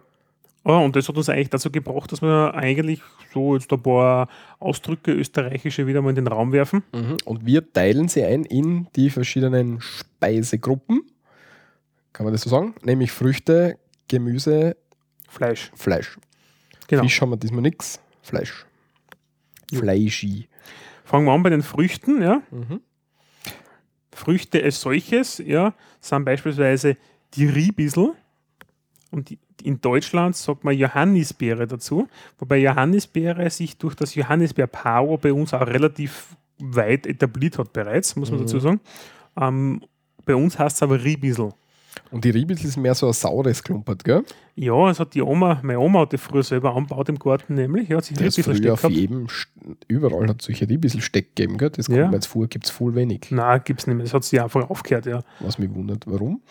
Oh, 0.65 0.77
und 0.77 0.95
das 0.95 1.09
hat 1.09 1.17
uns 1.17 1.27
eigentlich 1.27 1.49
dazu 1.49 1.69
gebracht, 1.69 2.11
dass 2.11 2.21
wir 2.21 2.53
eigentlich 2.55 3.01
so 3.33 3.55
jetzt 3.55 3.71
ein 3.71 3.83
paar 3.83 4.29
Ausdrücke 4.59 5.11
österreichische 5.11 5.85
wieder 5.87 6.01
mal 6.01 6.09
in 6.09 6.15
den 6.15 6.27
Raum 6.27 6.53
werfen. 6.53 6.83
Und 7.25 7.45
wir 7.45 7.73
teilen 7.73 8.07
sie 8.07 8.23
ein 8.23 8.45
in 8.45 8.87
die 8.95 9.09
verschiedenen 9.09 9.81
Speisegruppen. 9.81 11.03
Kann 12.13 12.23
man 12.25 12.33
das 12.33 12.43
so 12.43 12.49
sagen? 12.49 12.75
Nämlich 12.81 13.11
Früchte, 13.11 13.77
Gemüse, 14.07 14.77
Fleisch. 15.33 15.71
Fleisch. 15.75 16.17
Genau. 16.87 17.03
Fisch 17.03 17.19
haben 17.19 17.31
wir 17.31 17.37
diesmal 17.37 17.61
nichts. 17.61 17.99
Fleisch. 18.21 18.65
Fleischi. 19.73 20.47
Fangen 21.03 21.25
wir 21.25 21.31
an 21.31 21.41
bei 21.41 21.49
den 21.49 21.63
Früchten. 21.63 22.21
Ja. 22.21 22.43
Mhm. 22.51 22.81
Früchte 24.15 24.63
als 24.63 24.81
solches 24.81 25.37
ja, 25.45 25.73
sind 25.99 26.25
beispielsweise 26.25 26.97
die 27.35 27.45
Riebissel. 27.45 28.11
Und 29.11 29.29
die- 29.29 29.39
in 29.63 29.79
Deutschland 29.79 30.35
sagt 30.35 30.63
man 30.63 30.75
Johannisbeere 30.75 31.67
dazu, 31.67 32.07
wobei 32.39 32.57
Johannisbeere 32.57 33.49
sich 33.49 33.77
durch 33.77 33.95
das 33.95 34.15
Johannisbeer-Paro 34.15 35.17
bei 35.17 35.31
uns 35.31 35.53
auch 35.53 35.65
relativ 35.65 36.35
weit 36.59 37.05
etabliert 37.07 37.57
hat 37.57 37.71
bereits, 37.73 38.15
muss 38.15 38.31
man 38.31 38.39
Mhm. 38.39 38.43
dazu 38.45 38.59
sagen. 38.59 38.79
Ähm, 39.39 39.81
bei 40.25 40.35
uns 40.35 40.57
heißt 40.57 40.77
es 40.77 40.83
aber 40.83 41.03
Riebissel. 41.03 41.51
Und 42.11 42.25
die 42.25 42.29
Riebis 42.29 42.63
ist 42.63 42.77
mehr 42.77 42.95
so 42.95 43.07
ein 43.07 43.13
saures 43.13 43.63
Klumpert, 43.63 44.03
gell? 44.03 44.23
Ja, 44.55 44.89
es 44.89 44.99
hat 44.99 45.13
die 45.15 45.21
Oma, 45.21 45.59
meine 45.63 45.79
Oma 45.79 46.01
hat 46.01 46.11
die 46.11 46.17
früher 46.17 46.43
selber 46.43 46.75
angebaut 46.75 47.09
im 47.09 47.17
Garten 47.17 47.55
nämlich. 47.55 47.89
Ja, 47.89 47.97
hat 47.97 48.05
sich 48.05 48.19
Riebissel 48.19 48.55
früher 48.55 48.73
auf 48.73 48.81
gehabt. 48.81 48.95
jedem, 48.95 49.27
überall 49.87 50.27
hat 50.27 50.41
es 50.41 50.45
solche 50.45 50.69
Riebissel-Steck 50.69 51.35
gegeben, 51.35 51.57
gell? 51.57 51.69
Das 51.71 51.87
Ja. 51.87 51.97
kommt 52.01 52.09
mir 52.11 52.17
jetzt 52.17 52.27
vor, 52.27 52.47
gibt 52.47 52.65
es 52.65 52.71
voll 52.71 52.93
wenig. 52.95 53.27
Nein, 53.31 53.61
gibt 53.65 53.79
es 53.81 53.87
nicht 53.87 53.95
mehr. 53.95 54.03
Das 54.05 54.13
hat 54.13 54.23
sie 54.23 54.39
einfach 54.39 54.69
aufgehört, 54.69 55.05
ja. 55.05 55.21
Was 55.39 55.57
mich 55.57 55.73
wundert, 55.73 56.05
warum? 56.07 56.41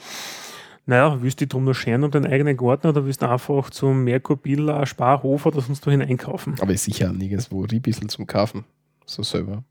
Naja, 0.84 1.16
willst 1.22 1.40
du 1.40 1.44
dich 1.44 1.50
drum 1.50 1.64
noch 1.64 1.74
scheren 1.74 2.02
um 2.02 2.10
deinen 2.10 2.26
eigenen 2.26 2.56
Garten 2.56 2.88
oder 2.88 3.04
willst 3.04 3.22
du 3.22 3.28
einfach 3.28 3.70
zum 3.70 4.02
Merkur 4.02 4.36
Billa, 4.36 4.84
Sparhof 4.84 5.46
oder 5.46 5.60
sonst 5.60 5.86
wohin 5.86 6.02
einkaufen? 6.02 6.54
Aber 6.60 6.72
ist 6.72 6.84
sicher 6.84 7.12
nirgendwo 7.12 7.60
Riebissel 7.62 8.08
zum 8.08 8.26
Kaufen. 8.26 8.64
So 9.06 9.22
selber. 9.22 9.62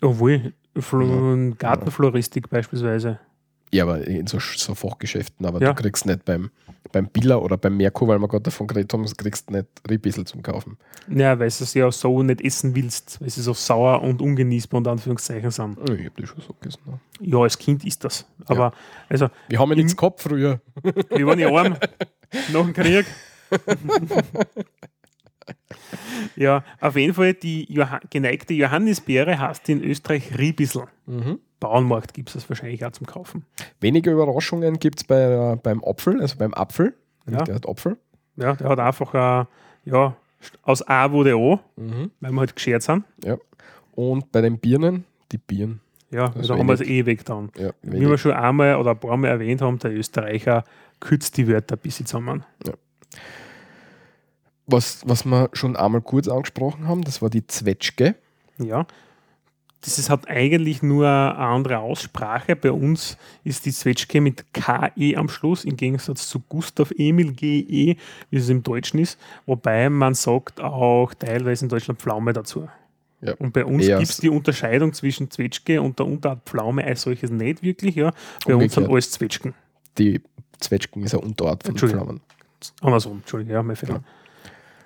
Obwohl, 0.00 0.52
Flo 0.78 1.34
Ja. 1.36 1.54
Gartenfloristik 1.58 2.48
beispielsweise. 2.48 3.18
Ja, 3.72 3.84
aber 3.84 4.04
in 4.06 4.26
so, 4.26 4.38
so 4.40 4.74
Fachgeschäften, 4.74 5.46
aber 5.46 5.60
Ja. 5.62 5.72
du 5.72 5.80
kriegst 5.82 6.04
nicht 6.04 6.24
beim, 6.24 6.50
beim 6.90 7.06
Billa 7.08 7.36
oder 7.36 7.56
beim 7.56 7.76
Merkur, 7.76 8.08
weil 8.08 8.18
wir 8.18 8.26
gerade 8.26 8.42
davon 8.42 8.66
geredet 8.66 8.92
haben, 8.92 9.04
kriegst 9.16 9.48
du 9.48 9.52
nicht 9.54 9.66
Riebissel 9.88 10.24
zum 10.26 10.42
Kaufen. 10.42 10.76
Ja, 11.08 11.38
weil 11.38 11.48
du 11.50 11.62
es 11.62 11.74
ja 11.74 11.90
so 11.92 12.22
nicht 12.24 12.40
essen 12.40 12.74
willst, 12.74 13.20
weil 13.20 13.30
sie 13.30 13.42
so 13.42 13.52
sauer 13.54 14.02
und 14.02 14.20
ungenießbar 14.22 14.78
unter 14.78 14.90
Anführungszeichen 14.90 15.52
sind. 15.52 15.78
Oh, 15.78 15.92
Ich 15.92 16.06
hab 16.06 16.16
das 16.16 16.28
schon 16.30 16.40
so 16.40 16.52
gegessen. 16.54 16.80
ne? 16.86 16.98
Ja, 17.20 17.38
als 17.38 17.56
Kind 17.58 17.84
ist 17.84 18.02
das. 18.02 18.26
Aber, 18.46 18.72
also, 19.08 19.28
Wir 19.48 19.60
haben 19.60 19.68
ja 19.70 19.76
nichts 19.76 19.96
gehabt 19.96 20.20
früher. 20.20 20.60
wir 21.10 21.26
waren 21.26 21.38
ja 21.38 21.48
arm 21.54 21.76
nach 22.52 22.64
dem 22.64 22.72
Krieg. 22.72 23.06
ja, 26.36 26.64
auf 26.80 26.96
jeden 26.96 27.14
Fall, 27.14 27.34
die 27.34 27.72
Joha 27.72 28.00
geneigte 28.10 28.54
Johannisbeere 28.54 29.38
heißt 29.38 29.68
in 29.68 29.82
Österreich 29.82 30.36
Riebissel. 30.38 30.84
Bauernmarkt 31.60 32.14
gibt 32.14 32.30
es 32.30 32.34
das 32.34 32.48
wahrscheinlich 32.48 32.84
auch 32.84 32.92
zum 32.92 33.06
Kaufen. 33.06 33.44
Wenige 33.80 34.10
Überraschungen 34.10 34.78
gibt 34.78 35.00
es 35.00 35.04
bei, 35.04 35.20
äh, 35.52 35.56
beim 35.56 35.84
Apfel, 35.84 36.20
also 36.20 36.36
beim 36.38 36.54
Apfel. 36.54 36.94
Ja. 37.30 37.42
Der 37.44 37.54
hat 37.56 37.68
Apfel. 37.68 37.96
Ja, 38.36 38.54
der 38.54 38.68
hat 38.70 38.78
einfach, 38.78 39.14
äh, 39.14 39.44
ja, 39.84 40.16
aus 40.62 40.86
A 40.88 41.12
wurde 41.12 41.38
O, 41.38 41.60
Mhm. 41.76 42.10
weil 42.20 42.32
wir 42.32 42.40
halt 42.40 42.56
geschert 42.56 42.82
sind. 42.82 43.04
Ja. 43.24 43.36
Und 43.92 44.32
bei 44.32 44.40
den 44.40 44.58
Birnen, 44.58 45.04
die 45.32 45.38
Birnen. 45.38 45.80
Ja, 46.10 46.28
Das 46.28 46.46
da 46.48 46.54
ist 46.54 46.58
haben 46.60 46.66
wir 46.66 46.72
es 46.72 46.80
wenig. 46.80 46.92
eh 46.92 47.06
weg 47.06 47.24
dann. 47.26 47.50
Ja, 47.58 47.70
Wie 47.82 48.00
wir 48.08 48.18
schon 48.18 48.32
einmal 48.32 48.76
oder 48.76 48.92
ein 48.92 48.98
paar 48.98 49.16
Mal 49.16 49.28
erwähnt 49.28 49.60
haben, 49.62 49.78
der 49.78 49.92
Österreicher 49.94 50.64
kürzt 50.98 51.36
die 51.36 51.46
Wörter 51.46 51.76
ein 51.76 51.78
bisschen 51.80 52.06
zusammen. 52.06 52.44
Was, 54.66 55.02
was 55.06 55.24
wir 55.24 55.50
schon 55.52 55.76
einmal 55.76 56.00
kurz 56.00 56.28
angesprochen 56.28 56.86
haben, 56.86 57.02
das 57.02 57.20
war 57.22 57.28
die 57.30 57.46
Zwetschge. 57.46 58.14
Ja. 58.58 58.86
Das 59.82 59.98
ist, 59.98 60.10
hat 60.10 60.28
eigentlich 60.28 60.82
nur 60.82 61.06
eine 61.06 61.36
andere 61.36 61.78
Aussprache. 61.78 62.54
Bei 62.54 62.70
uns 62.70 63.16
ist 63.44 63.64
die 63.64 63.72
Zwetschge 63.72 64.20
mit 64.20 64.52
KE 64.52 65.16
am 65.16 65.28
Schluss, 65.30 65.64
im 65.64 65.76
Gegensatz 65.76 66.28
zu 66.28 66.40
Gustav 66.40 66.92
Emil 66.96 67.32
GE, 67.32 67.96
wie 68.30 68.36
es 68.36 68.48
im 68.50 68.62
Deutschen 68.62 69.00
ist. 69.00 69.18
Wobei 69.46 69.88
man 69.88 70.14
sagt 70.14 70.60
auch 70.60 71.14
teilweise 71.14 71.64
in 71.64 71.70
Deutschland 71.70 72.00
Pflaume 72.00 72.34
dazu. 72.34 72.68
Ja. 73.22 73.34
Und 73.34 73.52
bei 73.52 73.64
uns 73.64 73.86
gibt 73.86 74.02
es 74.02 74.18
die 74.18 74.28
Unterscheidung 74.28 74.92
zwischen 74.92 75.30
Zwetschge 75.30 75.80
und 75.80 75.98
der 75.98 76.06
Unterart 76.06 76.40
Pflaume 76.44 76.84
als 76.84 77.02
solches 77.02 77.30
nicht 77.30 77.62
wirklich. 77.62 77.94
Ja. 77.94 78.12
Bei 78.46 78.54
uns 78.54 78.74
sind 78.74 78.88
alles 78.88 79.10
Zwetschgen. 79.10 79.54
Die 79.96 80.20
Zwetschgen 80.58 81.02
ist 81.04 81.14
eine 81.14 81.22
Unterart 81.22 81.64
von. 81.64 81.76
Pflaumen. 81.76 82.20
Andersrum, 82.82 83.18
Entschuldigung, 83.18 83.54
ja, 83.54 83.62
mein 83.62 83.76
Fehler. 83.76 83.94
Ja. 83.94 84.02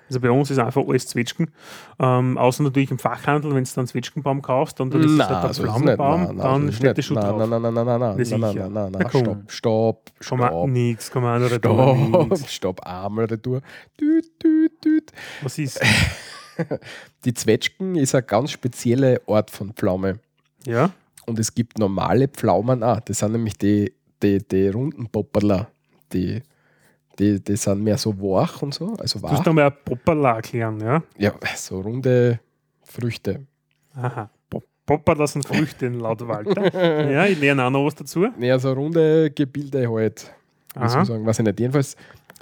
Also 0.07 0.19
bei 0.19 0.29
uns 0.29 0.51
ist 0.51 0.59
einfach 0.59 0.83
alles 0.87 1.07
Zwetschgen. 1.07 1.51
Ähm, 1.99 2.37
außer 2.37 2.63
natürlich 2.63 2.91
im 2.91 2.99
Fachhandel, 2.99 3.55
wenn 3.55 3.63
du 3.63 3.69
dann 3.69 3.81
einen 3.81 3.87
Zwetschgenbaum 3.87 4.41
kaufst 4.41 4.79
dann 4.79 4.91
ist 4.91 5.11
es 5.11 5.27
halt 5.27 5.51
es 5.51 5.59
Pflaumenbaum, 5.59 6.37
dann 6.37 6.71
steht 6.71 6.97
der 6.97 7.01
Schuh 7.01 7.15
nein, 7.15 7.23
drauf. 7.23 7.39
Nein, 7.39 7.49
nein, 7.49 7.61
nein, 7.61 7.73
nein, 7.73 7.85
nein, 7.85 7.99
nein, 7.99 8.39
nein, 8.39 8.55
nein, 8.55 8.73
nein, 8.73 8.91
nein, 8.91 9.07
komm. 9.11 9.43
stopp, 9.47 10.11
stopp, 10.19 10.37
man 10.37 10.49
stopp, 10.49 10.51
auch 10.51 10.67
noch 10.67 11.51
retour, 11.51 11.97
stopp, 11.97 12.29
nix. 12.29 12.53
stopp, 12.53 12.79
einmal 12.81 13.25
retour. 13.25 13.61
Düt, 13.99 14.25
düt, 14.43 14.71
düt. 14.83 15.11
Was 15.41 15.57
ist? 15.57 15.81
Die 17.25 17.33
Zwetschgen 17.33 17.95
ist 17.95 18.15
eine 18.15 18.23
ganz 18.23 18.51
spezielle 18.51 19.21
Art 19.27 19.51
von 19.51 19.73
Pflaume. 19.73 20.19
Ja, 20.65 20.91
Und 21.25 21.39
es 21.39 21.53
gibt 21.53 21.79
normale 21.79 22.27
Pflaumen 22.27 22.83
auch. 22.83 22.99
Das 23.01 23.19
sind 23.19 23.33
nämlich 23.33 23.57
die, 23.57 23.93
die, 24.21 24.39
die 24.39 24.69
runden 24.69 25.07
Popperler. 25.09 25.67
Die, 26.13 26.41
die, 27.19 27.39
die 27.43 27.55
sind 27.55 27.83
mehr 27.83 27.97
so 27.97 28.13
wach 28.19 28.61
und 28.61 28.73
so. 28.73 28.93
Also 28.99 29.19
du 29.19 29.27
musst 29.27 29.45
wach. 29.45 29.57
ein 29.57 29.73
Popperla 29.85 30.35
erklären, 30.35 30.79
ja? 30.79 31.01
Ja, 31.17 31.33
so 31.55 31.79
runde 31.81 32.39
Früchte. 32.83 33.45
Aha. 33.95 34.29
Pop- 34.49 34.63
Popperla 34.85 35.25
sind 35.27 35.45
Früchte 35.47 35.87
laut 35.89 36.27
Walter. 36.27 36.73
ja, 37.11 37.25
ich 37.25 37.39
lerne 37.39 37.63
auch 37.65 37.69
noch 37.69 37.85
was 37.85 37.95
dazu. 37.95 38.27
Ja, 38.39 38.59
so 38.59 38.73
runde 38.73 39.31
Gebilde 39.31 39.89
halt. 39.91 40.31
Ich 40.75 40.89
sagen, 40.91 41.25
weiß 41.25 41.39
ich 41.39 41.45
nicht. 41.45 41.59
Jedenfalls, 41.59 41.95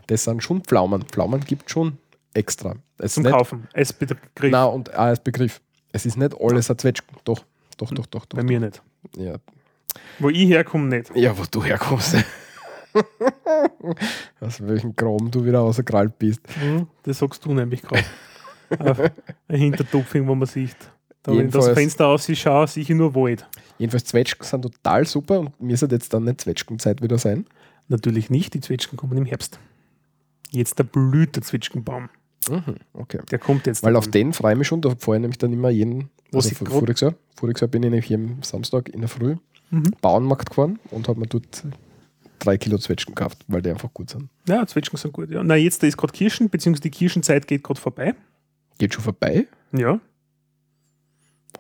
das 0.08 0.24
sind 0.24 0.42
schon 0.42 0.62
Pflaumen. 0.64 1.04
Pflaumen 1.04 1.40
gibt 1.42 1.70
schon 1.70 1.98
extra. 2.34 2.76
Es 2.98 3.06
ist 3.06 3.14
Zum 3.16 3.24
nicht, 3.24 3.34
Kaufen. 3.34 3.68
Als 3.74 3.94
Begriff. 3.94 4.20
Nein, 4.42 4.68
und 4.70 4.92
auch 4.94 4.98
als 5.00 5.20
Begriff. 5.20 5.62
Es 5.92 6.06
ist 6.08 6.18
nicht 6.18 6.36
alles 6.42 6.72
ein 6.72 6.78
Zwetschgen. 6.80 7.16
Doch, 7.24 7.44
doch, 7.78 7.92
doch, 7.92 8.08
doch. 8.08 8.26
doch 8.26 8.38
Bei 8.38 8.44
mir 8.44 8.60
nicht. 8.60 8.82
Ja, 9.16 9.36
Wo 10.18 10.30
ich 10.30 10.48
herkomme, 10.50 10.88
nicht. 10.88 11.12
ja, 11.16 11.38
wo 11.38 11.44
du 11.50 11.64
herkommst. 11.64 12.16
Aus 14.40 14.62
welchem 14.66 14.96
Kram 14.96 15.30
du 15.32 15.44
wieder 15.46 15.60
rausgekrallt 15.60 16.18
bist. 16.20 16.42
Hm, 16.60 16.88
Das 17.04 17.20
sagst 17.20 17.46
du 17.46 17.54
nämlich 17.54 17.82
gerade. 17.82 18.04
Ein- 19.48 19.58
Hintertupfing, 19.58 20.28
wo 20.28 20.36
man 20.36 20.48
sieht. 20.48 20.76
Da, 21.24 21.32
wenn 21.38 21.50
das 21.50 21.70
Fenster 21.70 22.08
ausschaue, 22.08 22.68
sehe 22.68 22.84
ich 22.84 22.90
nur 22.90 23.16
Wald. 23.16 23.48
Jedenfalls 23.78 24.06
Zwetschgen 24.06 24.46
sind 24.46 24.62
total 24.64 25.06
super 25.08 25.40
und 25.40 25.62
mir 25.62 25.78
sollte 25.78 25.96
jetzt 25.96 26.14
dann 26.14 26.26
nicht 26.26 26.42
Zwetschgenzeit 26.42 27.02
wieder 27.02 27.18
sein. 27.18 27.46
Natürlich 27.88 28.30
nicht, 28.30 28.54
die 28.54 28.60
Zwetschgen 28.62 28.98
kommen 28.98 29.18
im 29.18 29.26
Herbst. 29.26 29.60
Jetzt 30.52 30.80
der 30.80 30.84
blüht 30.84 31.36
der 31.36 31.44
Zwetschgenbaum. 31.44 32.10
Mhm, 32.50 32.76
okay. 32.94 33.20
Der 33.32 33.40
kommt 33.40 33.66
jetzt. 33.68 33.84
Weil 33.84 33.96
auf 33.96 34.10
den 34.10 34.34
freue 34.34 34.54
ich 34.54 34.58
mich 34.60 34.68
schon, 34.68 34.82
da 34.82 34.90
fahre 34.98 35.18
ich 35.18 35.22
nämlich 35.22 35.38
dann 35.38 35.54
immer 35.54 35.70
jeden, 35.70 36.10
Was 36.32 36.48
also 36.50 36.66
voriges 36.66 37.00
Jahr, 37.00 37.14
voriges 37.38 37.62
Jahr 37.62 37.70
bin 37.70 37.84
ich 37.84 37.90
nämlich 37.90 38.10
jeden 38.10 38.42
Samstag 38.44 38.90
in 38.90 39.00
der 39.02 39.10
Früh 39.10 39.36
Mhm. 39.70 39.92
Bauernmarkt 40.02 40.50
gefahren 40.50 40.78
und 40.92 41.08
habe 41.08 41.20
mir 41.20 41.26
dort 41.26 41.64
drei 42.44 42.58
Kilo 42.58 42.78
Zwetschgen 42.78 43.16
gekauft, 43.16 43.44
weil 43.48 43.62
die 43.62 43.70
einfach 43.70 43.94
gut 43.94 44.10
sind. 44.10 44.30
Ja, 44.48 44.66
Zwetschgen 44.66 44.98
sind 44.98 45.14
gut. 45.14 45.30
Ja. 45.30 45.44
Na, 45.44 45.56
jetzt 45.56 45.82
da 45.84 45.88
ist 45.88 45.98
gerade 45.98 46.14
Kirschen, 46.14 46.50
beziehungsweise 46.50 46.84
die 46.84 46.92
Kirschenzeit 46.92 47.48
geht 47.48 47.64
gerade 47.64 47.80
vorbei. 47.80 48.16
Geht 48.78 48.94
schon 48.94 49.04
vorbei, 49.04 49.48
Ja, 49.72 50.00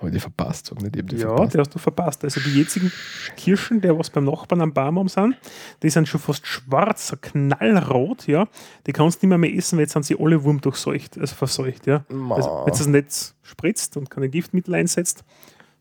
habe 0.04 0.10
ich 0.10 0.14
die 0.16 0.20
verpasst, 0.20 0.66
sag 0.68 0.82
nicht, 0.82 0.96
ich 0.96 1.06
die 1.06 1.16
ja, 1.18 1.28
verpasst. 1.30 1.54
die 1.54 1.58
hast 1.60 1.74
du 1.76 1.80
verpasst. 1.80 2.24
Also 2.24 2.42
die 2.42 2.54
jetzigen 2.58 2.92
Kirschen, 3.38 3.80
der 3.82 3.98
was 3.98 4.10
beim 4.10 4.26
Nachbarn 4.26 4.62
am 4.62 4.74
Baum 4.74 5.00
haben 5.00 5.08
sind, 5.08 5.38
die 5.82 5.90
sind 5.90 6.08
schon 6.08 6.20
fast 6.20 6.46
schwarz, 6.46 7.08
so 7.08 7.16
knallrot, 7.20 8.28
ja. 8.28 8.48
Die 8.86 8.92
kannst 8.92 9.22
du 9.22 9.26
nicht 9.26 9.30
mehr, 9.30 9.38
mehr 9.38 9.54
essen, 9.54 9.78
weil 9.78 9.84
jetzt 9.84 9.94
sind 9.94 10.06
sie 10.06 10.18
alle 10.20 10.44
wurmdurchseucht, 10.44 11.18
also 11.18 11.36
verseucht, 11.36 11.88
ja. 11.88 12.06
Ma. 12.10 12.36
Also, 12.36 12.50
wenn 12.50 12.74
du 12.74 12.78
das 12.78 12.88
nicht 12.88 13.36
spritzt 13.44 13.96
und 13.98 14.10
keine 14.10 14.30
Giftmittel 14.30 14.76
einsetzt, 14.76 15.24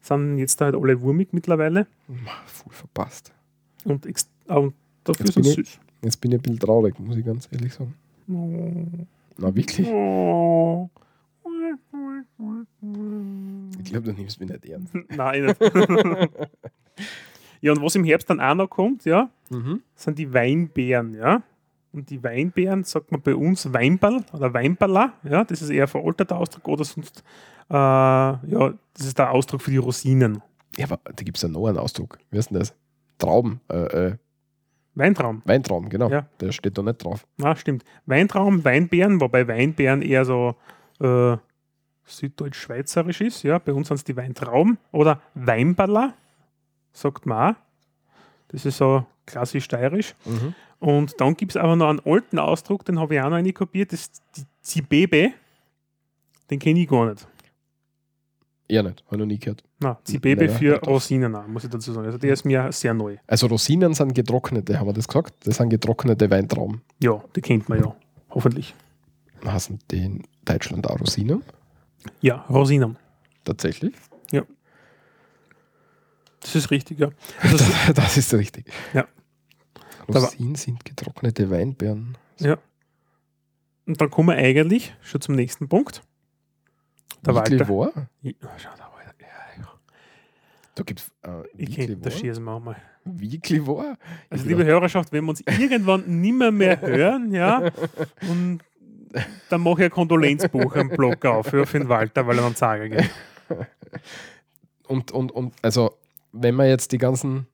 sind 0.01 0.39
jetzt 0.39 0.61
da 0.61 0.67
halt 0.67 0.77
alle 0.77 1.01
wurmig 1.01 1.29
mittlerweile. 1.33 1.87
Ma, 2.07 2.31
voll 2.47 2.73
verpasst. 2.73 3.33
Und, 3.85 4.07
und 4.47 4.75
dafür 5.05 5.27
Jetzt 5.27 5.35
sie 5.35 5.41
ich- 5.41 5.55
süß. 5.69 5.81
Jetzt 6.05 6.21
bin 6.21 6.33
ich 6.33 6.39
ein 6.39 6.43
bisschen 6.43 6.59
traurig, 6.59 6.99
muss 6.99 7.17
ich 7.17 7.25
ganz 7.25 7.49
ehrlich 7.53 7.73
sagen. 7.75 7.95
Na, 8.27 9.55
wirklich? 9.55 9.87
Ich 13.79 13.91
glaube, 13.91 14.07
du 14.07 14.13
nimmst 14.13 14.41
mich 14.41 14.49
nicht 14.51 14.65
ernst. 14.67 14.95
Nein, 15.17 15.47
nicht. 15.47 15.61
ja, 17.61 17.73
und 17.73 17.83
was 17.83 17.95
im 17.95 18.05
Herbst 18.05 18.29
dann 18.31 18.41
auch 18.41 18.55
noch 18.55 18.69
kommt, 18.69 19.05
ja, 19.05 19.31
Mhm. 19.51 19.83
sind 19.95 20.19
die 20.19 20.33
Weinbeeren, 20.33 21.15
ja. 21.15 21.43
Und 21.93 22.09
die 22.09 22.23
Weinbeeren 22.23 22.85
sagt 22.85 23.13
man 23.13 23.21
bei 23.21 23.35
uns 23.35 23.71
Weinball 23.73 24.25
oder 24.33 24.53
Weinballer, 24.55 25.13
ja, 25.25 25.45
das 25.45 25.61
ist 25.63 25.69
eher 25.71 25.85
ein 25.85 25.89
veralteter 25.89 26.39
Ausdruck 26.39 26.67
oder 26.69 26.85
sonst, 26.85 27.23
äh, 27.71 27.75
ja, 27.75 28.75
das 28.95 29.07
ist 29.07 29.19
der 29.19 29.31
Ausdruck 29.31 29.61
für 29.61 29.71
die 29.71 29.77
Rosinen. 29.77 30.41
Ja, 30.79 30.87
aber 30.87 30.99
da 31.05 31.23
gibt 31.23 31.37
es 31.37 31.43
ja 31.43 31.49
noch 31.51 31.67
einen 31.67 31.77
Ausdruck. 31.79 32.19
Wie 32.31 32.39
heißt 32.39 32.51
denn 32.51 32.59
das? 32.61 32.75
Trauben, 33.19 33.61
äh, 33.71 34.07
äh, 34.07 34.17
Weintraum, 34.95 35.43
Weintrauben, 35.45 35.89
genau. 35.89 36.11
Ja. 36.11 36.27
Der 36.41 36.53
steht 36.53 36.77
da 36.77 36.83
nicht 36.83 37.03
drauf. 37.03 37.27
na 37.39 37.57
stimmt. 37.57 37.85
Weintraum, 38.07 38.65
Weinbeeren, 38.65 39.21
wobei 39.21 39.49
Weinbeeren 39.49 40.03
eher 40.03 40.25
so 40.25 40.57
äh, 41.01 41.37
süddeutsch-schweizerisch 42.05 43.21
ist, 43.21 43.43
ja, 43.43 43.59
bei 43.59 43.73
uns 43.73 43.89
sind 43.89 43.97
es 43.97 44.05
die 44.05 44.17
Weintrauben 44.17 44.79
oder 44.91 45.21
Weinballer, 45.35 46.15
sagt 46.93 47.27
man 47.27 47.55
auch. 47.55 47.59
Das 48.49 48.67
ist 48.67 48.77
so 48.77 49.07
klassisch 49.25 49.65
steirisch. 49.65 50.15
Mhm. 50.25 50.55
Und 50.79 51.21
dann 51.21 51.37
gibt 51.37 51.53
es 51.53 51.57
aber 51.57 51.77
noch 51.77 51.89
einen 51.89 52.01
alten 52.05 52.39
Ausdruck, 52.39 52.85
den 52.85 52.99
habe 52.99 53.15
ich 53.15 53.21
auch 53.21 53.31
noch 53.31 53.55
kopiert, 53.55 53.93
das 53.93 54.01
ist 54.01 54.23
die 54.37 54.45
Zibebe. 54.61 55.33
Den 56.51 56.59
kenne 56.59 56.81
ich 56.81 56.89
gar 56.89 57.07
nicht. 57.07 57.27
Eher 58.73 58.83
nicht, 58.83 59.05
habe 59.05 59.17
ich 59.17 59.19
noch 59.19 59.27
nie 59.27 59.39
gehört. 59.39 59.63
Na, 59.81 59.99
Zibebe 60.05 60.47
Leider 60.47 60.59
für. 60.59 60.81
Rosinen, 60.81 61.35
auch, 61.35 61.47
muss 61.47 61.65
ich 61.65 61.71
dazu 61.71 61.93
sagen. 61.93 62.07
Also 62.07 62.19
der 62.19 62.33
ist 62.33 62.45
mir 62.45 62.73
sehr 62.73 62.95
neu. 62.95 63.19
Also 63.27 63.47
Rosinen 63.47 63.93
sind 63.93 64.15
getrocknete, 64.15 64.79
haben 64.79 64.87
wir 64.87 64.95
das 64.95 65.07
gesagt? 65.07 65.35
Das 65.47 65.57
sind 65.59 65.69
getrocknete 65.69 66.31
Weintrauben. 66.31 66.81
Ja, 67.01 67.23
die 67.37 67.41
kennt 67.43 67.69
man 67.69 67.81
ja. 67.81 67.95
Hoffentlich. 68.31 68.75
Heißen 69.45 69.79
die 69.91 70.05
in 70.05 70.23
Deutschland 70.45 70.87
auch 70.89 70.99
Rosinen? 71.01 71.43
Ja, 72.21 72.47
Rosinen. 72.49 72.97
Tatsächlich? 73.45 73.95
Das 76.41 76.57
ist 76.57 76.73
richtig, 76.73 76.99
ja. 76.99 77.11
Also, 77.41 77.57
Das, 77.87 77.95
das 77.95 78.17
ist 78.17 78.35
richtig. 78.35 78.67
Ja. 78.93 79.07
Rosinen 80.09 80.57
sind 80.57 80.85
getrocknete 80.85 81.51
Weinbeeren. 81.51 82.19
ja. 82.41 82.59
Und 83.87 84.01
dann 84.01 84.11
kommen 84.11 84.29
wir 84.29 84.37
eigentlich 84.37 84.95
schon 85.03 85.21
zum 85.21 85.35
nächsten 85.35 85.69
Punkt. 85.69 86.03
War? 87.69 87.93
Ja, 88.23 88.33
schau 88.59 88.71
da, 88.77 88.91
Walter. 88.95 89.15
Ja, 89.21 89.63
ja. 89.63 89.69
Da 90.75 90.83
gibt 90.83 91.01
es 91.01 91.13
äh, 91.23 91.45
Ich 91.57 91.75
kenne 91.75 91.97
das 91.97 92.15
War? 92.15 92.21
schießen 92.21 92.45
wir 92.45 92.53
auch 92.53 92.61
mal. 92.61 92.77
Weekly 93.05 93.67
War? 93.67 93.97
Also, 94.31 94.47
liebe 94.47 94.65
Hörerschaft, 94.65 95.13
wenn 95.13 95.25
wir 95.25 95.31
uns 95.31 95.41
irgendwann 95.41 96.21
nimmer 96.21 96.51
mehr 96.51 96.81
hören, 96.81 97.33
ja, 97.33 97.71
und 98.31 98.61
dann 99.49 99.61
mache 99.61 99.81
ich 99.81 99.85
ein 99.87 99.91
Kondolenzbuch 99.91 100.75
am 100.77 100.89
Blog 100.89 101.25
auf 101.25 101.53
ja, 101.53 101.67
für 101.67 101.79
den 101.79 101.89
Walter, 101.89 102.27
weil 102.27 102.39
er 102.39 102.45
dann 102.45 102.55
sagen 102.55 102.91
geht. 102.91 103.11
Und, 104.87 105.11
und, 105.11 105.33
und 105.33 105.55
also, 105.63 105.99
wenn 106.33 106.55
man 106.55 106.69
jetzt 106.69 106.93
die 106.93 106.99
ganzen 106.99 107.47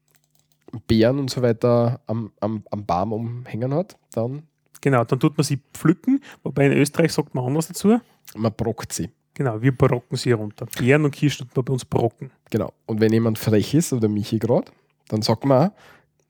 Beeren 0.86 1.18
und 1.18 1.30
so 1.30 1.42
weiter 1.42 2.00
am, 2.06 2.32
am, 2.40 2.62
am 2.70 2.84
Baum 2.84 3.12
umhängen 3.12 3.74
hat, 3.74 3.96
dann 4.12 4.44
Genau, 4.80 5.04
dann 5.04 5.18
tut 5.18 5.36
man 5.36 5.44
sie 5.44 5.60
pflücken, 5.72 6.22
wobei 6.42 6.66
in 6.66 6.72
Österreich 6.72 7.12
sagt 7.12 7.34
man 7.34 7.44
anders 7.44 7.68
dazu. 7.68 8.00
man 8.36 8.52
brockt 8.52 8.92
sie. 8.92 9.10
Genau, 9.38 9.62
wir 9.62 9.70
brocken 9.70 10.16
sie 10.16 10.32
runter. 10.32 10.66
Beeren 10.76 11.04
und 11.04 11.12
Kirschen 11.12 11.46
tut 11.46 11.54
man 11.54 11.64
bei 11.66 11.72
uns 11.74 11.84
brocken. 11.84 12.32
Genau. 12.50 12.72
Und 12.86 13.00
wenn 13.00 13.12
jemand 13.12 13.38
frech 13.38 13.72
ist, 13.72 13.92
oder 13.92 14.08
Michi 14.08 14.40
gerade, 14.40 14.72
dann 15.06 15.22
sagt 15.22 15.44
man 15.44 15.68
auch, 15.68 15.72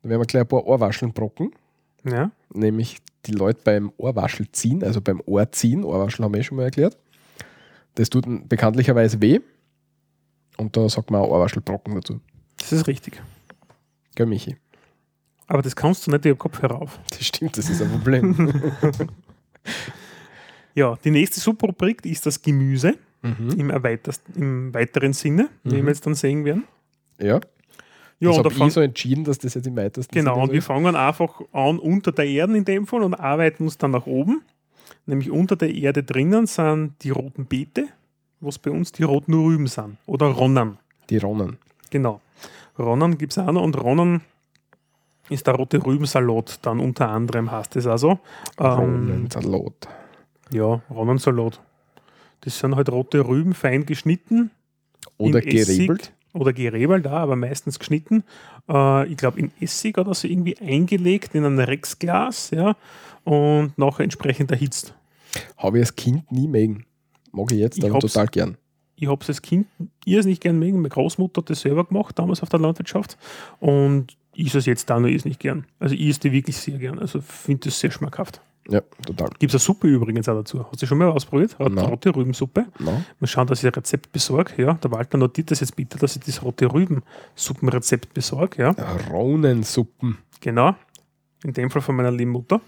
dann 0.03 0.11
werden 0.11 0.21
wir 0.21 0.27
gleich 0.27 0.43
ein 0.43 0.49
paar 0.49 0.67
Ohrwascheln 0.67 1.15
brocken. 1.15 1.53
Ja, 2.05 2.31
Nämlich 2.53 2.99
die 3.25 3.33
Leute 3.33 3.61
beim 3.65 3.91
Ohrwaschel 3.97 4.53
ziehen, 4.53 4.85
also 4.85 5.01
beim 5.01 5.23
Ohr 5.25 5.51
ziehen. 5.51 5.85
Ohrwaschel 5.85 6.23
haben 6.23 6.35
wir 6.35 6.41
eh 6.41 6.45
schon 6.45 6.59
mal 6.59 6.65
erklärt. 6.65 6.99
Das 7.95 8.11
tut 8.11 8.27
bekanntlicherweise 8.47 9.23
weh. 9.23 9.41
Und 10.59 10.77
da 10.77 10.87
sagt 10.91 11.11
man 11.11 11.23
auch 11.23 11.31
Ohrwaschelbrocken 11.31 11.95
dazu. 11.95 12.21
das 12.59 12.73
ist 12.73 12.87
richtig. 12.89 13.23
Gell, 14.17 14.27
Michi? 14.27 14.57
Aber 15.47 15.63
das 15.63 15.75
kannst 15.75 16.07
du 16.07 16.11
nicht 16.11 16.27
über 16.27 16.37
Kopfhörer 16.37 16.83
auf. 16.83 17.01
Das 17.09 17.25
stimmt, 17.25 17.57
das 17.57 17.71
ist 17.71 17.81
ein 17.81 17.91
Problem. 17.91 18.75
Ja, 20.79 20.97
die 21.05 21.11
nächste 21.11 21.41
Subrubrik 21.41 22.05
ist 22.07 22.25
das 22.25 22.41
Gemüse 22.41 22.95
mhm. 23.23 23.51
im, 23.59 23.71
im 24.37 24.73
weiteren 24.75 25.13
Sinne, 25.13 25.49
wie 25.65 25.77
Mhm. 25.77 25.83
wir 25.83 25.89
jetzt 25.89 26.07
dann 26.07 26.15
sehen 26.15 26.45
werden. 26.45 26.65
Ja. 27.19 27.41
Ja, 28.21 28.31
das 28.31 28.39
und 28.39 28.47
ich 28.53 28.59
fang- 28.59 28.71
so 28.71 28.81
entschieden, 28.81 29.25
dass 29.25 29.39
das 29.39 29.55
jetzt 29.55 29.67
im 29.67 29.77
weitesten 29.77 30.13
Genau, 30.15 30.35
Sinne 30.35 30.45
und 30.45 30.53
wir 30.53 30.63
fangen 30.63 30.95
einfach 30.97 31.41
an 31.53 31.79
unter 31.79 32.13
der 32.13 32.27
Erde 32.27 32.57
in 32.57 32.65
dem 32.65 32.87
Fall 32.87 33.03
und 33.03 33.15
arbeiten 33.15 33.65
uns 33.65 33.77
dann 33.79 33.91
nach 33.93 34.07
oben. 34.07 34.43
Nämlich 35.07 35.31
unter 35.31 35.57
der 35.57 35.73
Erde 35.75 36.03
drinnen 36.03 36.47
sind 36.47 36.95
die 37.03 37.11
roten 37.11 37.47
Beete, 37.47 37.87
was 38.41 38.59
bei 38.59 38.71
uns 38.71 38.93
die 38.93 39.03
roten 39.05 39.35
Rüben 39.35 39.67
sind. 39.67 39.97
Oder 40.07 40.27
Ronnen. 40.27 40.79
Die 41.11 41.19
Ronnen. 41.19 41.59
Genau. 41.91 42.21
Ronnen 42.79 43.19
gibt 43.19 43.33
es 43.33 43.39
auch 43.39 43.51
noch 43.51 43.63
und 43.63 43.75
Ronnen 43.81 44.21
ist 45.29 45.47
der 45.47 45.55
rote 45.55 45.85
Rübensalat 45.85 46.59
dann 46.63 46.79
unter 46.81 47.09
anderem 47.09 47.51
heißt 47.51 47.75
es 47.77 47.87
also. 47.87 48.19
Ähm, 48.59 48.67
Ronnensalat. 48.67 49.89
Ja, 50.53 50.83
Ronnensalat. 50.91 51.61
Das 52.41 52.59
sind 52.59 52.77
halt 52.77 52.91
rote 52.91 53.27
Rüben, 53.27 53.55
fein 53.55 53.87
geschnitten. 53.87 54.51
Oder 55.17 55.41
gerebelt. 55.41 56.13
Oder 56.35 56.53
gerebelt, 56.53 57.07
ja, 57.07 57.13
aber 57.13 57.37
meistens 57.37 57.79
geschnitten. 57.79 58.23
Äh, 58.69 59.09
ich 59.09 59.17
glaube 59.17 59.41
in 59.41 59.51
Essig 59.61 59.99
oder 59.99 60.15
so 60.15 60.29
irgendwie 60.29 60.57
eingelegt 60.59 61.35
in 61.35 61.45
ein 61.45 61.59
Rexglas, 61.59 62.51
ja, 62.51 62.77
und 63.25 63.77
nachher 63.77 64.05
entsprechend 64.05 64.51
erhitzt. 64.51 64.95
Habe 65.57 65.79
ich 65.79 65.83
als 65.83 65.97
Kind 65.97 66.31
nie 66.31 66.47
mögen. 66.47 66.85
Mag 67.33 67.51
ich 67.53 67.59
jetzt, 67.59 67.79
Ich 67.79 67.85
aber 67.85 67.99
total 67.99 68.27
gern. 68.29 68.57
Ich 68.97 69.09
habe 69.09 69.23
es 69.23 69.29
als 69.29 69.43
Kind 69.43 69.67
irrsinnig 70.05 70.41
gern 70.41 70.59
mögen. 70.59 70.77
Meine 70.79 70.89
Großmutter 70.89 71.43
hat 71.43 71.51
das 71.51 71.61
selber 71.61 71.85
gemacht, 71.85 72.19
damals 72.19 72.43
auf 72.43 72.49
der 72.49 72.59
Landwirtschaft. 72.59 73.17
Und 73.61 74.17
ich 74.35 74.55
es 74.55 74.67
jetzt 74.67 74.91
da 74.91 74.99
noch 74.99 75.09
irrsinnig 75.09 75.39
gern. 75.39 75.67
Also 75.79 75.95
ich 75.95 76.09
esse 76.09 76.21
die 76.21 76.33
wirklich 76.33 76.57
sehr 76.57 76.79
gern. 76.79 76.99
Also 76.99 77.21
finde 77.21 77.69
das 77.69 77.79
sehr 77.79 77.91
schmackhaft. 77.91 78.41
Ja, 78.71 78.83
total. 79.07 79.31
Gibt 79.39 79.53
es 79.53 79.55
eine 79.55 79.61
Suppe 79.61 79.89
übrigens 79.89 80.29
auch 80.29 80.35
dazu. 80.35 80.67
Hast 80.71 80.83
du 80.83 80.87
schon 80.87 80.99
mal 80.99 81.09
ausprobiert? 81.09 81.59
Rot- 81.59 81.73
Nein. 81.73 81.87
Rote 81.87 82.15
Rübensuppe. 82.15 82.67
No. 82.79 83.03
Mal 83.19 83.27
schauen, 83.27 83.47
dass 83.47 83.61
ich 83.61 83.67
ein 83.67 83.73
Rezept 83.75 84.13
besorge. 84.13 84.63
Ja, 84.63 84.75
der 84.75 84.91
Walter 84.91 85.17
notiert 85.17 85.51
das 85.51 85.61
jetzt 85.61 85.75
bitte, 85.75 85.97
dass 85.99 86.17
ich 86.17 86.23
das 86.23 86.43
rote 86.43 86.71
Rüben-Suppenrezept 86.73 88.13
besorge. 88.13 88.63
Ja, 88.63 88.71
Ronensuppen. 89.11 90.19
genau. 90.41 90.75
In 91.45 91.53
dem 91.55 91.71
Fall 91.71 91.81
von 91.83 91.97
meiner 91.97 92.11
lieben 92.11 92.33
Mutter. 92.33 92.61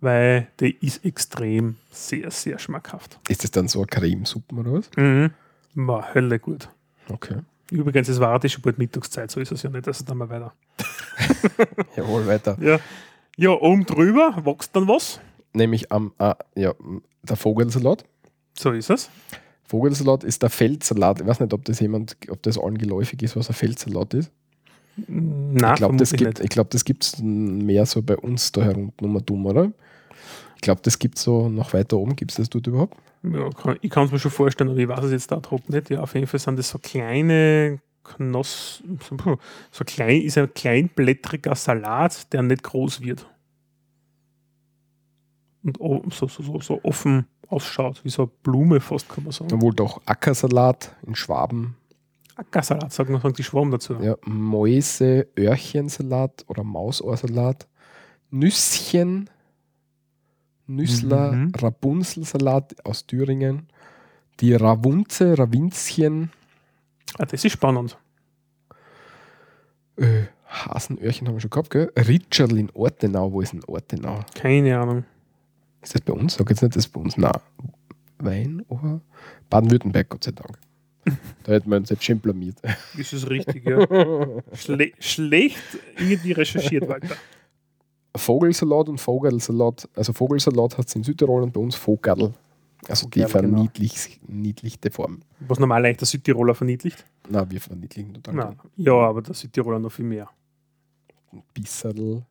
Weil 0.00 0.46
die 0.60 0.76
ist 0.80 1.04
extrem 1.04 1.74
sehr, 1.90 2.30
sehr 2.30 2.58
schmackhaft. 2.60 3.18
Ist 3.28 3.42
das 3.42 3.50
dann 3.50 3.66
so 3.68 3.80
eine 3.80 3.86
Cremesuppen 3.88 4.58
oder 4.58 4.72
was? 4.74 4.88
Mhm. 4.96 5.30
War 5.74 6.14
Hölle 6.14 6.38
gut. 6.38 6.68
Okay. 7.08 7.38
Übrigens, 7.70 8.08
es 8.08 8.18
war 8.20 8.32
heute 8.32 8.48
schon 8.48 8.62
bald 8.62 8.78
Mittagszeit, 8.78 9.30
so 9.30 9.40
ist 9.40 9.52
es 9.52 9.62
ja 9.62 9.68
nicht, 9.70 9.86
also 9.86 10.04
dann 10.04 10.16
mal 10.18 10.28
weiter. 10.30 10.52
Jawohl, 11.96 12.26
weiter. 12.26 12.56
Ja, 12.60 12.78
ja 13.38 13.50
oben 13.50 13.86
drüber 13.86 14.42
wächst 14.44 14.76
dann 14.76 14.86
was. 14.86 15.20
Nämlich 15.54 15.90
am, 15.90 16.12
ah, 16.18 16.36
ja, 16.54 16.74
der 17.22 17.36
Vogelsalat. 17.36 18.04
So 18.54 18.72
ist 18.72 18.90
es. 18.90 19.08
Vogelsalat 19.64 20.24
ist 20.24 20.42
der 20.42 20.50
Feldsalat. 20.50 21.20
Ich 21.20 21.26
weiß 21.26 21.40
nicht, 21.40 21.54
ob 21.54 21.64
das 21.64 21.80
jemand, 21.80 22.16
ob 22.28 22.42
das 22.42 22.58
allen 22.58 22.76
geläufig 22.76 23.22
ist, 23.22 23.36
was 23.36 23.48
ein 23.48 23.54
Feldsalat 23.54 24.14
ist. 24.14 24.30
Nein, 25.06 25.74
ich 25.74 25.76
glaube, 25.76 25.96
das 25.96 26.12
gibt, 26.12 26.22
nicht. 26.22 26.40
ich 26.40 26.50
glaub, 26.50 26.70
das 26.70 26.84
gibt 26.84 27.04
es 27.04 27.18
mehr 27.20 27.86
so 27.86 28.02
bei 28.02 28.16
uns 28.16 28.50
da 28.50 28.62
herunten 28.62 29.06
um 29.06 29.24
dumm, 29.24 29.46
oder? 29.46 29.72
Ich 30.56 30.62
glaube, 30.62 30.80
das 30.82 30.98
gibt 30.98 31.18
es 31.18 31.24
so 31.24 31.48
noch 31.48 31.72
weiter 31.72 31.98
oben. 31.98 32.16
Gibt 32.16 32.32
es 32.32 32.36
das 32.36 32.50
dort 32.50 32.66
überhaupt? 32.66 32.96
Ja, 33.22 33.48
kann, 33.50 33.76
ich 33.80 33.90
kann 33.90 34.06
es 34.06 34.12
mir 34.12 34.18
schon 34.18 34.32
vorstellen, 34.32 34.70
aber 34.70 34.78
ich 34.78 34.88
weiß 34.88 35.04
es 35.04 35.12
jetzt 35.12 35.30
da 35.30 35.36
drauf 35.36 35.60
nicht. 35.68 35.90
Ja, 35.90 36.00
auf 36.00 36.14
jeden 36.14 36.26
Fall 36.26 36.40
sind 36.40 36.58
das 36.58 36.70
so 36.70 36.78
kleine 36.78 37.78
Knossen, 38.16 38.98
so, 39.70 39.84
klein, 39.84 40.22
ist 40.22 40.38
ein 40.38 40.52
kleinblättriger 40.52 41.54
Salat, 41.54 42.32
der 42.32 42.42
nicht 42.42 42.62
groß 42.62 43.00
wird. 43.00 43.26
Und 45.78 46.14
so, 46.14 46.28
so, 46.28 46.42
so, 46.42 46.60
so 46.60 46.80
offen 46.84 47.26
ausschaut, 47.48 48.04
wie 48.04 48.10
so 48.10 48.22
eine 48.22 48.30
Blume 48.42 48.80
fast, 48.80 49.08
kann 49.08 49.24
man 49.24 49.32
sagen. 49.32 49.48
Dann 49.48 49.62
wohl 49.62 49.74
doch 49.74 50.00
Ackersalat 50.06 50.94
in 51.06 51.14
Schwaben. 51.14 51.76
Ackersalat, 52.36 52.92
sagen, 52.92 53.18
sagen 53.20 53.34
die 53.34 53.42
Schwaben 53.42 53.70
dazu. 53.70 53.94
Ja, 54.00 54.16
Mäuse, 54.24 55.26
Öhrchensalat 55.36 56.44
oder 56.46 56.62
Mausohrsalat. 56.62 57.66
Nüsschen, 58.30 59.28
Nüssler, 60.66 61.32
Mhm. 61.32 61.52
Rapunzelsalat 61.56 62.84
aus 62.84 63.06
Thüringen. 63.06 63.68
Die 64.40 64.54
Ravunze, 64.54 65.36
Ravinzchen, 65.36 66.30
Ah, 67.16 67.24
das 67.26 67.44
ist 67.44 67.52
spannend. 67.52 67.96
äh, 69.96 70.24
Hasenöhrchen 70.48 71.28
haben 71.28 71.34
wir 71.34 71.40
schon 71.40 71.50
gehabt, 71.50 71.70
gell? 71.70 71.92
Ritscherl 71.96 72.56
in 72.58 72.70
Ortenau. 72.70 73.32
Wo 73.32 73.40
ist 73.40 73.52
denn 73.52 73.64
Ortenau? 73.64 74.20
Keine 74.34 74.78
Ahnung. 74.78 75.04
Ist 75.82 75.94
das 75.94 76.00
bei 76.02 76.12
uns? 76.12 76.34
Sag 76.34 76.48
jetzt 76.50 76.62
nicht, 76.62 76.74
das 76.76 76.86
ist 76.86 76.92
bei 76.92 77.00
uns. 77.00 77.16
Nein. 77.16 77.32
Wein 78.18 78.64
oder? 78.68 79.00
Baden-Württemberg, 79.50 80.08
Gott 80.08 80.24
sei 80.24 80.32
Dank. 80.32 80.58
da 81.44 81.52
hätten 81.52 81.70
wir 81.70 81.76
uns 81.76 81.90
jetzt 81.90 82.04
schön 82.04 82.18
blamiert. 82.18 82.56
Das 82.96 83.12
ist 83.12 83.28
richtig, 83.30 83.64
ja. 83.66 83.86
Schle 84.54 84.92
schlecht 84.98 85.62
irgendwie 85.98 86.32
recherchiert, 86.32 86.88
Walter. 86.88 87.16
Vogelsalat 88.16 88.88
und 88.88 88.98
Vogelsalat. 88.98 89.88
Also 89.94 90.12
Vogelsalat 90.12 90.76
hat 90.76 90.88
es 90.88 90.94
in 90.96 91.04
Südtirol 91.04 91.42
und 91.42 91.52
bei 91.52 91.60
uns 91.60 91.76
Vogerl. 91.76 92.32
Also 92.86 93.08
die 93.08 93.20
Vogerl, 93.22 93.42
genau. 93.42 93.56
verniedlich, 93.56 94.20
niedlichte 94.28 94.90
Form. 94.90 95.20
Was 95.40 95.58
normal 95.58 95.84
eigentlich 95.84 95.96
der 95.98 96.06
Südtiroler 96.06 96.54
verniedlicht. 96.54 97.04
Na, 97.28 97.50
wir 97.50 97.60
verniedlichen 97.60 98.14
total. 98.14 98.34
Nein. 98.34 98.56
Ja, 98.76 98.92
aber 98.94 99.22
der 99.22 99.34
Südtiroler 99.34 99.78
noch 99.78 99.90
viel 99.90 100.04
mehr. 100.04 100.28
Ein 101.32 101.42
Bisserl. 101.52 102.24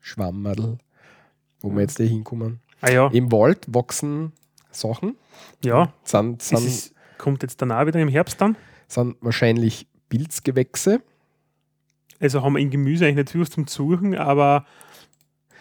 Schwammerl. 0.00 0.78
Wo 1.60 1.70
wir 1.72 1.80
jetzt 1.82 1.98
eh 2.00 2.06
hinkommen. 2.08 2.60
Ah 2.80 2.90
ja, 2.90 3.06
Im 3.08 3.32
Wald 3.32 3.64
wachsen 3.72 4.32
Sachen. 4.70 5.16
ja. 5.62 5.92
Sind, 6.04 6.40
Das 6.40 6.48
sind, 6.48 6.66
ist, 6.66 6.94
kommt 7.16 7.42
jetzt 7.42 7.62
danach 7.62 7.86
wieder 7.86 8.00
im 8.00 8.08
Herbst 8.08 8.40
dann. 8.40 8.56
sind 8.88 9.16
wahrscheinlich 9.22 9.86
Pilzgewächse. 10.10 11.00
Also 12.20 12.42
haben 12.42 12.54
wir 12.54 12.60
in 12.60 12.70
Gemüse 12.70 13.06
eigentlich 13.06 13.16
nicht 13.16 13.30
viel 13.30 13.40
was 13.40 13.50
zum 13.50 13.66
Suchen, 13.66 14.14
aber 14.14 14.66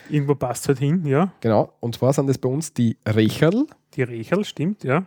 irgendwo 0.10 0.36
passt 0.36 0.68
halt 0.68 0.80
hin, 0.80 1.06
ja. 1.06 1.34
Genau. 1.42 1.74
Und 1.80 1.96
zwar 1.96 2.14
sind 2.14 2.28
das 2.28 2.38
bei 2.38 2.50
uns 2.50 2.74
die 2.74 2.98
Recherl 3.06 3.66
Die 3.96 4.04
Recherl, 4.04 4.44
stimmt, 4.44 4.84
ja. 4.84 5.06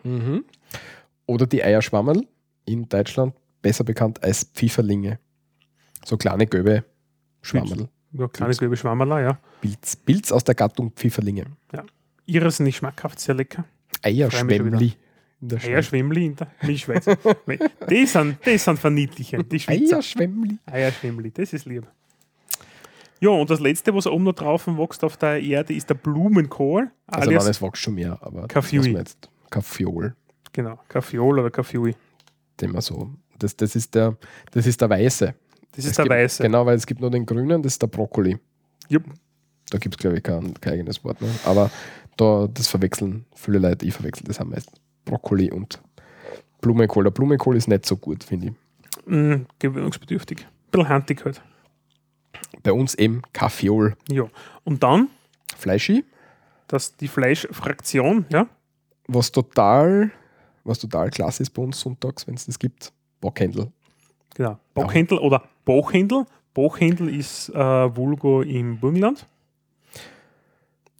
oder 1.27 1.47
die 1.47 1.63
Eierschwammerl. 1.63 2.27
In 2.65 2.89
Deutschland 2.89 3.35
besser 3.63 3.85
bekannt 3.85 4.23
als 4.23 4.45
Pfifferlinge. 4.45 5.19
So 6.05 6.17
kleine 6.17 6.47
gelbe 6.47 6.85
Schwammerl. 7.43 7.89
Ja, 8.13 8.29
kleine 8.29 8.51
Pilz. 8.51 8.59
gelbe 8.59 8.77
Schwammerler, 8.77 9.21
ja. 9.21 9.39
Pilz. 9.61 9.97
Pilz 9.97 10.33
aus 10.33 10.45
der 10.45 10.55
Gattung 10.55 10.93
Pfifferlinge. 10.93 11.47
Ihres 12.27 12.59
nicht 12.61 12.77
schmackhaft, 12.77 13.21
sehr 13.21 13.35
lecker. 13.35 13.65
Eierschwemmli. 14.03 14.95
In 15.41 15.49
der 15.49 15.59
Schweiz. 15.61 15.71
Eierschwemmli 15.71 16.27
in 16.27 16.37
der 16.37 16.49
Milchschweiz. 16.63 17.05
die, 17.91 18.07
sind, 18.07 18.39
die 18.45 18.59
sind 18.59 18.79
verniedlichend, 18.79 19.51
die 19.53 19.61
Schweizer. 19.61 19.97
Eierschwemmli. 19.97 20.59
Eierschwemmli, 20.67 21.31
das 21.31 21.53
ist 21.53 21.67
lieb. 21.67 21.87
Ja, 23.21 23.31
und 23.31 23.49
das 23.49 23.61
letzte, 23.61 23.95
was 23.95 24.07
oben 24.07 24.25
noch 24.25 24.35
drauf 24.35 24.67
wächst 24.67 25.03
auf 25.03 25.17
der 25.17 25.43
Erde, 25.43 25.75
ist 25.75 25.89
der 25.89 25.95
Blumenkohl. 25.95 26.91
Also 27.07 27.31
nein, 27.31 27.41
es 27.41 27.63
wächst 27.63 27.83
schon 27.83 27.95
mehr, 27.95 28.19
aber 28.21 28.47
Kaffee. 28.49 28.77
jetzt 28.77 29.29
Kaffiol, 29.51 30.15
genau, 30.53 30.79
Kaffeol 30.89 31.39
oder 31.39 31.51
Kaffeeui. 31.51 31.95
den 32.61 32.73
man 32.73 32.83
so. 32.83 33.11
Das, 33.39 33.57
das, 33.57 33.77
ist 33.77 33.95
der, 33.95 34.17
das 34.51 34.67
ist 34.67 34.81
der 34.81 34.91
Weiße. 34.91 35.35
Das 35.73 35.85
Es 35.85 35.91
ist 35.91 35.99
der 35.99 36.05
gibt, 36.05 36.15
Weiße. 36.15 36.43
Genau, 36.43 36.65
weil 36.67 36.77
es 36.77 36.87
gibt 36.87 37.01
nur 37.01 37.11
den 37.11 37.27
Grünen, 37.27 37.63
das 37.63 37.75
ist 37.75 37.83
der 37.83 37.87
Brokkoli. 37.87 38.39
Jupp. 38.89 39.05
Da 39.71 39.79
gibt 39.79 39.95
es, 39.95 39.99
glaube 39.99 40.17
ich, 40.17 40.23
kein, 40.23 40.55
kein 40.61 40.75
eigenes 40.75 41.05
Wort 41.05 41.21
mehr. 41.21 41.31
Aber 41.45 41.71
da, 42.17 42.49
das 42.53 42.69
verwechseln 42.69 43.27
viele 43.35 43.59
Leute, 43.59 43.85
ich 43.85 43.95
verwechsel 43.95 44.25
das 44.27 44.41
am 44.41 44.51
meisten. 44.51 44.73
Brokkoli 45.05 45.51
und 45.51 45.81
Blumenkohl. 46.61 47.05
Der 47.05 47.11
Blumenkohl 47.11 47.57
ist 47.57 47.69
nicht 47.69 47.85
so 47.85 47.97
gut, 47.97 48.25
finde 48.25 48.49
ich. 48.49 48.53
Mm, 49.07 49.47
gewöhnungsbedürftig. 49.59 50.41
Ein 50.41 50.71
bisschen 50.71 50.89
handig 50.89 51.25
halt. 51.25 51.43
Bei 52.67 52.73
uns 52.73 52.95
eben 52.97 53.23
Kaffeol. 53.33 53.97
Ja. 54.09 54.25
Und 54.65 54.83
dann 54.83 55.09
Fleischi, 55.57 56.05
das, 56.67 56.97
die 56.97 57.09
Fleischfraktion, 57.09 58.27
ja. 58.29 58.49
was 59.07 59.31
total, 59.31 60.11
was 60.65 60.79
total 60.81 61.11
klasse 61.11 61.45
ist 61.45 61.51
bei 61.51 61.63
uns 61.63 61.79
sonntags, 61.79 62.27
wenn 62.27 62.35
es 62.35 62.47
das 62.47 62.59
gibt. 62.59 62.93
Bockhändel. 63.21 63.71
Genau. 64.35 64.59
Bockhändel 64.75 65.19
oder 65.19 65.49
Bochhändel. 65.65 66.27
Bochhändel 66.55 67.09
ist 67.15 67.51
äh, 67.51 67.97
Vulgo 67.97 68.43
im 68.43 68.81
Burgenland. 68.81 69.27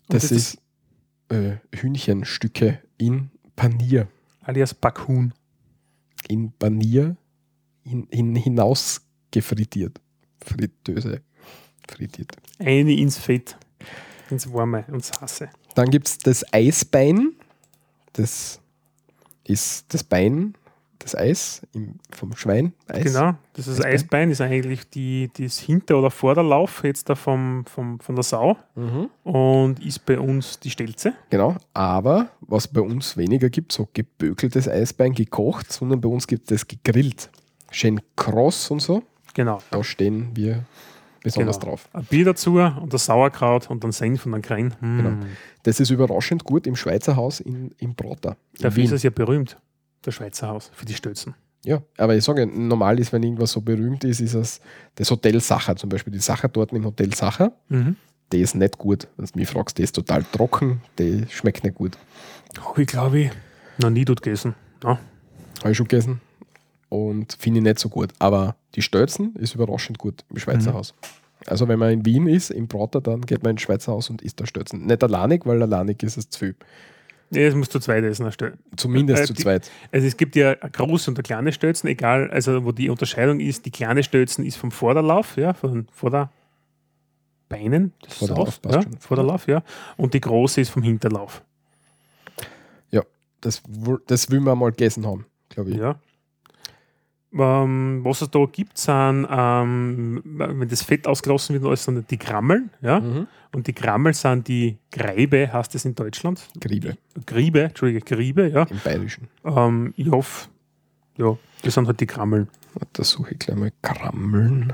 Und 0.09 0.15
Das, 0.15 0.31
ist 0.31 0.59
äh, 1.29 1.57
Hühnchenstücke 1.75 2.81
in 2.99 3.31
Panier. 3.57 4.09
alias 4.43 4.73
Backhuhn. 4.73 5.35
In 6.29 6.53
Panier 6.53 7.17
hin, 7.83 8.09
hin, 8.11 8.37
hinaus 8.37 9.01
gefrittiert. 9.31 10.01
Fritteuse. 10.45 11.23
Frittiert. 11.91 12.37
Eine 12.59 12.93
ins 12.95 13.19
Fett, 13.19 13.57
ins 14.31 14.53
Warme, 14.53 14.85
ins 14.89 15.11
Hasse. 15.21 15.49
Dann 15.75 15.91
gibt 15.91 16.09
es 16.09 16.19
das 16.19 16.45
Eisbein. 16.53 17.33
Das 18.15 18.61
ist 19.45 19.93
das 19.93 20.03
Bein 20.03 20.55
das 21.07 21.15
Eis 21.15 21.63
im, 21.73 22.01
vom 22.11 22.35
Schwein. 22.37 22.73
Eis. 22.89 23.05
Genau, 23.05 23.35
das 23.53 23.69
ist 23.69 23.77
Eisbein. 23.79 23.93
Eisbein, 23.93 24.31
ist 24.31 24.41
eigentlich 24.41 24.91
die, 24.91 25.31
das 25.39 25.59
Hinter- 25.61 25.99
oder 25.99 26.11
Vorderlauf 26.11 26.83
jetzt 26.85 27.09
da 27.09 27.15
vom, 27.15 27.65
vom, 27.67 28.01
von 28.01 28.15
der 28.17 28.25
Sau 28.25 28.57
Mhm. 28.75 29.09
und 29.23 29.85
ist 29.85 30.05
bei 30.05 30.19
uns 30.19 30.59
die 30.59 30.71
Stelze. 30.71 31.15
Genau, 31.31 31.57
aber 31.75 32.31
was 32.41 32.67
bei 32.67 32.81
uns 32.81 33.17
weniger 33.17 33.51
gibt, 33.51 33.73
so 33.73 33.89
gebökeltes 33.93 34.69
Eisbein 34.69 35.13
gekocht, 35.13 35.73
sondern 35.73 36.01
bei 36.01 36.09
uns 36.09 36.27
gibt 36.27 36.51
es 36.51 36.67
gegrillt. 36.67 37.31
Schön 37.71 38.01
kross 38.17 38.71
und 38.71 38.81
so. 38.81 39.03
Genau. 39.35 39.59
Da 39.71 39.85
stehen 39.85 40.31
wir 40.35 40.65
besonders 41.27 41.59
genau. 41.59 41.73
drauf. 41.73 41.89
Ein 41.93 42.05
Bier 42.05 42.25
dazu 42.25 42.59
und 42.59 42.93
das 42.93 43.07
Sauerkraut 43.07 43.69
und 43.69 43.83
dann 43.83 43.91
Senf 43.91 44.27
und 44.27 44.33
dann 44.33 44.43
Krein. 44.43 44.75
Mm. 44.81 44.97
Genau. 44.99 45.27
Das 45.65 45.81
ist 45.81 45.91
überraschend 45.91 46.45
gut 46.45 46.67
im 46.67 46.77
Schweizer 46.77 47.17
Haus 47.17 47.41
in, 47.41 47.73
in 47.79 47.95
in 47.97 48.35
Dafür 48.61 48.85
ist 48.85 48.93
es 48.93 49.03
ja 49.03 49.11
berühmt, 49.11 49.57
der 50.05 50.13
Schweizer 50.13 50.49
Haus, 50.49 50.71
für 50.73 50.87
die 50.87 50.95
Stötzen. 50.95 51.35
Ja, 51.65 51.83
aber 51.99 52.15
ich 52.15 52.23
sage, 52.23 52.47
normal 52.47 53.01
ist, 53.01 53.13
wenn 53.13 53.25
irgendwas 53.25 53.51
so 53.51 53.61
berühmt 53.61 54.05
ist, 54.05 54.21
ist 54.21 54.35
es 54.35 54.61
das 54.95 55.11
Hotel 55.11 55.41
Sacher 55.41 55.75
zum 55.75 55.89
Beispiel. 55.89 56.13
Die 56.13 56.21
Sacher 56.21 56.49
dort 56.49 56.73
im 56.73 56.85
Hotel 56.85 57.13
Sacher, 57.13 57.53
Mhm. 57.69 57.97
die 58.33 58.41
ist 58.41 58.55
nicht 58.55 58.79
gut. 58.79 59.09
Wenn 59.17 59.27
du 59.27 59.33
mich 59.35 59.49
fragst, 59.49 59.77
die 59.79 59.83
ist 59.83 59.97
total 59.97 60.23
trocken, 60.23 60.81
die 60.99 61.27
schmeckt 61.29 61.65
nicht 61.65 61.75
gut. 61.75 61.99
Habe 62.61 62.83
ich, 62.83 62.87
glaube 62.87 63.19
ich, 63.19 63.31
noch 63.79 63.91
nie 63.91 64.05
dort 64.05 64.23
gegessen. 64.23 64.55
Ja. 64.85 65.01
Habe 65.63 65.71
ich 65.73 65.77
schon 65.77 65.89
gegessen 65.89 66.21
und 66.89 67.37
finde 67.39 67.59
ich 67.61 67.65
nicht 67.65 67.79
so 67.79 67.89
gut. 67.89 68.11
Aber 68.19 68.57
die 68.75 68.83
Stölzen 68.83 69.35
ist 69.37 69.55
überraschend 69.55 69.99
gut 69.99 70.25
im 70.31 70.39
Schweizer 70.39 70.71
Mhm. 70.71 70.77
Haus. 70.77 70.95
Also 71.47 71.69
wenn 71.69 71.79
man 71.79 71.91
in 71.93 72.05
Wien 72.07 72.27
ist, 72.27 72.51
im 72.51 72.67
Prater, 72.69 73.01
dann 73.01 73.21
geht 73.21 73.43
man 73.43 73.51
ins 73.53 73.63
Schweizer 73.63 73.93
Haus 73.93 74.11
und 74.11 74.23
isst 74.23 74.41
da 74.41 74.47
Stölzen. 74.47 74.87
Nicht 74.87 75.03
alleinig, 75.03 75.43
weil 75.45 75.63
alleinig 75.63 76.03
ist 76.03 76.17
es 76.17 76.29
zu 76.31 76.39
viel. 76.41 76.57
Nee, 77.31 77.45
das 77.45 77.55
musst 77.57 77.75
du 77.75 77.81
zweit 77.81 78.05
essen. 78.05 78.25
erstellen. 78.25 78.59
Zumindest 78.77 79.25
Äh, 79.25 79.27
zu 79.27 79.33
die- 79.35 79.43
zweit. 79.43 79.71
Also 79.93 80.07
es 80.07 80.17
gibt 80.17 80.37
ja 80.37 80.55
große 80.55 81.11
und 81.11 81.17
eine 81.19 81.23
kleine 81.25 81.53
Stötzen, 81.53 81.89
egal, 81.89 82.31
also 82.31 82.65
wo 82.65 82.73
die 82.73 82.89
Unterscheidung 82.89 83.41
ist, 83.41 83.67
die 83.67 83.71
kleine 83.73 84.03
Stötzen 84.05 84.45
ist 84.47 84.57
vom 84.57 84.71
Vorderlauf, 84.71 85.37
ja, 85.37 85.53
von 85.53 85.89
Vorderbeinen, 85.93 86.31
das 88.01 88.13
ist 88.13 88.19
Vorderlauf 88.19 88.63
passt 88.63 88.75
ja, 88.77 88.83
schon. 88.83 88.97
Vorderlauf, 88.99 89.47
ja, 89.49 89.63
und 89.97 90.15
die 90.15 90.21
große 90.21 90.61
ist 90.61 90.71
vom 90.71 90.83
Hinterlauf, 90.83 91.43
Das, 93.43 93.63
wo- 93.69 93.99
das 94.07 94.31
will 94.31 94.41
man 94.41 94.59
mal 94.59 94.71
gegessen 94.71 95.07
haben, 95.07 95.27
glaube 95.51 95.71
ich. 95.71 95.77
ja. 95.77 96.01
Ähm, 97.33 98.01
was 98.03 98.23
es 98.23 98.31
da 98.31 98.45
gibt, 98.47 98.79
sind, 98.79 99.27
ähm, 99.29 100.23
wenn 100.25 100.69
das 100.69 100.83
Fett 100.83 101.07
ausgelassen 101.07 101.53
wird, 101.55 101.65
und 101.65 101.69
alles, 101.69 101.85
sind 101.85 102.11
die 102.11 102.19
Grammeln, 102.19 102.71
ja, 102.81 103.01
Mhm. 103.01 103.27
und 103.53 103.67
die 103.67 103.75
Grammel 103.75 104.15
sind 104.15 104.49
die 104.49 104.79
Greibe, 104.93 105.53
heißt 105.53 105.75
es 105.75 105.85
in 105.85 105.95
Deutschland. 105.95 106.49
Griebe 106.61 106.97
Griebe, 107.27 107.65
Entschuldige, 107.65 108.01
Griebe, 108.01 108.49
ja. 108.49 108.63
im 108.65 108.79
Bayerischen. 108.83 109.29
Ähm, 109.45 109.93
ich 109.97 110.11
hoffe, 110.11 110.49
ja, 111.17 111.37
das 111.63 111.75
sind 111.75 111.87
halt 111.89 112.01
die 112.01 112.07
Grammeln. 112.07 112.49
Da 112.93 113.05
suche 113.05 113.33
ich 113.33 113.39
gleich 113.39 113.57
mal 113.57 113.73
Krammeln. 113.83 114.73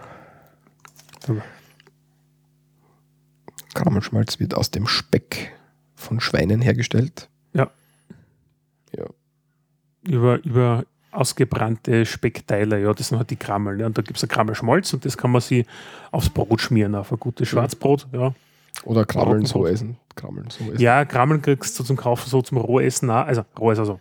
Krammelschmalz 3.74 4.39
wird 4.39 4.55
aus 4.55 4.70
dem 4.70 4.87
Speck 4.87 5.53
von 5.95 6.20
Schweinen 6.20 6.61
hergestellt. 6.61 7.29
über, 10.05 10.43
über 10.45 10.85
ausgebrannte 11.12 12.06
Speckteile, 12.06 12.80
ja, 12.80 12.93
das 12.93 13.09
sind 13.09 13.18
halt 13.18 13.30
die 13.30 13.36
Krammel. 13.36 13.80
Ja. 13.80 13.86
Und 13.86 13.97
da 13.97 14.02
gibt 14.02 14.16
es 14.16 14.22
ein 14.24 14.28
Krammelschmalz 14.28 14.93
und 14.93 15.05
das 15.05 15.16
kann 15.16 15.30
man 15.30 15.40
sich 15.40 15.66
aufs 16.10 16.30
Brot 16.30 16.60
schmieren, 16.60 16.94
auf 16.94 17.12
ein 17.12 17.20
gutes 17.20 17.48
Schwarzbrot. 17.48 18.09
Ja, 18.12 18.34
Oder 18.84 19.05
Krammeln 19.05 19.44
so 19.44 19.66
essen. 19.66 19.98
Krammeln 20.16 20.51
so 20.51 20.64
essen. 20.64 20.80
ja 20.80 21.05
Krammeln 21.05 21.43
kriegst 21.43 21.78
du 21.78 21.84
zum 21.84 21.97
Kaufen, 21.97 22.28
so 22.28 22.43
zum 22.43 22.59
Rohessen, 22.59 23.10
auch. 23.10 23.26
also 23.26 23.44
Rohes, 23.59 23.78
also 23.78 24.01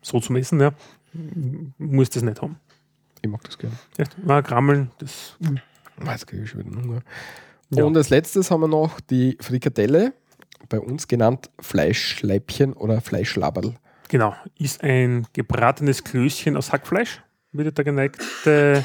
so 0.00 0.20
zum 0.20 0.36
Essen, 0.36 0.60
ja. 0.60 0.72
Muss 1.78 2.10
das 2.10 2.22
nicht 2.22 2.40
haben. 2.40 2.56
Ich 3.20 3.30
mag 3.30 3.42
das 3.44 3.58
gerne. 3.58 3.76
Ja, 3.98 4.04
na, 4.24 4.42
Krammeln, 4.42 4.90
das 4.98 5.36
Jetzt 6.04 6.26
kriege 6.26 6.42
ich 6.42 6.50
schon 6.50 6.64
wieder 6.64 6.82
Hunger. 6.82 7.02
Ja. 7.70 7.84
Und 7.84 7.96
als 7.96 8.10
letztes 8.10 8.50
haben 8.50 8.60
wir 8.60 8.68
noch 8.68 9.00
die 9.00 9.36
Frikadelle, 9.40 10.12
bei 10.68 10.80
uns 10.80 11.08
genannt 11.08 11.50
Fleischleibchen 11.60 12.72
oder 12.72 13.00
Fleischlaberl. 13.00 13.74
Genau, 14.12 14.36
ist 14.58 14.84
ein 14.84 15.26
gebratenes 15.32 16.04
Klößchen 16.04 16.56
aus 16.56 16.70
Hackfleisch, 16.70 17.22
würde 17.50 17.72
der 17.72 17.84
geneigte 17.84 18.84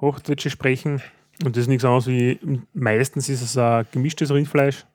Hochdeutsche 0.00 0.50
sprechen. 0.50 1.02
Und 1.44 1.56
das 1.56 1.62
ist 1.62 1.68
nichts 1.68 1.84
anderes 1.84 2.06
wie, 2.06 2.38
meistens 2.72 3.28
ist 3.28 3.42
es 3.42 3.56
ein 3.56 3.86
gemischtes 3.90 4.30
Rindfleisch. 4.30 4.86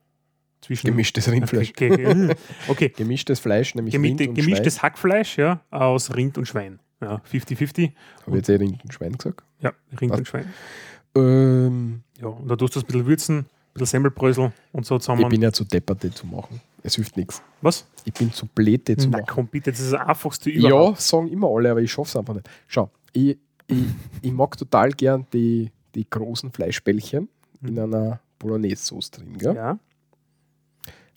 Zwischen 0.62 0.88
Gemischtes 0.88 1.28
Rindfleisch. 1.30 1.72
Okay, 1.72 2.36
okay. 2.68 2.90
Gemischtes 2.90 3.40
Fleisch, 3.40 3.74
nämlich 3.74 3.94
Gemiete, 3.94 4.26
Rind 4.26 4.30
und 4.30 4.36
gemischtes 4.36 4.84
Hackfleisch 4.84 5.40
ja, 5.40 5.60
aus 5.72 6.16
Rind 6.16 6.38
und 6.38 6.48
Schwein. 6.48 6.80
Ja, 7.02 7.20
50-50. 7.32 7.56
Schwein. 7.58 7.94
Habe 8.28 8.30
ich 8.30 8.36
jetzt 8.36 8.50
eh 8.50 8.56
Rind 8.58 8.84
und 8.84 8.94
Schwein 8.94 9.14
gesagt? 9.14 9.44
Ja, 9.60 9.74
Rind 10.00 10.12
Was? 10.12 10.20
und 10.20 10.28
Schwein. 10.28 10.54
Ähm, 11.16 12.04
Ja, 12.22 12.28
und 12.28 12.48
da 12.48 12.56
tust 12.56 12.76
du 12.76 12.80
das 12.80 12.84
ein 12.84 12.88
bisschen 12.88 13.08
würzen, 13.08 13.46
bisschen 13.74 13.86
Semmelbrösel 13.88 14.52
und 14.72 14.86
so 14.86 14.98
zusammen. 15.00 15.22
ich 15.24 15.28
bin 15.30 15.42
ja 15.42 15.52
zu 15.52 15.64
deppert, 15.66 16.02
zu 16.14 16.28
machen. 16.28 16.62
Es 16.84 16.96
hilft 16.96 17.16
nichts. 17.18 17.42
Was? 17.62 17.86
Ich 18.06 18.14
bin 18.14 18.32
zu 18.34 18.48
blöd, 18.48 18.88
zu 18.88 19.10
Na 19.10 19.20
machen. 19.20 19.26
komm 19.28 19.48
bitte, 19.48 19.72
das 19.72 19.80
ist 19.80 19.94
das 19.94 20.02
einfachste 20.02 20.50
Ja, 20.52 20.70
überhaupt. 20.70 21.02
sagen 21.02 21.28
immer 21.28 21.48
alle, 21.50 21.72
aber 21.72 21.82
ich 21.82 21.92
schaffe 21.92 22.10
es 22.10 22.16
einfach 22.16 22.34
nicht. 22.34 22.50
Schau, 22.68 22.90
ich, 23.14 23.38
ich, 23.68 23.86
ich 24.22 24.32
mag 24.32 24.58
total 24.58 24.92
gern 24.92 25.28
die, 25.32 25.72
die 25.96 26.10
großen 26.10 26.52
Fleischbällchen 26.52 27.30
in 27.62 27.78
einer 27.80 28.20
Bolognese-Sauce 28.40 29.12
drin. 29.12 29.38
Gell? 29.38 29.56
Ja. 29.56 29.78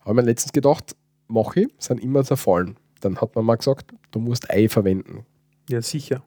Habe 0.00 0.10
ich 0.10 0.14
mir 0.14 0.22
letztens 0.22 0.52
gedacht, 0.52 0.94
mache 1.28 1.60
ich, 1.62 1.68
sind 1.78 1.98
immer 2.02 2.22
zerfallen. 2.24 2.76
Dann 3.00 3.18
hat 3.20 3.34
man 3.34 3.46
mal 3.46 3.56
gesagt, 3.56 3.94
du 4.10 4.18
musst 4.18 4.50
Ei 4.50 4.68
verwenden. 4.68 5.24
ja, 5.68 5.80
sicher. 5.80 6.22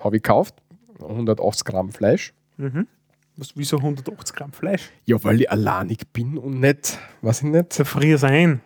Habe 0.00 0.16
ich 0.16 0.22
gekauft, 0.22 0.54
180 1.00 1.64
Gramm 1.64 1.90
Fleisch. 1.90 2.34
Mhm. 2.58 2.86
Was, 3.36 3.50
wieso 3.54 3.76
180 3.78 4.34
Gramm 4.34 4.52
Fleisch? 4.52 4.90
Ja, 5.04 5.22
weil 5.22 5.42
ich 5.42 5.50
alleinig 5.50 6.08
bin 6.12 6.38
und 6.38 6.60
nicht, 6.60 6.98
weiß 7.22 7.38
ich 7.42 7.48
nicht. 7.48 7.72
Zerfrier 7.72 8.16
sein. 8.18 8.60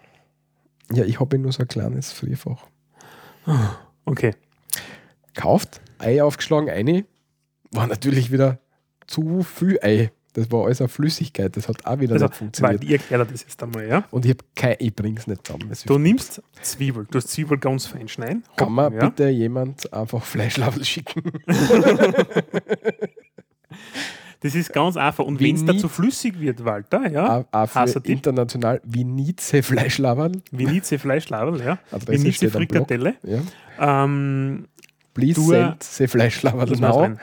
Ja, 0.93 1.05
ich 1.05 1.19
habe 1.21 1.39
nur 1.39 1.53
so 1.53 1.63
ein 1.63 1.69
kleines 1.69 2.13
Frierfach. 2.13 2.67
Okay. 4.05 4.35
Kauft, 5.35 5.81
Ei 5.99 6.23
aufgeschlagen, 6.23 6.69
eine, 6.71 7.05
war 7.73 7.87
natürlich 7.87 8.31
wieder 8.33 8.59
zu 9.07 9.43
viel 9.43 9.79
Ei. 9.83 10.13
Das 10.35 10.53
war 10.53 10.65
alles 10.67 10.81
eine 10.81 10.89
Flüssigkeit, 10.89 11.57
das 11.57 11.67
hat 11.67 11.85
auch 11.85 11.99
wieder 11.99 12.13
Also, 12.13 12.27
nicht 12.27 12.37
funktioniert. 12.37 12.81
weil 12.81 12.87
ich 12.87 12.93
erkläre 12.93 13.27
dir 13.27 13.33
das 13.33 13.43
jetzt 13.43 13.61
einmal, 13.65 13.89
ja. 13.89 14.05
Und 14.13 14.25
ich 14.25 14.31
habe 14.31 14.45
kein, 14.55 14.77
ich 14.79 14.95
bring's 14.95 15.27
nicht 15.27 15.45
zusammen. 15.45 15.69
Das 15.69 15.83
Du 15.83 15.99
nimmst 15.99 16.41
Zwiebel, 16.63 17.09
du 17.11 17.19
hast 17.19 17.29
Zwiebel 17.29 17.59
ganz 17.59 17.87
fein 17.87 18.07
schneiden. 18.07 18.45
kann 18.57 18.73
mir 18.73 18.93
ja. 18.95 19.09
bitte 19.09 19.29
jemand 19.29 19.93
einfach 19.93 20.23
Fleischlabel 20.23 20.85
schicken? 20.85 21.23
Das 24.43 24.55
ist 24.55 24.73
ganz 24.73 24.97
einfach. 24.97 25.25
Und 25.25 25.39
wenn 25.41 25.55
es 25.55 25.65
da 25.65 25.73
nie- 25.75 25.79
zu 25.79 25.89
flüssig 25.89 26.41
wird, 26.41 26.65
Walter, 26.65 27.11
ja, 27.11 27.45
Heißer 27.53 28.03
Tipp. 28.03 28.17
international 28.17 28.81
Vinice 28.85 29.63
Fleischlabel. 29.63 30.33
Vinice 30.51 30.99
Fleischlaberl, 30.99 31.61
ja. 31.61 31.79
Vinice 32.07 32.39
Blog. 32.41 32.53
Frikadelle. 32.53 33.15
Ja. 33.23 34.05
Ähm, 34.05 34.67
Please 35.13 35.35
Du- 35.35 35.51
send 35.81 36.15
lass 36.15 36.43
mal's 36.55 36.81
now. 36.81 37.17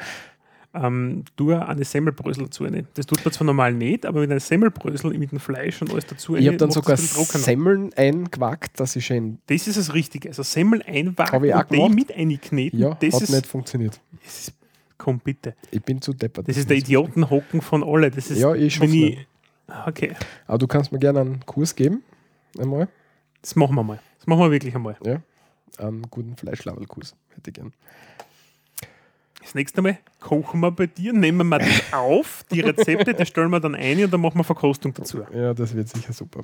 Ähm, 0.73 1.23
tu 1.35 1.52
eine 1.53 1.84
Semmelbrösel 1.84 2.44
dazu 2.44 2.64
rein. 2.65 2.85
Das 2.94 3.07
tut 3.07 3.23
man 3.26 3.31
zwar 3.34 3.45
normal 3.45 3.73
nicht, 3.73 4.06
aber 4.06 4.19
mit 4.19 4.30
einer 4.30 4.39
Semmelbrösel 4.39 5.18
mit 5.18 5.31
dem 5.31 5.39
Fleisch 5.39 5.81
und 5.81 5.91
alles 5.91 6.06
dazu 6.06 6.35
Ich 6.35 6.45
habe 6.45 6.57
dann 6.57 6.69
sogar 6.69 6.98
das. 6.98 7.14
Semmeln 7.44 7.91
eingewackt, 7.95 8.80
dass 8.80 8.95
ich 8.95 9.06
schön. 9.06 9.39
Das 9.48 9.65
ist 9.68 9.77
das 9.77 9.94
Richtige. 9.95 10.27
Also 10.30 10.44
Semmel 10.44 10.84
einwagen 10.85 11.31
Hab 11.31 11.44
ich 11.44 11.53
auch 11.56 11.61
und 11.61 11.72
die 11.72 11.76
gemacht. 11.77 11.95
mit 11.95 12.15
einkneten. 12.15 12.77
Ja, 12.80 12.89
das, 12.99 13.14
hat 13.15 13.22
ist, 13.23 13.30
nicht 13.31 13.48
funktioniert. 13.48 13.99
das 14.23 14.39
ist. 14.49 14.53
Komm 14.97 15.19
bitte. 15.19 15.55
Ich 15.71 15.81
bin 15.83 16.01
zu 16.01 16.13
deppert. 16.13 16.47
Das 16.47 16.57
ist 16.57 16.69
der 16.69 16.77
Idiotenhocken 16.77 17.61
von 17.61 17.83
alle. 17.83 18.09
Das 18.11 18.31
ist, 18.31 18.39
Ja, 18.39 18.53
ich 18.55 18.79
nicht. 18.79 19.27
Ah, 19.67 19.85
Okay, 19.87 20.15
Aber 20.47 20.57
du 20.57 20.67
kannst 20.67 20.91
mir 20.91 20.99
gerne 20.99 21.19
einen 21.21 21.45
Kurs 21.45 21.75
geben. 21.75 22.03
Einmal. 22.57 22.87
das 23.41 23.55
machen 23.55 23.75
wir 23.75 23.83
mal. 23.83 23.99
Das 24.17 24.27
machen 24.27 24.39
wir 24.41 24.51
wirklich 24.51 24.73
einmal. 24.73 24.97
Ja. 25.03 25.21
Einen 25.77 26.03
guten 26.09 26.35
Fleischlabelkurs. 26.35 27.15
Hätte 27.35 27.49
ich 27.49 27.53
gern. 27.53 27.73
Das 29.41 29.55
nächste 29.55 29.81
Mal 29.81 29.97
kochen 30.19 30.59
wir 30.59 30.71
bei 30.71 30.87
dir, 30.87 31.13
nehmen 31.13 31.47
wir 31.47 31.59
das 31.59 31.93
auf, 31.93 32.43
die 32.51 32.59
Rezepte, 32.59 33.13
die 33.13 33.25
stellen 33.25 33.49
wir 33.49 33.59
dann 33.61 33.75
ein 33.75 34.03
und 34.03 34.11
dann 34.11 34.19
machen 34.19 34.37
wir 34.39 34.43
Verkostung 34.43 34.93
dazu. 34.93 35.21
Ja, 35.33 35.53
das 35.53 35.73
wird 35.73 35.87
sicher 35.87 36.11
super. 36.11 36.41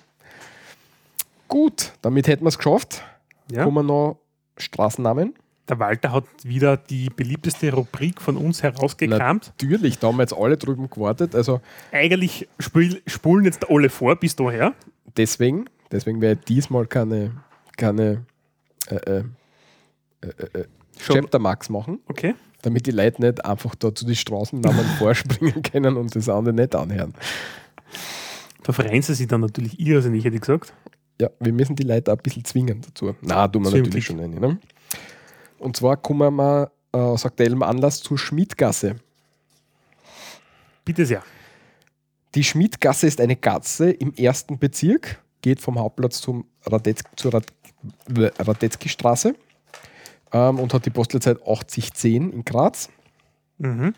Gut, 1.47 1.93
damit 2.01 2.27
hätten 2.27 2.45
wir 2.45 2.49
es 2.49 2.57
geschafft. 2.57 3.03
Ja? 3.51 3.63
Kommen 3.65 3.85
noch 3.87 4.19
Straßennamen. 4.57 5.33
Der 5.69 5.79
Walter 5.79 6.11
hat 6.11 6.25
wieder 6.43 6.75
die 6.75 7.09
beliebteste 7.09 7.71
Rubrik 7.73 8.21
von 8.21 8.35
uns 8.35 8.61
herausgekramt. 8.63 9.53
Natürlich, 9.59 9.97
da 9.97 10.07
haben 10.07 10.17
wir 10.17 10.23
jetzt 10.23 10.33
alle 10.35 10.57
drüben 10.57 10.89
gewartet. 10.89 11.35
Also 11.35 11.61
Eigentlich 11.91 12.49
spulen 12.59 13.45
jetzt 13.45 13.69
alle 13.69 13.89
vor 13.89 14.15
bis 14.17 14.35
daher. 14.35 14.73
deswegen, 15.15 15.65
deswegen 15.91 16.19
werde 16.19 16.39
ich 16.41 16.45
diesmal 16.45 16.85
keine, 16.85 17.31
keine 17.77 18.25
äh, 18.89 18.95
äh, 18.95 19.23
äh, 20.21 20.59
äh, 20.59 20.65
Schon. 20.99 21.15
Chapter 21.21 21.39
Max 21.39 21.69
machen, 21.69 21.99
Okay. 22.07 22.35
damit 22.61 22.85
die 22.85 22.91
Leute 22.91 23.21
nicht 23.21 23.43
einfach 23.45 23.73
da 23.75 23.95
zu 23.95 24.05
den 24.05 24.15
Straßennamen 24.15 24.85
vorspringen 24.99 25.61
können 25.63 25.95
und 25.97 26.13
das 26.15 26.27
andere 26.29 26.53
nicht 26.53 26.75
anhören. 26.75 27.13
Da 28.63 28.73
freuen 28.73 29.01
sie 29.01 29.13
sich 29.15 29.27
dann 29.27 29.41
natürlich 29.41 29.79
irrsinnig, 29.79 30.23
hätte 30.25 30.35
ich 30.35 30.41
gesagt. 30.41 30.73
Ja, 31.21 31.29
wir 31.39 31.53
müssen 31.53 31.75
die 31.75 31.83
Leute 31.83 32.11
auch 32.11 32.17
ein 32.17 32.21
bisschen 32.23 32.43
zwingen 32.45 32.81
dazu. 32.81 33.15
Na, 33.21 33.47
tun 33.47 33.63
wir 33.63 33.71
natürlich 33.71 34.05
schon 34.05 34.19
rein. 34.19 34.31
Ne? 34.31 34.57
Und 35.63 35.77
zwar 35.77 35.97
kommen 35.97 36.35
wir 36.35 36.71
äh, 36.93 36.97
aus 36.97 37.25
aktuellem 37.25 37.63
Anlass 37.63 38.01
zur 38.01 38.17
Schmidgasse. 38.17 38.97
Bitte 40.85 41.05
sehr. 41.05 41.23
Die 42.35 42.43
Schmidgasse 42.43 43.07
ist 43.07 43.21
eine 43.21 43.35
Gasse 43.35 43.91
im 43.91 44.13
ersten 44.15 44.59
Bezirk, 44.59 45.23
geht 45.41 45.61
vom 45.61 45.79
Hauptplatz 45.79 46.19
zum 46.19 46.45
Radetz, 46.65 47.03
zur 47.15 47.33
Rad, 47.33 47.45
Radetzky-Straße 48.09 49.35
ähm, 50.33 50.59
und 50.59 50.73
hat 50.73 50.85
die 50.85 50.89
Postleitzahl 50.89 51.39
8010 51.45 52.31
in 52.31 52.43
Graz. 52.43 52.89
Mhm. 53.59 53.93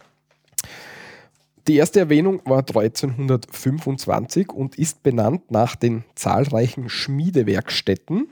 Die 1.68 1.78
erste 1.78 2.00
Erwähnung 2.00 2.42
war 2.46 2.60
1325 2.60 4.52
und 4.52 4.78
ist 4.78 5.02
benannt 5.02 5.50
nach 5.50 5.76
den 5.76 6.04
zahlreichen 6.14 6.90
Schmiedewerkstätten, 6.90 8.28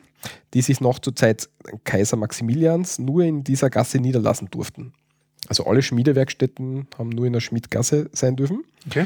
die 0.54 0.62
sich 0.62 0.82
noch 0.82 1.00
zur 1.00 1.16
Zeit 1.16 1.50
Kaiser 1.84 2.18
Maximilians 2.18 3.00
nur 3.00 3.24
in 3.24 3.44
dieser 3.44 3.70
Gasse 3.70 4.00
niederlassen 4.00 4.50
durften. 4.52 4.94
Also 5.48 5.66
alle 5.66 5.82
Schmiedewerkstätten 5.82 6.88
haben 6.98 7.10
nur 7.10 7.26
in 7.26 7.34
der 7.34 7.42
Schmiedgasse 7.42 8.10
sein 8.14 8.36
dürfen. 8.36 8.64
Okay. 8.88 9.06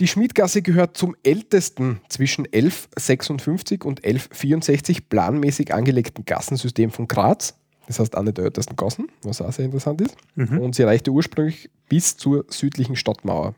Die 0.00 0.08
Schmiedgasse 0.08 0.60
gehört 0.60 0.96
zum 0.96 1.14
ältesten 1.22 2.00
zwischen 2.08 2.46
1156 2.46 3.84
und 3.84 4.04
1164 4.04 5.08
planmäßig 5.08 5.72
angelegten 5.72 6.24
Gassensystem 6.24 6.90
von 6.90 7.06
Graz. 7.06 7.54
Das 7.86 8.00
heißt 8.00 8.16
eine 8.16 8.32
der 8.32 8.46
ältesten 8.46 8.76
Gassen, 8.76 9.08
was 9.22 9.40
auch 9.40 9.52
sehr 9.52 9.66
interessant 9.66 10.00
ist. 10.00 10.16
Mhm. 10.34 10.58
Und 10.58 10.74
sie 10.74 10.82
reichte 10.82 11.10
ursprünglich 11.10 11.70
bis 11.88 12.16
zur 12.16 12.44
südlichen 12.48 12.96
Stadtmauer. 12.96 13.54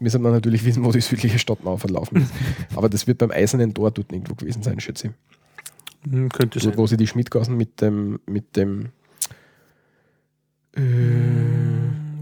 Müssen 0.00 0.22
wir 0.22 0.30
natürlich 0.30 0.64
wissen, 0.64 0.84
wo 0.84 0.92
die 0.92 1.00
südliche 1.00 1.38
Stadtmauer 1.38 1.78
verlaufen 1.78 2.18
ist. 2.22 2.32
Aber 2.76 2.88
das 2.88 3.06
wird 3.06 3.18
beim 3.18 3.30
Eisernen 3.30 3.72
Tor 3.72 3.90
dort 3.90 4.12
irgendwo 4.12 4.34
gewesen 4.34 4.62
sein, 4.62 4.78
schätze 4.80 5.08
ich. 5.08 6.10
Hm, 6.12 6.28
Könnte 6.28 6.58
sein. 6.58 6.68
Dort, 6.68 6.78
wo 6.78 6.86
sie 6.86 6.96
die 6.96 7.06
Schmiedgassen 7.06 7.56
mit 7.56 7.80
dem, 7.80 8.20
mit 8.26 8.56
dem 8.56 8.90
äh, 10.74 10.80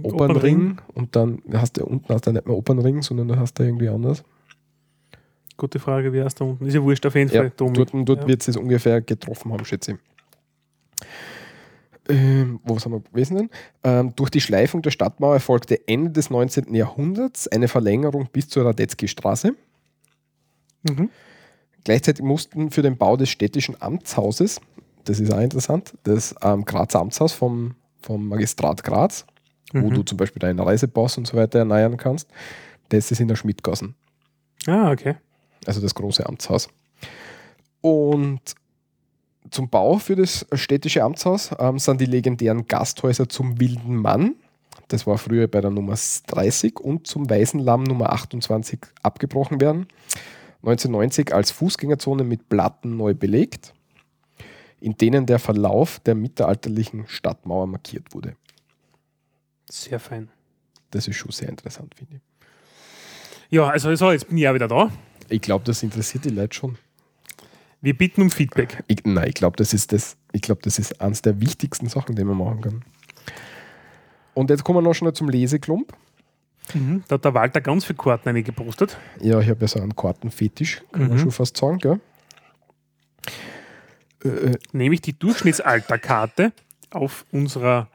Opernring 0.03 0.81
und 0.95 1.17
dann 1.17 1.43
hast 1.53 1.77
du 1.77 1.85
unten 1.85 2.13
hast 2.13 2.27
du 2.27 2.33
nicht 2.33 2.47
mehr 2.47 2.57
Opernring, 2.57 3.03
sondern 3.03 3.29
da 3.29 3.37
hast 3.37 3.59
du 3.59 3.63
irgendwie 3.65 3.89
anders. 3.89 4.23
Gute 5.57 5.79
Frage, 5.79 6.13
wie 6.13 6.23
heißt 6.23 6.41
da 6.41 6.45
unten? 6.45 6.67
Ist 6.67 6.75
ja 6.75 6.83
wurscht 6.83 7.07
auf 7.07 7.15
jeden 7.15 7.31
Ja, 7.33 7.43
Fall. 7.43 7.53
Domi. 7.57 7.73
dort 7.75 7.91
dort 7.95 8.21
Ja. 8.23 8.29
wird 8.29 8.47
es 8.49 8.57
ungefähr 8.57 9.01
getroffen 9.01 9.53
haben, 9.53 9.65
schätze 9.65 9.93
ich. 9.93 9.99
Ähm, 12.09 12.61
wo 12.65 12.79
sind 12.79 12.93
wir 12.93 13.01
gewesen 13.01 13.37
denn? 13.37 13.51
Ähm, 13.83 14.13
durch 14.17 14.31
die 14.31 14.41
Schleifung 14.41 14.83
der 14.83 14.91
Stadtmauer 14.91 15.35
erfolgte 15.35 15.89
Ende 15.89 16.11
des 16.11 16.29
19. 16.31 16.75
Jahrhunderts 16.75 17.49
eine 17.49 17.67
Verlängerung 17.69 18.29
bis 18.33 18.49
zur 18.49 18.67
Radetzky-Straße. 18.67 19.55
Mhm. 20.83 21.09
Gleichzeitig 21.85 22.23
mussten 22.25 22.71
für 22.71 22.83
den 22.83 22.97
Bau 22.97 23.17
des 23.17 23.29
städtischen 23.31 23.81
Amtshauses, 23.81 24.61
das 25.05 25.21
ist 25.21 25.33
auch 25.33 25.41
interessant, 25.41 25.95
das 26.05 26.35
ähm, 26.43 26.65
Grazer 26.65 27.01
Amtshaus 27.01 27.33
vom, 27.33 27.75
vom 28.03 28.29
Magistrat 28.29 28.83
Graz, 28.85 29.25
wo 29.73 29.89
Mhm. 29.91 29.95
du 29.95 30.03
zum 30.03 30.19
Beispiel 30.19 30.41
deinen 30.41 30.61
Reisepass 30.61 31.19
und 31.19 31.27
so 31.27 31.37
weiter 31.37 31.61
erneuern 31.61 31.97
kannst, 31.97 32.29
das 32.91 33.11
ist 33.11 33.21
in 33.21 33.29
der 33.29 33.37
Schmidgassen, 33.37 33.95
Ah, 34.67 34.91
okay. 34.93 35.17
also 35.67 35.81
das 35.81 35.95
große 35.95 36.25
Amtshaus. 36.27 36.69
Und 37.81 38.41
zum 39.51 39.69
Bau 39.69 39.99
für 39.99 40.17
das 40.17 40.47
städtische 40.53 41.03
Amtshaus 41.03 41.51
ähm, 41.59 41.79
sind 41.79 42.01
die 42.01 42.07
legendären 42.07 42.67
Gasthäuser 42.67 43.29
zum 43.29 43.61
Wilden 43.61 43.97
Mann, 43.97 44.37
das 44.89 45.07
war 45.07 45.19
früher 45.19 45.49
bei 45.49 45.61
der 45.61 45.71
Nummer 45.71 45.97
30, 46.27 46.79
und 46.79 47.07
zum 47.07 47.29
Weißen 47.29 47.61
Lamm 47.61 47.85
Nummer 47.85 48.13
28 48.13 48.81
abgebrochen 49.03 49.61
werden. 49.61 49.87
1990 50.59 51.35
als 51.35 51.51
Fußgängerzone 51.51 52.25
mit 52.25 52.49
Platten 52.49 52.97
neu 52.97 53.15
belegt, 53.15 53.75
in 54.81 54.97
denen 54.97 55.27
der 55.27 55.39
Verlauf 55.39 56.01
der 56.01 56.15
mittelalterlichen 56.15 57.07
Stadtmauer 57.07 57.67
markiert 57.67 58.15
wurde. 58.15 58.37
Sehr 59.71 60.01
fein. 60.01 60.29
Das 60.91 61.09
ist 61.09 61.17
schon 61.17 61.33
sehr 61.33 61.49
interessant, 61.49 61.95
finde 61.95 62.17
ich. 62.17 62.21
Ja, 63.51 63.69
also 63.69 63.95
so, 63.95 64.13
jetzt 64.13 64.29
bin 64.29 64.39
ich 64.39 64.49
auch 64.49 64.55
wieder 64.55 64.69
da. 64.69 64.91
Ich 65.29 65.41
glaube, 65.41 65.65
das 65.65 65.83
interessiert 65.83 66.25
die 66.25 66.31
Leute 66.31 66.55
schon. 66.55 66.79
Wir 67.85 67.95
bitten 67.97 68.23
um 68.23 68.31
Feedback. 68.31 68.83
Ich, 68.87 69.05
nein, 69.05 69.29
ich 69.29 69.35
glaube, 69.35 69.57
das 69.59 69.75
ist 69.75 69.93
das. 69.93 70.17
Ich 70.33 70.41
glaube, 70.41 70.63
das 70.65 70.79
ist 70.79 71.03
eines 71.03 71.21
der 71.21 71.39
wichtigsten 71.41 71.87
Sachen, 71.89 72.17
die 72.17 72.25
man 72.25 72.39
machen 72.39 72.61
kann. 72.63 72.83
Und 74.33 74.49
jetzt 74.49 74.65
kommen 74.65 74.79
wir 74.79 74.83
noch 74.83 74.95
schnell 74.95 75.13
zum 75.13 75.29
Leseklump. 75.29 75.93
Mhm. 76.73 77.05
Da 77.09 77.17
hat 77.17 77.25
der 77.27 77.35
Walter 77.35 77.61
ganz 77.61 77.85
viele 77.85 77.99
Karten 77.99 78.31
eingepostet. 78.31 78.97
Ja, 79.21 79.39
ich 79.39 79.51
habe 79.51 79.61
ja 79.61 79.69
so 79.69 79.81
einen 79.81 79.95
Kartenfetisch, 79.95 80.83
kann 80.93 81.03
man 81.03 81.13
Mhm. 81.13 81.19
schon 81.19 81.31
fast 81.31 81.59
sagen, 81.59 81.77
gell? 81.77 82.01
Äh, 84.25 84.29
äh, 84.29 84.59
Nämlich 84.73 85.03
die 85.03 85.19
Durchschnittsalterkarte 85.19 86.53
auf 86.91 87.27
unserer 87.33 87.89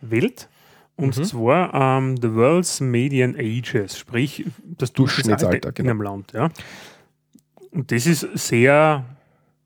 Welt. 0.00 0.48
Und 0.96 1.16
Mhm. 1.16 1.24
zwar 1.24 1.72
ähm, 1.74 2.16
The 2.20 2.34
World's 2.34 2.80
Median 2.80 3.36
Ages, 3.36 3.96
sprich 3.98 4.44
das 4.62 4.92
Durchschnittsalter 4.92 5.50
Durchschnittsalter, 5.50 5.68
in 5.68 5.74
genau. 5.74 5.90
einem 5.90 6.02
Land. 6.02 6.32
Ja. 6.32 6.50
Und 7.74 7.90
das 7.90 8.06
ist 8.06 8.20
sehr 8.34 9.04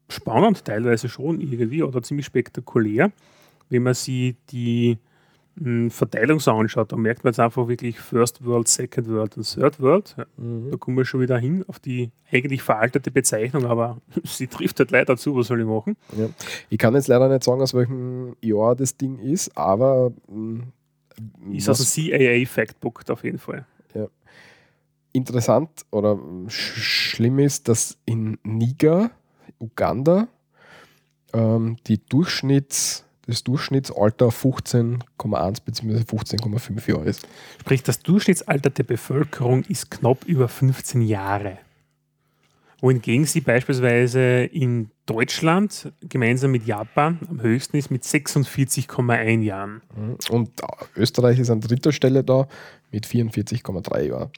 spannend, 0.09 0.64
teilweise 0.64 1.09
schon 1.09 1.40
irgendwie 1.40 1.82
oder 1.82 2.02
ziemlich 2.02 2.24
spektakulär, 2.26 3.12
wenn 3.68 3.82
man 3.82 3.93
sich 3.93 4.35
die 4.51 4.97
mh, 5.56 5.90
Verteilung 5.90 6.40
so 6.40 6.52
anschaut. 6.52 6.90
Da 6.90 6.97
merkt 6.97 7.22
man 7.22 7.32
jetzt 7.32 7.40
einfach 7.40 7.68
wirklich 7.68 8.01
First 8.01 8.43
World, 8.44 8.66
Second 8.66 9.09
World 9.09 9.36
und 9.36 9.43
Third 9.43 9.78
World. 9.80 10.14
Ja, 10.16 10.24
mhm. 10.39 10.70
Da 10.70 10.78
kommen 10.78 10.97
wir 10.97 11.05
schon 11.05 11.20
wieder 11.20 11.36
hin 11.36 11.64
auf 11.68 11.78
die 11.78 12.10
eigentlich 12.32 12.62
veraltete 12.62 13.10
Bezeichnung, 13.10 13.66
aber 13.66 13.98
sie 14.24 14.47
trifft 14.47 14.78
halt 14.78 14.90
leider 14.90 15.18
zu, 15.18 15.36
was 15.36 15.48
soll 15.48 15.60
ich 15.60 15.66
machen? 15.66 15.97
Ja. 16.16 16.30
Ich 16.70 16.78
kann 16.78 16.94
jetzt 16.94 17.09
leider 17.09 17.28
nicht 17.28 17.44
sagen, 17.44 17.60
aus 17.60 17.74
welchem 17.74 18.36
Jahr 18.40 18.74
das 18.74 18.97
Ding 18.97 19.18
ist, 19.18 19.55
aber 19.55 20.12
mh, 20.28 20.64
Ist 21.52 21.68
was 21.68 21.82
aus 21.82 21.94
dem 21.94 22.10
CAA 22.10 22.47
Factbook 22.47 23.02
auf 23.10 23.22
jeden 23.22 23.39
Fall. 23.39 23.66
Interessant 25.12 25.86
oder 25.90 26.18
sch 26.48 26.98
schlimm 27.18 27.39
ist, 27.39 27.68
dass 27.68 27.98
in 28.05 28.39
Niger, 28.44 29.10
Uganda, 29.59 30.28
ähm, 31.32 31.76
die 31.86 31.98
Durchschnitts, 31.98 33.05
das 33.26 33.44
Durchschnittsalter 33.44 34.28
15,1 34.28 35.64
bzw. 35.64 35.98
15,5 35.98 36.90
Jahre 36.90 37.05
ist. 37.05 37.26
Sprich, 37.60 37.82
das 37.82 38.01
Durchschnittsalter 38.01 38.70
der 38.70 38.85
Bevölkerung 38.85 39.64
ist 39.64 39.90
knapp 39.90 40.24
über 40.24 40.48
15 40.48 41.02
Jahre. 41.02 41.59
Wohingegen 42.80 43.26
sie 43.26 43.40
beispielsweise 43.40 44.44
in 44.44 44.90
Deutschland 45.05 45.93
gemeinsam 46.01 46.52
mit 46.52 46.66
Japan 46.66 47.18
am 47.28 47.43
höchsten 47.43 47.76
ist 47.76 47.90
mit 47.90 48.05
46,1 48.05 49.40
Jahren. 49.43 49.82
Und 50.30 50.62
äh, 50.62 50.66
Österreich 51.01 51.40
ist 51.40 51.51
an 51.51 51.60
dritter 51.60 51.90
Stelle 51.90 52.22
da 52.22 52.47
mit 52.93 53.05
44,3 53.05 54.02
Jahren. 54.02 54.30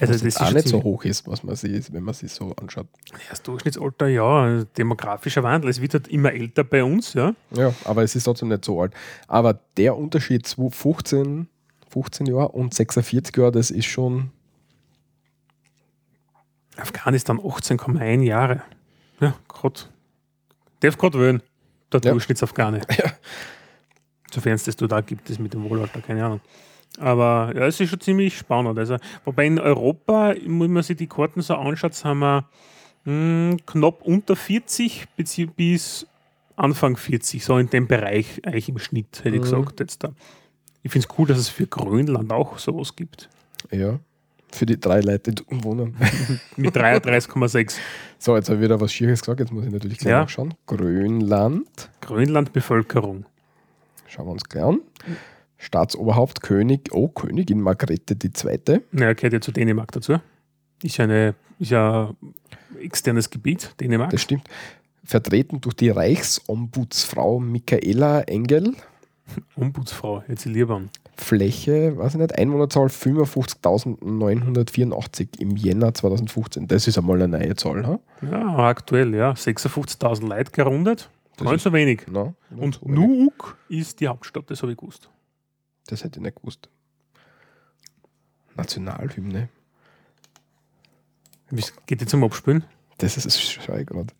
Also 0.00 0.14
was 0.14 0.20
das 0.20 0.22
ist 0.28 0.40
auch 0.40 0.46
schon 0.46 0.54
nicht 0.54 0.68
so 0.68 0.82
hoch 0.82 1.04
ist, 1.04 1.26
was 1.26 1.42
man 1.42 1.56
sieht, 1.56 1.92
wenn 1.92 2.02
man 2.04 2.14
sich 2.14 2.32
so 2.32 2.54
anschaut. 2.56 2.86
Das 3.30 3.42
Durchschnittsalter, 3.42 4.06
ja, 4.08 4.62
demografischer 4.76 5.42
Wandel. 5.42 5.70
Es 5.70 5.80
wird 5.80 5.94
halt 5.94 6.08
immer 6.08 6.32
älter 6.32 6.62
bei 6.64 6.84
uns, 6.84 7.14
ja. 7.14 7.34
Ja, 7.50 7.74
aber 7.84 8.02
es 8.04 8.14
ist 8.14 8.24
trotzdem 8.24 8.48
nicht 8.48 8.64
so 8.64 8.80
alt. 8.80 8.92
Aber 9.26 9.58
der 9.76 9.96
Unterschied 9.96 10.46
zu 10.46 10.70
15, 10.70 11.48
15 11.88 12.26
Jahre 12.26 12.48
und 12.48 12.74
46 12.74 13.36
Jahre, 13.36 13.52
das 13.52 13.70
ist 13.70 13.86
schon 13.86 14.30
Afghanistan 16.76 17.38
18,1 17.40 18.22
Jahre. 18.22 18.62
Ja, 19.20 19.34
Gott. 19.48 19.90
Darf 20.80 20.96
gerade 20.96 21.18
wählen. 21.18 21.42
Der 21.92 22.00
Ja. 22.02 22.10
Durchschnittsafghane. 22.12 22.82
Ja. 22.98 23.12
Sofern 24.30 24.52
es 24.52 24.64
das 24.64 24.76
da 24.76 25.00
gibt, 25.00 25.30
das 25.30 25.38
mit 25.38 25.54
dem 25.54 25.64
Wohlalter, 25.64 26.02
keine 26.02 26.22
Ahnung. 26.22 26.40
Aber 26.98 27.52
ja, 27.54 27.66
es 27.66 27.78
ist 27.80 27.90
schon 27.90 28.00
ziemlich 28.00 28.36
spannend. 28.36 28.78
Also, 28.78 28.96
wobei 29.24 29.46
in 29.46 29.58
Europa, 29.58 30.34
wenn 30.44 30.72
man 30.72 30.82
sich 30.82 30.96
die 30.96 31.06
Karten 31.06 31.40
so 31.42 31.54
anschaut, 31.54 32.02
haben 32.04 32.18
wir 32.20 32.44
mh, 33.04 33.56
knapp 33.66 34.02
unter 34.02 34.34
40 34.36 35.06
bezieh- 35.16 35.46
bis 35.46 36.06
Anfang 36.56 36.96
40, 36.96 37.44
so 37.44 37.56
in 37.58 37.70
dem 37.70 37.86
Bereich 37.86 38.40
eigentlich 38.44 38.68
im 38.68 38.78
Schnitt, 38.78 39.20
hätte 39.22 39.28
ich 39.36 39.36
Mhm. 39.36 39.42
gesagt. 39.42 39.80
Jetzt 39.80 40.02
da. 40.02 40.10
Ich 40.82 40.90
finde 40.92 41.06
es 41.08 41.18
cool, 41.18 41.26
dass 41.28 41.38
es 41.38 41.48
für 41.48 41.66
Grönland 41.66 42.32
auch 42.32 42.58
sowas 42.58 42.96
gibt. 42.96 43.28
Ja, 43.70 43.98
für 44.50 44.66
die 44.66 44.78
drei 44.80 45.00
Leute, 45.00 45.32
die 45.32 45.44
wohnen. 45.64 45.96
Mit 46.56 46.74
33,6. 46.76 47.76
So, 48.18 48.34
jetzt 48.34 48.48
habe 48.48 48.56
ich 48.58 48.64
wieder 48.64 48.80
was 48.80 48.92
Schieres 48.92 49.20
gesagt, 49.20 49.38
jetzt 49.40 49.52
muss 49.52 49.66
ich 49.66 49.72
natürlich 49.72 49.98
gleich 49.98 50.10
Ja. 50.10 50.20
nachschauen. 50.22 50.54
Grönland, 50.66 51.90
Grönland-Bevölkerung. 52.00 53.24
schauen 54.08 54.26
wir 54.26 54.32
uns 54.32 54.44
gleich 54.44 54.64
an. 54.64 54.80
Staatsoberhaupt, 55.58 56.40
König, 56.42 56.88
oh, 56.92 57.08
Königin 57.08 57.60
Margrethe 57.60 58.14
II. 58.14 58.80
Naja, 58.92 59.12
gehört 59.12 59.32
ja 59.34 59.40
zu 59.40 59.52
Dänemark 59.52 59.92
dazu. 59.92 60.16
Ist 60.82 60.96
ja, 60.96 61.04
eine, 61.04 61.34
ist 61.58 61.70
ja 61.72 62.14
externes 62.80 63.28
Gebiet, 63.30 63.74
Dänemark. 63.80 64.10
Das 64.10 64.22
stimmt. 64.22 64.44
Vertreten 65.04 65.60
durch 65.60 65.74
die 65.74 65.90
Reichsombudsfrau 65.90 67.40
Michaela 67.40 68.20
Engel. 68.22 68.74
Ombudsfrau, 69.56 70.22
jetzt 70.28 70.42
sie 70.42 70.50
lieber. 70.50 70.80
Fläche, 71.16 71.96
weiß 71.98 72.14
ich 72.14 72.20
nicht, 72.20 72.38
Einwohnerzahl 72.38 72.86
55.984 72.86 75.40
im 75.40 75.56
Jänner 75.56 75.92
2015. 75.94 76.68
Das 76.68 76.86
ist 76.86 76.96
einmal 76.98 77.20
eine 77.22 77.38
neue 77.38 77.56
Zahl. 77.56 77.84
Ha? 77.86 77.98
Ja, 78.30 78.56
aktuell, 78.68 79.14
ja. 79.14 79.32
56.000 79.32 80.28
Leute 80.28 80.50
gerundet. 80.52 81.10
Ist- 81.40 81.62
so 81.62 81.72
wenig. 81.72 82.02
Na, 82.10 82.34
Und 82.56 82.74
so. 82.76 82.88
Nuuk 82.88 83.56
ist 83.68 84.00
die 84.00 84.08
Hauptstadt, 84.08 84.50
das 84.50 84.62
habe 84.62 84.72
ich 84.72 84.78
gewusst. 84.78 85.08
Das 85.88 86.04
hätte 86.04 86.20
ich 86.20 86.22
nicht 86.22 86.36
gewusst. 86.36 86.68
Nationalhymne. 88.56 89.48
Geht 91.86 92.00
die 92.02 92.06
zum 92.06 92.24
Abspielen? 92.24 92.64
Das 92.98 93.16
ist 93.16 93.40
schau 93.40 93.74
ich 93.74 93.86
gerade. 93.86 94.12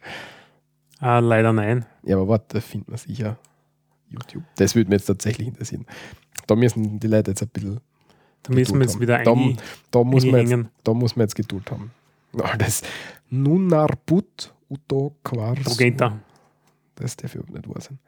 Ah, 0.99 1.19
leider 1.19 1.53
nein. 1.53 1.85
Ja, 2.03 2.17
aber 2.17 2.29
warte, 2.29 2.55
da 2.55 2.61
findet 2.61 2.89
man 2.89 2.97
sicher 2.97 3.39
YouTube. 4.09 4.45
Das 4.57 4.75
würde 4.75 4.89
mich 4.89 5.01
jetzt 5.01 5.07
tatsächlich 5.07 5.47
interessieren. 5.47 5.85
Da 6.47 6.57
müssen 6.57 6.99
die 6.99 7.07
Leute 7.07 7.33
jetzt 7.33 7.43
ein 7.43 7.49
bisschen. 7.49 7.81
Da 8.43 8.55
müssen 8.55 8.77
wir 8.77 8.83
jetzt 8.83 8.95
haben. 8.95 9.01
wieder 9.01 9.23
da, 9.23 9.33
ein, 9.33 9.59
da, 9.91 10.05
muss 10.05 10.25
man 10.25 10.47
jetzt, 10.47 10.71
da 10.85 10.95
muss 10.95 11.17
man 11.17 11.25
jetzt 11.25 11.35
Geduld 11.35 11.71
haben. 11.71 11.91
Das 12.57 12.83
Nunarbut 13.29 14.55
Uto 14.71 15.17
Quars. 15.23 15.61
Progenta. 15.61 16.19
Das 16.95 17.17
darf 17.17 17.35
ich 17.35 17.41
überhaupt 17.41 17.55
nicht 17.55 17.69
wahr 17.69 17.81
sein. 17.83 17.99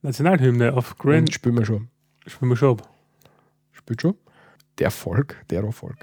Nationalhymne 0.00 0.72
auf 0.72 0.96
Grand. 0.96 1.28
Und 1.28 1.34
spielen 1.34 1.58
wir 1.58 1.66
schon. 1.66 1.88
Spielen 2.26 2.50
wir 2.50 2.56
schon 2.56 2.78
ab. 2.78 2.91
Schon? 4.00 4.16
Der 4.78 4.90
Volk, 4.90 5.44
der 5.50 5.62
Erfolg. 5.62 5.96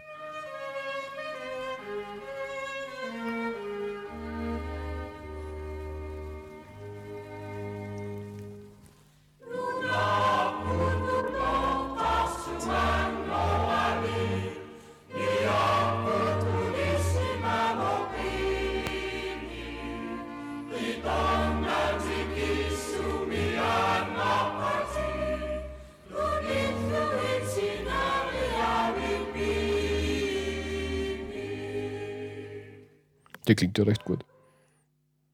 Klingt 33.59 33.77
ja 33.77 33.83
recht 33.83 34.05
gut. 34.05 34.25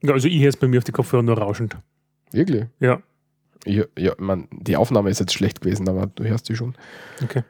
Ja, 0.03 0.13
also 0.13 0.27
ich 0.27 0.41
höre 0.41 0.49
es 0.49 0.57
bei 0.57 0.67
mir 0.67 0.77
auf 0.77 0.83
die 0.83 0.91
Kopfhörer 0.91 1.23
nur 1.23 1.37
rauschend. 1.37 1.77
Wirklich? 2.31 2.65
Ja, 2.79 3.01
Ja, 3.65 3.85
ja 3.97 4.13
man, 4.17 4.47
die 4.51 4.75
Aufnahme 4.75 5.09
ist 5.09 5.19
jetzt 5.19 5.33
schlecht 5.33 5.61
gewesen, 5.61 5.87
aber 5.89 6.07
du 6.07 6.23
hörst 6.23 6.49
die 6.49 6.55
schon. 6.55 6.75
okay. 7.23 7.43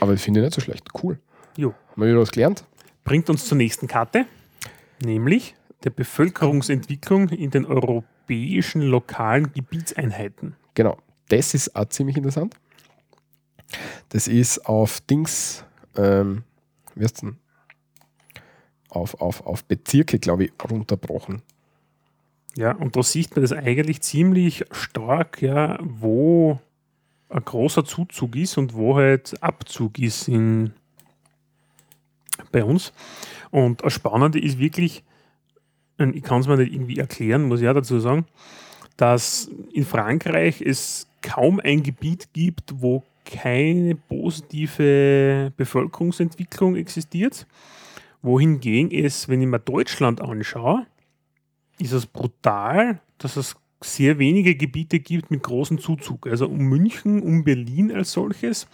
Aber 0.00 0.12
ich 0.12 0.20
finde 0.20 0.40
die 0.40 0.44
nicht 0.46 0.54
so 0.54 0.60
schlecht. 0.60 0.88
Cool. 1.02 1.18
Jo. 1.56 1.72
Haben 1.90 2.02
wir 2.02 2.08
wieder 2.08 2.20
was 2.20 2.32
gelernt? 2.32 2.64
Bringt 3.04 3.30
uns 3.30 3.44
zur 3.46 3.56
nächsten 3.56 3.86
Karte, 3.86 4.26
nämlich 5.04 5.54
der 5.84 5.90
Bevölkerungsentwicklung 5.90 7.28
in 7.28 7.50
den 7.50 7.64
europäischen 7.66 8.82
lokalen 8.82 9.52
Gebietseinheiten. 9.52 10.56
Genau. 10.74 10.98
Das 11.28 11.54
ist 11.54 11.76
auch 11.76 11.84
ziemlich 11.86 12.16
interessant. 12.16 12.56
Das 14.08 14.26
ist 14.28 14.66
auf 14.66 15.00
Dings, 15.02 15.64
ähm, 15.96 16.42
wie 16.94 17.04
heißt 17.04 17.22
denn? 17.22 17.36
Auf, 18.94 19.20
auf, 19.20 19.44
auf 19.46 19.64
Bezirke, 19.64 20.18
glaube 20.18 20.44
ich, 20.44 20.52
runterbrochen. 20.70 21.42
Ja, 22.56 22.72
und 22.72 22.94
da 22.96 23.02
sieht 23.02 23.34
man 23.34 23.42
das 23.42 23.52
eigentlich 23.52 24.00
ziemlich 24.00 24.64
stark, 24.70 25.42
ja, 25.42 25.78
wo 25.82 26.60
ein 27.28 27.44
großer 27.44 27.84
Zuzug 27.84 28.36
ist 28.36 28.56
und 28.56 28.74
wo 28.74 28.96
halt 28.96 29.42
Abzug 29.42 29.98
ist 29.98 30.28
in, 30.28 30.72
bei 32.52 32.62
uns. 32.62 32.92
Und 33.50 33.82
das 33.82 33.92
Spannende 33.92 34.38
ist 34.38 34.58
wirklich, 34.58 35.02
ich 35.98 36.22
kann 36.22 36.40
es 36.40 36.46
mir 36.46 36.56
nicht 36.56 36.72
irgendwie 36.72 36.98
erklären, 36.98 37.48
muss 37.48 37.60
ich 37.60 37.68
auch 37.68 37.74
dazu 37.74 37.98
sagen, 37.98 38.26
dass 38.96 39.50
in 39.72 39.84
Frankreich 39.84 40.60
es 40.60 41.08
kaum 41.22 41.58
ein 41.58 41.82
Gebiet 41.82 42.32
gibt, 42.32 42.80
wo 42.80 43.02
keine 43.24 43.96
positive 43.96 45.52
Bevölkerungsentwicklung 45.56 46.76
existiert. 46.76 47.46
Wohingegen 48.24 48.90
es, 48.90 49.28
wenn 49.28 49.42
ich 49.42 49.46
mir 49.46 49.58
Deutschland 49.58 50.20
anschaue, 50.22 50.86
ist 51.78 51.92
es 51.92 52.06
brutal, 52.06 53.00
dass 53.18 53.36
es 53.36 53.54
sehr 53.82 54.18
wenige 54.18 54.54
Gebiete 54.56 54.98
gibt 54.98 55.30
mit 55.30 55.42
großem 55.42 55.78
Zuzug. 55.78 56.26
Also 56.26 56.46
um 56.48 56.56
München, 56.58 57.22
um 57.22 57.44
Berlin 57.44 57.92
als 57.92 58.12
solches, 58.12 58.66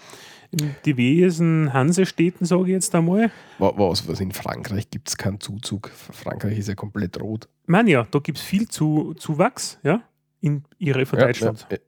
in 0.52 0.74
diversen 0.86 1.72
Hansestädten, 1.72 2.46
sage 2.46 2.62
ich 2.64 2.68
jetzt 2.68 2.94
einmal. 2.94 3.32
Wa- 3.58 3.72
Was, 3.76 4.06
was 4.06 4.20
in 4.20 4.30
Frankreich 4.32 4.88
gibt 4.88 5.08
es 5.08 5.16
keinen 5.16 5.40
Zuzug. 5.40 5.90
Frankreich 5.90 6.58
ist 6.58 6.68
ja 6.68 6.74
komplett 6.76 7.20
rot. 7.20 7.48
Ich 7.64 7.68
meine 7.68 7.90
ja, 7.90 8.06
da 8.08 8.18
gibt 8.20 8.38
es 8.38 8.44
viel 8.44 8.68
zu, 8.68 9.14
Zuwachs, 9.14 9.78
ja, 9.82 10.02
in 10.40 10.62
ihre 10.78 11.06
von 11.06 11.18
Deutschland. 11.18 11.66
Ja, 11.70 11.76
ja. 11.76 11.82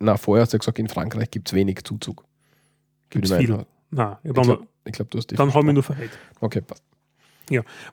Na, 0.00 0.16
vorher 0.16 0.42
hast 0.42 0.52
du 0.54 0.58
gesagt, 0.58 0.78
in 0.78 0.88
Frankreich 0.88 1.30
gibt 1.32 1.48
es 1.48 1.54
wenig 1.54 1.82
Zuzug. 1.84 2.24
Gibt 3.10 3.24
es 3.24 3.32
ich 3.32 3.38
viel. 3.38 3.56
Nein, 3.56 3.66
ja, 3.96 4.20
Ich 4.22 4.32
dann, 4.32 4.44
glaube, 4.44 4.68
glaub, 4.84 5.10
du 5.10 5.18
hast 5.18 5.30
die 5.32 5.34
dann 5.34 5.52
haben 5.52 5.66
wir 5.66 5.72
nur 5.72 5.82
verrät. 5.82 6.10
Okay, 6.40 6.60
passt. 6.60 6.84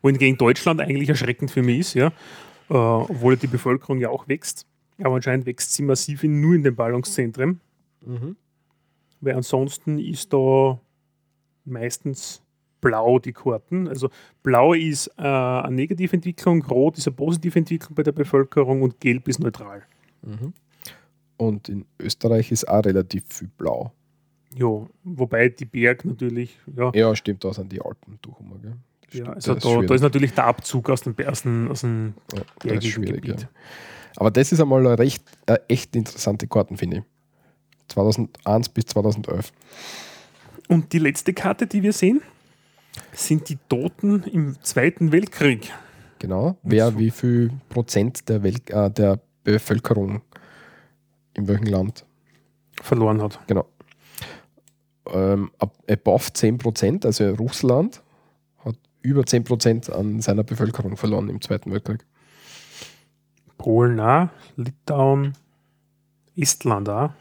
Wohingegen 0.02 0.38
Deutschland 0.38 0.82
eigentlich 0.82 1.10
erschreckend 1.10 1.52
für 1.52 1.61
mich 1.61 1.80
ist, 1.80 1.94
ja, 1.95 2.07
äh, 2.07 2.73
obwohl 2.73 3.38
die 3.38 3.48
Bevölkerung 3.48 3.99
ja 3.99 4.10
auch 4.10 4.27
wächst. 4.27 4.65
Aber 5.02 5.15
anscheinend 5.15 5.45
wächst 5.45 5.73
sie 5.73 5.84
massiv 5.84 6.23
in, 6.23 6.40
nur 6.40 6.56
in 6.56 6.64
den 6.64 6.76
Ballungszentren, 6.76 7.60
weil 9.22 9.36
ansonsten 9.36 9.99
ist 9.99 10.32
da 10.32 10.80
meistens 11.65 12.41
blau 12.80 13.19
die 13.19 13.34
Karten. 13.34 13.88
Also 13.88 14.10
blau 14.44 14.73
ist 14.73 15.07
äh, 15.18 15.22
eine 15.23 15.76
Negativentwicklung, 15.76 16.64
rot 16.65 16.98
ist 16.98 17.07
eine 17.07 17.15
positive 17.15 17.57
Entwicklung 17.57 17.95
bei 17.95 18.03
der 18.03 18.11
Bevölkerung 18.11 18.84
und 18.84 18.99
gelb 18.99 19.27
ist 19.27 19.40
neutral. 19.40 19.82
Und 21.38 21.68
in 21.68 21.86
Österreich 21.99 22.52
ist 22.52 22.68
auch 22.68 22.86
relativ 22.86 23.26
viel 23.27 23.49
blau. 23.57 23.91
Ja, 24.56 24.88
wobei 25.03 25.49
die 25.49 25.65
Berg 25.65 26.06
natürlich, 26.06 26.57
ja, 26.77 26.91
Ja, 26.94 27.15
stimmt, 27.15 27.44
da 27.44 27.52
sind 27.53 27.72
die 27.72 27.82
Alpen 27.82 28.19
durch. 28.22 28.38
Gell? 28.61 28.76
Ja 29.11 29.26
also 29.34 29.53
da, 29.53 29.61
schwierig. 29.61 29.88
da 29.88 29.95
ist 29.95 30.02
natürlich 30.02 30.34
der 30.34 30.45
Abzug 30.45 30.90
aus 30.90 31.02
dem, 31.02 31.15
aus 31.27 31.41
dem, 31.44 31.72
aus 31.72 31.82
dem 31.82 32.14
Ja, 32.34 32.40
ist 32.40 32.60
bergigen 32.60 33.02
Gebiet. 33.06 33.41
ja. 33.41 33.48
Aber 34.18 34.32
das 34.32 34.52
ist 34.52 34.60
einmal 34.61 34.86
eine 34.86 34.98
recht, 34.98 35.23
eine 35.45 35.61
echt 35.69 35.95
interessante 35.95 36.48
Karten, 36.48 36.77
finde 36.77 36.98
ich. 36.98 37.03
2001 37.90 38.69
bis 38.69 38.86
2011. 38.88 39.52
Und 40.68 40.94
die 40.94 40.99
letzte 40.99 41.34
Karte, 41.34 41.68
die 41.68 41.84
wir 41.84 41.94
sehen, 41.94 42.22
sind 43.14 43.49
die 43.49 43.57
Toten 43.69 44.23
im 44.23 44.56
Zweiten 44.61 45.11
Weltkrieg. 45.11 45.72
Genau. 46.19 46.57
Wer 46.64 46.91
so. 46.91 46.99
wie 46.99 47.11
viel 47.11 47.52
Prozent 47.69 48.27
der, 48.30 48.41
Welt, 48.41 48.69
äh, 48.69 48.90
der 48.90 49.19
Bevölkerung 49.44 50.22
in 51.34 51.48
welchem 51.48 51.68
Land. 51.68 52.06
verloren 52.82 53.22
hat. 53.22 53.40
Genau. 53.48 53.68
Ähm, 55.07 55.52
ab, 55.60 55.77
above 55.90 56.34
10 56.34 56.57
Prozent, 56.57 57.06
also 57.06 57.30
Russland, 57.36 58.02
über 59.06 59.26
10 59.26 59.44
Prozent 59.44 59.90
an 59.90 60.22
seiner 60.22 60.44
Bevölkerung 60.44 60.98
verloren 60.98 61.30
im 61.30 61.41
Zweiten 61.41 61.72
Weltkrieg. 61.72 62.06
Polen 63.57 63.99
auch, 63.99 64.30
Litauen, 64.57 65.34
Estland 66.36 66.90
auch. 66.90 67.11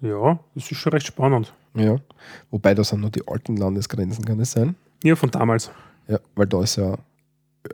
Ja, 0.00 0.38
das 0.54 0.70
ist 0.70 0.78
schon 0.78 0.92
recht 0.92 1.06
spannend. 1.06 1.52
Ja. 1.74 1.98
Wobei 2.50 2.74
das 2.74 2.90
sind 2.90 3.00
nur 3.00 3.10
die 3.10 3.26
alten 3.26 3.56
Landesgrenzen, 3.56 4.24
kann 4.24 4.40
es 4.40 4.52
sein? 4.52 4.76
Ja, 5.02 5.16
von 5.16 5.30
damals. 5.30 5.70
Ja, 6.08 6.20
weil 6.34 6.46
da 6.46 6.62
ist 6.62 6.76
ja 6.76 6.96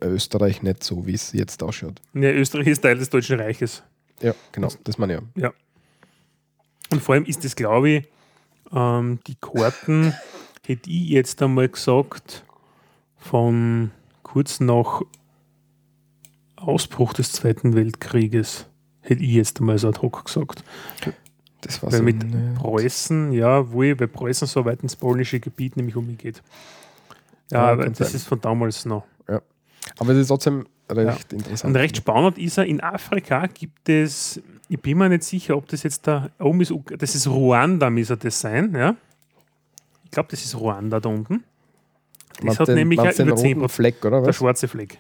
Österreich 0.01 0.63
nicht 0.63 0.83
so, 0.83 1.07
wie 1.07 1.15
es 1.15 1.33
jetzt 1.33 1.63
ausschaut. 1.63 2.01
Ja, 2.15 2.31
Österreich 2.31 2.69
ist 2.69 2.81
Teil 2.81 2.97
des 2.97 3.11
Deutschen 3.11 3.39
Reiches. 3.39 3.83
Ja, 4.21 4.35
genau, 4.53 4.69
das 4.85 4.99
meine 4.99 5.15
ich. 5.35 5.43
ja. 5.43 5.53
Und 6.91 7.03
vor 7.03 7.15
allem 7.15 7.25
ist 7.25 7.45
es, 7.45 7.57
glaube 7.57 7.89
ich, 7.91 8.09
ähm, 8.73 9.19
die 9.27 9.35
Karten, 9.37 10.15
hätte 10.67 10.91
ich 10.91 11.09
jetzt 11.09 11.43
einmal 11.43 11.69
gesagt, 11.69 12.45
von 13.17 13.91
kurz 14.23 14.61
nach 14.61 15.03
Ausbruch 16.57 17.13
des 17.15 17.33
Zweiten 17.33 17.75
Weltkrieges, 17.75 18.67
hätte 19.01 19.23
ich 19.23 19.31
jetzt 19.33 19.61
einmal 19.61 19.79
so 19.79 19.89
ad 19.89 20.01
hoc 20.01 20.25
gesagt. 20.25 20.63
Das 21.61 21.83
war 21.83 21.91
Weil 21.93 21.99
so 21.99 22.05
mit 22.05 22.23
eine- 22.23 22.55
Preußen, 22.57 23.33
ja, 23.33 23.71
wohl, 23.73 23.99
weil 23.99 24.09
Preußen 24.09 24.47
so 24.49 24.65
weit 24.65 24.83
ins 24.83 24.97
polnische 24.97 25.41
Gebiet 25.41 25.77
nämlich 25.77 25.97
umgeht. 25.97 26.43
Ja, 27.51 27.67
Ja, 27.67 27.73
aber 27.73 27.87
das 27.89 27.99
sein. 27.99 28.17
ist 28.17 28.27
von 28.27 28.41
damals 28.41 28.85
noch. 28.85 29.05
Aber 29.99 30.13
es 30.13 30.19
ist 30.19 30.29
trotzdem 30.29 30.65
recht 30.89 31.33
interessant. 31.33 31.75
Und 31.75 31.81
recht 31.81 31.97
spannend 31.97 32.39
ist 32.39 32.57
er, 32.57 32.67
in 32.67 32.81
Afrika 32.81 33.47
gibt 33.49 33.89
es, 33.89 34.41
ich 34.69 34.81
bin 34.81 34.97
mir 34.97 35.09
nicht 35.09 35.25
sicher, 35.25 35.57
ob 35.57 35.67
das 35.69 35.83
jetzt 35.83 36.07
da 36.07 36.31
oben 36.39 36.61
ist, 36.61 36.73
das 36.99 37.17
ist 37.17 37.27
Ruanda, 37.27 37.91
müsste 37.91 38.17
das 38.17 38.41
sein, 38.41 38.73
ja. 38.77 38.95
Ich 40.13 40.15
glaube, 40.15 40.29
das 40.31 40.45
ist 40.45 40.55
Ruanda 40.61 41.01
da 41.01 41.09
unten. 41.09 41.43
Das 42.37 42.45
Meinst 42.45 42.61
hat 42.61 42.69
den- 42.69 42.75
nämlich 42.75 42.99
ja 42.99 43.11
über 43.25 43.35
10 43.35 43.57
roten 43.61 43.69
Fleck, 43.71 44.05
oder 44.05 44.19
der 44.21 44.29
was? 44.29 44.37
schwarze 44.37 44.69
Fleck. 44.69 44.99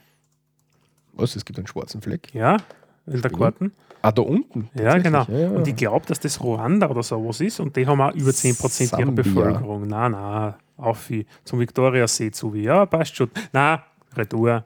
Was? 1.12 1.36
Es 1.36 1.44
gibt 1.44 1.58
einen 1.58 1.66
schwarzen 1.66 2.00
Fleck. 2.00 2.32
Ja, 2.34 2.56
in 3.04 3.12
der 3.12 3.18
Stimmt. 3.18 3.36
Karten. 3.38 3.72
Ah, 4.00 4.10
da 4.10 4.22
unten? 4.22 4.70
Ja, 4.74 4.96
genau. 4.96 5.24
Ja, 5.28 5.38
ja. 5.38 5.50
Und 5.50 5.68
ich 5.68 5.76
glaube, 5.76 6.06
dass 6.06 6.18
das 6.18 6.40
Ruanda 6.42 6.88
oder 6.88 7.02
sowas 7.02 7.42
ist 7.42 7.60
und 7.60 7.76
die 7.76 7.86
haben 7.86 8.00
auch 8.00 8.14
über 8.14 8.30
10% 8.32 8.98
ihrer 8.98 9.04
Sambia. 9.04 9.22
Bevölkerung. 9.22 9.86
Na, 9.86 10.08
na, 10.08 10.58
auf 10.78 11.10
wie 11.10 11.26
zum 11.44 11.60
Viktoriasee 11.60 12.30
zu 12.30 12.54
wie. 12.54 12.62
Ja, 12.62 12.86
passt 12.86 13.14
schon. 13.14 13.30
Na, 13.52 13.84
Retour. 14.16 14.64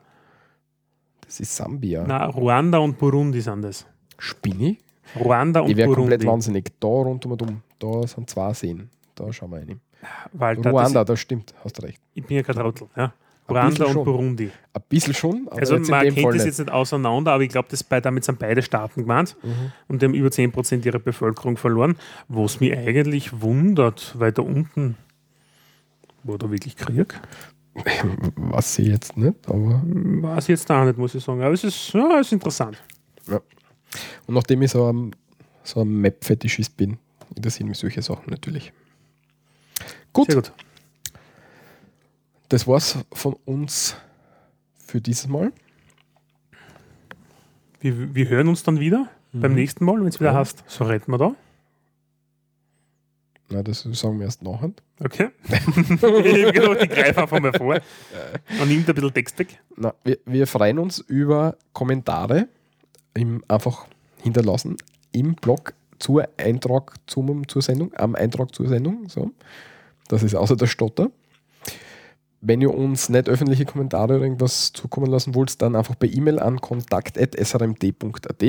Das 1.23 1.41
ist 1.41 1.57
Sambia. 1.57 2.05
Na, 2.07 2.27
Ruanda 2.27 2.79
und 2.79 2.97
Burundi 2.99 3.41
sind 3.41 3.63
das. 3.63 3.85
Spinni? 4.17 4.79
Ruanda 5.19 5.59
und 5.61 5.71
Ich 5.71 5.77
wäre 5.77 5.89
komplett 5.93 6.21
Burundi. 6.21 6.27
wahnsinnig. 6.29 6.73
Da 6.79 6.87
rund 6.87 7.27
um 7.27 7.33
und 7.33 7.43
um. 7.43 7.63
Da 7.81 8.07
sind 8.07 8.31
zwei 8.31 8.55
Seen. 8.55 8.89
Da 9.17 9.33
schauen 9.33 9.51
wir 9.51 9.59
rein. 9.59 9.81
Weil 10.33 10.57
da, 10.57 10.71
Ruanda, 10.71 11.01
das, 11.05 11.15
das 11.15 11.21
stimmt, 11.21 11.55
hast 11.65 11.83
recht. 11.83 12.01
ich 12.15 12.25
bin 12.25 12.37
ja 12.39 12.43
kein 12.43 12.57
Trottel. 12.57 12.89
Ja. 12.97 13.13
Ruanda 13.49 13.85
und 13.85 13.93
schon. 13.93 14.05
Burundi. 14.05 14.51
Ein 14.73 14.83
bisschen 14.89 15.15
schon, 15.15 15.47
aber 15.49 15.61
Also 15.61 15.79
man 15.79 16.13
kennt 16.13 16.35
das 16.35 16.45
jetzt 16.45 16.59
nicht 16.59 16.71
auseinander, 16.71 17.33
aber 17.33 17.45
ich 17.45 17.49
glaube, 17.51 17.69
damit 18.03 18.25
sind 18.25 18.39
beide 18.41 18.61
Staaten 18.61 19.03
gemeint 19.03 19.37
Mhm. 19.43 19.73
und 19.89 20.03
die 20.03 20.07
haben 20.07 20.15
über 20.15 20.31
10% 20.31 20.85
ihrer 20.85 20.99
Bevölkerung 20.99 21.57
verloren, 21.57 21.97
was 22.29 22.59
mich 22.59 22.77
eigentlich 22.77 23.41
wundert, 23.41 24.15
weil 24.19 24.33
da 24.33 24.43
unten 24.43 24.97
war 26.25 26.39
da 26.39 26.51
wirklich 26.51 26.77
Krieg. 26.77 27.21
Was 28.37 28.79
ich 28.79 28.89
jetzt 28.89 29.17
nicht, 29.19 29.35
aber. 29.49 29.83
Weiß 29.85 30.45
ich 30.45 30.49
jetzt 30.49 30.71
auch 30.73 30.85
nicht, 30.87 30.97
muss 30.97 31.15
ich 31.15 31.23
sagen. 31.23 31.43
Aber 31.43 31.53
es 31.53 31.63
ist, 31.63 31.93
ja, 31.93 32.19
es 32.19 32.29
ist 32.29 32.33
interessant. 32.33 32.83
Und 34.27 34.35
nachdem 34.35 34.63
ich 34.63 34.71
so 34.71 34.91
ein, 34.91 35.15
so 35.63 35.83
ein 35.83 36.01
Map-Fetischist 36.01 36.75
bin, 36.77 36.97
interessieren 37.35 37.69
mich 37.69 37.79
solche 37.79 38.01
Sachen 38.03 38.31
natürlich. 38.31 38.73
Gut, 40.17 40.27
Sehr 40.27 40.37
gut. 40.37 40.53
das 42.49 42.67
war's 42.67 42.99
von 43.13 43.35
uns 43.45 43.97
für 44.79 45.01
dieses 45.01 45.29
Mal. 45.29 45.53
Wir, 47.81 48.15
wir 48.15 48.29
hören 48.29 48.49
uns 48.49 48.63
dann 48.63 48.81
wieder 48.81 49.09
beim 49.33 49.55
nächsten 49.55 49.85
Mal, 49.85 50.01
wenn 50.01 50.07
es 50.09 50.19
wieder 50.19 50.31
Mhm. 50.31 50.35
Ja. 50.37 50.41
heißt, 50.41 50.65
so 50.67 50.85
retten 50.85 51.11
wir 51.13 51.19
da. 51.19 51.35
Na, 53.49 53.63
das 53.63 53.83
sagen 53.83 54.19
wir 54.19 54.25
erst 54.27 54.43
nachher. 54.43 54.73
Okay. 54.99 55.29
ich 55.49 55.55
habe 56.03 56.53
gedacht, 56.53 56.83
ich 56.83 56.91
greife 56.91 57.23
einfach 57.23 57.39
mal 57.41 57.53
vor 57.53 57.79
und 58.61 58.69
nimmt 58.69 58.89
ein 58.89 58.95
bisschen 58.95 59.15
Text 59.15 59.39
weg. 59.39 59.61
Na, 59.77 59.95
wir, 60.05 60.19
wir 60.25 60.47
freuen 60.49 60.79
uns 60.79 60.99
über 61.01 61.57
Kommentare 61.73 62.49
im, 63.15 63.45
einfach 63.47 63.87
hinterlassen 64.23 64.77
im 65.13 65.35
Blog 65.35 65.75
zur 65.99 66.29
Eintrag 66.39 66.95
zum, 67.07 67.47
zur 67.47 67.63
Sendung, 67.63 67.93
am 67.95 68.15
Eintrag 68.17 68.53
zur 68.55 68.69
Sendung. 68.69 69.09
So. 69.09 69.31
Das 70.09 70.23
ist 70.23 70.35
außer 70.35 70.57
der 70.57 70.67
Stotter. 70.67 71.11
Wenn 72.41 72.61
ihr 72.61 72.73
uns 72.73 73.09
nicht 73.09 73.29
öffentliche 73.29 73.65
Kommentare 73.65 74.17
oder 74.17 74.25
irgendwas 74.25 74.73
zukommen 74.73 75.11
lassen 75.11 75.35
wollt, 75.35 75.61
dann 75.63 75.75
einfach 75.75 75.99
per 75.99 76.09
E-Mail 76.13 76.39
an 76.39 76.61
kontakt.srmd.at. 76.61 78.45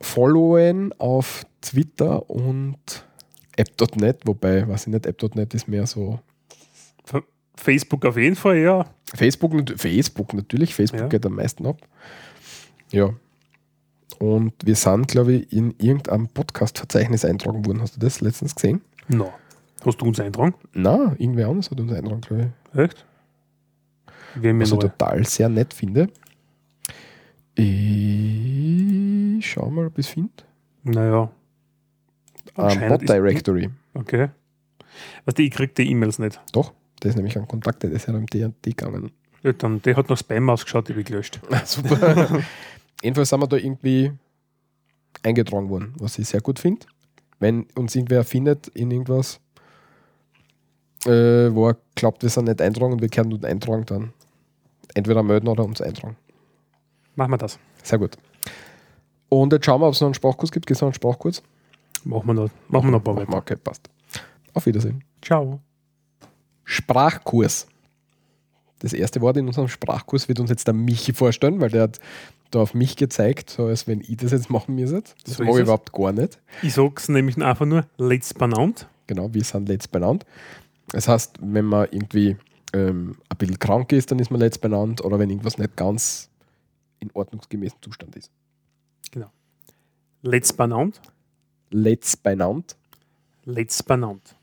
Followen 0.00 0.92
auf 0.98 1.44
Twitter 1.60 2.28
und 2.30 2.78
app.net, 3.56 4.20
wobei, 4.24 4.66
weiß 4.66 4.82
ich 4.86 4.92
nicht, 4.92 5.06
app.net 5.06 5.54
ist 5.54 5.68
mehr 5.68 5.86
so 5.86 6.18
Facebook 7.54 8.04
auf 8.06 8.16
jeden 8.16 8.34
Fall, 8.34 8.56
ja. 8.58 8.86
Facebook, 9.14 9.52
Facebook 9.76 10.34
natürlich, 10.34 10.74
Facebook 10.74 11.00
Ja. 11.00 11.06
geht 11.08 11.24
am 11.26 11.34
meisten 11.36 11.66
ab. 11.66 11.76
Ja. 12.90 13.10
Und 14.18 14.54
wir 14.64 14.74
sind, 14.74 15.08
glaube 15.08 15.34
ich, 15.34 15.52
in 15.52 15.74
irgendeinem 15.78 16.28
Podcast-Verzeichnis 16.28 17.24
eintragen 17.24 17.64
worden. 17.66 17.80
Hast 17.82 17.96
du 17.96 18.00
das 18.00 18.20
letztens 18.20 18.54
gesehen? 18.54 18.80
No. 19.12 19.32
Hast 19.84 20.00
du 20.00 20.06
uns 20.06 20.20
eintragen? 20.20 20.54
Na, 20.72 21.14
irgendwer 21.18 21.48
anders 21.48 21.70
hat 21.70 21.80
uns 21.80 21.92
eintragen, 21.92 22.20
glaube 22.20 22.52
ich. 22.74 22.78
Echt? 22.78 23.04
Ja 24.40 24.58
Was 24.58 24.72
ich 24.72 24.78
total 24.78 25.26
sehr 25.26 25.48
nett 25.48 25.74
finde. 25.74 26.08
Ich 27.54 29.46
schau 29.50 29.70
mal, 29.70 29.86
ob 29.86 29.98
ich 29.98 30.06
es 30.06 30.12
finde. 30.12 30.30
Naja. 30.84 31.30
Um, 32.54 32.64
Anscheinend 32.64 32.88
Bot 32.90 33.02
ist- 33.02 33.08
Directory. 33.12 33.70
Okay. 33.94 34.28
Weißt 35.24 35.38
du, 35.38 35.42
ich 35.42 35.50
krieg 35.50 35.74
die 35.74 35.90
E-Mails 35.90 36.18
nicht. 36.18 36.40
Doch, 36.52 36.72
der 37.02 37.10
ist 37.10 37.16
nämlich 37.16 37.36
an 37.38 37.48
Kontakte 37.48 37.88
des 37.88 38.08
RMD 38.08 38.30
gegangen. 38.62 39.10
Ja, 39.42 39.52
dann, 39.52 39.82
der 39.82 39.96
hat 39.96 40.08
noch 40.08 40.16
Spam 40.18 40.48
ausgeschaut, 40.50 40.88
die 40.88 40.92
habe 40.92 41.00
ich 41.00 41.06
gelöscht. 41.06 41.40
Super. 41.64 42.42
Jedenfalls 43.02 43.28
sind 43.30 43.40
wir 43.40 43.46
da 43.48 43.56
irgendwie 43.56 44.12
eingetragen 45.22 45.68
worden, 45.68 45.94
was 45.98 46.18
ich 46.18 46.28
sehr 46.28 46.40
gut 46.40 46.58
finde. 46.58 46.86
Wenn 47.42 47.66
uns 47.74 47.96
irgendwer 47.96 48.22
findet 48.22 48.68
in 48.68 48.92
irgendwas, 48.92 49.40
äh, 51.06 51.52
wo 51.52 51.70
er 51.70 51.76
glaubt, 51.96 52.22
wir 52.22 52.30
sind 52.30 52.44
nicht 52.44 52.62
eintragen 52.62 52.92
und 52.92 53.02
wir 53.02 53.08
können 53.08 53.30
nur 53.30 53.42
eintragen, 53.42 53.84
dann 53.86 54.12
entweder 54.94 55.24
melden 55.24 55.48
oder 55.48 55.64
uns 55.64 55.80
eintragen. 55.80 56.16
Machen 57.16 57.32
wir 57.32 57.38
das. 57.38 57.58
Sehr 57.82 57.98
gut. 57.98 58.16
Und 59.28 59.52
jetzt 59.52 59.66
schauen 59.66 59.80
wir, 59.80 59.88
ob 59.88 59.94
es 59.94 60.00
noch 60.00 60.06
einen 60.06 60.14
Sprachkurs 60.14 60.52
gibt. 60.52 60.66
Gibt 60.68 60.76
es 60.76 60.82
noch 60.82 60.86
einen 60.86 60.94
Sprachkurs? 60.94 61.42
Machen 62.04 62.28
wir 62.28 62.34
noch, 62.34 62.50
machen 62.68 62.86
wir 62.86 62.90
noch 62.92 63.00
ein 63.00 63.04
paar 63.04 63.16
weiter. 63.16 63.36
Okay, 63.36 63.56
passt. 63.56 63.90
Auf 64.54 64.64
Wiedersehen. 64.66 65.02
Ciao. 65.20 65.58
Sprachkurs. 66.62 67.66
Das 68.82 68.92
erste 68.92 69.20
Wort 69.20 69.36
in 69.36 69.46
unserem 69.46 69.68
Sprachkurs 69.68 70.28
wird 70.28 70.40
uns 70.40 70.50
jetzt 70.50 70.66
der 70.66 70.74
Michi 70.74 71.12
vorstellen, 71.12 71.60
weil 71.60 71.70
der 71.70 71.82
hat 71.82 72.00
da 72.50 72.60
auf 72.60 72.74
mich 72.74 72.96
gezeigt, 72.96 73.50
so 73.50 73.66
als 73.66 73.86
wenn 73.86 74.00
ich 74.00 74.16
das 74.16 74.32
jetzt 74.32 74.50
machen 74.50 74.74
müsste. 74.74 75.02
Das 75.24 75.36
So 75.36 75.44
mache 75.44 75.50
ist 75.52 75.56
ich 75.56 75.60
es. 75.60 75.62
überhaupt 75.62 75.92
gar 75.92 76.12
nicht. 76.12 76.40
Ich 76.62 76.74
sag's 76.74 77.08
nämlich 77.08 77.40
einfach 77.40 77.64
nur 77.64 77.86
let's 77.96 78.34
benannt. 78.34 78.88
Genau, 79.06 79.32
wir 79.32 79.44
sind 79.44 79.68
letzt 79.68 79.92
benannt. 79.92 80.26
Das 80.88 81.06
heißt, 81.06 81.36
wenn 81.40 81.64
man 81.64 81.86
irgendwie 81.92 82.36
ähm, 82.72 83.16
ein 83.28 83.36
bisschen 83.38 83.58
krank 83.58 83.92
ist, 83.92 84.10
dann 84.10 84.18
ist 84.18 84.30
man 84.30 84.40
letzt 84.40 84.60
benannt 84.60 85.04
oder 85.04 85.18
wenn 85.18 85.30
irgendwas 85.30 85.58
nicht 85.58 85.76
ganz 85.76 86.28
in 86.98 87.10
ordnungsgemäßen 87.14 87.78
Zustand 87.80 88.16
ist. 88.16 88.30
Let's 90.24 90.52
benannt. 90.52 91.00
Letzt 91.70 92.22
benannt. 92.22 92.76
Let's 93.44 93.82
benannt. 93.82 94.36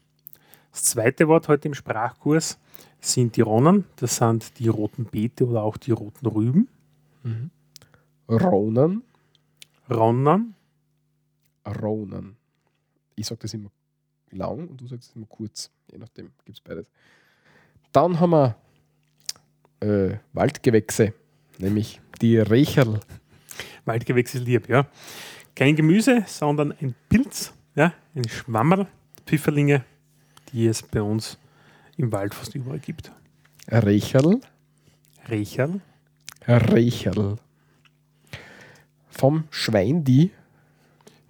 Das 0.74 0.84
zweite 0.84 1.30
Wort 1.30 1.48
heute 1.48 1.70
im 1.70 1.74
Sprachkurs 1.74 2.58
sind 3.00 3.36
die 3.36 3.42
Ronnen. 3.42 3.86
Das 3.98 4.18
sind 4.18 4.60
die 4.60 4.68
roten 4.68 5.06
Beete 5.06 5.48
oder 5.48 5.64
auch 5.64 5.78
die 5.78 5.92
roten 5.92 6.26
Rüben. 6.28 6.68
Ronan. 8.30 9.04
Ronnen. 9.90 10.56
Ronan. 11.66 12.36
Ich 13.16 13.28
sage 13.28 13.42
das 13.42 13.54
immer 13.54 13.70
lang 14.32 14.68
und 14.68 14.82
du 14.82 14.88
sagst 14.88 15.10
es 15.10 15.16
immer 15.16 15.26
kurz. 15.26 15.72
Je 15.92 15.98
nachdem 15.98 16.32
gibt 16.46 16.58
es 16.58 16.62
beides. 16.62 16.88
Dann 17.92 18.20
haben 18.20 18.32
wir 18.32 18.56
äh, 19.80 20.18
Waldgewächse, 20.34 21.14
nämlich 21.58 22.00
die 22.22 22.38
Recherl. 22.38 23.00
Waldgewächs 23.86 24.36
ist 24.36 24.46
lieb, 24.46 24.70
ja. 24.70 24.88
Kein 25.56 25.76
Gemüse, 25.76 26.24
sondern 26.28 26.72
ein 26.74 26.96
Pilz, 27.10 27.54
ja, 27.76 27.94
ein 28.16 28.28
Schwammerl, 28.28 28.88
Pfifferlinge, 29.26 29.84
die 30.52 30.68
es 30.68 30.84
bei 30.84 31.02
uns 31.02 31.38
im 32.00 32.12
Wald 32.12 32.34
fast 32.34 32.56
überall 32.56 32.80
gibt. 32.80 33.12
Recherl. 33.68 34.40
Recherl, 35.28 35.82
Recherl. 36.48 37.36
Vom 39.10 39.44
Schweindi. 39.52 40.32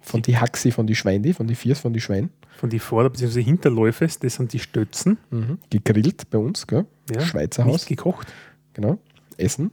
Von 0.00 0.22
die 0.22 0.38
Haxi, 0.38 0.70
von 0.72 0.86
die 0.86 0.94
Schweindi, 0.96 1.34
von 1.34 1.46
die 1.46 1.54
Viers, 1.54 1.80
von 1.80 1.92
die 1.92 2.00
Schwein. 2.00 2.30
von 2.56 2.70
die 2.70 2.78
Vorder- 2.78 3.10
bzw. 3.10 3.42
Hinterläufe, 3.42 4.06
das 4.06 4.34
sind 4.34 4.52
die 4.52 4.58
Stötzen, 4.58 5.18
Gegrillt 5.70 6.28
bei 6.30 6.38
uns, 6.38 6.66
gell? 6.66 6.86
ja, 7.14 7.20
Schweizer 7.20 7.64
Haus. 7.64 7.86
gekocht. 7.86 8.28
Genau. 8.74 8.98
Essen. 9.36 9.70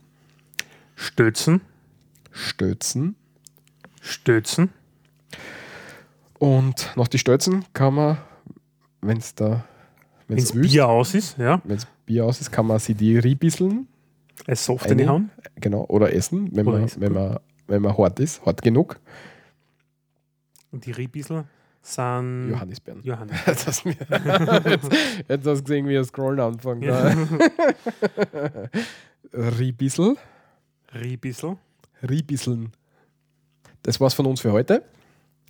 Stötzen, 0.95 1.61
Stötzen. 2.32 3.15
Stötzen, 4.02 4.69
Und 6.40 6.91
nach 6.95 7.07
die 7.07 7.18
Stötzen 7.19 7.65
kann 7.74 7.94
man, 7.95 8.18
wenn 9.02 9.18
es 9.18 9.34
da, 9.36 9.65
wenn 10.28 10.38
wenn 10.38 10.44
es 10.44 10.52
das 10.52 10.62
Bier 10.62 10.88
aus 10.88 11.14
ist, 11.16 11.38
ja, 11.38 11.62
wenn's 11.64 11.88
Bier 12.06 12.26
aus 12.26 12.41
ist, 12.41 12.52
kann 12.52 12.66
man 12.68 12.80
sie 12.80 12.94
die 12.94 13.18
riebiseln, 13.18 13.88
ein 14.45 14.56
Soft 14.56 14.86
Eine- 14.86 15.02
reinhauen. 15.04 15.32
genau, 15.56 15.86
oder 15.88 16.14
essen, 16.14 16.49
wenn, 16.56 16.68
Oder 16.68 16.78
man, 16.78 16.86
essen. 16.88 17.02
wenn, 17.02 17.14
man, 17.14 17.40
wenn 17.68 17.82
man 17.82 17.98
hart 17.98 18.20
ist, 18.20 18.45
hart 18.45 18.62
genug. 18.62 18.99
Und 20.72 20.86
die 20.86 20.91
Riebissel 20.91 21.45
sind 21.82 22.49
Johannisbeeren. 22.49 23.02
Hast, 23.45 23.84
du 23.86 23.90
mir, 23.90 23.95
jetzt, 24.70 24.90
jetzt 25.30 25.48
hast 25.48 25.60
du 25.60 25.64
gesehen, 25.64 25.88
wie 25.88 25.95
er 25.95 26.04
Scrollen 26.04 26.40
anfängt. 26.41 26.84
Ja. 26.84 27.16
Riebissel. 29.34 30.16
Riebissel. 30.94 31.58
Riebisseln. 32.08 32.72
Das 33.84 33.99
war's 33.99 34.14
von 34.14 34.26
uns 34.26 34.41
für 34.41 34.52
heute. 34.52 34.84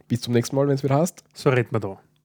Bis 0.07 0.21
zum 0.21 0.33
nächsten 0.33 0.55
Mal, 0.55 0.67
wenn 0.67 0.75
es 0.75 0.83
wieder 0.83 0.95
heißt. 0.97 1.23
So 1.33 1.49
redet 1.49 1.71
man 1.71 1.81
da. 1.81 1.99